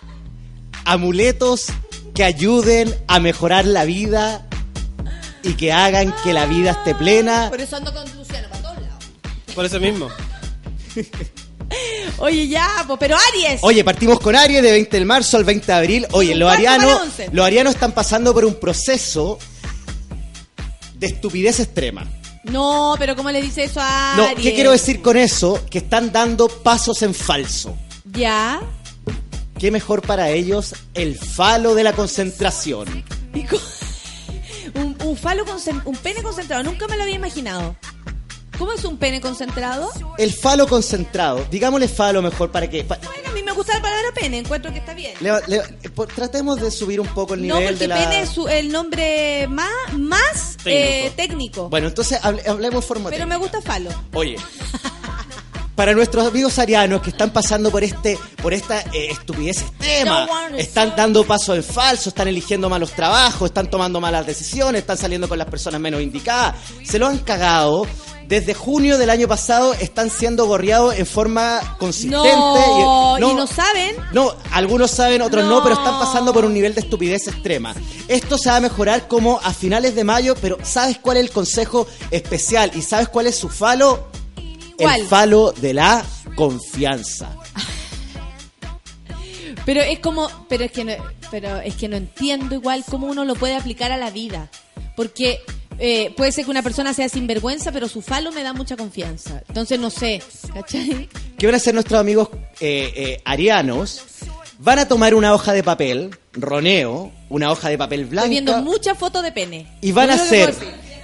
Amuletos 0.86 1.66
que 2.14 2.24
ayuden 2.24 2.92
a 3.08 3.20
mejorar 3.20 3.66
la 3.66 3.84
vida 3.84 4.46
y 5.42 5.52
que 5.52 5.70
hagan 5.70 6.14
que 6.24 6.32
la 6.32 6.46
vida 6.46 6.70
esté 6.70 6.94
plena. 6.94 7.50
Por 7.50 7.60
eso 7.60 7.76
ando 7.76 7.92
con 7.92 8.04
Luciano 8.16 8.48
para 8.48 8.62
todos 8.62 8.80
lados. 8.80 9.04
Por 9.54 9.64
eso 9.66 9.78
mismo. 9.78 10.08
Oye, 12.18 12.48
ya, 12.48 12.86
pero 12.98 13.16
Aries. 13.16 13.60
Oye, 13.60 13.84
partimos 13.84 14.18
con 14.20 14.34
Aries 14.34 14.62
de 14.62 14.70
20 14.70 14.98
de 14.98 15.04
marzo 15.04 15.36
al 15.36 15.44
20 15.44 15.66
de 15.66 15.72
abril. 15.74 16.06
Oye, 16.12 16.34
los 16.34 16.50
arianos, 16.50 17.02
los 17.32 17.44
arianos 17.44 17.74
están 17.74 17.92
pasando 17.92 18.32
por 18.32 18.46
un 18.46 18.54
proceso 18.54 19.38
de 20.98 21.06
estupidez 21.06 21.60
extrema. 21.60 22.06
No, 22.44 22.94
pero 22.98 23.16
¿cómo 23.16 23.30
le 23.30 23.42
dice 23.42 23.64
eso 23.64 23.80
a 23.82 24.14
No? 24.16 24.34
¿qué 24.40 24.54
quiero 24.54 24.70
decir 24.70 25.02
con 25.02 25.16
eso? 25.16 25.60
Que 25.68 25.78
están 25.78 26.12
dando 26.12 26.46
pasos 26.48 27.02
en 27.02 27.12
falso. 27.14 27.76
Ya. 28.12 28.60
¿Qué 29.58 29.70
mejor 29.70 30.02
para 30.02 30.30
ellos? 30.30 30.74
El 30.94 31.16
falo 31.18 31.74
de 31.74 31.82
la 31.82 31.92
concentración. 31.92 33.04
¿Y, 33.34 33.42
co- 33.44 33.60
un 35.04 35.16
falo 35.16 35.44
concen- 35.46 35.82
un 35.84 35.96
pene 35.96 36.22
concentrado, 36.22 36.62
nunca 36.62 36.86
me 36.86 36.96
lo 36.96 37.02
había 37.04 37.14
imaginado. 37.16 37.76
¿Cómo 38.58 38.72
es 38.72 38.84
un 38.84 38.96
pene 38.96 39.20
concentrado? 39.20 39.90
El 40.18 40.32
falo 40.32 40.66
concentrado. 40.66 41.44
Digámosle 41.50 41.88
falo 41.88 42.22
mejor 42.22 42.50
para 42.50 42.68
que... 42.70 42.84
pa- 42.84 42.98
Bueno, 43.04 43.28
a 43.28 43.32
mí 43.32 43.42
me 43.42 43.52
gusta 43.52 43.74
la 43.74 43.82
palabra 43.82 44.08
pene, 44.14 44.38
encuentro 44.38 44.72
que 44.72 44.78
está 44.78 44.94
bien. 44.94 45.14
le- 45.20 45.40
le- 45.46 45.90
por- 45.90 46.08
tratemos 46.08 46.60
de 46.60 46.70
subir 46.70 47.00
un 47.00 47.08
poco 47.08 47.34
el 47.34 47.46
No, 47.46 47.56
nivel 47.58 47.74
porque 47.74 47.78
de 47.80 47.88
la... 47.88 47.96
pene 47.98 48.22
es 48.22 48.30
su- 48.30 48.48
el 48.48 48.70
nombre 48.72 49.46
más, 49.48 49.68
más 49.98 50.56
Técnico. 50.62 50.68
eh, 51.06 51.12
técnico. 51.16 51.68
Bueno, 51.68 51.88
entonces 51.88 52.18
hable- 52.22 52.46
hablemos 52.48 52.84
forma 52.84 53.10
Pero 53.10 53.26
me 53.26 53.36
gusta 53.36 53.60
falo. 53.60 53.90
Oye, 54.14 54.36
para 55.74 55.92
nuestros 55.92 56.26
amigos 56.26 56.58
arianos 56.58 57.02
que 57.02 57.10
están 57.10 57.30
pasando 57.30 57.70
por 57.70 57.84
este 57.84 58.18
por 58.42 58.54
esta 58.54 58.80
eh, 58.94 59.08
estupidez 59.10 59.60
extrema, 59.60 60.26
No 60.50 60.56
están 60.56 60.94
dando 60.96 61.24
pasos 61.24 61.54
en 61.56 61.62
falso, 61.62 62.08
están 62.08 62.28
eligiendo 62.28 62.70
malos 62.70 62.92
trabajos, 62.92 63.50
están 63.50 63.68
tomando 63.68 64.00
malas 64.00 64.24
decisiones, 64.26 64.80
están 64.80 64.96
saliendo 64.96 65.28
con 65.28 65.36
las 65.36 65.48
personas 65.48 65.78
menos 65.80 66.00
indicadas, 66.00 66.54
se 66.84 66.98
lo 66.98 67.06
han 67.06 67.18
cagado. 67.18 67.86
Desde 68.28 68.54
junio 68.54 68.98
del 68.98 69.10
año 69.10 69.28
pasado 69.28 69.72
están 69.74 70.10
siendo 70.10 70.46
gorreados 70.46 70.96
en 70.96 71.06
forma 71.06 71.76
consistente. 71.78 72.32
No, 72.32 73.16
y, 73.18 73.22
y 73.22 73.34
no 73.34 73.46
saben. 73.46 73.94
no, 74.12 74.34
algunos 74.52 74.90
saben, 74.90 75.22
otros 75.22 75.44
no. 75.44 75.56
No. 75.56 75.62
pero 75.62 75.76
están 75.76 75.98
pasando 76.00 76.32
por 76.32 76.44
un 76.44 76.52
nivel 76.52 76.74
de 76.74 76.80
estupidez 76.80 77.28
extrema. 77.28 77.74
Esto 78.08 78.36
se 78.36 78.50
va 78.50 78.56
a 78.56 78.60
mejorar 78.60 79.06
como 79.06 79.38
a 79.42 79.52
finales 79.52 79.94
de 79.94 80.02
mayo, 80.02 80.34
pero 80.40 80.58
¿sabes 80.62 80.98
cuál 80.98 81.18
es 81.18 81.24
el 81.24 81.30
consejo 81.30 81.86
especial? 82.10 82.72
¿Y 82.74 82.82
sabes 82.82 83.08
cuál 83.08 83.28
es 83.28 83.36
su 83.36 83.48
falo? 83.48 84.08
¿Cuál? 84.76 85.00
El 85.02 85.06
falo 85.06 85.52
de 85.52 85.74
la 85.74 86.04
confianza. 86.34 87.30
Pero 89.64 89.80
es 89.80 89.98
como, 89.98 90.30
pero 90.48 90.62
es 90.62 90.70
que 90.70 90.84
no, 90.84 90.92
pero 91.32 91.58
es 91.58 91.74
que 91.74 91.88
no 91.88 91.96
entiendo 91.96 92.54
igual 92.54 92.84
cómo 92.88 93.08
uno 93.08 93.24
lo 93.24 93.34
puede 93.34 93.56
aplicar 93.56 93.90
a 93.90 93.96
la 93.96 94.10
vida, 94.10 94.48
porque 94.94 95.40
eh, 95.78 96.12
puede 96.16 96.32
ser 96.32 96.44
que 96.44 96.50
una 96.50 96.62
persona 96.62 96.92
sea 96.94 97.08
sinvergüenza, 97.08 97.72
pero 97.72 97.88
su 97.88 98.02
falo 98.02 98.32
me 98.32 98.42
da 98.42 98.52
mucha 98.52 98.76
confianza. 98.76 99.42
Entonces 99.48 99.78
no 99.78 99.90
sé, 99.90 100.22
¿cachai? 100.54 101.08
¿Qué 101.38 101.46
van 101.46 101.54
a 101.54 101.58
hacer 101.58 101.74
nuestros 101.74 102.00
amigos 102.00 102.28
eh, 102.60 102.92
eh, 102.96 103.22
arianos? 103.24 104.02
Van 104.58 104.78
a 104.78 104.88
tomar 104.88 105.14
una 105.14 105.34
hoja 105.34 105.52
de 105.52 105.62
papel, 105.62 106.16
roneo, 106.32 107.12
una 107.28 107.50
hoja 107.52 107.68
de 107.68 107.76
papel 107.76 108.02
Estoy 108.10 108.30
viendo 108.30 108.52
blanca, 108.52 108.70
muchas 108.70 108.96
fotos 108.98 109.22
de 109.22 109.32
pene. 109.32 109.66
y 109.82 109.92
van 109.92 110.08
a 110.10 110.14
hacer, 110.14 110.54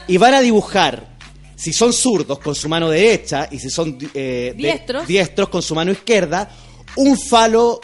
y 0.09 0.17
van 0.17 0.33
a 0.35 0.41
dibujar, 0.41 1.07
si 1.55 1.73
son 1.75 1.93
zurdos 1.93 2.39
con 2.39 2.55
su 2.55 2.69
mano 2.71 2.89
derecha 2.89 3.49
y 3.51 3.59
si 3.59 3.69
son 3.69 3.99
eh, 4.15 4.55
de- 4.57 5.05
diestros 5.07 5.51
con 5.51 5.61
su 5.61 5.75
mano 5.75 5.93
izquierda, 5.93 6.49
un 6.97 7.19
falo 7.19 7.81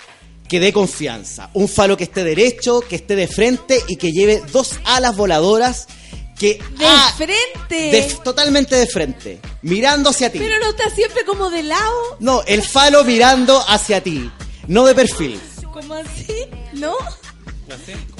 que 0.49 0.59
dé 0.59 0.73
confianza, 0.73 1.51
un 1.53 1.69
falo 1.69 1.99
que 1.99 2.05
esté 2.05 2.25
derecho, 2.25 2.81
que 2.81 2.97
esté 2.97 3.15
de 3.15 3.27
frente 3.29 3.79
y 3.89 3.97
que 3.97 4.11
lleve 4.11 4.41
dos 4.51 4.79
alas 4.87 5.15
voladoras 5.17 5.87
que 6.39 6.61
de 6.79 6.87
ah, 6.87 7.13
frente. 7.17 7.91
de- 7.91 8.17
totalmente 8.25 8.75
de 8.77 8.87
frente, 8.87 9.41
mirando 9.63 10.11
hacia 10.11 10.31
ti. 10.31 10.39
Pero 10.39 10.59
no 10.61 10.71
está 10.71 10.89
siempre 10.91 11.25
como 11.25 11.51
de 11.51 11.63
lado, 11.65 12.17
No, 12.21 12.43
el 12.47 12.63
falo 12.63 13.05
mirando 13.05 13.63
hacia 13.69 14.03
ti, 14.03 14.31
no 14.67 14.87
de 14.87 14.95
perfil. 14.95 15.41
como 15.73 15.95
así, 15.95 16.47
¿no? 16.75 16.93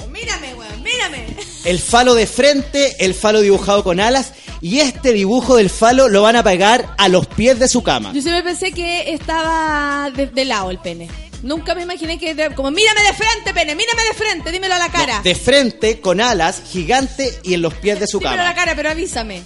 Oh, 0.03 0.07
Mírame, 0.07 0.53
weón, 0.53 0.83
mírame. 0.83 1.25
El 1.65 1.79
falo 1.79 2.13
de 2.13 2.27
frente, 2.27 3.03
el 3.03 3.13
falo 3.15 3.41
dibujado 3.41 3.83
con 3.83 3.99
alas 3.99 4.33
y 4.61 4.79
este 4.79 5.11
dibujo 5.13 5.55
del 5.55 5.69
falo 5.69 6.07
lo 6.09 6.21
van 6.21 6.35
a 6.35 6.43
pegar 6.43 6.93
a 6.97 7.07
los 7.07 7.25
pies 7.25 7.57
de 7.57 7.67
su 7.67 7.81
cama. 7.81 8.11
Yo 8.13 8.21
siempre 8.21 8.43
pensé 8.43 8.71
que 8.73 9.11
estaba 9.13 10.11
de, 10.15 10.27
de 10.27 10.45
lado 10.45 10.69
el 10.71 10.79
pene. 10.79 11.09
Nunca 11.41 11.73
me 11.73 11.83
imaginé 11.83 12.19
que 12.19 12.31
era 12.31 12.53
como, 12.53 12.69
mírame 12.71 13.01
de 13.01 13.13
frente, 13.13 13.53
pene, 13.53 13.75
mírame 13.75 14.03
de 14.03 14.13
frente, 14.13 14.51
dímelo 14.51 14.75
a 14.75 14.79
la 14.79 14.89
cara. 14.89 15.21
De 15.21 15.35
frente, 15.35 16.01
con 16.01 16.19
alas, 16.19 16.61
gigante 16.69 17.39
y 17.43 17.53
en 17.53 17.61
los 17.61 17.73
pies 17.75 17.99
de 17.99 18.07
su 18.07 18.19
dímelo 18.19 18.41
a 18.41 18.43
la 18.43 18.43
cama. 18.49 18.55
cara, 18.55 18.75
pero 18.75 18.89
avísame. 18.89 19.43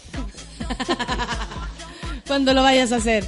Cuando 2.28 2.54
lo 2.54 2.64
vayas 2.64 2.92
a 2.92 2.98
hacer. 2.98 3.26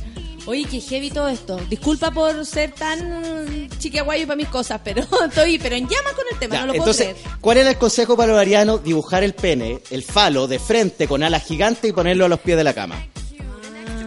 Oye, 0.48 0.66
qué 0.66 0.80
heavy 0.80 1.10
todo 1.10 1.28
esto. 1.28 1.58
Disculpa 1.70 2.12
por 2.12 2.46
ser 2.46 2.72
tan 2.72 3.68
chiquiaguayo 3.80 4.28
para 4.28 4.38
mis 4.38 4.48
cosas, 4.48 4.80
pero 4.84 5.02
estoy 5.28 5.58
pero 5.58 5.76
en 5.76 5.88
llama 5.88 6.12
con 6.16 6.26
el 6.32 6.38
tema, 6.38 6.56
Ya, 6.56 6.62
no 6.62 6.68
lo 6.68 6.74
entonces, 6.76 7.08
puedo 7.08 7.18
creer. 7.22 7.38
¿cuál 7.42 7.58
era 7.58 7.70
el 7.72 7.78
consejo 7.78 8.16
para 8.16 8.32
los 8.32 8.40
arianos? 8.42 8.84
Dibujar 8.84 9.24
el 9.24 9.34
pene, 9.34 9.82
el 9.90 10.04
falo, 10.04 10.48
de 10.48 10.60
frente, 10.60 11.08
con 11.08 11.24
alas 11.24 11.44
gigantes 11.44 11.90
y 11.90 11.94
ponerlo 11.94 12.26
a 12.26 12.30
los 12.30 12.40
pies 12.40 12.58
de 12.58 12.64
la 12.64 12.74
cama. 12.74 12.96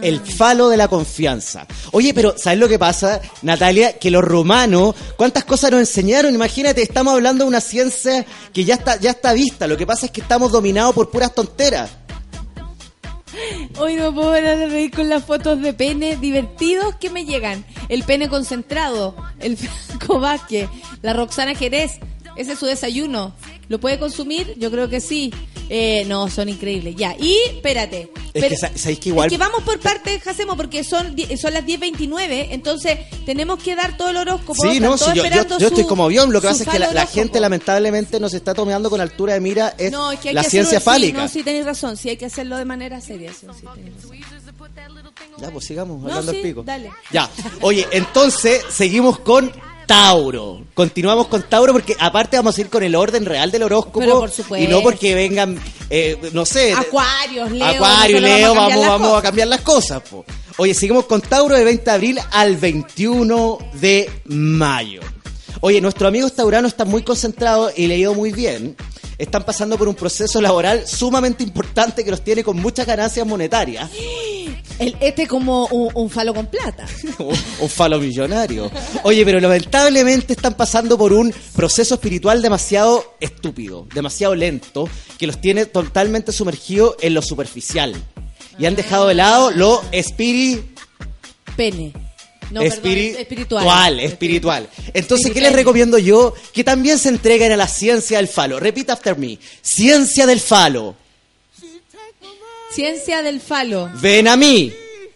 El 0.01 0.19
falo 0.21 0.69
de 0.69 0.77
la 0.77 0.87
confianza. 0.87 1.67
Oye, 1.91 2.13
pero 2.13 2.35
¿sabes 2.37 2.59
lo 2.59 2.67
que 2.67 2.79
pasa, 2.79 3.21
Natalia? 3.41 3.97
Que 3.97 4.11
los 4.11 4.23
romanos, 4.23 4.95
¿cuántas 5.17 5.45
cosas 5.45 5.71
nos 5.71 5.81
enseñaron? 5.81 6.33
Imagínate, 6.33 6.81
estamos 6.81 7.13
hablando 7.13 7.43
de 7.43 7.49
una 7.49 7.61
ciencia 7.61 8.25
que 8.53 8.63
ya 8.63 8.75
está, 8.75 8.97
ya 8.97 9.11
está 9.11 9.33
vista. 9.33 9.67
Lo 9.67 9.77
que 9.77 9.85
pasa 9.85 10.05
es 10.05 10.11
que 10.11 10.21
estamos 10.21 10.51
dominados 10.51 10.95
por 10.95 11.09
puras 11.09 11.33
tonteras. 11.33 11.89
Hoy 13.77 13.95
no 13.95 14.13
puedo 14.13 14.31
parar 14.31 14.57
de 14.57 14.67
reír 14.67 14.91
con 14.91 15.09
las 15.09 15.23
fotos 15.23 15.61
de 15.61 15.73
pene 15.73 16.17
divertidos 16.17 16.95
que 16.95 17.09
me 17.09 17.25
llegan. 17.25 17.65
El 17.87 18.03
pene 18.03 18.29
concentrado, 18.29 19.15
el 19.39 19.57
Franco 19.87 20.19
Vázquez, 20.19 20.69
la 21.01 21.13
Roxana 21.13 21.55
Jerez. 21.55 21.99
Ese 22.35 22.53
es 22.53 22.59
su 22.59 22.65
desayuno. 22.65 23.33
¿Lo 23.67 23.79
puede 23.79 23.99
consumir? 23.99 24.55
Yo 24.57 24.71
creo 24.71 24.89
que 24.89 25.01
sí. 25.01 25.33
Eh, 25.69 26.05
no, 26.07 26.29
son 26.29 26.49
increíbles. 26.49 26.95
Ya. 26.95 27.15
Y 27.19 27.37
espérate. 27.47 28.09
Es 28.33 28.43
que 28.45 28.57
sa- 28.57 28.71
sabéis 28.75 28.99
que 28.99 29.09
igual- 29.09 29.27
Es 29.27 29.31
que 29.31 29.37
vamos 29.37 29.63
por 29.63 29.79
partes, 29.79 30.21
Jacemo, 30.21 30.55
porque 30.55 30.83
son, 30.83 31.15
son 31.39 31.53
las 31.53 31.65
10.29. 31.65 32.47
Entonces, 32.51 32.99
tenemos 33.25 33.61
que 33.61 33.75
dar 33.75 33.97
todo 33.97 34.09
el 34.09 34.17
horóscopo. 34.17 34.61
Sí, 34.61 34.79
no, 34.79 34.95
yo, 34.97 35.13
yo- 35.15 35.57
yo 35.57 35.67
estoy 35.67 35.83
como 35.85 36.05
avión. 36.05 36.31
Lo 36.31 36.41
que 36.41 36.47
pasa 36.47 36.63
es 36.63 36.69
que 36.69 36.79
la, 36.79 37.05
gente 37.07 37.39
lamentablemente 37.39 38.19
nos 38.19 38.33
está 38.33 38.53
tomando 38.53 38.89
con 38.89 39.01
altura 39.01 39.33
de 39.33 39.39
mira 39.39 39.73
es, 39.77 39.91
No, 39.91 40.11
es 40.11 40.19
que 40.19 40.29
hay 40.29 40.35
la 40.35 40.41
que 40.41 40.47
hacerlo- 40.47 40.69
ciencia 40.69 40.79
sí, 40.79 40.85
fálica. 40.85 41.17
no, 41.21 41.27
sí, 41.27 41.43
tenéis 41.43 41.65
razón. 41.65 41.97
Sí, 41.97 42.09
hay 42.09 42.17
que 42.17 42.25
hacerlo 42.25 42.57
de 42.57 42.65
manera 42.65 43.01
seria. 43.01 43.31
Sí, 43.33 43.47
sí. 43.61 44.19
Ya, 45.39 45.51
pues 45.51 45.65
sigamos 45.65 46.01
No, 46.01 46.07
hablando 46.09 46.31
sí, 46.31 46.37
el 46.39 46.43
pico. 46.43 46.63
dale. 46.63 46.91
Ya. 47.11 47.29
Oye, 47.61 47.87
entonces 47.91 48.61
seguimos 48.69 49.19
con 49.19 49.51
Tauro. 49.89 50.61
Continuamos 50.75 51.25
con 51.29 51.41
Tauro 51.41 51.73
porque 51.73 51.95
aparte 51.99 52.37
vamos 52.37 52.55
a 52.55 52.61
ir 52.61 52.69
con 52.69 52.83
el 52.83 52.93
orden 52.93 53.25
real 53.25 53.49
del 53.49 53.63
horóscopo. 53.63 53.99
Pero 54.01 54.19
por 54.19 54.29
supuesto. 54.29 54.63
Y 54.63 54.71
no 54.71 54.83
porque 54.83 55.15
vengan, 55.15 55.59
eh, 55.89 56.15
no 56.31 56.45
sé. 56.45 56.73
Acuarios, 56.73 57.49
Leo. 57.51 57.65
Acuario, 57.65 58.19
Leo, 58.21 58.53
vamos 58.53 58.85
a 58.85 58.87
vamos, 58.87 58.87
cambiar 58.87 58.87
las 58.87 58.89
vamos 58.89 59.07
a 59.07 59.09
cosas. 59.09 59.23
cambiar 59.23 59.47
las 59.47 59.61
cosas. 59.61 60.01
po. 60.07 60.25
Oye, 60.57 60.75
seguimos 60.75 61.05
con 61.05 61.21
Tauro 61.21 61.55
de 61.55 61.63
20 61.63 61.83
de 61.85 61.91
abril 61.91 62.19
al 62.29 62.57
21 62.57 63.57
de 63.81 64.11
mayo. 64.25 65.01
Oye, 65.61 65.81
nuestros 65.81 66.07
amigos 66.07 66.35
tauranos 66.35 66.73
están 66.73 66.87
muy 66.87 67.01
concentrados 67.01 67.73
y 67.75 67.87
le 67.87 67.95
ha 67.95 67.97
ido 67.97 68.13
muy 68.13 68.31
bien. 68.31 68.75
Están 69.17 69.43
pasando 69.43 69.75
por 69.75 69.87
un 69.87 69.95
proceso 69.95 70.39
laboral 70.39 70.87
sumamente 70.87 71.43
importante 71.43 72.05
que 72.05 72.11
los 72.11 72.23
tiene 72.23 72.43
con 72.43 72.57
muchas 72.57 72.85
ganancias 72.85 73.25
monetarias. 73.25 73.89
El- 74.79 74.95
este 75.01 75.27
como 75.27 75.67
un, 75.67 75.89
un 75.93 76.09
falo 76.09 76.33
con 76.33 76.47
plata. 76.47 76.85
un, 77.19 77.35
un 77.59 77.69
falo 77.69 77.99
millonario. 77.99 78.71
Oye, 79.03 79.23
pero 79.25 79.39
lamentablemente 79.39 80.33
están 80.33 80.53
pasando 80.55 80.97
por 80.97 81.13
un 81.13 81.33
proceso 81.55 81.95
espiritual 81.95 82.41
demasiado 82.41 83.15
estúpido, 83.19 83.87
demasiado 83.93 84.35
lento, 84.35 84.89
que 85.17 85.27
los 85.27 85.39
tiene 85.41 85.65
totalmente 85.65 86.31
sumergidos 86.31 86.95
en 87.01 87.13
lo 87.13 87.21
superficial. 87.21 87.93
Y 88.57 88.65
han 88.65 88.75
dejado 88.75 89.07
de 89.07 89.15
lado 89.15 89.51
lo 89.51 89.81
espiri, 89.91 90.71
Pene. 91.55 91.91
No, 92.51 92.61
perdón, 92.61 92.79
espiri- 92.83 93.15
espiritual. 93.19 93.63
tual, 93.63 93.99
espiritual. 93.99 94.69
Entonces, 94.93 95.31
¿qué 95.31 95.39
les 95.39 95.53
recomiendo 95.53 95.97
yo? 95.99 96.33
Que 96.51 96.63
también 96.63 96.97
se 96.97 97.09
entreguen 97.09 97.51
a 97.51 97.57
la 97.57 97.67
ciencia 97.67 98.17
del 98.17 98.27
falo. 98.27 98.59
Repita 98.59 98.93
after 98.93 99.17
me. 99.17 99.37
Ciencia 99.61 100.25
del 100.25 100.39
falo. 100.39 100.95
Ciencia 102.71 103.21
del 103.21 103.39
falo. 103.41 103.89
Ven 103.95 104.27
a 104.27 104.35
mí. 104.37 104.71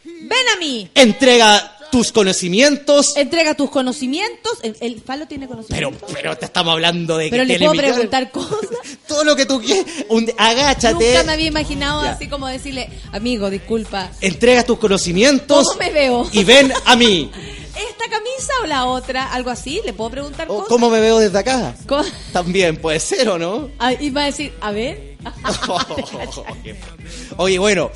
Ven 0.05 0.47
a 0.55 0.59
mí. 0.59 0.89
Entrega 0.95 1.69
tus 1.91 2.11
conocimientos. 2.11 3.15
Entrega 3.15 3.53
tus 3.53 3.69
conocimientos. 3.69 4.57
El, 4.63 4.75
el 4.79 5.01
falo 5.01 5.27
tiene 5.27 5.45
Pero, 5.47 5.57
conocimientos. 5.61 6.11
pero 6.13 6.35
te 6.37 6.45
estamos 6.45 6.71
hablando 6.73 7.17
de 7.17 7.25
que 7.25 7.29
Pero 7.31 7.43
le 7.45 7.59
puedo 7.59 7.71
preguntar 7.73 8.31
cosas. 8.31 8.69
todo 9.07 9.23
lo 9.23 9.35
que 9.35 9.45
tú 9.45 9.61
quieras. 9.61 9.85
Un- 10.09 10.31
agáchate, 10.37 11.05
Nunca 11.09 11.23
me 11.23 11.33
había 11.33 11.47
imaginado 11.47 12.03
Ya. 12.03 12.11
así 12.13 12.27
como 12.27 12.47
decirle, 12.47 12.89
amigo, 13.11 13.49
disculpa. 13.49 14.09
entrega 14.21 14.63
tus 14.63 14.79
conocimientos 14.79 15.67
¿Cómo 15.67 15.79
me 15.79 15.91
veo? 15.91 16.27
y 16.31 16.43
ven 16.43 16.73
a 16.85 16.95
mí. 16.95 17.29
¿Esta 17.73 18.05
camisa 18.09 18.53
o 18.63 18.65
la 18.67 18.85
otra? 18.85 19.31
Algo 19.33 19.49
así. 19.49 19.81
¿Le 19.85 19.93
puedo 19.93 20.09
preguntar 20.11 20.47
O, 20.49 20.55
cosas? 20.55 20.69
¿Cómo 20.69 20.89
me 20.89 20.99
veo 20.99 21.19
desde 21.19 21.37
acá? 21.39 21.75
¿Cómo? 21.87 22.03
También 22.31 22.77
puede 22.77 22.99
ser, 22.99 23.27
¿o 23.29 23.37
no? 23.37 23.69
Ah, 23.79 23.93
Y 23.93 24.09
va 24.11 24.23
a 24.23 24.25
decir, 24.25 24.51
a 24.61 24.71
ver. 24.71 25.12
Oye, 27.37 27.59
bueno. 27.59 27.91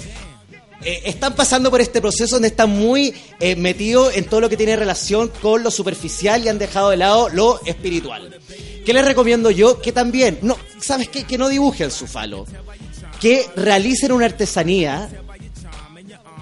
eh, 0.83 1.01
están 1.05 1.35
pasando 1.35 1.71
por 1.71 1.81
este 1.81 2.01
proceso 2.01 2.35
donde 2.35 2.49
están 2.49 2.69
muy 2.69 3.13
eh, 3.39 3.55
metidos 3.55 4.15
en 4.15 4.25
todo 4.25 4.41
lo 4.41 4.49
que 4.49 4.57
tiene 4.57 4.75
relación 4.75 5.31
con 5.41 5.63
lo 5.63 5.71
superficial 5.71 6.43
y 6.43 6.49
han 6.49 6.59
dejado 6.59 6.89
de 6.91 6.97
lado 6.97 7.29
lo 7.29 7.59
espiritual. 7.65 8.39
¿Qué 8.85 8.93
les 8.93 9.03
recomiendo 9.03 9.51
yo? 9.51 9.81
Que 9.81 9.91
también, 9.91 10.39
no, 10.41 10.57
¿sabes 10.79 11.09
qué? 11.09 11.23
Que 11.25 11.37
no 11.37 11.49
dibujen 11.49 11.91
su 11.91 12.07
falo. 12.07 12.45
Que 13.19 13.45
realicen 13.55 14.11
una 14.11 14.25
artesanía 14.27 15.09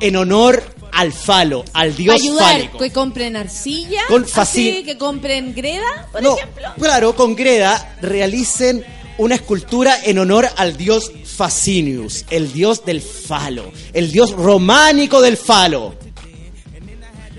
en 0.02 0.16
honor 0.18 0.62
al 0.92 1.12
falo, 1.12 1.66
al 1.74 1.96
dios 1.96 2.16
ayudar, 2.22 2.52
fálico. 2.54 2.78
que 2.78 2.92
compren 2.92 3.36
arcilla. 3.36 4.02
Con 4.08 4.24
así, 4.24 4.32
facil- 4.72 4.86
que 4.86 4.98
compren 4.98 5.56
greda, 5.56 6.08
por 6.12 6.22
No, 6.22 6.38
ejemplo. 6.38 6.68
claro, 6.78 7.16
con 7.16 7.36
Greda 7.36 7.98
realicen 8.02 8.86
una 9.18 9.36
escultura 9.36 9.98
en 10.04 10.20
honor 10.20 10.48
al 10.58 10.78
dios 10.78 11.12
Facinius, 11.26 12.26
el 12.30 12.52
dios 12.54 12.86
del 12.86 13.02
falo, 13.02 13.72
el 13.94 14.12
dios 14.12 14.32
románico 14.32 15.22
del 15.22 15.38
falo. 15.38 15.96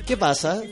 ¿Qué 0.07 0.17
pasa? 0.17 0.63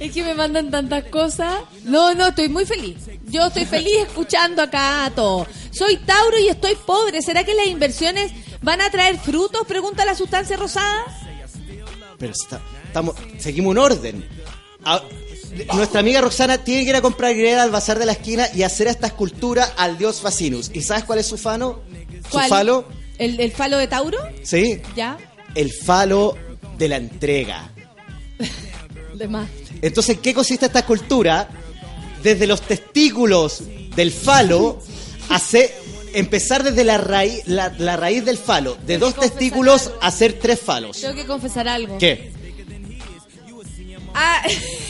Es 0.00 0.12
que 0.12 0.22
me 0.24 0.34
mandan 0.34 0.70
tantas 0.70 1.04
cosas. 1.04 1.54
No, 1.84 2.14
no, 2.14 2.28
estoy 2.28 2.48
muy 2.48 2.64
feliz. 2.64 2.96
Yo 3.26 3.46
estoy 3.46 3.66
feliz 3.66 3.92
escuchando 4.06 4.62
acá 4.62 5.04
a 5.04 5.10
todo. 5.10 5.46
Soy 5.70 5.98
Tauro 5.98 6.38
y 6.38 6.48
estoy 6.48 6.74
pobre. 6.86 7.20
¿Será 7.20 7.44
que 7.44 7.54
las 7.54 7.66
inversiones 7.66 8.32
van 8.62 8.80
a 8.80 8.90
traer 8.90 9.18
frutos? 9.18 9.66
Pregunta 9.66 10.06
la 10.06 10.14
sustancia 10.14 10.56
rosada. 10.56 11.04
Pero 12.18 12.32
está- 12.32 12.62
estamos, 12.86 13.14
seguimos 13.38 13.72
un 13.72 13.78
orden. 13.78 14.26
A- 14.84 15.02
nuestra 15.74 16.00
amiga 16.00 16.20
Roxana 16.20 16.58
tiene 16.58 16.84
que 16.84 16.90
ir 16.90 16.96
a 16.96 17.00
comprar 17.02 17.34
greda 17.34 17.62
al 17.62 17.70
bazar 17.70 17.98
de 17.98 18.06
la 18.06 18.12
esquina 18.12 18.48
y 18.54 18.62
hacer 18.62 18.86
esta 18.88 19.06
escultura 19.08 19.64
al 19.76 19.98
dios 19.98 20.20
Facinus. 20.20 20.70
¿Y 20.74 20.82
sabes 20.82 21.04
cuál 21.04 21.18
es 21.18 21.26
su 21.26 21.36
fano? 21.38 21.80
Su 22.30 22.38
falo, 22.40 22.86
¿El, 23.18 23.40
el 23.40 23.52
falo 23.52 23.78
de 23.78 23.86
Tauro? 23.88 24.18
sí, 24.42 24.80
Ya. 24.96 25.16
el 25.54 25.72
falo 25.72 26.36
de 26.76 26.88
la 26.88 26.96
entrega. 26.96 27.70
De 29.14 29.26
más. 29.26 29.48
Entonces, 29.82 30.16
¿en 30.16 30.22
qué 30.22 30.32
consiste 30.34 30.66
esta 30.66 30.80
escultura? 30.80 31.48
Desde 32.22 32.46
los 32.46 32.62
testículos 32.62 33.62
del 33.96 34.12
falo, 34.12 34.80
hacer, 35.28 35.72
empezar 36.14 36.62
desde 36.62 36.84
la 36.84 36.98
raíz, 36.98 37.42
la, 37.46 37.74
la 37.78 37.96
raíz 37.96 38.24
del 38.24 38.38
falo, 38.38 38.76
de 38.86 38.98
dos 38.98 39.14
testículos, 39.16 39.90
hacer 40.00 40.34
tres 40.34 40.60
falos. 40.60 41.00
Tengo 41.00 41.14
que 41.14 41.26
confesar 41.26 41.66
algo. 41.66 41.98
¿Qué? 41.98 42.32
Ah, 44.20 44.42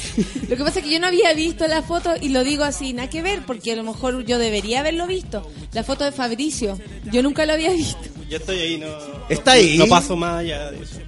lo 0.49 0.57
que 0.57 0.65
pasa 0.65 0.79
es 0.79 0.85
que 0.87 0.91
yo 0.91 0.99
no 1.01 1.07
había 1.07 1.35
visto 1.35 1.69
la 1.69 1.83
foto 1.83 2.15
y 2.19 2.31
lo 2.31 2.45
digo 2.45 2.65
así, 2.65 2.95
nada 2.95 3.11
que 3.11 3.21
ver, 3.21 3.43
porque 3.47 3.73
a 3.73 3.77
lo 3.77 3.83
mejor 3.83 4.25
yo 4.25 4.39
debería 4.39 4.81
haberlo 4.81 5.07
visto. 5.07 5.47
La 5.73 5.85
foto 5.85 6.05
de 6.05 6.13
Fabricio. 6.13 6.79
Yo 7.13 7.23
nunca 7.23 7.45
lo 7.45 7.53
había 7.53 7.71
visto. 7.73 8.01
Yo 8.29 8.39
estoy 8.39 8.59
ahí, 8.59 8.79
no. 8.79 8.89
Está 9.29 9.53
ahí. 9.53 9.77
No 9.77 9.87
paso 9.87 10.17
más 10.17 10.41
allá 10.41 10.71
de 10.71 10.83
eso. 10.83 11.01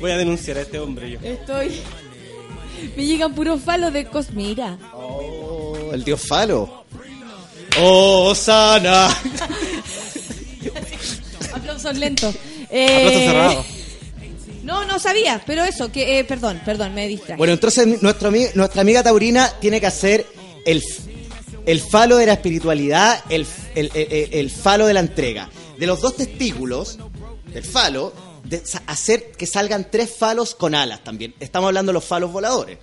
Voy 0.00 0.10
a 0.10 0.16
denunciar 0.16 0.58
a 0.58 0.62
este 0.62 0.80
hombre 0.80 1.12
yo. 1.12 1.20
Estoy. 1.22 1.70
Me 2.96 3.04
llegan 3.06 3.32
puros 3.32 3.62
falos 3.62 3.92
de 3.92 4.06
Cosmira. 4.06 4.76
Oh, 4.92 5.90
el 5.92 6.02
dios 6.02 6.20
falo. 6.20 6.84
Oh, 7.80 8.34
sana. 8.34 9.08
Aplausos 11.54 11.96
lentos. 11.96 12.34
Eh, 12.70 12.96
Aplausos 12.96 13.22
cerrados. 13.22 13.75
No, 14.66 14.84
no 14.84 14.98
sabía, 14.98 15.40
pero 15.46 15.64
eso, 15.64 15.90
que, 15.92 16.18
eh, 16.18 16.24
perdón, 16.24 16.60
perdón, 16.64 16.92
me 16.92 17.06
distraje. 17.06 17.38
Bueno, 17.38 17.52
entonces 17.52 18.02
nuestro, 18.02 18.30
nuestra 18.54 18.80
amiga 18.80 19.02
Taurina 19.02 19.50
tiene 19.60 19.80
que 19.80 19.86
hacer 19.86 20.26
el, 20.64 20.82
el 21.64 21.80
falo 21.80 22.16
de 22.16 22.26
la 22.26 22.32
espiritualidad, 22.32 23.22
el, 23.28 23.46
el- 23.74 24.50
falo 24.50 24.86
de 24.86 24.94
la 24.94 25.00
entrega. 25.00 25.48
De 25.78 25.86
los 25.86 26.00
dos 26.00 26.16
testículos 26.16 26.98
del 27.52 27.62
falo, 27.64 28.12
de 28.44 28.60
hacer 28.86 29.30
que 29.32 29.46
salgan 29.46 29.88
tres 29.90 30.10
falos 30.18 30.54
con 30.54 30.74
alas 30.74 31.04
también. 31.04 31.34
Estamos 31.38 31.68
hablando 31.68 31.90
de 31.90 31.94
los 31.94 32.04
falos 32.04 32.32
voladores. 32.32 32.78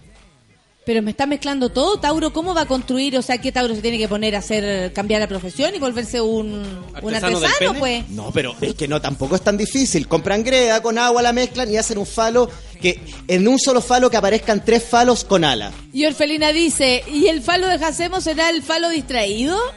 Pero 0.85 1.01
me 1.01 1.11
está 1.11 1.25
mezclando 1.25 1.69
todo, 1.69 1.97
Tauro, 1.97 2.33
¿cómo 2.33 2.53
va 2.53 2.63
a 2.63 2.65
construir? 2.65 3.17
O 3.17 3.21
sea, 3.21 3.37
¿qué 3.37 3.53
Tauro 3.53 3.73
se 3.73 3.81
tiene 3.81 3.97
que 3.97 4.09
poner 4.09 4.35
a 4.35 4.39
hacer, 4.39 4.91
cambiar 4.91 5.21
la 5.21 5.27
profesión 5.27 5.73
y 5.73 5.79
volverse 5.79 6.19
un, 6.19 6.55
un 6.55 6.95
¿Artesano 7.15 7.39
del 7.39 7.45
artesano, 7.49 7.79
pues? 7.79 8.09
No, 8.09 8.31
pero 8.33 8.53
es 8.59 8.73
que 8.75 8.89
no, 8.89 8.99
tampoco 9.01 9.35
es 9.35 9.41
tan 9.41 9.55
difícil. 9.55 10.09
Compran 10.09 10.43
greda 10.43 10.81
con 10.81 10.97
agua, 10.97 11.21
la 11.21 11.31
mezclan 11.31 11.71
y 11.71 11.77
hacen 11.77 11.97
un 11.97 12.05
falo 12.05 12.49
que 12.81 12.99
en 13.29 13.47
un 13.47 13.57
solo 13.59 13.79
falo 13.81 14.09
que 14.09 14.17
aparezcan 14.17 14.65
tres 14.65 14.83
falos 14.83 15.23
con 15.23 15.45
alas. 15.45 15.73
Y 15.93 16.05
Orfelina 16.05 16.51
dice, 16.51 17.01
¿y 17.07 17.27
el 17.27 17.41
falo 17.41 17.67
de 17.67 17.79
Jacemo 17.79 18.19
será 18.19 18.49
el 18.49 18.61
falo 18.61 18.89
distraído? 18.89 19.57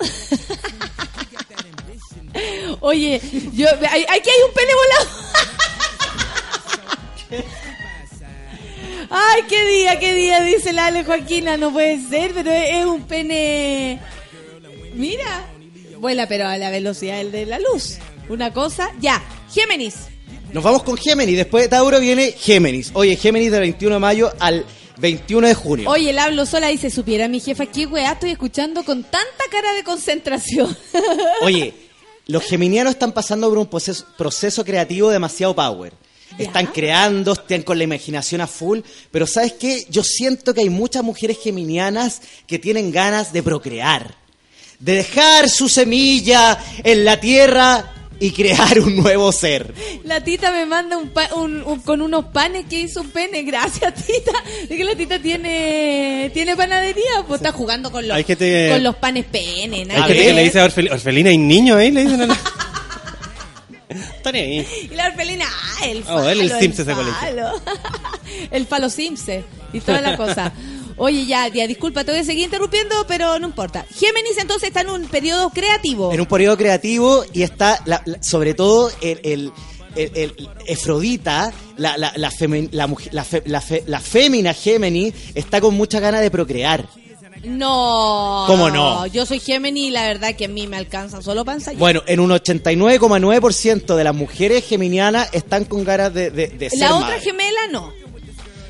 Oye, 2.80 3.20
yo, 3.54 3.66
hay- 3.90 4.04
aquí 4.10 4.28
hay 4.28 4.42
un 4.48 4.54
pene 4.54 4.72
volado. 4.74 5.06
Ay, 9.10 9.42
qué 9.48 9.64
día, 9.66 9.98
qué 9.98 10.14
día, 10.14 10.40
dice 10.42 10.72
la 10.72 10.86
Ale 10.86 11.04
Joaquina, 11.04 11.56
no 11.56 11.72
puede 11.72 12.00
ser, 12.08 12.32
pero 12.34 12.50
es, 12.50 12.84
un 12.84 13.02
pene... 13.02 14.00
Mira, 14.94 15.48
vuela 15.98 16.26
pero 16.26 16.46
a 16.46 16.56
la 16.56 16.70
velocidad 16.70 17.18
del 17.18 17.32
de 17.32 17.46
la 17.46 17.58
luz. 17.58 17.98
Una 18.28 18.52
cosa, 18.52 18.90
ya, 19.00 19.22
Géminis. 19.52 19.94
Nos 20.52 20.64
vamos 20.64 20.82
con 20.82 20.96
Géminis. 20.96 21.36
Después 21.36 21.64
de 21.64 21.68
Tauro 21.68 22.00
viene 22.00 22.32
Géminis. 22.32 22.90
Oye, 22.94 23.16
Géminis 23.16 23.50
del 23.50 23.60
21 23.60 23.96
de 23.96 24.00
mayo 24.00 24.32
al 24.38 24.64
21 24.98 25.48
de 25.48 25.54
junio. 25.54 25.90
Oye, 25.90 26.10
el 26.10 26.18
hablo 26.18 26.46
sola 26.46 26.68
dice, 26.68 26.90
supiera 26.90 27.28
mi 27.28 27.40
jefa, 27.40 27.66
qué 27.66 27.86
weá 27.86 28.12
estoy 28.12 28.30
escuchando 28.30 28.84
con 28.84 29.02
tanta 29.02 29.44
cara 29.50 29.74
de 29.74 29.84
concentración. 29.84 30.76
Oye, 31.42 31.74
los 32.26 32.42
geminianos 32.44 32.94
están 32.94 33.12
pasando 33.12 33.48
por 33.48 33.58
un 33.58 33.66
proceso, 33.66 34.06
proceso 34.16 34.64
creativo 34.64 35.10
demasiado 35.10 35.54
power. 35.54 35.92
Están 36.38 36.66
creando, 36.66 37.32
están 37.32 37.62
con 37.62 37.78
la 37.78 37.84
imaginación 37.84 38.40
a 38.42 38.46
full, 38.46 38.80
pero 39.10 39.26
¿sabes 39.26 39.52
qué? 39.54 39.86
Yo 39.88 40.02
siento 40.04 40.52
que 40.52 40.60
hay 40.60 40.68
muchas 40.70 41.02
mujeres 41.02 41.38
geminianas 41.42 42.20
que 42.46 42.58
tienen 42.58 42.92
ganas 42.92 43.32
de 43.32 43.42
procrear, 43.42 44.14
de 44.78 44.96
dejar 44.96 45.48
su 45.48 45.68
semilla 45.68 46.58
en 46.84 47.04
la 47.06 47.18
tierra 47.20 47.92
y 48.18 48.30
crear 48.32 48.80
un 48.80 48.96
nuevo 48.96 49.30
ser. 49.32 49.74
La 50.04 50.22
tita 50.24 50.50
me 50.50 50.64
manda 50.66 50.96
un, 50.98 51.08
pa- 51.10 51.28
un- 51.34 51.62
un- 51.62 51.80
con 51.80 52.00
unos 52.02 52.26
panes 52.26 52.64
que 52.68 52.80
hizo 52.80 53.00
un 53.02 53.10
pene. 53.10 53.42
Gracias, 53.42 53.94
tita. 53.94 54.32
Es 54.62 54.68
que 54.68 54.84
la 54.84 54.94
tita 54.94 55.18
tiene 55.18 56.30
tiene 56.32 56.56
panadería. 56.56 57.24
Pues 57.28 57.40
está 57.40 57.52
jugando 57.52 57.90
con 57.92 58.08
los, 58.08 58.16
Hay 58.16 58.24
gente- 58.24 58.70
con 58.72 58.82
los 58.82 58.96
panes 58.96 59.24
pene. 59.26 59.86
Hay 59.90 60.02
gente 60.02 60.14
que 60.26 60.32
le 60.32 60.44
dice 60.44 60.60
a 60.60 60.66
Orfel- 60.66 60.90
Orfelina, 60.92 61.28
hay 61.30 61.38
niños 61.38 61.76
ahí, 61.78 61.90
le 61.90 62.02
dicen 62.04 62.22
a 62.22 62.26
la... 62.26 62.38
Ahí. 64.34 64.66
Y 64.90 64.94
la 64.94 65.06
orfelina, 65.08 65.44
ah, 65.48 65.86
el 65.86 65.98
Oh, 66.02 66.04
falo. 66.04 66.30
él 66.30 66.40
el 66.40 66.50
el 66.50 66.60
Simse 66.60 66.84
se 66.84 66.92
colegio. 66.92 67.14
falo. 67.20 67.52
el 68.50 68.66
falo 68.66 68.90
Simse 68.90 69.44
y 69.72 69.80
toda 69.80 70.00
la 70.00 70.16
cosa. 70.16 70.52
Oye, 70.98 71.26
ya, 71.26 71.48
ya, 71.48 71.66
disculpa, 71.66 72.04
te 72.04 72.10
voy 72.12 72.20
a 72.20 72.24
seguir 72.24 72.44
interrumpiendo, 72.44 72.94
pero 73.06 73.38
no 73.38 73.46
importa. 73.48 73.84
Géminis 73.94 74.38
entonces 74.38 74.68
está 74.68 74.80
en 74.80 74.88
un 74.90 75.04
periodo 75.08 75.50
creativo. 75.50 76.10
En 76.12 76.20
un 76.20 76.26
periodo 76.26 76.56
creativo 76.56 77.22
y 77.34 77.42
está, 77.42 77.80
la- 77.84 78.00
la- 78.06 78.22
sobre 78.22 78.54
todo, 78.54 78.90
el, 79.02 79.20
el, 79.22 79.52
el- 79.94 80.10
el- 80.14 80.48
Efrodita, 80.66 81.52
la, 81.76 81.98
la, 81.98 82.12
la, 82.16 82.30
femen- 82.30 82.70
la, 82.72 82.86
mujer- 82.86 83.12
la, 83.12 83.24
fe- 83.24 83.42
la 83.44 83.60
fe- 83.60 83.84
la 83.86 84.00
fémina 84.00 84.54
Géminis, 84.54 85.12
está 85.34 85.60
con 85.60 85.74
mucha 85.74 86.00
ganas 86.00 86.22
de 86.22 86.30
procrear. 86.30 86.88
No. 87.46 88.44
¿Cómo 88.46 88.70
no? 88.70 89.06
Yo 89.06 89.24
soy 89.26 89.40
Géminis 89.40 89.88
y 89.88 89.90
la 89.90 90.02
verdad 90.06 90.34
que 90.34 90.46
a 90.46 90.48
mí 90.48 90.66
me 90.66 90.76
alcanza 90.76 91.22
solo 91.22 91.44
para 91.44 91.56
ensayar. 91.58 91.78
Bueno, 91.78 92.02
en 92.06 92.20
un 92.20 92.30
89,9% 92.30 93.94
de 93.96 94.04
las 94.04 94.14
mujeres 94.14 94.64
geminianas 94.66 95.28
están 95.32 95.64
con 95.64 95.84
ganas 95.84 96.12
de, 96.12 96.30
de, 96.30 96.48
de 96.48 96.70
ser 96.70 96.78
La 96.80 96.94
otra 96.96 97.08
madre. 97.08 97.20
gemela 97.22 97.60
no. 97.70 97.92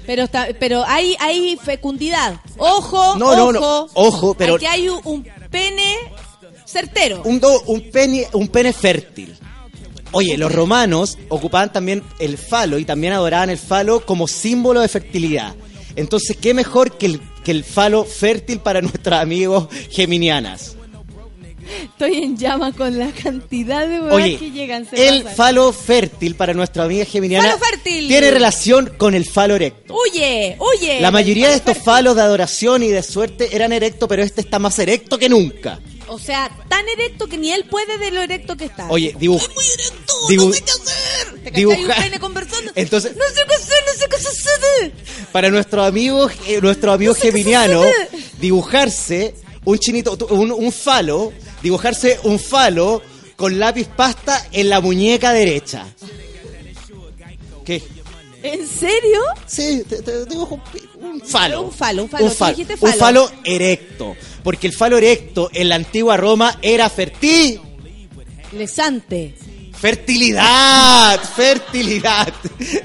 Pero 0.07 0.23
está, 0.25 0.49
pero 0.61 0.85
hay, 0.87 1.17
hay 1.19 1.57
fecundidad. 1.63 2.41
Ojo, 2.59 3.17
No, 3.17 3.27
ojo. 3.31 3.37
no, 3.37 3.53
no. 3.53 3.89
Ojo, 3.95 4.35
pero- 4.35 4.55
Aquí 4.57 4.67
hay 4.67 4.89
un, 4.89 5.01
un 5.05 5.27
pene 5.51 5.97
certero. 6.65 7.23
Un, 7.25 7.41
do- 7.41 7.63
un, 7.67 7.91
pene, 7.91 8.27
un 8.33 8.49
pene 8.49 8.73
fértil. 8.73 9.37
Oye, 10.13 10.39
los 10.39 10.53
romanos 10.53 11.19
ocupaban 11.29 11.73
también 11.73 12.03
el 12.21 12.39
falo 12.39 12.79
y 12.79 12.85
también 12.85 13.13
adoraban 13.13 13.51
el 13.51 13.59
falo 13.59 14.07
como 14.07 14.29
símbolo 14.29 14.81
de 14.81 14.89
fertilidad. 14.89 15.55
Entonces, 15.97 16.37
¿qué 16.37 16.55
mejor 16.55 16.97
que 16.97 17.07
el, 17.07 17.21
que 17.47 17.53
el 17.53 17.63
falo 17.65 18.05
fértil 18.05 18.59
para 18.59 18.81
nuestros 18.89 19.19
amigos 19.19 19.69
geminianas? 19.91 20.75
Estoy 21.83 22.19
en 22.23 22.37
llama 22.37 22.73
con 22.73 22.97
la 22.99 23.11
cantidad 23.11 23.89
de 23.89 24.01
huevas 24.01 24.15
Oye, 24.15 24.37
que 24.39 24.51
llegan. 24.53 24.89
se 24.89 25.09
el 25.09 25.23
pasan. 25.23 25.37
falo 25.37 25.73
fértil 25.73 26.35
para 26.37 26.55
nuestra 26.55 26.85
amiga 26.85 27.05
geminiana 27.05 27.49
Falo 27.49 27.59
fértil. 27.65 28.07
tiene 28.09 28.31
relación 28.31 28.93
con 28.97 29.15
el 29.15 29.25
falo 29.25 29.57
erecto. 29.57 29.95
Huye, 29.95 30.57
huye. 30.61 31.01
La 31.01 31.11
mayoría 31.11 31.49
de 31.51 31.57
estos 31.57 31.79
falos 31.79 32.15
de 32.17 32.23
adoración 32.23 32.83
y 32.85 32.89
de 32.89 33.03
suerte 33.03 33.49
eran 33.55 33.73
erectos, 33.73 34.09
pero 34.09 34.23
este 34.23 34.41
está 34.43 34.59
más 34.61 34.79
erecto 34.79 35.19
que 35.19 35.29
nunca. 35.29 35.81
O 36.09 36.19
sea, 36.19 36.51
tan 36.69 36.89
erecto 36.89 37.27
que 37.27 37.37
ni 37.39 37.51
él 37.53 37.65
puede 37.69 37.99
de 37.99 38.11
lo 38.11 38.23
erecto 38.23 38.57
que 38.57 38.67
está. 38.67 38.89
Oye, 38.89 39.15
dibuja. 39.19 39.47
no 39.49 40.53
sé 40.53 40.63
qué 40.63 40.71
hacer. 40.71 41.41
¿Te 41.45 41.51
dibuja- 41.51 41.95
un 42.13 42.19
conversando. 42.21 42.73
Entonces- 42.75 43.17
No 43.17 43.25
sé 43.29 43.43
qué 43.49 43.55
hacer, 43.55 43.77
no 43.87 44.01
sé 44.01 44.07
qué 44.09 44.17
sucede. 44.19 44.93
Para 45.33 45.51
nuestros 45.51 45.87
amigos, 45.87 46.33
eh, 46.47 46.61
nuestros 46.61 46.95
amigos 46.95 47.19
geminianos, 47.19 47.87
dibujarse 48.41 49.35
un 49.65 49.79
chinito, 49.79 50.17
un 50.31 50.73
falo, 50.73 51.33
dibujarse 51.63 52.21
un 52.25 52.39
falo 52.39 53.03
con 53.37 53.59
lápiz 53.59 53.89
pasta 53.89 54.47
en 54.53 54.69
la 54.71 54.81
muñeca 54.81 55.33
derecha. 55.33 55.87
¿Qué? 57.65 57.83
¿En 58.53 58.67
serio? 58.67 59.21
Sí, 59.47 59.83
te, 59.89 60.03
te 60.03 60.25
dibujo 60.27 60.61
un, 61.01 61.05
un 61.05 61.21
falo. 61.21 61.63
Un 61.63 61.73
falo, 61.73 62.05
un 62.05 62.09
falo. 62.09 62.25
Un 62.25 62.31
falo, 62.31 62.57
dijiste 62.57 62.75
un 62.75 62.81
falo. 62.81 63.27
falo 63.27 63.31
erecto. 63.45 64.17
Porque 64.43 64.67
el 64.67 64.73
falo 64.73 64.99
erecto 64.99 65.51
en 65.53 65.69
la 65.69 65.75
antigua 65.75 66.17
Roma 66.17 66.59
era 66.63 66.89
fertil. 66.89 67.61
Lesante. 68.53 69.35
Fertilidad, 69.79 71.21
fertilidad. 71.23 72.33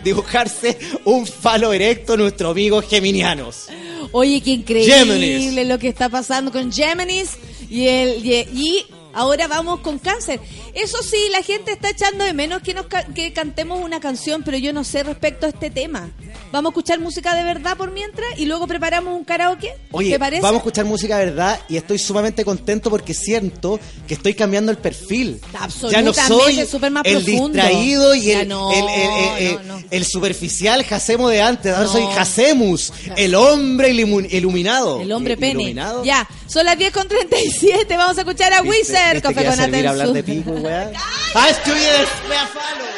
Dibujarse 0.03 0.77
un 1.05 1.25
falo 1.25 1.71
erecto 1.71 2.17
nuestros 2.17 2.51
amigos 2.51 2.85
geminianos. 2.89 3.67
Oye, 4.11 4.41
qué 4.41 4.51
increíble 4.51 4.93
Géminis. 4.93 5.67
lo 5.67 5.79
que 5.79 5.87
está 5.87 6.09
pasando 6.09 6.51
con 6.51 6.71
Géminis 6.71 7.37
y 7.69 7.87
el 7.87 8.25
y, 8.25 8.33
y 8.53 8.85
Ahora 9.13 9.47
vamos 9.47 9.79
con 9.81 9.99
cáncer. 9.99 10.39
Eso 10.73 10.97
sí, 11.03 11.17
la 11.31 11.41
gente 11.43 11.71
está 11.73 11.89
echando 11.89 12.23
de 12.23 12.33
menos 12.33 12.61
que 12.61 12.73
nos 12.73 12.85
ca- 12.87 13.05
que 13.05 13.33
cantemos 13.33 13.79
una 13.83 13.99
canción, 13.99 14.43
pero 14.43 14.57
yo 14.57 14.71
no 14.73 14.83
sé 14.83 15.03
respecto 15.03 15.45
a 15.45 15.49
este 15.49 15.69
tema. 15.69 16.09
Vamos 16.51 16.69
a 16.69 16.71
escuchar 16.71 16.99
música 16.99 17.33
de 17.35 17.43
verdad 17.43 17.77
por 17.77 17.91
mientras 17.91 18.27
y 18.37 18.45
luego 18.45 18.67
preparamos 18.67 19.13
un 19.17 19.23
karaoke. 19.23 19.73
Oye, 19.91 20.11
¿Te 20.11 20.19
parece? 20.19 20.41
vamos 20.41 20.55
a 20.55 20.59
escuchar 20.59 20.85
música 20.85 21.17
de 21.17 21.25
verdad 21.25 21.59
y 21.69 21.77
estoy 21.77 21.97
sumamente 21.97 22.43
contento 22.45 22.89
porque 22.89 23.13
siento 23.13 23.79
que 24.07 24.13
estoy 24.15 24.33
cambiando 24.33 24.71
el 24.71 24.77
perfil. 24.77 25.39
Ya 25.91 26.01
no 26.01 26.13
soy 26.13 26.59
Absolutamente, 26.59 26.89
más 26.91 27.05
el 27.05 27.23
profundo. 27.23 27.47
distraído 27.53 28.15
y 28.15 28.31
el, 28.31 28.47
no, 28.47 28.71
el, 28.71 28.77
el- 28.89 29.47
el- 29.47 29.67
no, 29.67 29.79
no. 29.79 29.83
el 29.89 30.05
superficial 30.05 30.83
Jacemo 30.83 31.29
de 31.29 31.41
antes. 31.41 31.71
Ahora 31.73 31.85
No. 31.85 31.91
soy 31.91 32.03
Jacemus, 32.13 32.93
el 33.17 33.35
hombre 33.35 33.89
iluminado. 33.91 35.01
El 35.01 35.11
hombre 35.11 35.33
Il- 35.33 35.39
pene. 35.39 35.63
iluminado. 35.63 36.03
Ya, 36.03 36.27
son 36.51 36.65
las 36.65 36.77
10 36.77 36.91
con 36.91 37.07
37. 37.07 37.95
Vamos 37.95 38.17
a 38.17 38.21
escuchar 38.21 38.51
a 38.53 38.61
¿Viste- 38.61 38.91
Wizard. 38.91 39.21
Café 39.21 39.45
con 39.45 39.55
servir 39.55 39.87
a 39.87 39.91
hablar 39.91 40.09
de 40.09 40.23
pico, 40.23 40.51
weá? 40.51 40.91
¡Ah, 41.35 41.49
estoy 41.49 41.79
de 41.79 42.05
falo! 42.53 42.90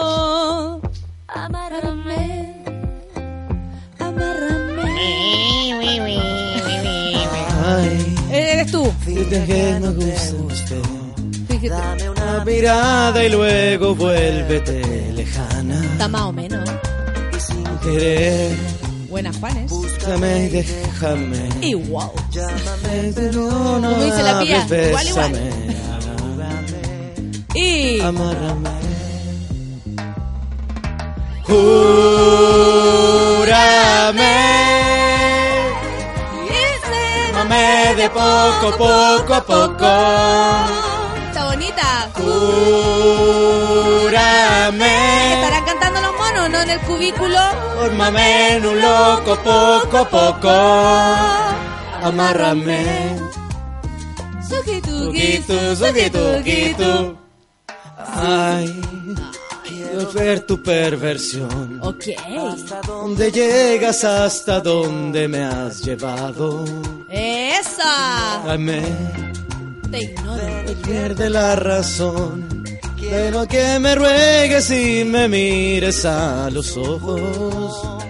Daño. 0.00 0.80
amárrame. 1.28 2.54
Amárrame. 3.98 4.82
Ay, 7.64 8.14
Eres 8.30 8.72
tú. 8.72 8.92
fíjate 9.04 9.44
que 9.46 9.78
no 9.80 9.92
gusta 9.92 10.74
Fíjate. 11.48 12.10
una 12.10 12.44
mirada 12.44 13.24
y 13.24 13.28
luego 13.30 13.94
vuélvete 13.94 15.12
lejana. 15.12 15.84
Está 15.84 16.08
más 16.08 16.22
o 16.22 16.32
menos. 16.32 16.68
Y 17.36 17.40
sin 17.40 17.64
querer, 17.78 18.56
Buena, 19.08 19.32
Juanes. 19.34 19.70
búscame 19.70 20.46
y 20.46 20.48
déjame. 20.48 21.48
Igual. 21.60 22.10
Llámame, 22.30 23.12
pero 23.14 23.32
no 23.78 23.90
Como 23.90 24.02
dice 24.04 24.22
la 24.22 24.40
pía, 24.40 24.66
igual, 24.88 25.06
igual. 25.08 25.32
Y. 27.54 28.00
Amárrame. 28.00 28.81
Júrame. 31.52 33.42
Amame 37.30 37.94
de 37.94 38.08
poco, 38.08 38.66
poco 38.78 39.34
a 39.34 39.42
poco. 39.44 39.90
Está 41.28 41.44
bonita. 41.44 42.08
Cúrame. 42.14 42.94
Estarán 45.34 45.64
cantando 45.64 46.00
los 46.00 46.14
monos, 46.16 46.48
¿no? 46.50 46.60
En 46.62 46.70
el 46.70 46.80
cubículo. 46.80 47.38
Fórmame 47.78 48.56
en 48.56 48.66
un 48.66 48.80
loco 48.80 49.36
poco 49.44 49.98
a 49.98 50.08
poco. 50.08 50.50
Amárrame. 52.02 53.18
Suquito, 54.48 55.76
suquito, 55.76 56.36
suquito. 56.38 57.16
Ay, 58.14 58.66
quiero 59.92 60.12
ver 60.12 60.40
tu 60.40 60.62
perversión. 60.62 61.78
Ok. 61.82 62.04
¿Dónde 62.86 63.30
llegas 63.30 64.04
hasta 64.04 64.60
donde 64.60 65.28
me 65.28 65.42
has 65.44 65.82
llevado? 65.82 66.64
¡Esa! 67.08 68.42
Dame, 68.46 68.82
Te 69.90 69.98
ignoro. 70.04 70.42
pierde 70.84 71.30
la 71.30 71.56
razón. 71.56 72.62
Pero 73.00 73.46
que 73.48 73.78
me 73.80 73.94
ruegues 73.96 74.70
y 74.70 75.04
me 75.04 75.28
mires 75.28 76.04
a 76.04 76.48
los 76.50 76.76
ojos. 76.76 78.00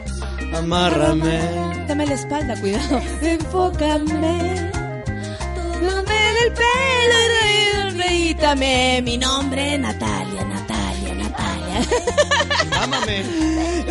Amárrame. 0.55 1.41
Dame 1.89 2.07
la 2.07 2.15
espalda, 2.15 2.61
cuidado. 2.61 3.01
Enfócame. 3.23 4.71
Tómame 5.57 6.21
del 6.39 6.53
pelo 6.53 7.19
y 7.49 7.99
reítame. 8.03 9.03
Mi 9.03 9.17
nombre 9.17 9.79
Natalia, 9.79 10.45
Mámame. 12.71 13.25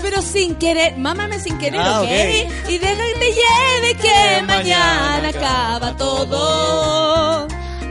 Pero 0.01 0.21
sin 0.21 0.55
querer, 0.55 0.97
mámame 0.97 1.39
sin 1.39 1.57
querer, 1.57 1.79
Ah, 1.81 2.01
¿ok? 2.01 2.05
ok. 2.07 2.69
Y 2.69 2.77
deja 2.77 3.03
que 3.05 3.13
te 3.19 3.31
lleve 3.39 3.95
que 4.01 4.41
mañana 4.43 5.29
acaba 5.29 5.95
todo. 5.97 7.47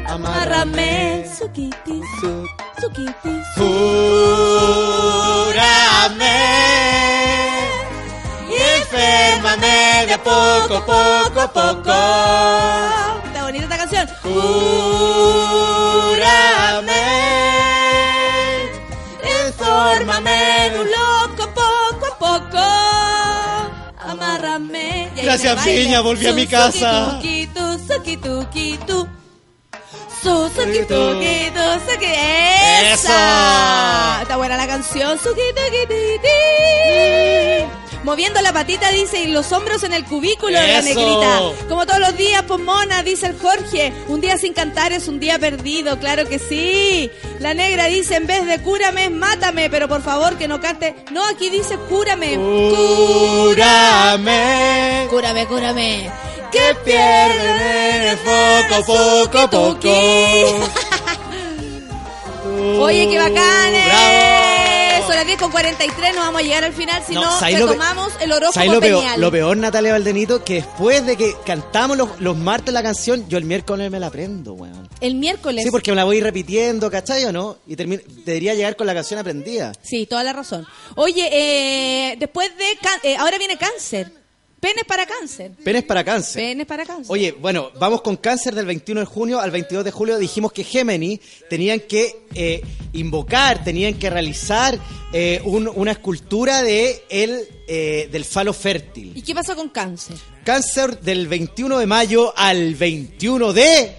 Amárrame, 0.07 1.25
suquiti, 1.39 2.01
suquiti, 2.81 3.43
Júrame 5.31 6.39
y 8.49 8.55
enférmame 8.81 10.07
de 10.09 10.19
poco, 10.19 10.85
poco 10.85 11.41
a 11.41 11.53
poco. 11.53 11.97
Está 13.27 13.43
bonita 13.45 13.65
esta 13.65 13.77
canción. 13.79 14.09
Júrame, 16.21 17.03
De 20.71 20.81
un 20.81 20.91
loco 20.91 21.55
poco 21.55 22.07
a 22.07 22.19
poco. 22.19 22.59
Amárrame. 23.99 25.11
Y 25.17 25.23
Gracias. 25.23 25.65
Piña, 25.65 26.01
volví 26.01 26.27
a 26.27 26.33
mi 26.33 26.47
casa. 26.47 27.21
¡Esa! 32.93 34.19
Está 34.23 34.37
buena 34.37 34.57
la 34.57 34.67
canción. 34.67 35.19
Moviendo 38.02 38.40
la 38.40 38.52
patita, 38.52 38.90
dice, 38.90 39.20
y 39.20 39.27
los 39.28 39.52
hombros 39.52 39.82
en 39.82 39.93
el 39.93 40.05
cubículo 40.05 40.59
de 40.59 40.66
la 40.72 40.81
negrita. 40.81 41.40
Como 41.68 41.85
todos 41.86 42.01
los 42.01 42.16
días, 42.16 42.43
pues 42.48 42.59
mona, 42.60 43.02
dice 43.02 43.27
el 43.27 43.39
Jorge. 43.39 43.93
Un 44.09 44.22
día 44.22 44.39
sin 44.39 44.55
cantar 44.55 44.93
es 44.93 45.06
un 45.06 45.20
día 45.20 45.39
perdido, 45.39 45.98
claro 45.98 46.27
que 46.27 46.39
sí. 46.39 47.10
La 47.40 47.52
negra 47.52 47.85
dice, 47.86 48.16
en 48.16 48.27
vez 48.27 48.47
de 48.47 48.59
cúrame, 48.62 49.10
mátame, 49.10 49.68
pero 49.68 49.86
por 49.86 50.02
favor 50.02 50.39
que 50.39 50.48
no 50.48 50.60
cante. 50.60 50.97
No, 51.10 51.22
aquí 51.27 51.51
dice 51.51 51.77
cúrame. 51.90 52.36
Cúrame. 53.55 55.06
Cúrame, 55.10 55.47
cúrame. 55.47 56.10
Que 56.51 56.74
pierde 56.85 58.16
poco, 58.24 58.85
poco 58.86 59.39
a 59.39 59.51
poco. 59.51 59.90
Oye, 62.82 63.09
qué 63.09 63.18
bacanes. 63.18 63.86
Las 65.21 65.27
10 65.27 65.39
con 65.39 65.51
43, 65.51 66.15
no 66.15 66.23
vamos 66.23 66.41
a 66.41 66.43
llegar 66.43 66.65
al 66.65 66.73
final, 66.73 67.03
si 67.07 67.13
no, 67.13 67.39
¿sabes 67.39 67.59
lo 67.61 67.67
pe- 67.67 67.73
retomamos 67.73 68.11
el 68.23 68.33
horóscopo 68.33 68.55
¿sabes 68.55 68.73
lo 68.73 68.81
peor, 68.81 69.19
lo 69.19 69.31
peor, 69.31 69.55
Natalia 69.59 69.93
Valdenito? 69.93 70.43
Que 70.43 70.55
después 70.55 71.05
de 71.05 71.19
que 71.19 71.37
cantamos 71.45 71.99
los, 71.99 72.19
los 72.21 72.39
martes 72.39 72.73
la 72.73 72.83
canción, 72.83 73.29
yo 73.29 73.37
el 73.37 73.45
miércoles 73.45 73.91
me 73.91 74.01
la 74.01 74.07
aprendo, 74.07 74.55
weón. 74.55 74.89
El 75.03 75.17
miércoles. 75.17 75.63
Sí, 75.63 75.71
porque 75.71 75.91
me 75.93 75.97
la 75.97 76.05
voy 76.05 76.23
repitiendo, 76.23 76.91
¿cachai 76.91 77.23
o 77.27 77.33
no? 77.33 77.59
Y 77.67 77.75
debería 77.77 78.55
llegar 78.55 78.77
con 78.77 78.87
la 78.87 78.95
canción 78.95 79.21
aprendida. 79.21 79.73
Sí, 79.83 80.07
toda 80.07 80.25
la 80.25 80.33
razón. 80.33 80.67
Oye, 80.97 81.29
eh, 81.31 82.17
después 82.19 82.49
de... 82.57 83.11
eh, 83.11 83.17
ahora 83.19 83.37
viene 83.37 83.59
cáncer. 83.59 84.11
Penes 84.61 84.85
para 84.85 85.07
cáncer. 85.07 85.53
Penes 85.65 85.85
para 85.85 86.05
cáncer. 86.05 86.43
Penes 86.43 86.66
para 86.66 86.85
cáncer. 86.85 87.07
Oye, 87.09 87.32
bueno, 87.32 87.70
vamos 87.81 88.03
con 88.03 88.16
cáncer 88.16 88.55
del 88.55 88.66
21 88.66 89.01
de 89.01 89.07
junio 89.07 89.41
al 89.41 89.51
22 89.51 89.85
de 89.85 89.91
julio. 89.91 90.19
Dijimos 90.19 90.53
que 90.53 90.65
Géminis 90.65 91.19
tenían 91.49 91.81
que 91.81 92.24
eh, 92.35 92.61
invocar, 92.93 93.65
tenían 93.65 93.95
que 93.95 94.11
realizar 94.11 94.78
eh, 95.15 95.41
un- 95.45 95.66
una 95.74 95.93
escultura 95.93 96.62
de 96.62 97.05
el, 97.09 97.49
eh, 97.69 98.09
del 98.12 98.24
falo 98.27 98.53
fértil. 98.53 99.12
¿Y 99.15 99.23
qué 99.23 99.35
pasa 99.35 99.55
con 99.55 99.70
cáncer? 99.70 100.16
Cáncer 100.45 101.01
del 101.01 101.27
21 101.27 101.78
de 101.78 101.87
mayo 101.87 102.35
al 102.37 102.74
21 102.74 103.53
de... 103.55 103.97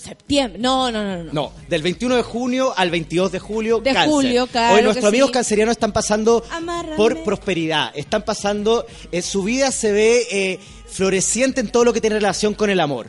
Septiembre. 0.00 0.58
No, 0.60 0.90
no, 0.90 1.04
no, 1.04 1.24
no. 1.24 1.32
No, 1.32 1.52
del 1.68 1.82
21 1.82 2.16
de 2.16 2.22
junio 2.22 2.72
al 2.76 2.90
22 2.90 3.32
de 3.32 3.38
julio. 3.38 3.80
De 3.80 3.92
cáncer. 3.92 4.10
julio, 4.10 4.46
claro 4.46 4.76
Hoy 4.76 4.82
nuestros 4.82 5.06
amigos 5.06 5.28
sí. 5.28 5.34
cancerianos 5.34 5.72
están 5.72 5.92
pasando 5.92 6.42
Amárrame. 6.50 6.96
por 6.96 7.22
prosperidad. 7.22 7.92
Están 7.94 8.22
pasando, 8.22 8.86
eh, 9.12 9.20
su 9.22 9.42
vida 9.42 9.70
se 9.70 9.92
ve 9.92 10.26
eh, 10.30 10.58
floreciente 10.86 11.60
en 11.60 11.68
todo 11.70 11.84
lo 11.84 11.92
que 11.92 12.00
tiene 12.00 12.16
relación 12.16 12.54
con 12.54 12.70
el 12.70 12.80
amor. 12.80 13.08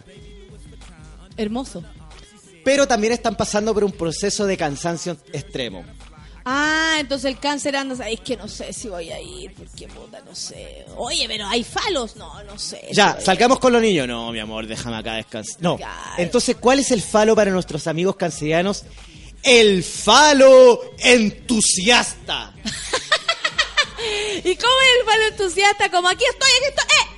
Hermoso. 1.38 1.84
Pero 2.63 2.88
también 2.88 3.13
están 3.13 3.35
pasando 3.35 3.73
por 3.73 3.84
un 3.84 3.91
proceso 3.91 4.45
de 4.45 4.57
cansancio 4.57 5.18
extremo. 5.34 5.84
Ah, 6.45 6.97
entonces 6.99 7.31
el 7.31 7.39
cáncer 7.39 7.76
anda... 7.76 8.09
Es 8.09 8.22
que 8.22 8.35
no 8.35 8.47
sé 8.47 8.73
si 8.73 8.89
voy 8.89 9.11
a 9.11 9.19
ir, 9.19 9.53
porque 9.53 9.88
puta, 9.88 10.22
no 10.26 10.35
sé. 10.35 10.85
Oye, 10.97 11.26
pero 11.27 11.47
hay 11.47 11.63
falos. 11.63 12.15
No, 12.15 12.43
no 12.43 12.57
sé. 12.57 12.89
Ya, 12.91 13.19
salgamos 13.19 13.59
con 13.59 13.73
los 13.73 13.81
niños. 13.81 14.07
No, 14.07 14.31
mi 14.31 14.39
amor, 14.39 14.68
déjame 14.68 14.97
acá 14.97 15.13
descansar. 15.15 15.57
No. 15.59 15.77
Entonces, 16.18 16.55
¿cuál 16.59 16.80
es 16.80 16.91
el 16.91 17.01
falo 17.01 17.35
para 17.35 17.51
nuestros 17.51 17.88
amigos 17.88 18.15
cancerianos? 18.15 18.85
El 19.43 19.84
falo 19.84 20.80
entusiasta. 20.99 22.53
¿Y 24.43 24.55
cómo 24.55 24.73
es 24.81 24.99
el 24.99 25.05
falo 25.05 25.23
entusiasta? 25.30 25.91
Como 25.91 26.07
aquí 26.09 26.23
estoy, 26.26 26.49
aquí 26.49 26.69
estoy. 26.69 26.85
¡Eh, 26.85 27.01
eh, 27.01 27.03
eh, 27.03 27.07
eh! 27.07 27.11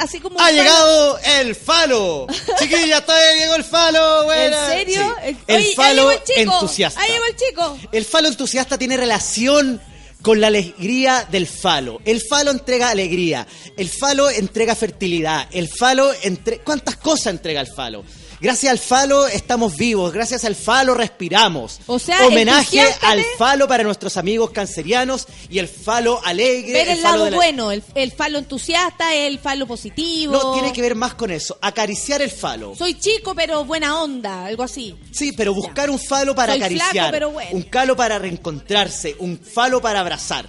Así 0.00 0.18
como... 0.18 0.40
¡Ha 0.40 0.50
llegado 0.50 1.18
el 1.18 1.54
falo! 1.54 2.26
Chiquilla, 2.58 2.98
está 2.98 3.14
llegó 3.34 3.54
el 3.54 3.64
falo. 3.64 4.20
¿En 4.22 4.26
buena. 4.26 4.68
serio? 4.70 5.14
Sí. 5.22 5.36
El 5.46 5.56
oye, 5.56 5.74
falo 5.74 5.94
llegó 5.94 6.10
el 6.10 6.22
chico, 6.24 6.52
entusiasta. 6.54 7.00
Ahí 7.02 7.12
llegó 7.12 7.24
el 7.26 7.36
chico. 7.36 7.78
El 7.92 8.04
falo 8.06 8.28
entusiasta 8.28 8.78
tiene 8.78 8.96
relación 8.96 9.78
con 10.22 10.40
la 10.40 10.46
alegría 10.46 11.26
del 11.30 11.46
falo. 11.46 12.00
El 12.06 12.22
falo 12.22 12.50
entrega 12.50 12.88
alegría. 12.88 13.46
El 13.76 13.90
falo 13.90 14.30
entrega 14.30 14.74
fertilidad. 14.74 15.46
El 15.52 15.68
falo 15.68 16.10
entre... 16.22 16.60
¿Cuántas 16.60 16.96
cosas 16.96 17.26
entrega 17.34 17.60
el 17.60 17.68
falo? 17.68 18.02
Gracias 18.40 18.72
al 18.72 18.78
falo 18.78 19.26
estamos 19.26 19.76
vivos, 19.76 20.12
gracias 20.14 20.46
al 20.46 20.54
falo 20.54 20.94
respiramos. 20.94 21.78
O 21.86 21.98
sea, 21.98 22.26
homenaje 22.26 22.80
al 23.02 23.22
falo 23.36 23.68
para 23.68 23.82
nuestros 23.84 24.16
amigos 24.16 24.50
cancerianos 24.50 25.26
y 25.50 25.58
el 25.58 25.68
falo 25.68 26.24
alegre. 26.24 26.72
Ver 26.72 26.88
el, 26.88 26.98
falo 27.00 27.16
lado 27.18 27.30
la- 27.30 27.36
bueno, 27.36 27.70
el, 27.70 27.82
el 27.94 28.12
falo 28.12 28.38
entusiasta, 28.38 29.14
el 29.14 29.38
falo 29.38 29.66
positivo. 29.66 30.32
No, 30.32 30.52
tiene 30.54 30.72
que 30.72 30.80
ver 30.80 30.94
más 30.94 31.12
con 31.14 31.30
eso, 31.30 31.58
acariciar 31.60 32.22
el 32.22 32.30
falo. 32.30 32.74
Soy 32.74 32.94
chico, 32.98 33.34
pero 33.34 33.64
buena 33.66 34.00
onda, 34.02 34.46
algo 34.46 34.62
así. 34.62 34.96
Sí, 35.12 35.32
pero 35.32 35.52
buscar 35.52 35.90
un 35.90 35.98
falo 35.98 36.34
para 36.34 36.54
Soy 36.54 36.62
acariciar, 36.62 36.90
flaco, 36.92 37.10
pero 37.10 37.30
bueno. 37.32 37.50
un 37.52 37.62
calo 37.64 37.94
para 37.94 38.18
reencontrarse, 38.18 39.16
un 39.18 39.38
falo 39.38 39.82
para 39.82 40.00
abrazar. 40.00 40.46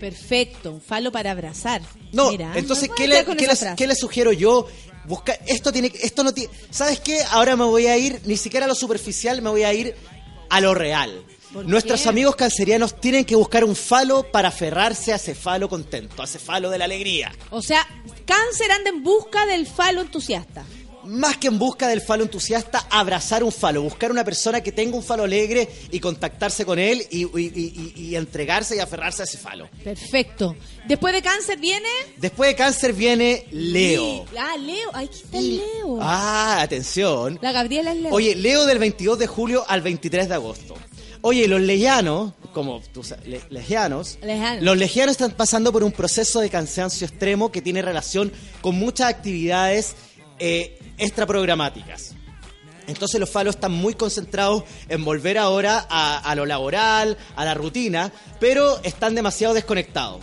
Perfecto, 0.00 0.70
un 0.72 0.80
falo 0.80 1.12
para 1.12 1.32
abrazar. 1.32 1.82
No, 2.12 2.30
Mira, 2.30 2.52
entonces, 2.56 2.88
me 2.88 2.94
¿qué 2.94 3.02
voy 3.02 3.04
a 3.04 3.08
le, 3.08 3.14
quedar 3.16 3.26
con 3.26 3.36
qué 3.36 3.44
esa 3.44 3.52
les- 3.52 3.58
frase. 3.60 3.76
qué 3.76 3.86
le 3.86 3.94
sugiero 3.94 4.32
yo? 4.32 4.66
Busca, 5.08 5.32
esto 5.46 5.72
tiene, 5.72 5.90
esto 6.02 6.22
no 6.22 6.32
tiene, 6.32 6.52
¿sabes 6.70 7.00
qué? 7.00 7.18
Ahora 7.30 7.56
me 7.56 7.64
voy 7.64 7.86
a 7.86 7.96
ir, 7.96 8.20
ni 8.26 8.36
siquiera 8.36 8.66
a 8.66 8.68
lo 8.68 8.74
superficial, 8.74 9.40
me 9.42 9.50
voy 9.50 9.64
a 9.64 9.72
ir 9.72 9.94
a 10.50 10.60
lo 10.60 10.74
real. 10.74 11.24
Nuestros 11.64 12.02
qué? 12.02 12.08
amigos 12.10 12.36
cancerianos 12.36 13.00
tienen 13.00 13.24
que 13.24 13.34
buscar 13.34 13.64
un 13.64 13.74
falo 13.74 14.30
para 14.30 14.48
aferrarse 14.48 15.14
a 15.14 15.16
ese 15.16 15.34
falo 15.34 15.68
contento, 15.68 16.20
a 16.20 16.26
ese 16.26 16.38
falo 16.38 16.68
de 16.68 16.78
la 16.78 16.84
alegría. 16.84 17.32
O 17.50 17.62
sea, 17.62 17.86
cáncer 18.26 18.70
anda 18.70 18.90
en 18.90 19.02
busca 19.02 19.46
del 19.46 19.66
falo 19.66 20.02
entusiasta. 20.02 20.64
Más 21.08 21.38
que 21.38 21.46
en 21.48 21.58
busca 21.58 21.88
del 21.88 22.00
falo 22.02 22.22
entusiasta, 22.22 22.86
abrazar 22.90 23.42
un 23.42 23.50
falo, 23.50 23.82
buscar 23.82 24.10
una 24.10 24.24
persona 24.24 24.60
que 24.60 24.72
tenga 24.72 24.96
un 24.96 25.02
falo 25.02 25.24
alegre 25.24 25.68
y 25.90 26.00
contactarse 26.00 26.64
con 26.66 26.78
él 26.78 27.04
y, 27.10 27.22
y- 27.22 27.28
y- 27.54 27.92
y- 27.96 28.04
y 28.08 28.16
entregarse 28.16 28.76
y 28.76 28.78
aferrarse 28.80 29.22
a 29.22 29.24
ese 29.24 29.38
falo. 29.38 29.68
Perfecto. 29.82 30.54
Después 30.86 31.14
de 31.14 31.22
cáncer 31.22 31.58
viene... 31.58 31.88
Después 32.18 32.50
de 32.50 32.54
cáncer 32.56 32.92
viene 32.92 33.46
Leo. 33.50 34.26
Ah, 34.38 34.56
Leo. 34.58 34.90
Aquí 34.92 35.20
está 35.24 35.40
Leo. 35.40 35.98
Ah, 36.00 36.60
atención. 36.60 37.38
La 37.40 37.52
Gabriela 37.52 37.92
es 37.92 38.00
Leo. 38.00 38.12
Oye, 38.14 38.34
Leo 38.34 38.66
del 38.66 38.78
22 38.78 39.18
de 39.18 39.26
julio 39.26 39.64
al 39.66 39.80
23 39.82 40.28
de 40.28 40.34
agosto. 40.34 40.74
Oye, 41.22 41.48
los 41.48 41.60
leyanos, 41.60 42.32
como 42.52 42.80
tú 42.92 43.02
sabes, 43.02 43.26
le- 43.26 43.40
legianos, 43.50 44.18
Lejanos. 44.22 44.62
los 44.62 44.76
legianos 44.76 45.12
están 45.12 45.32
pasando 45.32 45.72
por 45.72 45.82
un 45.82 45.90
proceso 45.92 46.40
de 46.40 46.48
cansancio 46.50 47.06
extremo 47.06 47.50
que 47.50 47.60
tiene 47.62 47.82
relación 47.82 48.30
con 48.60 48.76
muchas 48.76 49.08
actividades 49.08 49.94
eh, 50.38 50.78
extraprogramáticas. 50.98 52.14
Entonces 52.86 53.20
los 53.20 53.28
falos 53.28 53.56
están 53.56 53.72
muy 53.72 53.94
concentrados 53.94 54.64
en 54.88 55.04
volver 55.04 55.36
ahora 55.38 55.86
a, 55.90 56.18
a 56.18 56.34
lo 56.34 56.46
laboral, 56.46 57.18
a 57.36 57.44
la 57.44 57.54
rutina, 57.54 58.12
pero 58.40 58.82
están 58.82 59.14
demasiado 59.14 59.54
desconectados. 59.54 60.22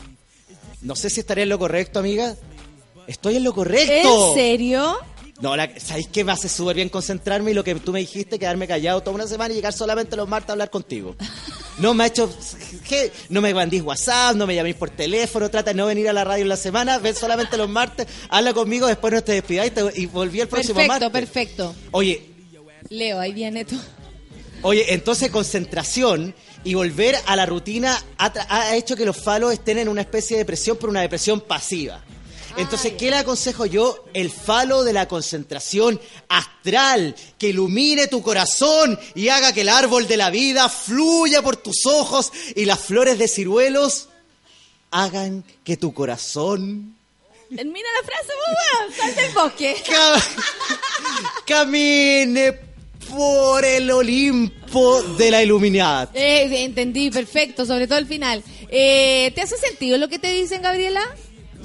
No 0.81 0.95
sé 0.95 1.09
si 1.09 1.19
estaré 1.19 1.43
en 1.43 1.49
lo 1.49 1.59
correcto, 1.59 1.99
amiga. 1.99 2.35
Estoy 3.07 3.35
en 3.37 3.43
lo 3.43 3.53
correcto. 3.53 4.29
¿En 4.29 4.35
serio? 4.35 4.97
No, 5.41 5.53
la, 5.57 5.69
¿sabéis 5.79 6.07
qué 6.07 6.23
me 6.23 6.31
hace 6.31 6.47
súper 6.47 6.77
bien 6.77 6.87
concentrarme 6.87 7.51
y 7.51 7.53
lo 7.53 7.63
que 7.63 7.75
tú 7.75 7.91
me 7.91 7.99
dijiste, 7.99 8.39
quedarme 8.39 8.67
callado 8.67 9.01
toda 9.01 9.15
una 9.15 9.27
semana 9.27 9.51
y 9.53 9.57
llegar 9.57 9.73
solamente 9.73 10.15
los 10.15 10.29
martes 10.29 10.49
a 10.49 10.51
hablar 10.53 10.69
contigo? 10.69 11.15
No 11.77 11.93
me 11.93 12.05
ha 12.05 12.07
hecho... 12.07 12.33
¿qué? 12.87 13.11
No 13.27 13.41
me 13.41 13.53
mandís 13.53 13.81
WhatsApp, 13.81 14.35
no 14.37 14.47
me 14.47 14.55
llaméis 14.55 14.77
por 14.77 14.91
teléfono, 14.91 15.49
trata 15.49 15.71
de 15.71 15.75
no 15.75 15.87
venir 15.87 16.07
a 16.07 16.13
la 16.13 16.23
radio 16.23 16.43
en 16.43 16.49
la 16.49 16.55
semana, 16.55 16.99
ven 16.99 17.13
solamente 17.15 17.57
los 17.57 17.67
martes, 17.67 18.07
habla 18.29 18.53
conmigo, 18.53 18.87
después 18.87 19.13
no 19.13 19.21
te 19.23 19.33
despidáis 19.33 19.73
te- 19.73 19.91
y 19.99 20.05
volví 20.05 20.39
el 20.39 20.47
próximo 20.47 20.75
Perfecto, 20.75 21.05
martes. 21.09 21.11
perfecto. 21.11 21.75
Oye, 21.91 22.21
Leo, 22.89 23.19
ahí 23.19 23.33
viene 23.33 23.65
tú. 23.65 23.77
Oye, 24.61 24.93
entonces 24.93 25.29
concentración 25.31 26.33
y 26.63 26.75
volver 26.75 27.15
a 27.27 27.35
la 27.35 27.45
rutina 27.45 28.01
ha 28.17 28.73
hecho 28.75 28.95
que 28.95 29.05
los 29.05 29.17
falos 29.17 29.51
estén 29.51 29.79
en 29.79 29.89
una 29.89 29.99
especie 30.01 30.37
de 30.37 30.43
depresión, 30.43 30.77
pero 30.79 30.89
una 30.91 31.01
depresión 31.01 31.41
pasiva. 31.41 32.01
Entonces, 32.57 32.93
¿qué 32.97 33.09
le 33.09 33.17
aconsejo 33.17 33.65
yo? 33.65 34.05
El 34.13 34.31
falo 34.31 34.83
de 34.83 34.93
la 34.93 35.07
concentración 35.07 35.99
astral, 36.29 37.15
que 37.37 37.49
ilumine 37.49 38.07
tu 38.07 38.21
corazón 38.21 38.97
y 39.13 39.27
haga 39.27 39.53
que 39.53 39.61
el 39.61 39.69
árbol 39.69 40.07
de 40.07 40.17
la 40.17 40.29
vida 40.29 40.69
fluya 40.69 41.41
por 41.41 41.57
tus 41.57 41.85
ojos 41.85 42.31
y 42.55 42.65
las 42.65 42.79
flores 42.79 43.17
de 43.17 43.27
ciruelos 43.27 44.07
hagan 44.91 45.43
que 45.63 45.75
tu 45.75 45.93
corazón 45.93 46.95
Termina 47.53 47.87
la 48.01 48.07
frase, 48.07 48.33
weón. 48.47 48.93
Sal 48.93 49.15
del 49.15 49.33
bosque. 49.33 49.75
camine 51.45 52.59
por 53.09 53.63
el 53.63 53.91
Olimpo 53.91 55.03
de 55.03 55.31
la 55.31 55.43
iluminidad. 55.43 56.09
Eh, 56.13 56.63
entendí, 56.63 57.11
perfecto, 57.11 57.65
sobre 57.65 57.87
todo 57.87 57.99
el 57.99 58.07
final. 58.07 58.43
Eh, 58.69 59.31
¿Te 59.35 59.41
hace 59.41 59.57
sentido 59.57 59.97
lo 59.97 60.09
que 60.09 60.17
te 60.17 60.31
dicen, 60.31 60.61
Gabriela? 60.63 61.01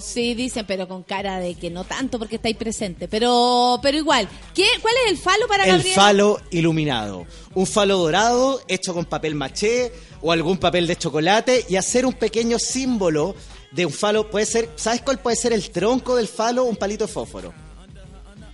Sí, 0.01 0.35
dicen, 0.35 0.65
pero 0.67 0.89
con 0.89 1.03
cara 1.03 1.39
de 1.39 1.55
que 1.55 1.71
no 1.71 1.85
tanto 1.85 2.19
porque 2.19 2.37
estáis 2.37 2.57
presente. 2.57 3.09
Pero, 3.09 3.79
pero 3.83 3.97
igual, 3.99 4.29
¿qué, 4.55 4.67
¿cuál 4.81 4.95
es 5.05 5.13
el 5.13 5.19
falo 5.19 5.47
para 5.47 5.65
El 5.65 5.71
Gabriela? 5.73 5.95
falo 5.95 6.41
iluminado. 6.51 7.27
Un 7.55 7.67
falo 7.67 7.99
dorado 7.99 8.61
hecho 8.69 8.95
con 8.95 9.05
papel 9.05 9.35
maché 9.35 9.93
o 10.23 10.33
algún 10.33 10.59
papel 10.59 10.87
de 10.87 10.97
chocolate 10.97 11.67
y 11.69 11.77
hacer 11.77 12.07
un 12.07 12.15
pequeño 12.15 12.59
símbolo 12.59 13.35
de 13.73 13.87
un 13.87 13.93
falo. 13.93 14.31
Puede 14.31 14.47
ser, 14.47 14.71
¿sabes 14.77 15.03
cuál 15.03 15.19
puede 15.21 15.37
ser 15.37 15.53
el 15.53 15.71
tronco 15.71 16.17
del 16.17 16.29
falo? 16.29 16.65
Un 16.65 16.77
palito 16.77 17.07
de 17.07 17.13
fósforo. 17.13 17.53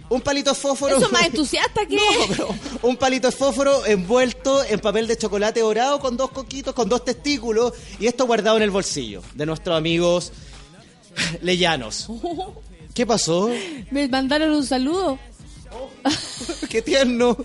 Un 0.08 0.20
palito 0.20 0.50
de 0.50 0.56
fósforo. 0.56 0.96
Eso 0.96 1.06
es 1.06 1.12
más 1.12 1.26
entusiasta 1.26 1.86
que... 1.86 1.98
un 2.82 2.96
palito 2.96 3.28
de 3.28 3.36
fósforo 3.36 3.84
envuelto 3.86 4.62
en 4.64 4.78
papel 4.80 5.06
de 5.06 5.16
chocolate 5.16 5.60
dorado 5.60 5.98
con 5.98 6.16
dos 6.16 6.30
coquitos, 6.30 6.74
con 6.74 6.88
dos 6.88 7.04
testículos 7.04 7.72
y 7.98 8.06
esto 8.06 8.26
guardado 8.26 8.56
en 8.56 8.62
el 8.62 8.70
bolsillo 8.70 9.22
de 9.34 9.46
nuestros 9.46 9.76
amigos 9.76 10.32
leyanos. 11.42 12.08
¿Qué 12.94 13.04
pasó? 13.06 13.50
Me 13.90 14.08
mandaron 14.08 14.50
un 14.52 14.64
saludo. 14.64 15.18
Qué 16.70 16.80
tierno. 16.82 17.36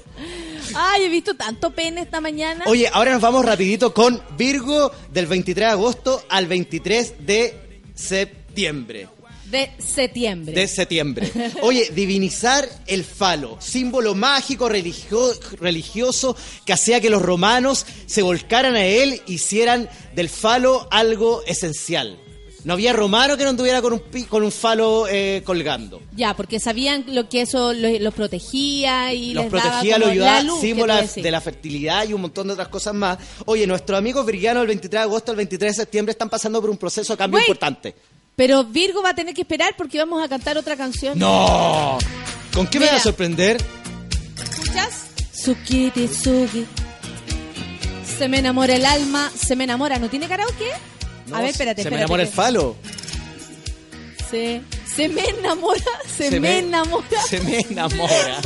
Ay, 0.75 1.03
he 1.03 1.09
visto 1.09 1.33
tanto 1.35 1.71
pene 1.71 2.01
esta 2.01 2.21
mañana. 2.21 2.63
Oye, 2.67 2.87
ahora 2.93 3.11
nos 3.13 3.21
vamos 3.21 3.43
rapidito 3.43 3.93
con 3.93 4.21
Virgo 4.37 4.91
del 5.11 5.25
23 5.27 5.67
de 5.67 5.71
agosto 5.71 6.23
al 6.29 6.47
23 6.47 7.15
de 7.25 7.81
septiembre. 7.93 9.07
De 9.49 9.69
septiembre. 9.79 10.53
De 10.55 10.65
septiembre. 10.67 11.29
Oye, 11.61 11.89
divinizar 11.93 12.69
el 12.87 13.03
falo, 13.03 13.57
símbolo 13.59 14.15
mágico 14.15 14.69
religio- 14.69 15.33
religioso 15.59 16.37
que 16.65 16.71
hacía 16.71 17.01
que 17.01 17.09
los 17.09 17.21
romanos 17.21 17.85
se 18.05 18.21
volcaran 18.21 18.75
a 18.75 18.85
él, 18.85 19.21
hicieran 19.27 19.89
del 20.15 20.29
falo 20.29 20.87
algo 20.89 21.43
esencial. 21.47 22.17
No 22.63 22.73
había 22.73 22.93
romano 22.93 23.37
que 23.37 23.43
no 23.43 23.49
anduviera 23.49 23.81
con 23.81 23.93
un, 23.93 24.01
con 24.29 24.43
un 24.43 24.51
falo 24.51 25.07
eh, 25.09 25.41
colgando. 25.43 25.99
Ya, 26.15 26.35
porque 26.35 26.59
sabían 26.59 27.05
lo 27.07 27.27
que 27.27 27.41
eso 27.41 27.73
lo- 27.73 27.89
los 27.99 28.13
protegía 28.13 29.13
y 29.13 29.33
Los 29.33 29.45
les 29.45 29.51
daba 29.51 29.63
protegía, 29.63 29.93
como 29.95 30.05
los 30.05 30.11
ayudaba, 30.11 30.37
la 30.37 30.43
luz, 30.43 30.59
que 30.61 30.67
símbolo 30.67 30.95
tú 30.95 31.01
decís. 31.01 31.23
de 31.23 31.31
la 31.31 31.41
fertilidad 31.41 32.07
y 32.07 32.13
un 32.13 32.21
montón 32.21 32.47
de 32.47 32.53
otras 32.53 32.67
cosas 32.67 32.93
más. 32.93 33.17
Oye, 33.45 33.65
nuestros 33.65 33.97
amigos 33.97 34.25
virgianos 34.25 34.61
el 34.61 34.67
23 34.67 34.91
de 34.99 35.03
agosto 35.03 35.31
al 35.31 35.37
23 35.37 35.71
de 35.75 35.81
septiembre 35.83 36.11
están 36.11 36.29
pasando 36.29 36.61
por 36.61 36.69
un 36.69 36.77
proceso 36.77 37.13
de 37.13 37.17
cambio 37.17 37.37
Wait. 37.37 37.47
importante. 37.47 37.95
Pero 38.35 38.63
Virgo 38.63 39.01
va 39.01 39.09
a 39.09 39.15
tener 39.15 39.33
que 39.33 39.41
esperar 39.41 39.73
porque 39.75 39.97
vamos 39.97 40.23
a 40.23 40.29
cantar 40.29 40.57
otra 40.57 40.77
canción. 40.77 41.17
¡No! 41.17 41.97
¿Con 42.53 42.67
qué 42.67 42.79
me 42.79 42.85
va 42.85 42.95
a 42.95 42.99
sorprender? 42.99 43.57
¿Escuchas? 44.41 45.07
Sukiti 45.33 46.07
Sugi. 46.07 46.65
Se 48.17 48.27
me 48.27 48.37
enamora 48.39 48.75
el 48.75 48.85
alma, 48.85 49.31
se 49.35 49.55
me 49.55 49.63
enamora. 49.63 49.97
¿No 49.97 50.09
tiene 50.09 50.27
karaoke? 50.27 50.69
No, 51.31 51.37
a 51.37 51.41
ver, 51.41 51.49
espérate, 51.51 51.83
Se 51.83 51.89
me 51.89 51.95
espérate, 51.95 52.03
enamora 52.03 52.23
el 52.23 52.29
falo. 52.29 52.75
Se, 54.29 54.61
se 54.95 55.07
me 55.07 55.23
enamora, 55.29 55.81
se, 56.05 56.39
me, 56.39 56.59
enamora. 56.59 57.21
Se 57.27 57.39
me 57.39 57.59
enamora. 57.59 58.41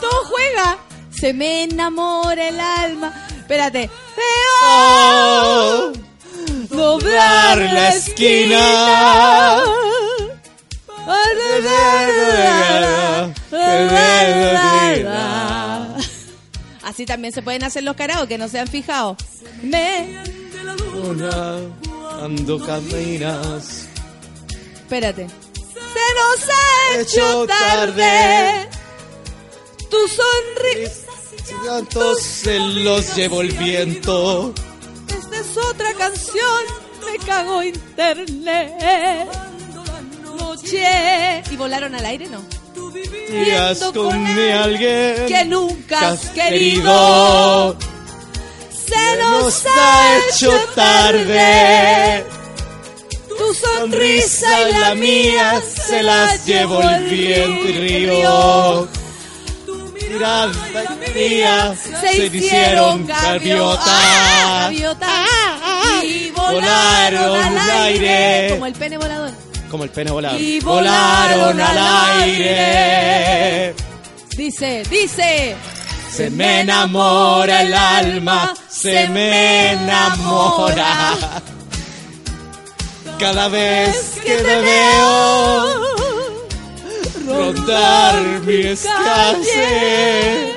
Todo 0.00 0.24
juega. 0.24 0.78
Se 1.10 1.32
me 1.34 1.64
enamora 1.64 2.48
el 2.48 2.58
alma. 2.58 3.26
Espérate. 3.36 3.90
Oh, 4.62 5.92
doblar 6.70 7.58
la 7.58 7.88
esquina. 7.90 9.58
Así 16.98 17.06
también 17.06 17.32
se 17.32 17.42
pueden 17.42 17.62
hacer 17.62 17.84
los 17.84 17.94
karaoke, 17.94 18.36
no 18.38 18.48
se 18.48 18.58
han 18.58 18.66
fijado. 18.66 19.16
Me. 19.62 20.20
Una, 21.00 21.58
ando 22.20 22.58
caminas. 22.58 23.86
Espérate. 24.74 25.28
Se 25.28 26.08
nos 26.18 26.48
ha 26.50 27.00
hecho 27.00 27.46
tarde. 27.46 28.68
Tu 29.88 29.96
sonrisa. 30.08 31.06
Tantos 31.64 32.20
se 32.20 32.58
los 32.58 33.14
llevó 33.14 33.42
el 33.42 33.52
viento. 33.52 34.52
Esta 35.06 35.38
es 35.38 35.56
otra 35.56 35.94
canción. 35.94 36.64
Me 37.06 37.24
cago 37.24 37.62
internet. 37.62 39.28
Noche. 40.36 41.44
¿Y 41.48 41.56
volaron 41.56 41.94
al 41.94 42.04
aire? 42.06 42.26
No. 42.26 42.57
Días 43.30 43.78
con 43.94 44.22
mi 44.22 44.50
alguien 44.50 45.26
que 45.26 45.44
nunca 45.44 46.08
has 46.08 46.20
que 46.30 46.40
querido. 46.40 47.76
Se 48.70 49.16
nos 49.18 49.64
ha 49.66 50.16
hecho 50.18 50.52
tarde. 50.74 52.24
Tu 53.28 53.54
sonrisa 53.54 54.68
y 54.68 54.72
la 54.72 54.94
mía 54.94 55.62
se 55.86 56.02
las 56.02 56.46
llevó 56.46 56.80
el 56.82 57.04
viento 57.04 57.68
y 57.68 57.72
río. 57.72 58.88
Mirada 60.08 60.52
mía 61.14 61.76
Se 62.00 62.26
hicieron 62.26 63.06
gaviotas, 63.06 63.86
gaviotas 64.62 65.08
y 66.02 66.30
volaron 66.30 67.36
al 67.36 67.70
aire. 67.70 68.48
Como 68.50 68.66
el 68.66 68.72
pene 68.72 68.96
volador. 68.96 69.47
Como 69.70 69.84
el 69.84 69.90
pene 69.90 70.10
volador. 70.10 70.40
Y 70.40 70.60
volaron 70.60 71.60
al 71.60 71.78
aire. 72.22 73.74
Dice, 74.36 74.82
dice. 74.90 75.56
Se 76.10 76.30
me 76.30 76.62
enamora 76.62 77.62
el 77.62 77.74
alma, 77.74 78.54
se 78.68 79.08
me 79.08 79.72
enamora. 79.72 81.16
Cada 83.18 83.48
vez 83.48 84.18
que 84.24 84.36
te 84.36 84.60
veo 84.60 85.88
rondar 87.26 88.40
mi 88.40 88.60
escasez, 88.66 90.54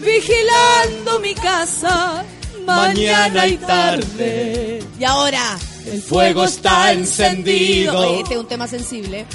vigilando 0.00 1.20
mi 1.20 1.34
casa 1.34 2.24
mañana 2.66 3.46
y 3.46 3.56
tarde. 3.58 4.82
Y 4.98 5.04
ahora 5.04 5.58
el 5.92 6.02
fuego 6.02 6.44
está 6.44 6.92
encendido. 6.92 7.98
Oye, 7.98 8.20
este 8.20 8.34
es 8.34 8.40
un 8.40 8.48
tema 8.48 8.66
sensible. 8.66 9.26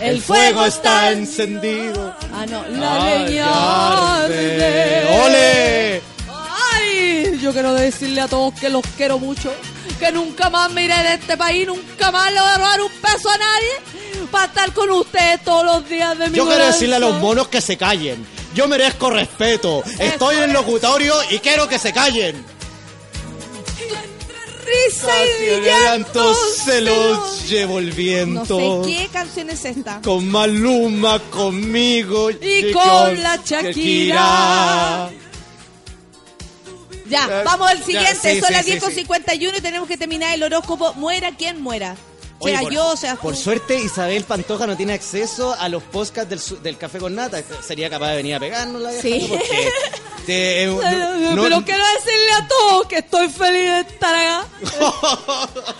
El 0.00 0.20
fuego 0.20 0.64
está 0.66 1.12
encendido. 1.12 2.14
Ah, 2.32 2.44
no, 2.46 2.66
la 2.68 3.18
leña 3.18 4.24
arde. 4.24 5.06
¡Ole! 5.24 6.02
Ay, 6.72 7.38
yo 7.40 7.52
quiero 7.52 7.72
decirle 7.74 8.20
a 8.20 8.28
todos 8.28 8.54
que 8.54 8.68
los 8.68 8.82
quiero 8.96 9.18
mucho. 9.18 9.52
Que 9.98 10.12
nunca 10.12 10.50
más 10.50 10.70
me 10.72 10.84
iré 10.84 11.02
de 11.02 11.14
este 11.14 11.36
país, 11.38 11.66
nunca 11.66 12.10
más 12.10 12.30
le 12.30 12.40
voy 12.40 12.50
a 12.50 12.56
robar 12.58 12.80
un 12.82 12.92
peso 12.92 13.30
a 13.30 13.38
nadie 13.38 14.26
para 14.30 14.44
estar 14.46 14.72
con 14.74 14.90
ustedes 14.90 15.42
todos 15.42 15.64
los 15.64 15.88
días 15.88 16.18
de 16.18 16.28
mi 16.28 16.36
Yo 16.36 16.46
quiero 16.46 16.66
decirle 16.66 16.96
a 16.96 16.98
los 16.98 17.18
monos 17.20 17.48
que 17.48 17.62
se 17.62 17.78
callen. 17.78 18.26
Yo 18.54 18.68
merezco 18.68 19.08
respeto. 19.10 19.82
Estoy 19.98 20.36
en 20.36 20.44
el 20.44 20.52
locutorio 20.52 21.14
y 21.30 21.38
quiero 21.38 21.68
que 21.68 21.78
se 21.78 21.92
callen. 21.92 22.55
Risa 24.66 25.12
y 25.42 25.60
llanto 25.64 26.34
se 26.34 26.80
los 26.80 27.48
llevo 27.48 27.78
el 27.78 27.90
No 27.90 27.94
viento. 27.94 28.84
sé 28.84 28.90
qué 28.90 29.08
canción 29.12 29.50
es 29.50 29.64
esta. 29.64 30.00
Con 30.02 30.28
Maluma 30.28 31.18
conmigo. 31.30 32.30
Y 32.30 32.72
con 32.72 33.22
la 33.22 33.36
Shakira. 33.44 35.10
Ya, 37.08 37.26
Ya, 37.28 37.42
vamos 37.44 37.68
al 37.70 37.78
ya, 37.78 37.84
siguiente. 37.84 38.34
sí, 38.34 38.40
Son 38.40 38.48
sí, 38.48 38.52
las 38.54 38.64
sí, 38.64 38.70
10 38.72 38.82
con 38.82 38.90
sí. 38.90 38.96
51 39.00 39.58
y 39.58 39.60
tenemos 39.60 39.86
que 39.88 39.96
terminar 39.96 40.34
el 40.34 40.42
horóscopo. 40.42 40.92
Muera 40.94 41.30
quien 41.36 41.60
muera. 41.62 41.94
Oye, 42.38 42.52
sea 42.52 42.60
por, 42.62 42.72
yo, 42.72 42.96
sea 42.96 43.16
por 43.16 43.34
tú. 43.34 43.40
suerte 43.40 43.78
Isabel 43.78 44.24
Pantoja 44.24 44.66
no 44.66 44.76
tiene 44.76 44.92
acceso 44.92 45.54
a 45.58 45.68
los 45.68 45.82
podcasts 45.82 46.28
del, 46.28 46.62
del 46.62 46.76
Café 46.78 46.98
con 46.98 47.14
Nata. 47.14 47.42
Sería 47.62 47.88
capaz 47.88 48.10
de 48.10 48.16
venir 48.16 48.34
a 48.34 48.40
pegarnos 48.40 48.82
la 48.82 48.92
Sí. 48.92 49.26
porque 49.28 49.70
te- 50.26 50.62
eh, 50.64 50.66
no- 50.66 51.34
no- 51.36 51.42
Pero 51.42 51.64
quiero 51.64 51.84
decirle 51.94 52.32
a 52.38 52.48
todos 52.48 52.86
que 52.86 52.98
estoy 52.98 53.28
feliz 53.28 53.70
de 53.70 53.80
estar 53.80 54.14
acá. 54.14 54.46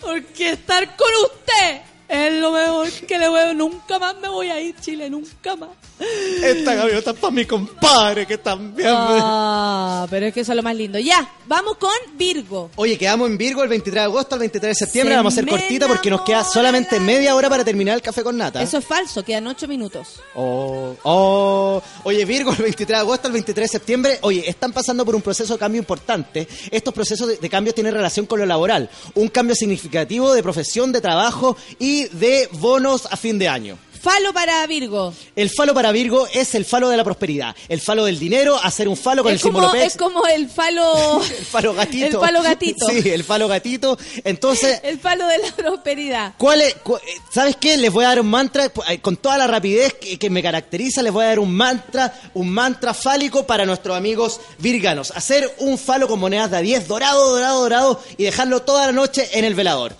Porque 0.00 0.50
estar 0.52 0.96
con 0.96 1.08
usted 1.24 1.82
es 2.08 2.32
lo 2.40 2.50
mejor 2.52 2.90
que 2.90 3.18
le 3.18 3.28
voy 3.28 3.54
Nunca 3.54 3.98
más 3.98 4.16
me 4.16 4.28
voy 4.28 4.48
a 4.50 4.58
ir, 4.60 4.74
Chile, 4.80 5.10
nunca 5.10 5.56
más. 5.56 5.68
Esta 6.00 6.74
gaviota 6.74 7.10
es 7.10 7.16
para 7.18 7.30
mi 7.30 7.44
compadre 7.44 8.26
que 8.26 8.38
también 8.38 8.88
me- 8.88 8.94
Ah, 9.22 10.06
pero 10.08 10.26
es 10.26 10.34
que 10.34 10.40
eso 10.40 10.52
es 10.52 10.56
lo 10.56 10.62
más 10.62 10.74
lindo. 10.74 10.98
Ya, 10.98 11.28
vamos 11.46 11.76
con 11.76 11.90
Virgo. 12.16 12.70
Oye, 12.76 12.96
quedamos 12.96 13.28
en 13.28 13.36
Virgo 13.36 13.62
el 13.62 13.68
23 13.68 13.94
de 14.02 14.04
agosto 14.04 14.34
al 14.34 14.38
23 14.40 14.70
de 14.70 14.74
septiembre. 14.86 15.12
Se 15.14 15.16
Vamos 15.18 15.32
a 15.32 15.34
hacer 15.34 15.44
me 15.44 15.50
cortita 15.50 15.86
porque 15.86 16.08
nos 16.10 16.22
queda 16.22 16.42
solamente 16.44 16.98
media 17.00 17.34
hora 17.34 17.50
para 17.50 17.64
terminar 17.64 17.94
el 17.96 18.02
café 18.02 18.22
con 18.22 18.36
nata. 18.38 18.62
Eso 18.62 18.78
es 18.78 18.84
falso, 18.84 19.22
quedan 19.22 19.46
8 19.46 19.68
minutos. 19.68 20.20
Oh, 20.34 20.94
oh. 21.02 21.82
Oye, 22.04 22.24
Virgo, 22.24 22.52
el 22.52 22.58
23 22.62 22.88
de 22.88 23.00
agosto 23.00 23.26
al 23.28 23.32
23 23.32 23.64
de 23.64 23.68
septiembre, 23.78 24.18
oye, 24.22 24.48
están 24.48 24.72
pasando 24.72 25.04
por 25.04 25.14
un 25.14 25.22
proceso 25.22 25.52
de 25.54 25.58
cambio 25.58 25.78
importante. 25.80 26.48
Estos 26.70 26.94
procesos 26.94 27.28
de, 27.28 27.36
de 27.36 27.50
cambio 27.50 27.74
tienen 27.74 27.92
relación 27.92 28.24
con 28.26 28.38
lo 28.40 28.46
laboral. 28.46 28.88
Un 29.14 29.28
cambio 29.28 29.54
significativo 29.54 30.32
de 30.32 30.42
profesión, 30.42 30.92
de 30.92 31.00
trabajo 31.00 31.56
y 31.78 32.04
de 32.08 32.48
bonos 32.52 33.06
a 33.10 33.16
fin 33.16 33.38
de 33.38 33.48
año. 33.48 33.76
Falo 34.02 34.32
para 34.32 34.66
Virgo. 34.66 35.12
El 35.36 35.50
falo 35.50 35.74
para 35.74 35.92
Virgo 35.92 36.26
es 36.32 36.54
el 36.54 36.64
falo 36.64 36.88
de 36.88 36.96
la 36.96 37.04
prosperidad. 37.04 37.54
El 37.68 37.80
falo 37.82 38.04
del 38.06 38.18
dinero, 38.18 38.56
hacer 38.56 38.88
un 38.88 38.96
falo 38.96 39.22
con 39.22 39.30
Es 39.32 39.36
el 39.36 39.42
símbolo 39.42 39.66
como, 39.68 39.78
PEX. 39.78 39.92
es 39.92 39.98
como 39.98 40.26
el 40.26 40.48
falo. 40.48 41.20
El 41.40 41.44
falo 41.44 41.74
gatito. 41.74 42.06
El 42.06 42.12
falo 42.26 42.42
gatito. 42.42 42.86
Sí, 42.88 43.08
el 43.10 43.24
falo 43.24 43.48
gatito. 43.48 43.98
Entonces, 44.24 44.80
El 44.84 44.98
falo 44.98 45.26
de 45.26 45.38
la 45.38 45.52
prosperidad. 45.54 46.34
¿Cuál 46.38 46.62
es, 46.62 46.74
cu- 46.76 46.96
eh, 46.96 47.00
¿Sabes 47.32 47.56
qué? 47.56 47.76
Les 47.76 47.92
voy 47.92 48.04
a 48.04 48.08
dar 48.08 48.20
un 48.20 48.28
mantra, 48.30 48.70
eh, 48.88 49.00
con 49.00 49.16
toda 49.18 49.36
la 49.36 49.46
rapidez 49.46 49.94
que, 49.94 50.18
que 50.18 50.30
me 50.30 50.42
caracteriza, 50.42 51.02
les 51.02 51.12
voy 51.12 51.24
a 51.24 51.28
dar 51.28 51.38
un 51.38 51.54
mantra, 51.54 52.18
un 52.34 52.48
mantra 52.50 52.94
fálico 52.94 53.46
para 53.46 53.66
nuestros 53.66 53.96
amigos 53.96 54.40
virganos. 54.58 55.10
Hacer 55.10 55.54
un 55.58 55.76
falo 55.76 56.08
con 56.08 56.18
monedas 56.20 56.50
de 56.50 56.56
a 56.56 56.60
10, 56.60 56.88
dorado, 56.88 57.32
dorado, 57.34 57.60
dorado, 57.62 58.02
y 58.16 58.24
dejarlo 58.24 58.62
toda 58.62 58.86
la 58.86 58.92
noche 58.92 59.28
en 59.34 59.44
el 59.44 59.54
velador. 59.54 59.94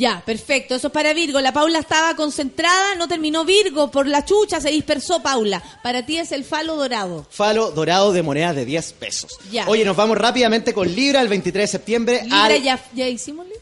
Ya, 0.00 0.22
perfecto. 0.24 0.74
Eso 0.74 0.86
es 0.86 0.92
para 0.94 1.12
Virgo. 1.12 1.42
La 1.42 1.52
Paula 1.52 1.78
estaba 1.78 2.16
concentrada, 2.16 2.94
no 2.94 3.06
terminó 3.06 3.44
Virgo. 3.44 3.90
Por 3.90 4.06
la 4.06 4.24
chucha 4.24 4.58
se 4.58 4.70
dispersó 4.70 5.22
Paula. 5.22 5.62
Para 5.82 6.06
ti 6.06 6.16
es 6.16 6.32
el 6.32 6.42
falo 6.42 6.76
dorado. 6.76 7.26
Falo 7.28 7.70
dorado 7.70 8.10
de 8.10 8.22
monedas 8.22 8.56
de 8.56 8.64
10 8.64 8.94
pesos. 8.94 9.38
Ya. 9.52 9.68
Oye, 9.68 9.84
nos 9.84 9.94
vamos 9.94 10.16
rápidamente 10.16 10.72
con 10.72 10.90
Libra 10.90 11.20
el 11.20 11.28
23 11.28 11.64
de 11.64 11.66
septiembre. 11.66 12.20
Libra, 12.22 12.46
al 12.46 12.62
ya, 12.62 12.82
ya 12.94 13.08
hicimos 13.08 13.44
Libra? 13.44 13.59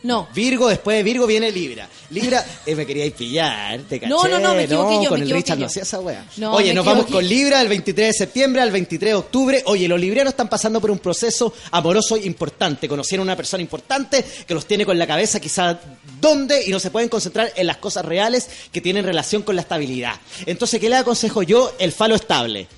No. 0.00 0.28
Virgo, 0.32 0.68
después 0.68 0.96
de 0.96 1.02
Virgo 1.02 1.26
viene 1.26 1.50
Libra. 1.50 1.88
Libra, 2.10 2.44
eh, 2.64 2.76
me 2.76 2.86
queríais 2.86 3.12
pillar, 3.14 3.80
te 3.80 3.98
caché, 3.98 4.08
No, 4.08 4.28
no, 4.28 4.38
no, 4.38 4.54
me 4.54 4.64
equivoqué 4.64 5.02
yo, 5.04 5.08
con 5.10 5.18
me 5.18 5.26
el 5.26 5.32
Richard 5.32 5.56
yo. 5.56 5.62
no 5.62 5.66
hacía 5.66 5.82
esa 5.82 5.98
wea. 5.98 6.24
No, 6.36 6.52
Oye, 6.54 6.72
nos 6.72 6.86
vamos 6.86 7.06
con 7.06 7.26
Libra 7.26 7.60
el 7.60 7.68
23 7.68 8.06
de 8.06 8.12
septiembre 8.12 8.62
al 8.62 8.70
23 8.70 9.10
de 9.10 9.14
octubre. 9.16 9.62
Oye, 9.66 9.88
los 9.88 9.98
librianos 10.00 10.32
están 10.34 10.48
pasando 10.48 10.80
por 10.80 10.92
un 10.92 11.00
proceso 11.00 11.52
amoroso 11.72 12.16
importante. 12.16 12.88
Conocieron 12.88 13.28
a 13.28 13.32
una 13.32 13.36
persona 13.36 13.60
importante 13.60 14.24
que 14.46 14.54
los 14.54 14.66
tiene 14.66 14.86
con 14.86 14.96
la 14.98 15.06
cabeza 15.06 15.40
quizá 15.40 15.80
dónde 16.20 16.62
y 16.64 16.70
no 16.70 16.78
se 16.78 16.92
pueden 16.92 17.08
concentrar 17.08 17.52
en 17.56 17.66
las 17.66 17.78
cosas 17.78 18.04
reales 18.04 18.48
que 18.70 18.80
tienen 18.80 19.04
relación 19.04 19.42
con 19.42 19.56
la 19.56 19.62
estabilidad. 19.62 20.14
Entonces, 20.46 20.78
¿qué 20.80 20.88
le 20.88 20.96
aconsejo 20.96 21.42
yo? 21.42 21.74
El 21.80 21.90
falo 21.92 22.14
estable. 22.14 22.68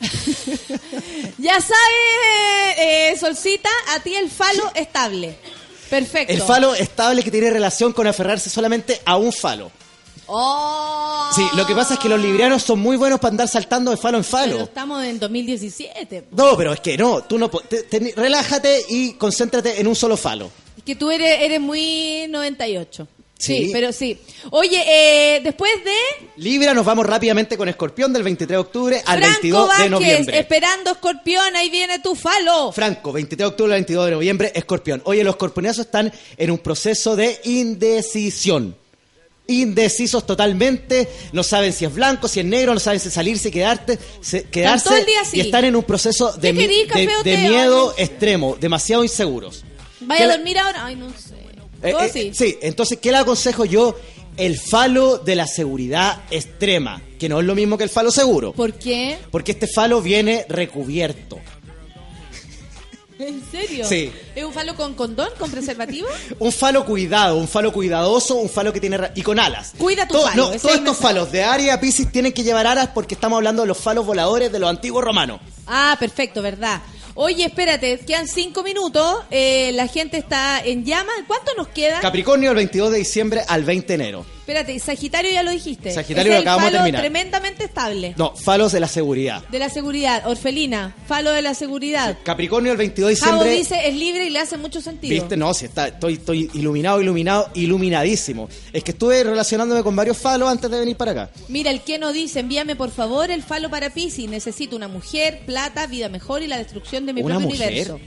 Ya 1.38 1.60
sabes, 1.60 2.78
eh, 2.78 3.16
Solcita, 3.18 3.68
a 3.94 4.00
ti 4.00 4.14
el 4.14 4.30
falo 4.30 4.70
estable. 4.74 5.36
Perfecto. 5.90 6.32
El 6.32 6.40
falo 6.42 6.74
estable 6.74 7.22
que 7.22 7.30
tiene 7.30 7.50
relación 7.50 7.92
con 7.92 8.06
aferrarse 8.06 8.50
solamente 8.50 9.00
a 9.04 9.16
un 9.16 9.32
falo. 9.32 9.70
Oh, 10.26 11.30
Sí, 11.34 11.42
lo 11.54 11.66
que 11.66 11.74
pasa 11.74 11.94
es 11.94 12.00
que 12.00 12.08
los 12.08 12.18
librianos 12.20 12.62
son 12.62 12.78
muy 12.78 12.96
buenos 12.96 13.20
para 13.20 13.30
andar 13.32 13.48
saltando 13.48 13.90
de 13.90 13.96
falo 13.96 14.16
en 14.18 14.24
falo. 14.24 14.52
pero 14.52 14.64
estamos 14.64 15.04
en 15.04 15.18
2017. 15.18 16.28
No, 16.30 16.56
pero 16.56 16.72
es 16.72 16.80
que 16.80 16.96
no, 16.96 17.22
tú 17.24 17.38
no 17.38 17.50
te- 17.50 17.82
te- 17.82 18.12
relájate 18.16 18.80
y 18.88 19.12
concéntrate 19.14 19.80
en 19.80 19.86
un 19.86 19.94
solo 19.96 20.16
falo. 20.16 20.50
Que 20.84 20.94
tú 20.96 21.10
eres, 21.10 21.40
eres 21.40 21.60
muy 21.60 22.26
98. 22.28 23.06
Sí, 23.36 23.66
Sí. 23.66 23.70
pero 23.72 23.92
sí. 23.92 24.16
Oye, 24.50 24.82
eh, 24.86 25.40
después 25.42 25.72
de 25.84 26.26
Libra, 26.36 26.72
nos 26.72 26.84
vamos 26.86 27.04
rápidamente 27.04 27.56
con 27.58 27.68
Escorpión 27.68 28.12
del 28.12 28.22
23 28.22 28.54
de 28.54 28.56
octubre 28.58 29.02
al 29.04 29.18
Franco 29.18 29.32
22 29.32 29.62
de 29.62 29.68
Vázquez, 29.68 29.90
noviembre. 29.90 30.38
esperando 30.38 30.90
Escorpión, 30.92 31.56
ahí 31.56 31.68
viene 31.68 31.98
tu 31.98 32.14
falo. 32.14 32.70
Franco, 32.72 33.12
23 33.12 33.38
de 33.38 33.44
octubre 33.44 33.72
al 33.74 33.80
22 33.80 34.04
de 34.06 34.10
noviembre, 34.12 34.52
Escorpión. 34.54 35.02
Oye, 35.04 35.24
los 35.24 35.34
escorpionazos 35.34 35.86
están 35.86 36.12
en 36.36 36.50
un 36.50 36.58
proceso 36.58 37.16
de 37.16 37.40
indecisión. 37.44 38.76
Indecisos 39.46 40.24
totalmente, 40.24 41.06
no 41.32 41.42
saben 41.42 41.72
si 41.74 41.84
es 41.84 41.92
blanco, 41.92 42.28
si 42.28 42.40
es 42.40 42.46
negro, 42.46 42.72
no 42.72 42.80
saben 42.80 42.98
si 42.98 43.10
salirse, 43.10 43.50
quedarte, 43.50 43.98
se- 44.22 44.44
quedarse 44.44 44.84
todo 44.88 44.96
el 44.96 45.04
día 45.04 45.20
así. 45.20 45.36
y 45.36 45.40
están 45.40 45.66
en 45.66 45.76
un 45.76 45.82
proceso 45.82 46.32
de, 46.32 46.48
¿Qué 46.48 46.52
mi- 46.54 46.60
querís, 46.60 46.86
café 46.86 47.08
de- 47.24 47.30
de 47.36 47.48
miedo 47.50 47.94
extremo, 47.98 48.56
demasiado 48.58 49.02
inseguros. 49.04 49.62
Vaya 50.00 50.24
¿Qué 50.24 50.32
a 50.32 50.36
dormir 50.36 50.58
ahora. 50.58 50.86
Ay, 50.86 50.96
no 50.96 51.10
sé. 51.10 51.34
Eh, 51.84 51.92
¿Puedo 51.92 52.00
eh, 52.06 52.10
sí? 52.12 52.30
sí, 52.34 52.58
entonces, 52.62 52.98
¿qué 53.00 53.12
le 53.12 53.18
aconsejo 53.18 53.64
yo? 53.64 53.94
El 54.36 54.58
falo 54.58 55.18
de 55.18 55.36
la 55.36 55.46
seguridad 55.46 56.22
extrema, 56.30 57.00
que 57.20 57.28
no 57.28 57.38
es 57.38 57.46
lo 57.46 57.54
mismo 57.54 57.78
que 57.78 57.84
el 57.84 57.90
falo 57.90 58.10
seguro, 58.10 58.52
¿Por 58.52 58.72
qué? 58.72 59.18
porque 59.30 59.52
este 59.52 59.68
falo 59.68 60.00
viene 60.02 60.44
recubierto. 60.48 61.38
¿En 63.16 63.40
serio? 63.48 63.86
Sí. 63.86 64.10
¿Es 64.34 64.42
un 64.42 64.52
falo 64.52 64.74
con 64.74 64.94
condón, 64.94 65.28
con 65.38 65.48
preservativo? 65.48 66.08
Un 66.40 66.50
falo 66.50 66.84
cuidado, 66.84 67.36
un 67.36 67.46
falo 67.46 67.72
cuidadoso, 67.72 68.34
un 68.34 68.48
falo 68.48 68.72
que 68.72 68.80
tiene... 68.80 68.98
y 69.14 69.22
con 69.22 69.38
alas. 69.38 69.72
Cuida 69.78 70.06
tu 70.08 70.20
falo, 70.20 70.34
no, 70.34 70.42
todos 70.48 70.56
estos 70.56 70.80
mensaje. 70.80 71.00
falos 71.02 71.30
de 71.30 71.44
Aria 71.44 71.78
Pisces 71.80 72.10
tienen 72.10 72.32
que 72.32 72.42
llevar 72.42 72.66
alas 72.66 72.88
porque 72.92 73.14
estamos 73.14 73.36
hablando 73.36 73.62
de 73.62 73.68
los 73.68 73.78
falos 73.78 74.04
voladores 74.04 74.50
de 74.50 74.58
los 74.58 74.68
antiguos 74.68 75.04
romanos. 75.04 75.40
Ah, 75.68 75.96
perfecto, 76.00 76.42
¿verdad? 76.42 76.82
Oye, 77.16 77.44
espérate, 77.44 77.98
quedan 77.98 78.26
cinco 78.26 78.64
minutos, 78.64 79.18
eh, 79.30 79.70
la 79.74 79.86
gente 79.86 80.16
está 80.16 80.60
en 80.64 80.84
llamas. 80.84 81.14
¿Cuánto 81.28 81.54
nos 81.56 81.68
queda? 81.68 82.00
Capricornio 82.00 82.50
el 82.50 82.56
22 82.56 82.90
de 82.90 82.98
diciembre 82.98 83.42
al 83.46 83.62
20 83.62 83.86
de 83.86 83.94
enero. 83.94 84.26
Espérate, 84.44 84.78
Sagitario 84.78 85.32
ya 85.32 85.42
lo 85.42 85.52
dijiste. 85.52 85.90
Sagitario 85.90 86.32
Es 86.32 86.36
lo 86.36 86.42
el 86.42 86.48
acabamos 86.48 86.70
de 86.70 86.76
terminar. 86.76 87.00
tremendamente 87.00 87.64
estable. 87.64 88.12
No, 88.18 88.36
falos 88.36 88.72
de 88.72 88.80
la 88.80 88.88
seguridad. 88.88 89.42
De 89.48 89.58
la 89.58 89.70
seguridad, 89.70 90.26
orfelina, 90.26 90.94
falo 91.08 91.30
de 91.32 91.40
la 91.40 91.54
seguridad. 91.54 92.18
Capricornio 92.24 92.70
el 92.72 92.76
22 92.76 93.08
de 93.08 93.16
Javo 93.16 93.42
diciembre... 93.42 93.56
dice 93.58 93.88
es 93.88 93.94
libre 93.96 94.26
y 94.26 94.30
le 94.30 94.40
hace 94.40 94.58
mucho 94.58 94.82
sentido. 94.82 95.14
¿Viste? 95.14 95.38
No, 95.38 95.54
si 95.54 95.64
está, 95.64 95.88
estoy, 95.88 96.14
estoy 96.14 96.50
iluminado, 96.52 97.00
iluminado, 97.00 97.48
iluminadísimo. 97.54 98.50
Es 98.74 98.84
que 98.84 98.90
estuve 98.90 99.24
relacionándome 99.24 99.82
con 99.82 99.96
varios 99.96 100.18
falos 100.18 100.50
antes 100.50 100.70
de 100.70 100.78
venir 100.78 100.96
para 100.98 101.12
acá. 101.12 101.30
Mira, 101.48 101.70
el 101.70 101.80
que 101.80 101.98
nos 101.98 102.12
dice, 102.12 102.40
envíame 102.40 102.76
por 102.76 102.90
favor 102.90 103.30
el 103.30 103.42
falo 103.42 103.70
para 103.70 103.94
Pisces. 103.94 104.28
Necesito 104.28 104.76
una 104.76 104.88
mujer, 104.88 105.40
plata, 105.46 105.86
vida 105.86 106.10
mejor 106.10 106.42
y 106.42 106.48
la 106.48 106.58
destrucción 106.58 107.06
de 107.06 107.14
mi 107.14 107.22
¿Una 107.22 107.36
propio 107.36 107.48
mujer? 107.48 107.68
universo. 107.68 108.00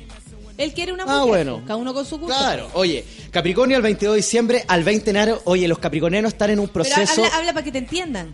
Él 0.57 0.73
quiere 0.73 0.91
una 0.91 1.03
Ah, 1.03 1.19
mujer. 1.25 1.27
bueno. 1.27 1.61
Cada 1.65 1.77
uno 1.77 1.93
con 1.93 2.05
su 2.05 2.17
gusto. 2.17 2.35
Claro. 2.35 2.69
Oye, 2.73 3.03
Capricornio 3.31 3.77
el 3.77 3.83
22 3.83 4.13
de 4.13 4.17
diciembre 4.17 4.65
al 4.67 4.83
20 4.83 5.05
de 5.05 5.11
enero. 5.11 5.41
Oye, 5.45 5.67
los 5.67 5.77
capricornianos 5.79 6.33
están 6.33 6.49
en 6.49 6.59
un 6.59 6.67
Pero 6.67 6.73
proceso... 6.83 7.23
habla, 7.23 7.37
habla 7.37 7.53
para 7.53 7.63
que 7.63 7.71
te 7.71 7.77
entiendan. 7.77 8.33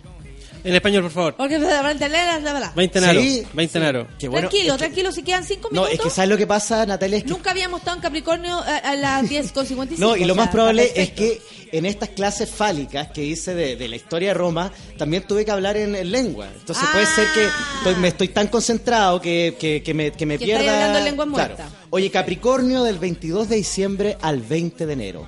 En 0.64 0.74
español, 0.74 1.02
por 1.02 1.12
favor. 1.12 1.34
Porque 1.36 1.58
20 1.58 2.98
enero. 2.98 3.20
Sí, 3.20 3.46
20 3.52 3.78
enero. 3.78 4.08
Qué 4.18 4.28
bueno. 4.28 4.48
tranquilo, 4.48 4.72
es 4.74 4.78
que- 4.80 4.84
tranquilo, 4.86 5.12
si 5.12 5.22
quedan 5.22 5.44
cinco 5.44 5.68
No, 5.70 5.82
minutos. 5.82 5.94
es 5.94 6.00
que 6.00 6.10
¿sabes 6.10 6.30
lo 6.30 6.36
que 6.38 6.46
pasa, 6.46 6.86
Natalia? 6.86 7.18
Es 7.18 7.24
que 7.24 7.30
Nunca 7.30 7.50
habíamos 7.50 7.80
estado 7.80 7.96
en 7.98 8.02
Capricornio 8.02 8.56
a, 8.56 8.76
a 8.78 8.96
las 8.96 9.28
10 9.28 9.52
con 9.52 9.66
55. 9.66 10.00
No, 10.10 10.16
y 10.16 10.24
lo 10.24 10.34
más 10.34 10.46
sea, 10.46 10.52
probable 10.52 10.90
es 10.94 11.10
que 11.10 11.42
en 11.72 11.84
estas 11.86 12.08
clases 12.10 12.48
fálicas 12.50 13.08
que 13.10 13.22
hice 13.24 13.54
de, 13.54 13.76
de 13.76 13.88
la 13.88 13.96
historia 13.96 14.28
de 14.28 14.34
Roma, 14.34 14.72
también 14.96 15.24
tuve 15.24 15.44
que 15.44 15.50
hablar 15.50 15.76
en, 15.76 15.94
en 15.96 16.10
lengua. 16.10 16.48
Entonces 16.54 16.84
puede 16.92 17.06
ser 17.06 17.26
que 17.34 17.44
estoy- 17.78 17.96
me 18.00 18.08
estoy 18.08 18.28
tan 18.28 18.46
concentrado 18.48 19.20
que, 19.20 19.56
que- 19.60 19.82
que 19.82 19.92
me, 19.92 20.12
que 20.12 20.24
me 20.24 20.38
Que 20.38 20.46
pierda. 20.46 20.72
hablando 20.72 20.98
en 21.00 21.04
lengua 21.04 21.26
Claro. 21.34 21.56
Oye, 21.90 22.10
Capricornio 22.10 22.82
del 22.84 22.98
22 22.98 23.48
de 23.50 23.56
diciembre 23.56 24.16
al 24.22 24.40
20 24.40 24.86
de 24.86 24.92
enero. 24.94 25.26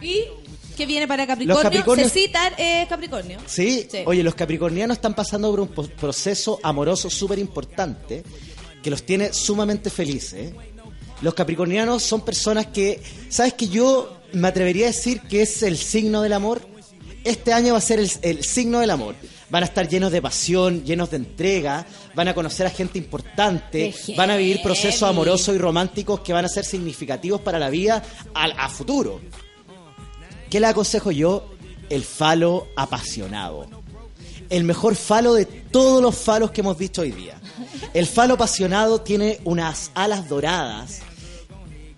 ¿Y 0.00 0.24
qué 0.74 0.86
viene 0.86 1.06
para 1.08 1.26
Capricornio? 1.26 1.62
Capricornios- 1.70 2.08
Se 2.10 2.20
cita 2.20 2.52
eh, 2.58 2.86
Capricornio. 2.88 3.38
¿Sí? 3.46 3.86
Sí. 3.90 3.98
Oye, 4.06 4.22
los 4.22 4.34
capricornianos 4.34 4.96
están 4.98 5.14
pasando 5.14 5.50
por 5.50 5.60
un 5.60 5.68
proceso 5.68 6.58
amoroso 6.62 7.08
súper 7.10 7.38
importante 7.38 8.22
que 8.82 8.90
los 8.90 9.02
tiene 9.04 9.32
sumamente 9.32 9.90
felices. 9.90 10.52
Los 11.22 11.34
capricornianos 11.34 12.02
son 12.02 12.20
personas 12.22 12.66
que, 12.66 13.00
¿sabes 13.30 13.54
que 13.54 13.68
yo 13.68 14.18
me 14.32 14.48
atrevería 14.48 14.86
a 14.86 14.88
decir 14.88 15.20
que 15.22 15.42
es 15.42 15.62
el 15.62 15.76
signo 15.78 16.20
del 16.22 16.32
amor? 16.34 16.60
Este 17.22 17.52
año 17.54 17.72
va 17.72 17.78
a 17.78 17.80
ser 17.82 18.00
el, 18.00 18.10
el 18.22 18.44
signo 18.44 18.80
del 18.80 18.90
amor. 18.90 19.14
van 19.48 19.62
a 19.62 19.66
estar 19.66 19.88
llenos 19.88 20.10
de 20.10 20.20
pasión, 20.20 20.84
llenos 20.84 21.10
de 21.10 21.16
entrega, 21.18 21.86
van 22.14 22.26
a 22.28 22.34
conocer 22.34 22.66
a 22.66 22.70
gente 22.70 22.98
importante, 22.98 23.94
van 24.16 24.30
a 24.32 24.36
vivir 24.36 24.60
procesos 24.62 25.04
amorosos 25.08 25.54
y 25.54 25.58
románticos 25.58 26.20
que 26.20 26.32
van 26.32 26.44
a 26.44 26.48
ser 26.48 26.64
significativos 26.64 27.40
para 27.40 27.58
la 27.58 27.70
vida 27.70 28.02
al- 28.34 28.54
a, 28.58 28.68
futuro. 28.68 29.20
¿Qué 30.50 30.60
le 30.60 30.66
aconsejo 30.66 31.10
yo? 31.10 31.50
El 31.90 32.04
falo 32.04 32.68
apasionado. 32.76 33.66
El 34.50 34.64
mejor 34.64 34.94
falo 34.94 35.34
de 35.34 35.46
todos 35.46 36.02
los 36.02 36.14
falos 36.16 36.50
que 36.50 36.60
hemos 36.60 36.76
visto 36.78 37.02
hoy 37.02 37.10
día. 37.12 37.40
El 37.92 38.06
falo 38.06 38.34
apasionado 38.34 39.00
tiene 39.00 39.40
unas 39.44 39.90
alas 39.94 40.28
doradas 40.28 41.00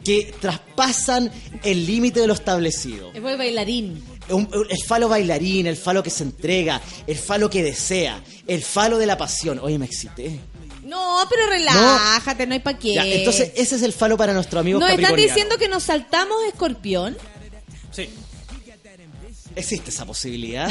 que 0.04 0.32
traspasan 0.40 1.30
el 1.64 1.84
límite 1.86 2.20
de 2.20 2.26
lo 2.28 2.34
establecido. 2.34 3.10
Es 3.10 3.16
el 3.16 3.36
bailarín. 3.36 4.02
Un- 4.28 4.48
un- 4.54 4.66
el 4.70 4.82
falo 4.84 5.08
bailarín, 5.08 5.66
el 5.66 5.76
falo 5.76 6.02
que 6.02 6.10
se 6.10 6.22
entrega, 6.22 6.80
el 7.06 7.16
falo 7.16 7.50
que 7.50 7.62
desea, 7.62 8.22
el 8.46 8.62
falo 8.62 8.98
de 8.98 9.06
la 9.06 9.18
pasión. 9.18 9.58
Oye, 9.58 9.78
me 9.78 9.86
excité. 9.86 10.38
No, 10.84 11.18
pero 11.28 11.48
relájate, 11.48 12.46
no, 12.46 12.54
hay 12.54 12.60
pa' 12.60 12.78
qué. 12.78 12.94
Ya, 12.94 13.04
entonces, 13.04 13.50
ese 13.56 13.74
es 13.74 13.82
el 13.82 13.92
falo 13.92 14.16
para 14.16 14.32
nuestro 14.32 14.60
amigo 14.60 14.78
¿Nos 14.78 14.90
están 14.90 15.16
diciendo 15.16 15.58
que 15.58 15.68
nos 15.68 15.82
saltamos 15.82 16.36
escorpión? 16.46 17.16
Sí. 17.90 18.08
¿Existe 19.56 19.90
esa 19.90 20.04
posibilidad? 20.04 20.68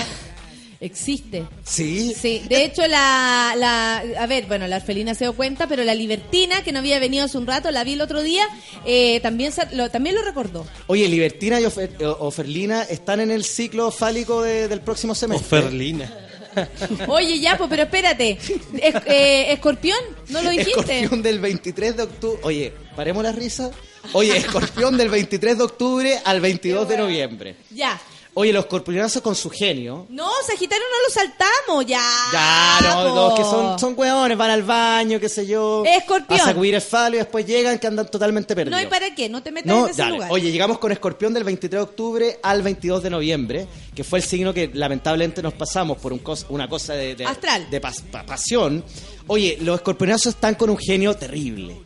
Existe. 0.81 1.45
Sí. 1.63 2.13
Sí, 2.19 2.43
de 2.49 2.65
hecho 2.65 2.85
la, 2.85 3.53
la 3.57 4.03
a 4.19 4.27
ver, 4.27 4.45
bueno, 4.45 4.67
la 4.67 4.75
orfelina 4.75 5.15
se 5.15 5.23
dio 5.23 5.33
cuenta, 5.33 5.67
pero 5.67 5.83
la 5.83 5.95
libertina 5.95 6.63
que 6.63 6.71
no 6.71 6.79
había 6.79 6.99
venido 6.99 7.25
hace 7.25 7.37
un 7.37 7.47
rato, 7.47 7.71
la 7.71 7.83
vi 7.83 7.93
el 7.93 8.01
otro 8.01 8.21
día, 8.21 8.45
eh, 8.85 9.19
también 9.21 9.53
lo, 9.71 9.89
también 9.89 10.15
lo 10.15 10.21
recordó. 10.21 10.67
Oye, 10.87 11.07
Libertina 11.07 11.59
y 11.59 11.63
Ofer- 11.63 12.01
o- 12.03 12.27
Oferlina 12.27 12.83
están 12.83 13.21
en 13.21 13.31
el 13.31 13.43
ciclo 13.45 13.89
fálico 13.89 14.43
de- 14.43 14.67
del 14.67 14.81
próximo 14.81 15.15
semestre. 15.15 15.59
Oferlina. 15.59 16.13
Oye, 17.07 17.39
ya, 17.39 17.57
pues, 17.57 17.69
pero 17.69 17.83
espérate, 17.83 18.31
Es- 18.77 18.95
eh, 19.07 19.53
escorpión, 19.53 19.97
no 20.29 20.41
lo 20.41 20.49
dijiste. 20.51 20.99
Escorpión 20.99 21.21
del 21.23 21.39
23 21.39 21.97
de 21.97 22.03
octubre. 22.03 22.39
Oye, 22.43 22.73
paremos 22.95 23.23
la 23.23 23.31
risa. 23.31 23.71
Oye, 24.13 24.37
escorpión 24.37 24.97
del 24.97 25.09
23 25.09 25.57
de 25.57 25.63
octubre 25.63 26.19
al 26.23 26.39
22 26.41 26.87
de 26.87 26.97
noviembre. 26.97 27.55
Ya. 27.71 27.99
Oye, 28.37 28.51
los 28.51 28.65
escorpionazos 28.65 29.21
con 29.21 29.33
su 29.33 29.49
genio. 29.49 30.07
No, 30.09 30.29
Sagitario 30.45 30.83
no 30.91 31.07
lo 31.07 31.13
saltamos, 31.13 31.85
ya. 31.85 32.01
Ya, 32.33 32.79
no, 32.81 33.15
no, 33.29 33.33
que 33.35 33.43
son, 33.43 33.79
son 33.79 33.93
hueones, 33.97 34.37
van 34.37 34.51
al 34.51 34.61
baño, 34.63 35.21
qué 35.21 35.29
sé 35.29 35.47
yo. 35.47 35.83
Escorpión. 35.85 36.41
A 36.41 36.43
sacudir 36.43 36.75
el 36.75 36.81
falo 36.81 37.15
y 37.15 37.19
después 37.19 37.45
llegan 37.45 37.79
que 37.79 37.87
andan 37.87 38.11
totalmente 38.11 38.53
perdidos. 38.53 38.71
No 38.71 38.77
hay 38.77 38.87
para 38.87 39.15
qué, 39.15 39.29
no 39.29 39.41
te 39.41 39.53
metas 39.53 39.67
No, 39.73 39.85
en 39.85 39.91
ese 39.91 40.01
dale. 40.01 40.15
lugar. 40.15 40.31
Oye, 40.33 40.51
llegamos 40.51 40.79
con 40.79 40.91
Escorpión 40.91 41.33
del 41.33 41.45
23 41.45 41.79
de 41.79 41.83
octubre 41.83 42.39
al 42.43 42.61
22 42.61 43.03
de 43.03 43.09
noviembre, 43.09 43.67
que 43.95 44.03
fue 44.03 44.19
el 44.19 44.25
signo 44.25 44.53
que 44.53 44.69
lamentablemente 44.73 45.41
nos 45.41 45.53
pasamos 45.53 45.97
por 45.99 46.11
un 46.11 46.21
cos- 46.21 46.45
una 46.49 46.67
cosa 46.67 46.93
de, 46.93 47.15
de- 47.15 47.25
Astral. 47.25 47.69
de 47.69 47.81
pas- 47.81 48.03
pa- 48.03 48.25
pasión. 48.25 48.83
Oye, 49.27 49.57
los 49.61 49.77
escorpionazos 49.77 50.35
están 50.35 50.55
con 50.55 50.69
un 50.69 50.77
genio 50.77 51.15
terrible. 51.15 51.77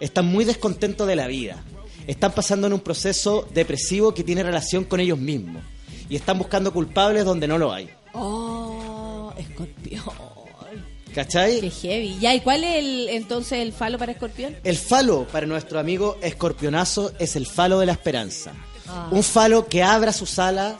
Están 0.00 0.26
muy 0.26 0.44
descontentos 0.44 1.06
de 1.08 1.16
la 1.16 1.26
vida. 1.28 1.64
Están 2.06 2.32
pasando 2.32 2.66
en 2.66 2.74
un 2.74 2.80
proceso 2.80 3.48
depresivo 3.54 4.12
que 4.12 4.22
tiene 4.22 4.42
relación 4.42 4.84
con 4.84 5.00
ellos 5.00 5.18
mismos. 5.18 5.62
Y 6.08 6.16
están 6.16 6.38
buscando 6.38 6.72
culpables 6.72 7.24
donde 7.24 7.46
no 7.48 7.58
lo 7.58 7.72
hay. 7.72 7.88
Oh, 8.14 9.32
escorpión. 9.38 10.02
¿Cachai? 11.14 11.60
Qué 11.60 11.70
heavy. 11.70 12.18
Ya, 12.20 12.34
¿y 12.34 12.40
cuál 12.40 12.62
es 12.64 12.76
el, 12.76 13.08
entonces 13.10 13.58
el 13.60 13.72
falo 13.72 13.98
para 13.98 14.12
escorpión? 14.12 14.54
El 14.62 14.76
falo 14.76 15.26
para 15.26 15.46
nuestro 15.46 15.78
amigo 15.80 16.16
escorpionazo 16.22 17.12
es 17.18 17.34
el 17.36 17.46
falo 17.46 17.78
de 17.80 17.86
la 17.86 17.92
esperanza. 17.92 18.52
Ah. 18.86 19.08
Un 19.10 19.22
falo 19.22 19.66
que 19.66 19.82
abra 19.82 20.12
sus 20.12 20.38
alas, 20.38 20.76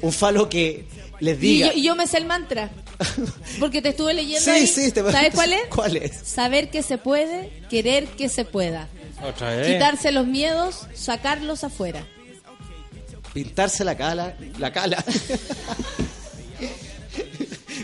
un 0.00 0.12
falo 0.12 0.48
que 0.48 0.86
les 1.20 1.36
Y 1.38 1.40
diga... 1.40 1.66
yo, 1.68 1.72
y 1.74 1.82
yo 1.82 1.96
me 1.96 2.06
sé 2.06 2.18
el 2.18 2.24
mantra. 2.24 2.70
Porque 3.60 3.82
te 3.82 3.90
estuve 3.90 4.14
leyendo 4.14 4.40
Sí, 4.44 4.50
ahí. 4.50 4.66
sí, 4.66 4.90
te- 4.92 5.02
¿Sabes 5.12 5.34
cuál 5.34 5.52
es? 5.52 5.62
¿Cuál 5.74 5.96
es? 5.96 6.12
Saber 6.16 6.70
que 6.70 6.82
se 6.82 6.96
puede, 6.98 7.50
querer 7.68 8.06
que 8.06 8.28
se 8.28 8.44
pueda. 8.44 8.88
Otra 9.22 9.50
vez. 9.56 9.66
Quitarse 9.66 10.12
los 10.12 10.26
miedos, 10.26 10.86
sacarlos 10.94 11.62
afuera. 11.64 12.06
Pintarse 13.44 13.84
la 13.84 13.96
cala, 13.96 14.34
la 14.58 14.72
cala. 14.72 15.04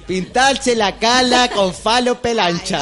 Pintarse 0.06 0.74
la 0.74 0.98
cala 0.98 1.48
con 1.51 1.72
falo 1.72 2.20
pelancha. 2.20 2.78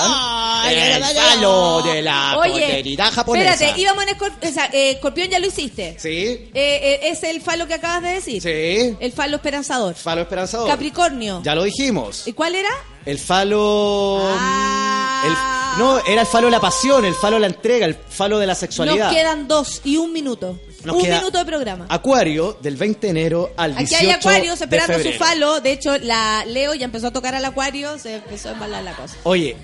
el 0.69 1.05
falo 1.05 1.82
de 1.82 2.01
la 2.03 2.39
Oye, 2.39 2.97
japonesa. 3.12 3.53
espérate, 3.53 3.81
íbamos 3.81 4.05
en 4.07 4.16
escorp- 4.16 4.49
o 4.49 4.53
sea, 4.53 4.66
eh, 4.73 4.93
escorpión, 4.93 5.28
ya 5.28 5.39
lo 5.39 5.47
hiciste. 5.47 5.97
Sí, 5.99 6.09
Eh, 6.09 6.51
eh, 6.55 7.01
es 7.11 7.23
el 7.24 7.40
falo 7.43 7.66
que 7.66 7.74
acabas 7.74 8.03
de 8.03 8.09
decir. 8.15 8.43
sí. 8.43 8.97
El 8.99 9.12
falo 9.12 9.36
esperanzador. 9.36 9.94
Falo 9.94 10.23
esperanzador. 10.23 10.66
Capricornio. 10.69 11.43
Ya 11.44 11.55
lo 11.55 11.65
dijimos. 11.65 12.27
¿Y 12.27 12.32
cuál 12.32 12.55
era? 12.55 12.70
El 13.05 13.19
falo... 13.19 14.20
Ah. 14.24 15.23
el- 15.27 15.82
no, 15.82 15.99
era 16.07 16.23
el 16.23 16.27
falo 16.27 16.47
de 16.49 16.53
la 16.53 16.61
pasión, 16.61 17.05
el 17.05 17.15
falo 17.15 17.36
de 17.36 17.40
la 17.40 17.47
entrega, 17.49 17.85
el 17.86 17.94
falo 17.94 18.39
de 18.39 18.47
la 18.47 18.55
sexualidad. 18.55 19.07
Nos 19.07 19.15
quedan 19.15 19.47
dos 19.49 19.81
y 19.85 19.97
un 19.99 20.12
minuto. 20.12 20.59
Nos 20.84 20.96
un 20.96 21.02
minuto 21.02 21.38
de 21.38 21.44
programa. 21.44 21.86
Acuario, 21.88 22.59
del 22.60 22.76
20 22.76 23.06
de 23.06 23.10
enero 23.10 23.52
al 23.56 23.76
18 23.76 23.96
Aquí 23.96 24.06
hay 24.06 24.12
acuarios 24.12 24.59
de 24.59 24.64
esperando 24.64 24.98
su 24.98 25.12
falo. 25.12 25.60
De 25.60 25.72
hecho, 25.72 25.96
la 25.98 26.44
Leo 26.46 26.74
ya 26.74 26.84
empezó 26.84 27.09
a 27.09 27.12
tocar 27.12 27.34
al 27.34 27.44
acuario, 27.44 27.98
se 27.98 28.16
empezó 28.16 28.48
a 28.48 28.52
embalar 28.52 28.82
la 28.82 28.94
cosa. 28.94 29.16
Oye, 29.22 29.56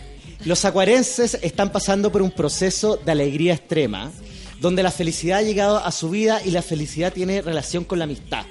los 0.45 0.65
acuarenses 0.65 1.39
están 1.43 1.73
pasando 1.73 2.13
por 2.13 2.23
un 2.23 2.31
proceso 2.31 2.97
de 2.97 3.13
alegría 3.13 3.55
extrema, 3.55 4.13
donde 4.61 4.83
la 4.83 4.91
felicidad 4.91 5.39
ha 5.39 5.43
llegado 5.43 5.79
a 5.79 5.91
su 5.91 6.11
vida 6.11 6.41
y 6.45 6.51
la 6.51 6.63
felicidad 6.63 7.13
tiene 7.13 7.43
relación 7.43 7.85
con 7.85 7.99
la 7.99 8.05
amistad. 8.05 8.47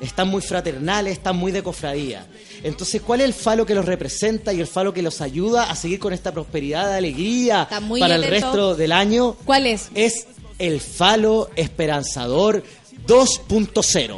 Están 0.00 0.28
muy 0.28 0.42
fraternales, 0.42 1.14
están 1.14 1.36
muy 1.36 1.50
de 1.50 1.62
cofradía. 1.62 2.26
Entonces, 2.62 3.02
¿cuál 3.02 3.20
es 3.20 3.26
el 3.26 3.34
falo 3.34 3.66
que 3.66 3.74
los 3.74 3.84
representa 3.84 4.52
y 4.52 4.60
el 4.60 4.68
falo 4.68 4.92
que 4.92 5.02
los 5.02 5.20
ayuda 5.20 5.70
a 5.70 5.74
seguir 5.74 5.98
con 5.98 6.12
esta 6.12 6.32
prosperidad, 6.32 6.94
alegría 6.94 7.62
Está 7.62 7.80
muy 7.80 7.98
para 7.98 8.14
el 8.14 8.24
resto 8.24 8.76
del 8.76 8.92
año? 8.92 9.36
¿Cuál 9.44 9.66
es? 9.66 9.88
Es 9.94 10.26
el 10.58 10.80
falo 10.80 11.50
esperanzador 11.56 12.62
2.0. 13.06 14.16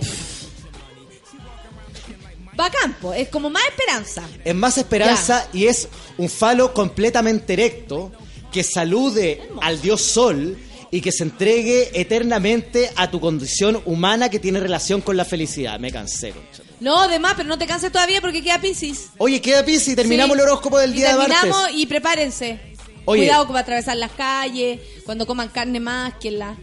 Va 2.58 2.66
a 2.66 2.70
campo, 2.70 3.14
es 3.14 3.28
como 3.28 3.48
más 3.48 3.62
esperanza. 3.68 4.22
Es 4.44 4.54
más 4.54 4.76
esperanza 4.76 5.48
y 5.52 5.66
es 5.66 5.88
un 6.18 6.28
falo 6.28 6.74
completamente 6.74 7.54
erecto 7.54 8.12
que 8.52 8.62
salude 8.62 9.48
al 9.62 9.80
dios 9.80 10.02
sol 10.02 10.58
y 10.90 11.00
que 11.00 11.12
se 11.12 11.22
entregue 11.22 11.88
eternamente 11.98 12.90
a 12.96 13.10
tu 13.10 13.20
condición 13.20 13.80
humana 13.86 14.28
que 14.28 14.40
tiene 14.40 14.58
relación 14.60 15.00
con 15.00 15.16
la 15.16 15.24
felicidad. 15.24 15.78
Me 15.78 15.92
cansé. 15.92 16.32
concha. 16.32 16.62
No, 16.80 17.06
de 17.08 17.18
más, 17.20 17.34
pero 17.36 17.48
no 17.48 17.56
te 17.56 17.66
canses 17.66 17.92
todavía 17.92 18.20
porque 18.20 18.42
queda 18.42 18.60
Pisces. 18.60 19.06
Oye, 19.18 19.40
queda 19.40 19.64
Piscis, 19.64 19.94
terminamos 19.94 20.36
Sí. 20.36 20.42
el 20.42 20.48
horóscopo 20.48 20.78
del 20.78 20.90
Y 20.90 20.94
día 20.94 21.10
de 21.12 21.18
terminamos 21.18 21.56
martes. 21.62 21.76
y 21.78 21.86
prepárense. 21.86 22.60
Oye. 23.04 23.22
Cuidado 23.22 23.46
con 23.46 23.56
atravesar 23.56 23.96
las 23.96 24.12
calles, 24.12 24.80
cuando 25.04 25.26
coman 25.26 25.48
carne 25.48 25.80
más 25.80 26.14
que 26.14 26.30
la... 26.30 26.56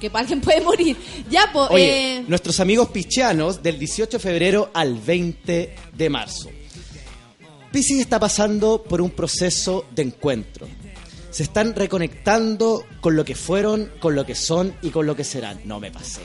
Que 0.00 0.10
alguien 0.14 0.40
puede 0.40 0.62
morir. 0.62 0.96
Ya, 1.28 1.50
pues... 1.52 1.68
Eh, 1.76 2.24
nuestros 2.26 2.58
amigos 2.58 2.88
pichianos 2.88 3.62
del 3.62 3.78
18 3.78 4.16
de 4.16 4.18
febrero 4.18 4.70
al 4.72 4.94
20 4.94 5.74
de 5.92 6.10
marzo. 6.10 6.48
Piscis 7.70 8.00
está 8.00 8.18
pasando 8.18 8.82
por 8.82 9.00
un 9.00 9.10
proceso 9.10 9.84
de 9.90 10.02
encuentro. 10.02 10.66
Se 11.30 11.44
están 11.44 11.74
reconectando 11.76 12.84
con 13.00 13.14
lo 13.14 13.24
que 13.24 13.34
fueron, 13.34 13.92
con 14.00 14.16
lo 14.16 14.26
que 14.26 14.34
son 14.34 14.74
y 14.82 14.90
con 14.90 15.06
lo 15.06 15.14
que 15.14 15.22
serán. 15.22 15.60
No 15.64 15.78
me 15.78 15.90
pasé. 15.90 16.22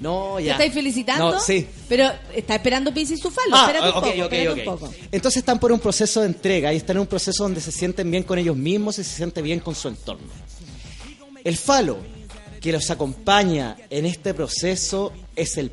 No, 0.00 0.34
¿Te 0.36 0.44
ya. 0.44 0.52
estáis 0.52 0.72
felicitando? 0.72 1.32
No, 1.32 1.40
sí. 1.40 1.66
Pero 1.88 2.08
está 2.34 2.54
esperando 2.54 2.94
Pisces 2.94 3.18
su 3.20 3.30
falo. 3.30 3.56
Ah, 3.56 3.66
espérate 3.66 3.84
un 3.88 3.90
ok, 3.90 3.94
poco, 3.94 4.08
ok, 4.08 4.32
espérate 4.32 4.48
ok. 4.50 4.58
un 4.58 4.64
poco. 4.78 4.94
Entonces 5.10 5.38
están 5.38 5.58
por 5.58 5.72
un 5.72 5.80
proceso 5.80 6.20
de 6.20 6.26
entrega 6.28 6.72
y 6.72 6.76
están 6.76 6.96
en 6.96 7.00
un 7.00 7.06
proceso 7.06 7.42
donde 7.42 7.60
se 7.60 7.72
sienten 7.72 8.10
bien 8.10 8.22
con 8.22 8.38
ellos 8.38 8.56
mismos 8.56 8.98
y 8.98 9.04
se 9.04 9.16
sienten 9.16 9.42
bien 9.44 9.60
con 9.60 9.74
su 9.74 9.88
entorno. 9.88 10.26
El 11.44 11.56
falo 11.56 11.98
que 12.60 12.72
los 12.72 12.90
acompaña 12.90 13.76
en 13.90 14.06
este 14.06 14.34
proceso 14.34 15.12
es 15.36 15.56
el 15.56 15.70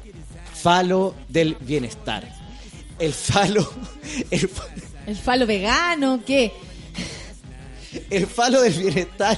falo 0.54 1.16
del 1.28 1.56
bienestar. 1.60 2.28
El 3.00 3.14
falo, 3.14 3.70
el, 4.32 4.48
fa- 4.48 4.68
¿El 5.06 5.16
falo 5.16 5.46
vegano? 5.46 6.22
¿Qué? 6.26 6.52
El 8.10 8.28
falo 8.28 8.62
del 8.62 8.74
bienestar 8.74 9.38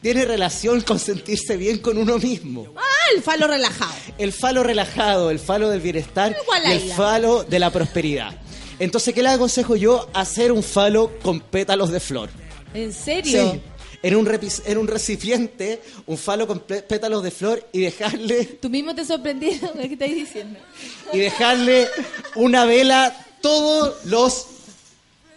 tiene 0.00 0.24
relación 0.24 0.80
con 0.82 0.98
sentirse 0.98 1.56
bien 1.56 1.78
con 1.78 1.98
uno 1.98 2.18
mismo. 2.18 2.66
Ah, 2.76 2.82
el 3.14 3.22
falo 3.22 3.46
relajado. 3.46 3.92
El 4.18 4.32
falo 4.32 4.62
relajado, 4.62 5.30
el 5.30 5.38
falo 5.38 5.70
del 5.70 5.80
bienestar 5.80 6.36
y 6.66 6.70
el 6.72 6.92
falo 6.92 7.44
de 7.44 7.58
la 7.58 7.70
prosperidad. 7.70 8.38
Entonces, 8.78 9.14
¿qué 9.14 9.22
le 9.22 9.28
aconsejo 9.30 9.76
yo? 9.76 10.08
Hacer 10.14 10.50
un 10.52 10.62
falo 10.62 11.12
con 11.22 11.40
pétalos 11.40 11.90
de 11.90 12.00
flor. 12.00 12.28
¿En 12.72 12.92
serio? 12.92 13.52
Sí. 13.52 13.60
En 14.02 14.16
un, 14.16 14.28
en 14.66 14.78
un 14.78 14.86
recipiente, 14.86 15.80
un 16.06 16.18
falo 16.18 16.46
con 16.46 16.58
pétalos 16.60 17.22
de 17.22 17.30
flor 17.30 17.66
y 17.72 17.80
dejarle, 17.80 18.44
Tú 18.60 18.68
mismo 18.68 18.94
te 18.94 19.02
sorprendido 19.04 19.72
de 19.72 19.82
qué 19.88 19.92
estáis 19.94 20.14
diciendo. 20.14 20.58
y 21.12 21.18
dejarle 21.20 21.88
una 22.34 22.66
vela 22.66 23.16
todos 23.40 24.04
los 24.04 24.46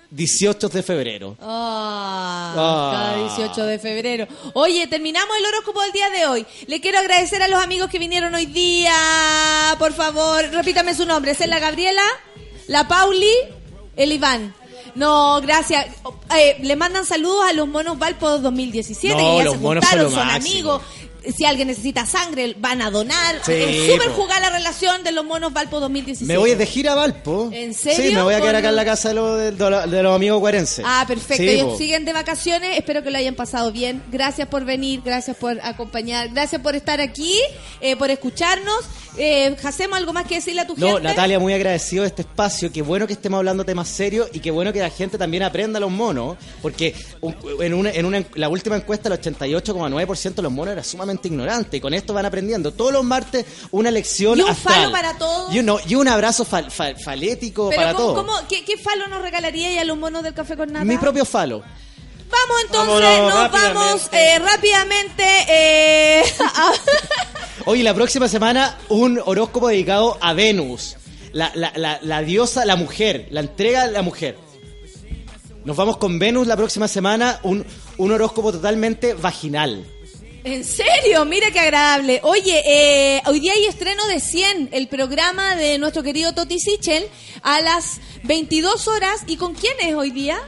18 0.10 0.70
de 0.70 0.84
febrero. 0.84 1.36
Ah, 1.42 2.54
Ah. 2.56 2.92
cada 2.94 3.18
18 3.38 3.66
de 3.66 3.80
febrero. 3.80 4.28
Oye, 4.54 4.88
terminamos 4.88 5.36
el 5.38 5.46
horóscopo 5.46 5.82
del 5.82 5.92
día 5.92 6.10
de 6.10 6.26
hoy. 6.28 6.46
Le 6.68 6.80
quiero 6.82 7.00
agradecer 7.00 7.42
a 7.42 7.48
los 7.48 7.62
amigos 7.62 7.90
que 7.90 8.00
vinieron 8.00 8.34
hoy 8.36 8.46
día. 8.46 8.94
Por 9.80 9.94
favor, 9.94 10.44
repítame 10.52 10.94
su 10.96 11.06
nombre. 11.06 11.32
¿Es 11.32 11.46
la 11.48 11.60
Gabriela? 11.60 12.04
¿La 12.68 12.88
Pauli? 12.88 13.32
El 13.96 14.12
Iván. 14.12 14.54
No, 14.96 15.40
gracias. 15.42 15.86
Eh, 16.36 16.58
le 16.62 16.76
mandan 16.76 17.06
saludos 17.06 17.46
a 17.48 17.54
los 17.54 17.68
monos 17.68 18.00
Valpo 18.00 18.40
2017, 18.40 19.14
No, 19.16 19.20
que 19.32 19.38
ya 19.38 19.44
los 19.44 19.54
se 19.54 19.60
monos 19.60 19.86
juntaron, 19.86 20.12
son 20.12 20.30
amigos. 20.30 20.82
Si 21.36 21.46
alguien 21.46 21.68
necesita 21.68 22.06
sangre, 22.06 22.56
van 22.58 22.82
a 22.82 22.90
donar. 22.92 23.36
Sí, 23.46 23.54
es 23.54 23.92
súper 23.94 24.10
jugar 24.10 24.42
la 24.42 24.50
relación 24.50 25.04
de 25.04 25.12
los 25.12 25.26
monos 25.26 25.52
Valpo 25.54 25.80
2017. 25.80 26.32
Me 26.32 26.38
voy 26.38 26.56
de 26.56 26.66
gira 26.66 26.94
a 26.94 26.96
Valpo. 26.96 27.50
¿En 27.52 27.74
serio? 27.74 28.10
Sí, 28.10 28.16
me 28.16 28.22
voy 28.22 28.34
a 28.34 28.42
quedar 28.42 28.56
acá 28.56 28.70
en 28.70 28.76
la 28.76 28.86
casa 28.86 29.10
de 29.10 29.16
los, 29.16 29.40
de, 29.40 29.52
los- 29.52 29.92
de 29.92 30.04
los 30.04 30.16
amigos 30.16 30.40
cuarenses. 30.40 30.86
Ah, 30.88 31.04
perfecto. 31.08 31.44
Sí, 31.44 31.50
Ellos 31.50 31.68
po. 31.74 31.78
siguen 31.78 32.06
de 32.06 32.14
vacaciones. 32.14 32.78
Espero 32.78 33.04
que 33.04 33.12
lo 33.12 33.18
hayan 33.18 33.36
pasado 33.36 33.72
bien. 33.72 34.02
Gracias 34.12 34.48
por 34.48 34.66
venir, 34.66 35.02
gracias 35.04 35.36
por 35.38 35.60
acompañar, 35.62 36.30
gracias 36.30 36.62
por 36.62 36.76
estar 36.76 37.02
aquí, 37.02 37.34
eh, 37.82 37.96
por 37.96 38.10
escucharnos. 38.10 38.80
Eh, 39.20 39.56
¿Hacemos 39.64 39.98
algo 39.98 40.14
más 40.14 40.28
que 40.28 40.36
decirle 40.36 40.62
a 40.62 40.68
tu 40.68 40.76
No, 40.78 40.88
gente? 40.88 41.02
Natalia, 41.04 41.40
muy 41.40 41.52
agradecido 41.52 42.04
de 42.04 42.10
este 42.10 42.22
espacio. 42.22 42.72
Qué 42.72 42.84
bueno 42.84 43.08
que 43.08 43.14
estemos 43.14 43.40
hablando 43.40 43.66
temas 43.66 43.88
serios 43.88 44.30
y 44.32 44.40
qué 44.40 44.52
bueno 44.52 44.72
que 44.72 44.80
la 44.80 44.92
gente 44.92 45.18
también 45.18 45.42
aprenda 45.42 45.80
los 45.80 45.90
monos. 45.90 46.38
Porque 46.62 46.94
en, 47.62 47.74
una, 47.74 47.90
en 47.92 48.06
una- 48.06 48.24
la 48.36 48.48
última 48.50 48.76
encuesta, 48.76 49.10
el 49.10 49.20
88,9% 49.20 50.36
de 50.36 50.42
los 50.44 50.52
monos 50.52 50.72
era 50.74 50.84
sumamente 50.84 51.17
ignorante. 51.26 51.78
Y 51.78 51.80
con 51.80 51.94
esto 51.94 52.14
van 52.14 52.26
aprendiendo. 52.26 52.72
Todos 52.74 52.92
los 52.94 53.04
martes, 53.04 53.46
una 53.72 53.90
lección 53.92 54.38
Y 54.38 54.42
un 54.42 54.50
astral. 54.50 54.76
falo 54.76 54.92
para 54.92 55.18
todos. 55.18 55.54
Y, 55.56 55.60
un- 55.60 55.80
y 55.88 55.96
un 55.96 56.08
abrazo 56.08 56.46
fal- 56.46 56.70
fal- 56.70 57.02
falético 57.02 57.70
Pero 57.70 57.82
para 57.82 57.94
¿cómo, 57.94 58.08
todos. 58.14 58.26
cómo- 58.26 58.48
qué, 58.48 58.64
qué 58.66 58.78
falo 58.78 59.08
nos 59.08 59.22
regalaría 59.22 59.80
a 59.82 59.84
los 59.86 59.98
monos 59.98 60.22
del 60.24 60.34
café 60.34 60.58
con 60.58 60.72
nata? 60.72 60.86
Mi 60.86 60.98
propio 60.98 61.26
falo. 61.26 61.60
Vamos 62.30 62.58
entonces, 62.66 63.02
Vámonos, 63.02 63.34
nos 63.34 63.52
vamos 63.52 64.10
eh, 64.12 64.38
rápidamente. 64.40 65.24
eh, 65.48 66.24
a- 66.42 66.74
Hoy, 67.66 67.84
la 67.84 67.94
próxima 67.94 68.28
semana, 68.28 68.78
un 68.90 69.22
horóscopo 69.26 69.70
dedicado 69.70 70.18
a 70.22 70.34
Venus. 70.34 70.98
La, 71.32 71.52
la- 71.56 71.72
la- 71.76 72.00
la 72.02 72.22
diosa, 72.22 72.66
la 72.66 72.76
mujer. 72.76 73.28
La 73.32 73.40
entrega 73.42 73.86
de 73.88 73.94
la 73.94 74.02
mujer. 74.02 74.38
Nos 75.66 75.76
vamos 75.76 75.98
con 75.98 76.18
Venus 76.20 76.48
la 76.48 76.56
próxima 76.56 76.88
semana. 76.88 77.40
Un, 77.44 77.66
un 77.98 78.12
horóscopo 78.12 78.52
totalmente 78.52 79.14
vaginal. 79.14 79.86
¿En 80.48 80.64
serio? 80.64 81.26
Mira 81.26 81.52
qué 81.52 81.60
agradable. 81.60 82.22
Oye, 82.24 82.64
eh, 82.66 83.22
hoy 83.26 83.42
día 83.42 83.52
hay 83.52 83.66
estreno 83.66 84.08
de 84.08 84.22
100, 84.22 84.70
el 84.72 84.88
programa 84.88 85.58
de 85.58 85.78
nuestro 85.78 86.04
querido 86.04 86.34
Toti 86.34 86.58
Sichel, 86.58 87.06
a 87.42 87.60
las 87.60 88.00
22 88.24 88.88
horas. 88.88 89.24
¿Y 89.28 89.36
con 89.36 89.54
quién 89.56 89.74
es 89.82 89.94
hoy 89.94 90.10
día? 90.12 90.40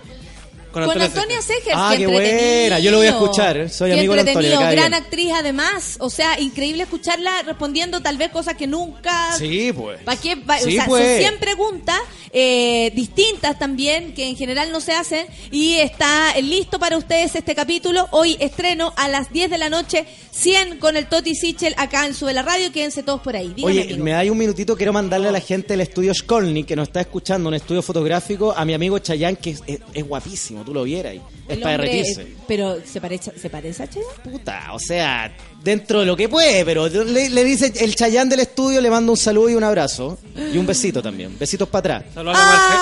Con 0.72 0.86
Con 0.86 1.02
Antonia 1.02 1.42
Segers. 1.42 1.74
Ah, 1.76 1.94
qué 1.98 2.06
buena. 2.08 2.80
Yo 2.80 2.92
lo 2.92 2.98
voy 2.98 3.08
a 3.08 3.12
escuchar. 3.12 3.70
Soy 3.70 3.92
amigo 3.92 4.14
de 4.14 4.22
Antonia, 4.22 4.60
gran 4.72 4.74
bien. 4.92 4.94
actriz 4.94 5.32
además. 5.34 5.98
O 6.00 6.10
sea, 6.10 6.40
increíble 6.40 6.84
escucharla 6.84 7.42
respondiendo 7.44 8.02
tal 8.02 8.18
vez 8.18 8.30
cosas 8.30 8.56
que 8.56 8.68
nunca... 8.68 9.34
Sí, 9.38 9.72
pues. 9.74 10.02
¿Para 10.04 10.20
qué? 10.20 10.36
Va- 10.36 10.60
Sí, 10.60 10.70
o 10.70 10.72
sea, 10.72 10.86
pues. 10.86 11.06
son 11.24 11.30
100 11.32 11.40
preguntas 11.40 12.00
eh, 12.32 12.92
distintas 12.96 13.58
también, 13.58 14.14
que 14.14 14.28
en 14.28 14.36
general 14.36 14.72
no 14.72 14.80
se 14.82 14.94
hacen. 14.94 15.26
Y 15.52 15.76
está 15.78 16.36
listo 16.42 16.78
para 16.80 16.98
ustedes 16.98 17.36
este 17.36 17.56
capítulo. 17.56 18.08
Hoy 18.12 18.38
estreno 18.40 18.94
a 18.98 19.08
las 19.08 19.32
10 19.34 19.50
de 19.50 19.58
la 19.58 19.70
noche, 19.70 20.06
100 20.32 20.78
con 20.78 20.96
el 20.98 21.08
Toti 21.08 21.34
Sichel 21.36 21.74
acá 21.78 22.06
en 22.06 22.14
Sube 22.14 22.34
la 22.34 22.44
Radio. 22.44 22.72
Quédense 22.72 23.02
todos 23.04 23.22
por 23.22 23.36
ahí. 23.36 23.54
Oye, 23.64 23.84
amigo. 23.84 24.04
me 24.04 24.12
da 24.12 24.22
un 24.32 24.38
minutito, 24.38 24.76
quiero 24.78 24.94
mandarle 24.94 25.30
a 25.30 25.32
la 25.32 25.40
gente 25.40 25.70
del 25.74 25.82
estudio 25.82 26.14
Skolnik, 26.14 26.68
que 26.68 26.76
nos 26.76 26.90
está 26.90 27.02
escuchando, 27.02 27.50
un 27.50 27.56
estudio 27.56 27.82
fotográfico, 27.82 28.54
a 28.56 28.64
mi 28.66 28.74
amigo 28.76 29.00
Chayán, 29.00 29.36
que 29.36 29.52
es, 29.52 29.64
es- 29.66 29.80
es 29.94 30.08
guapísimo, 30.08 30.59
tú 30.64 30.74
lo 30.74 30.84
vieras 30.84 31.12
ahí. 31.12 31.22
Es 31.48 31.56
El 31.56 31.62
para 31.62 31.76
hombre, 31.76 31.90
derretirse. 31.90 32.28
Pero, 32.48 32.78
¿se 32.86 33.02
parece, 33.02 33.32
¿se 33.38 33.50
parece 33.50 33.84
a 33.84 33.88
Chayanne? 33.88 34.14
Puta, 34.24 34.74
o 34.74 34.80
sea, 34.80 35.36
dentro 35.64 36.02
de 36.02 36.06
lo 36.06 36.16
que 36.16 36.30
puede, 36.30 36.66
pero 36.66 36.88
le, 36.88 37.30
le 37.30 37.44
dice 37.44 37.72
el 37.76 37.96
Chayán 37.96 38.30
del 38.30 38.42
estudio, 38.42 38.82
le 38.82 38.90
mando 38.90 39.12
un 39.12 39.18
saludo 39.18 39.50
y 39.50 39.56
un 39.56 39.64
abrazo. 39.64 40.18
Y 40.54 40.58
un 40.58 40.66
besito 40.66 41.02
también. 41.02 41.38
Besitos 41.38 41.68
para 41.70 41.98
atrás. 41.98 42.18
A 42.18 42.24
la 42.24 42.34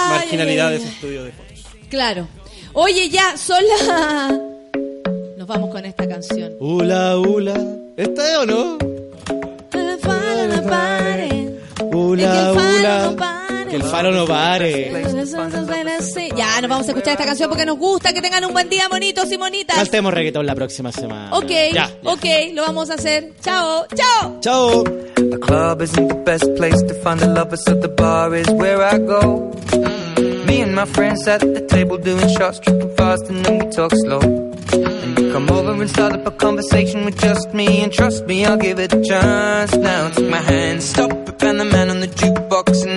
marginalidad 0.10 0.68
ay, 0.68 0.74
de 0.74 0.80
ay. 0.80 0.84
ese 0.84 0.94
estudio 0.94 1.24
de 1.24 1.32
fotos. 1.32 1.66
Claro. 1.90 2.28
Oye, 2.74 3.10
ya, 3.10 3.38
son 3.38 3.64
las... 3.68 4.40
Nos 5.38 5.48
vamos 5.48 5.70
con 5.72 5.86
esta 5.86 6.08
canción. 6.08 6.54
Hula, 6.60 7.18
hula. 7.18 7.60
¿Esta 7.95 8.32
es 8.32 8.38
o 8.38 8.45
no? 8.45 8.78
El 9.74 9.99
falo 9.99 10.58
que 13.68 13.76
el 13.76 13.84
hula. 13.84 14.03
no 14.11 14.26
pare. 14.26 14.91
Ya, 16.35 16.61
nos 16.61 16.69
vamos 16.69 16.88
a 16.88 16.91
escuchar 16.91 17.14
esta 17.14 17.26
canción 17.26 17.49
porque 17.49 17.65
nos 17.65 17.77
gusta. 17.77 18.14
Que 18.14 18.22
tengan 18.22 18.44
un 18.45 18.53
buen 18.53 18.69
día, 18.69 18.88
bonitos 18.89 19.31
y 19.31 19.38
monitas. 19.38 19.76
Cantemos 19.76 20.14
reggaetón 20.14 20.45
la 20.45 20.56
próxima 20.56 20.91
semana. 20.91 21.30
Ok, 21.35 21.52
Ya. 21.73 21.89
ok, 22.03 22.26
lo 22.53 22.64
vamos 22.64 22.89
a 22.89 22.95
hacer. 22.95 23.31
Chao, 23.44 23.85
chao. 23.95 24.38
Chao. 24.41 24.84
The 24.84 25.39
club 25.39 25.81
isn't 25.81 26.07
the 26.07 26.15
best 26.23 26.45
place 26.56 26.81
to 26.84 26.94
find 27.03 27.22
a 27.22 27.27
lover, 27.27 27.57
so 27.57 27.76
the 27.76 27.88
bar 27.89 28.34
is 28.35 28.48
where 28.52 28.81
I 28.81 28.98
go. 28.98 29.52
Me 30.45 30.61
and 30.61 30.73
my 30.76 30.85
friends 30.85 31.27
at 31.27 31.41
the 31.41 31.61
table 31.68 31.98
doing 31.98 32.27
shots, 32.38 32.60
tripping 32.60 32.95
fast, 32.95 33.27
and 33.30 33.44
then 33.45 33.60
we 33.60 33.65
talk 33.72 33.91
slow. 34.06 34.19
And 34.22 35.19
you 35.19 35.31
come 35.34 35.49
over 35.49 35.72
and 35.73 35.89
start 35.89 36.14
up 36.14 36.26
a 36.26 36.31
conversation 36.31 37.03
with 37.06 37.19
just 37.19 37.53
me, 37.53 37.84
and 37.84 37.91
trust 37.91 38.26
me, 38.27 38.45
I'll 38.45 38.57
give 38.57 38.80
it 38.80 38.94
a 38.94 39.02
chance. 39.02 39.76
Now 39.76 40.10
take 40.10 40.30
my 40.30 40.38
hand, 40.38 40.81
stop 40.84 41.11
it, 41.11 41.44
and 41.44 41.60
the 41.60 41.65
man 41.65 41.89
on 41.89 41.99
the 41.99 42.07
jukebox, 42.07 42.85
and 42.88 42.97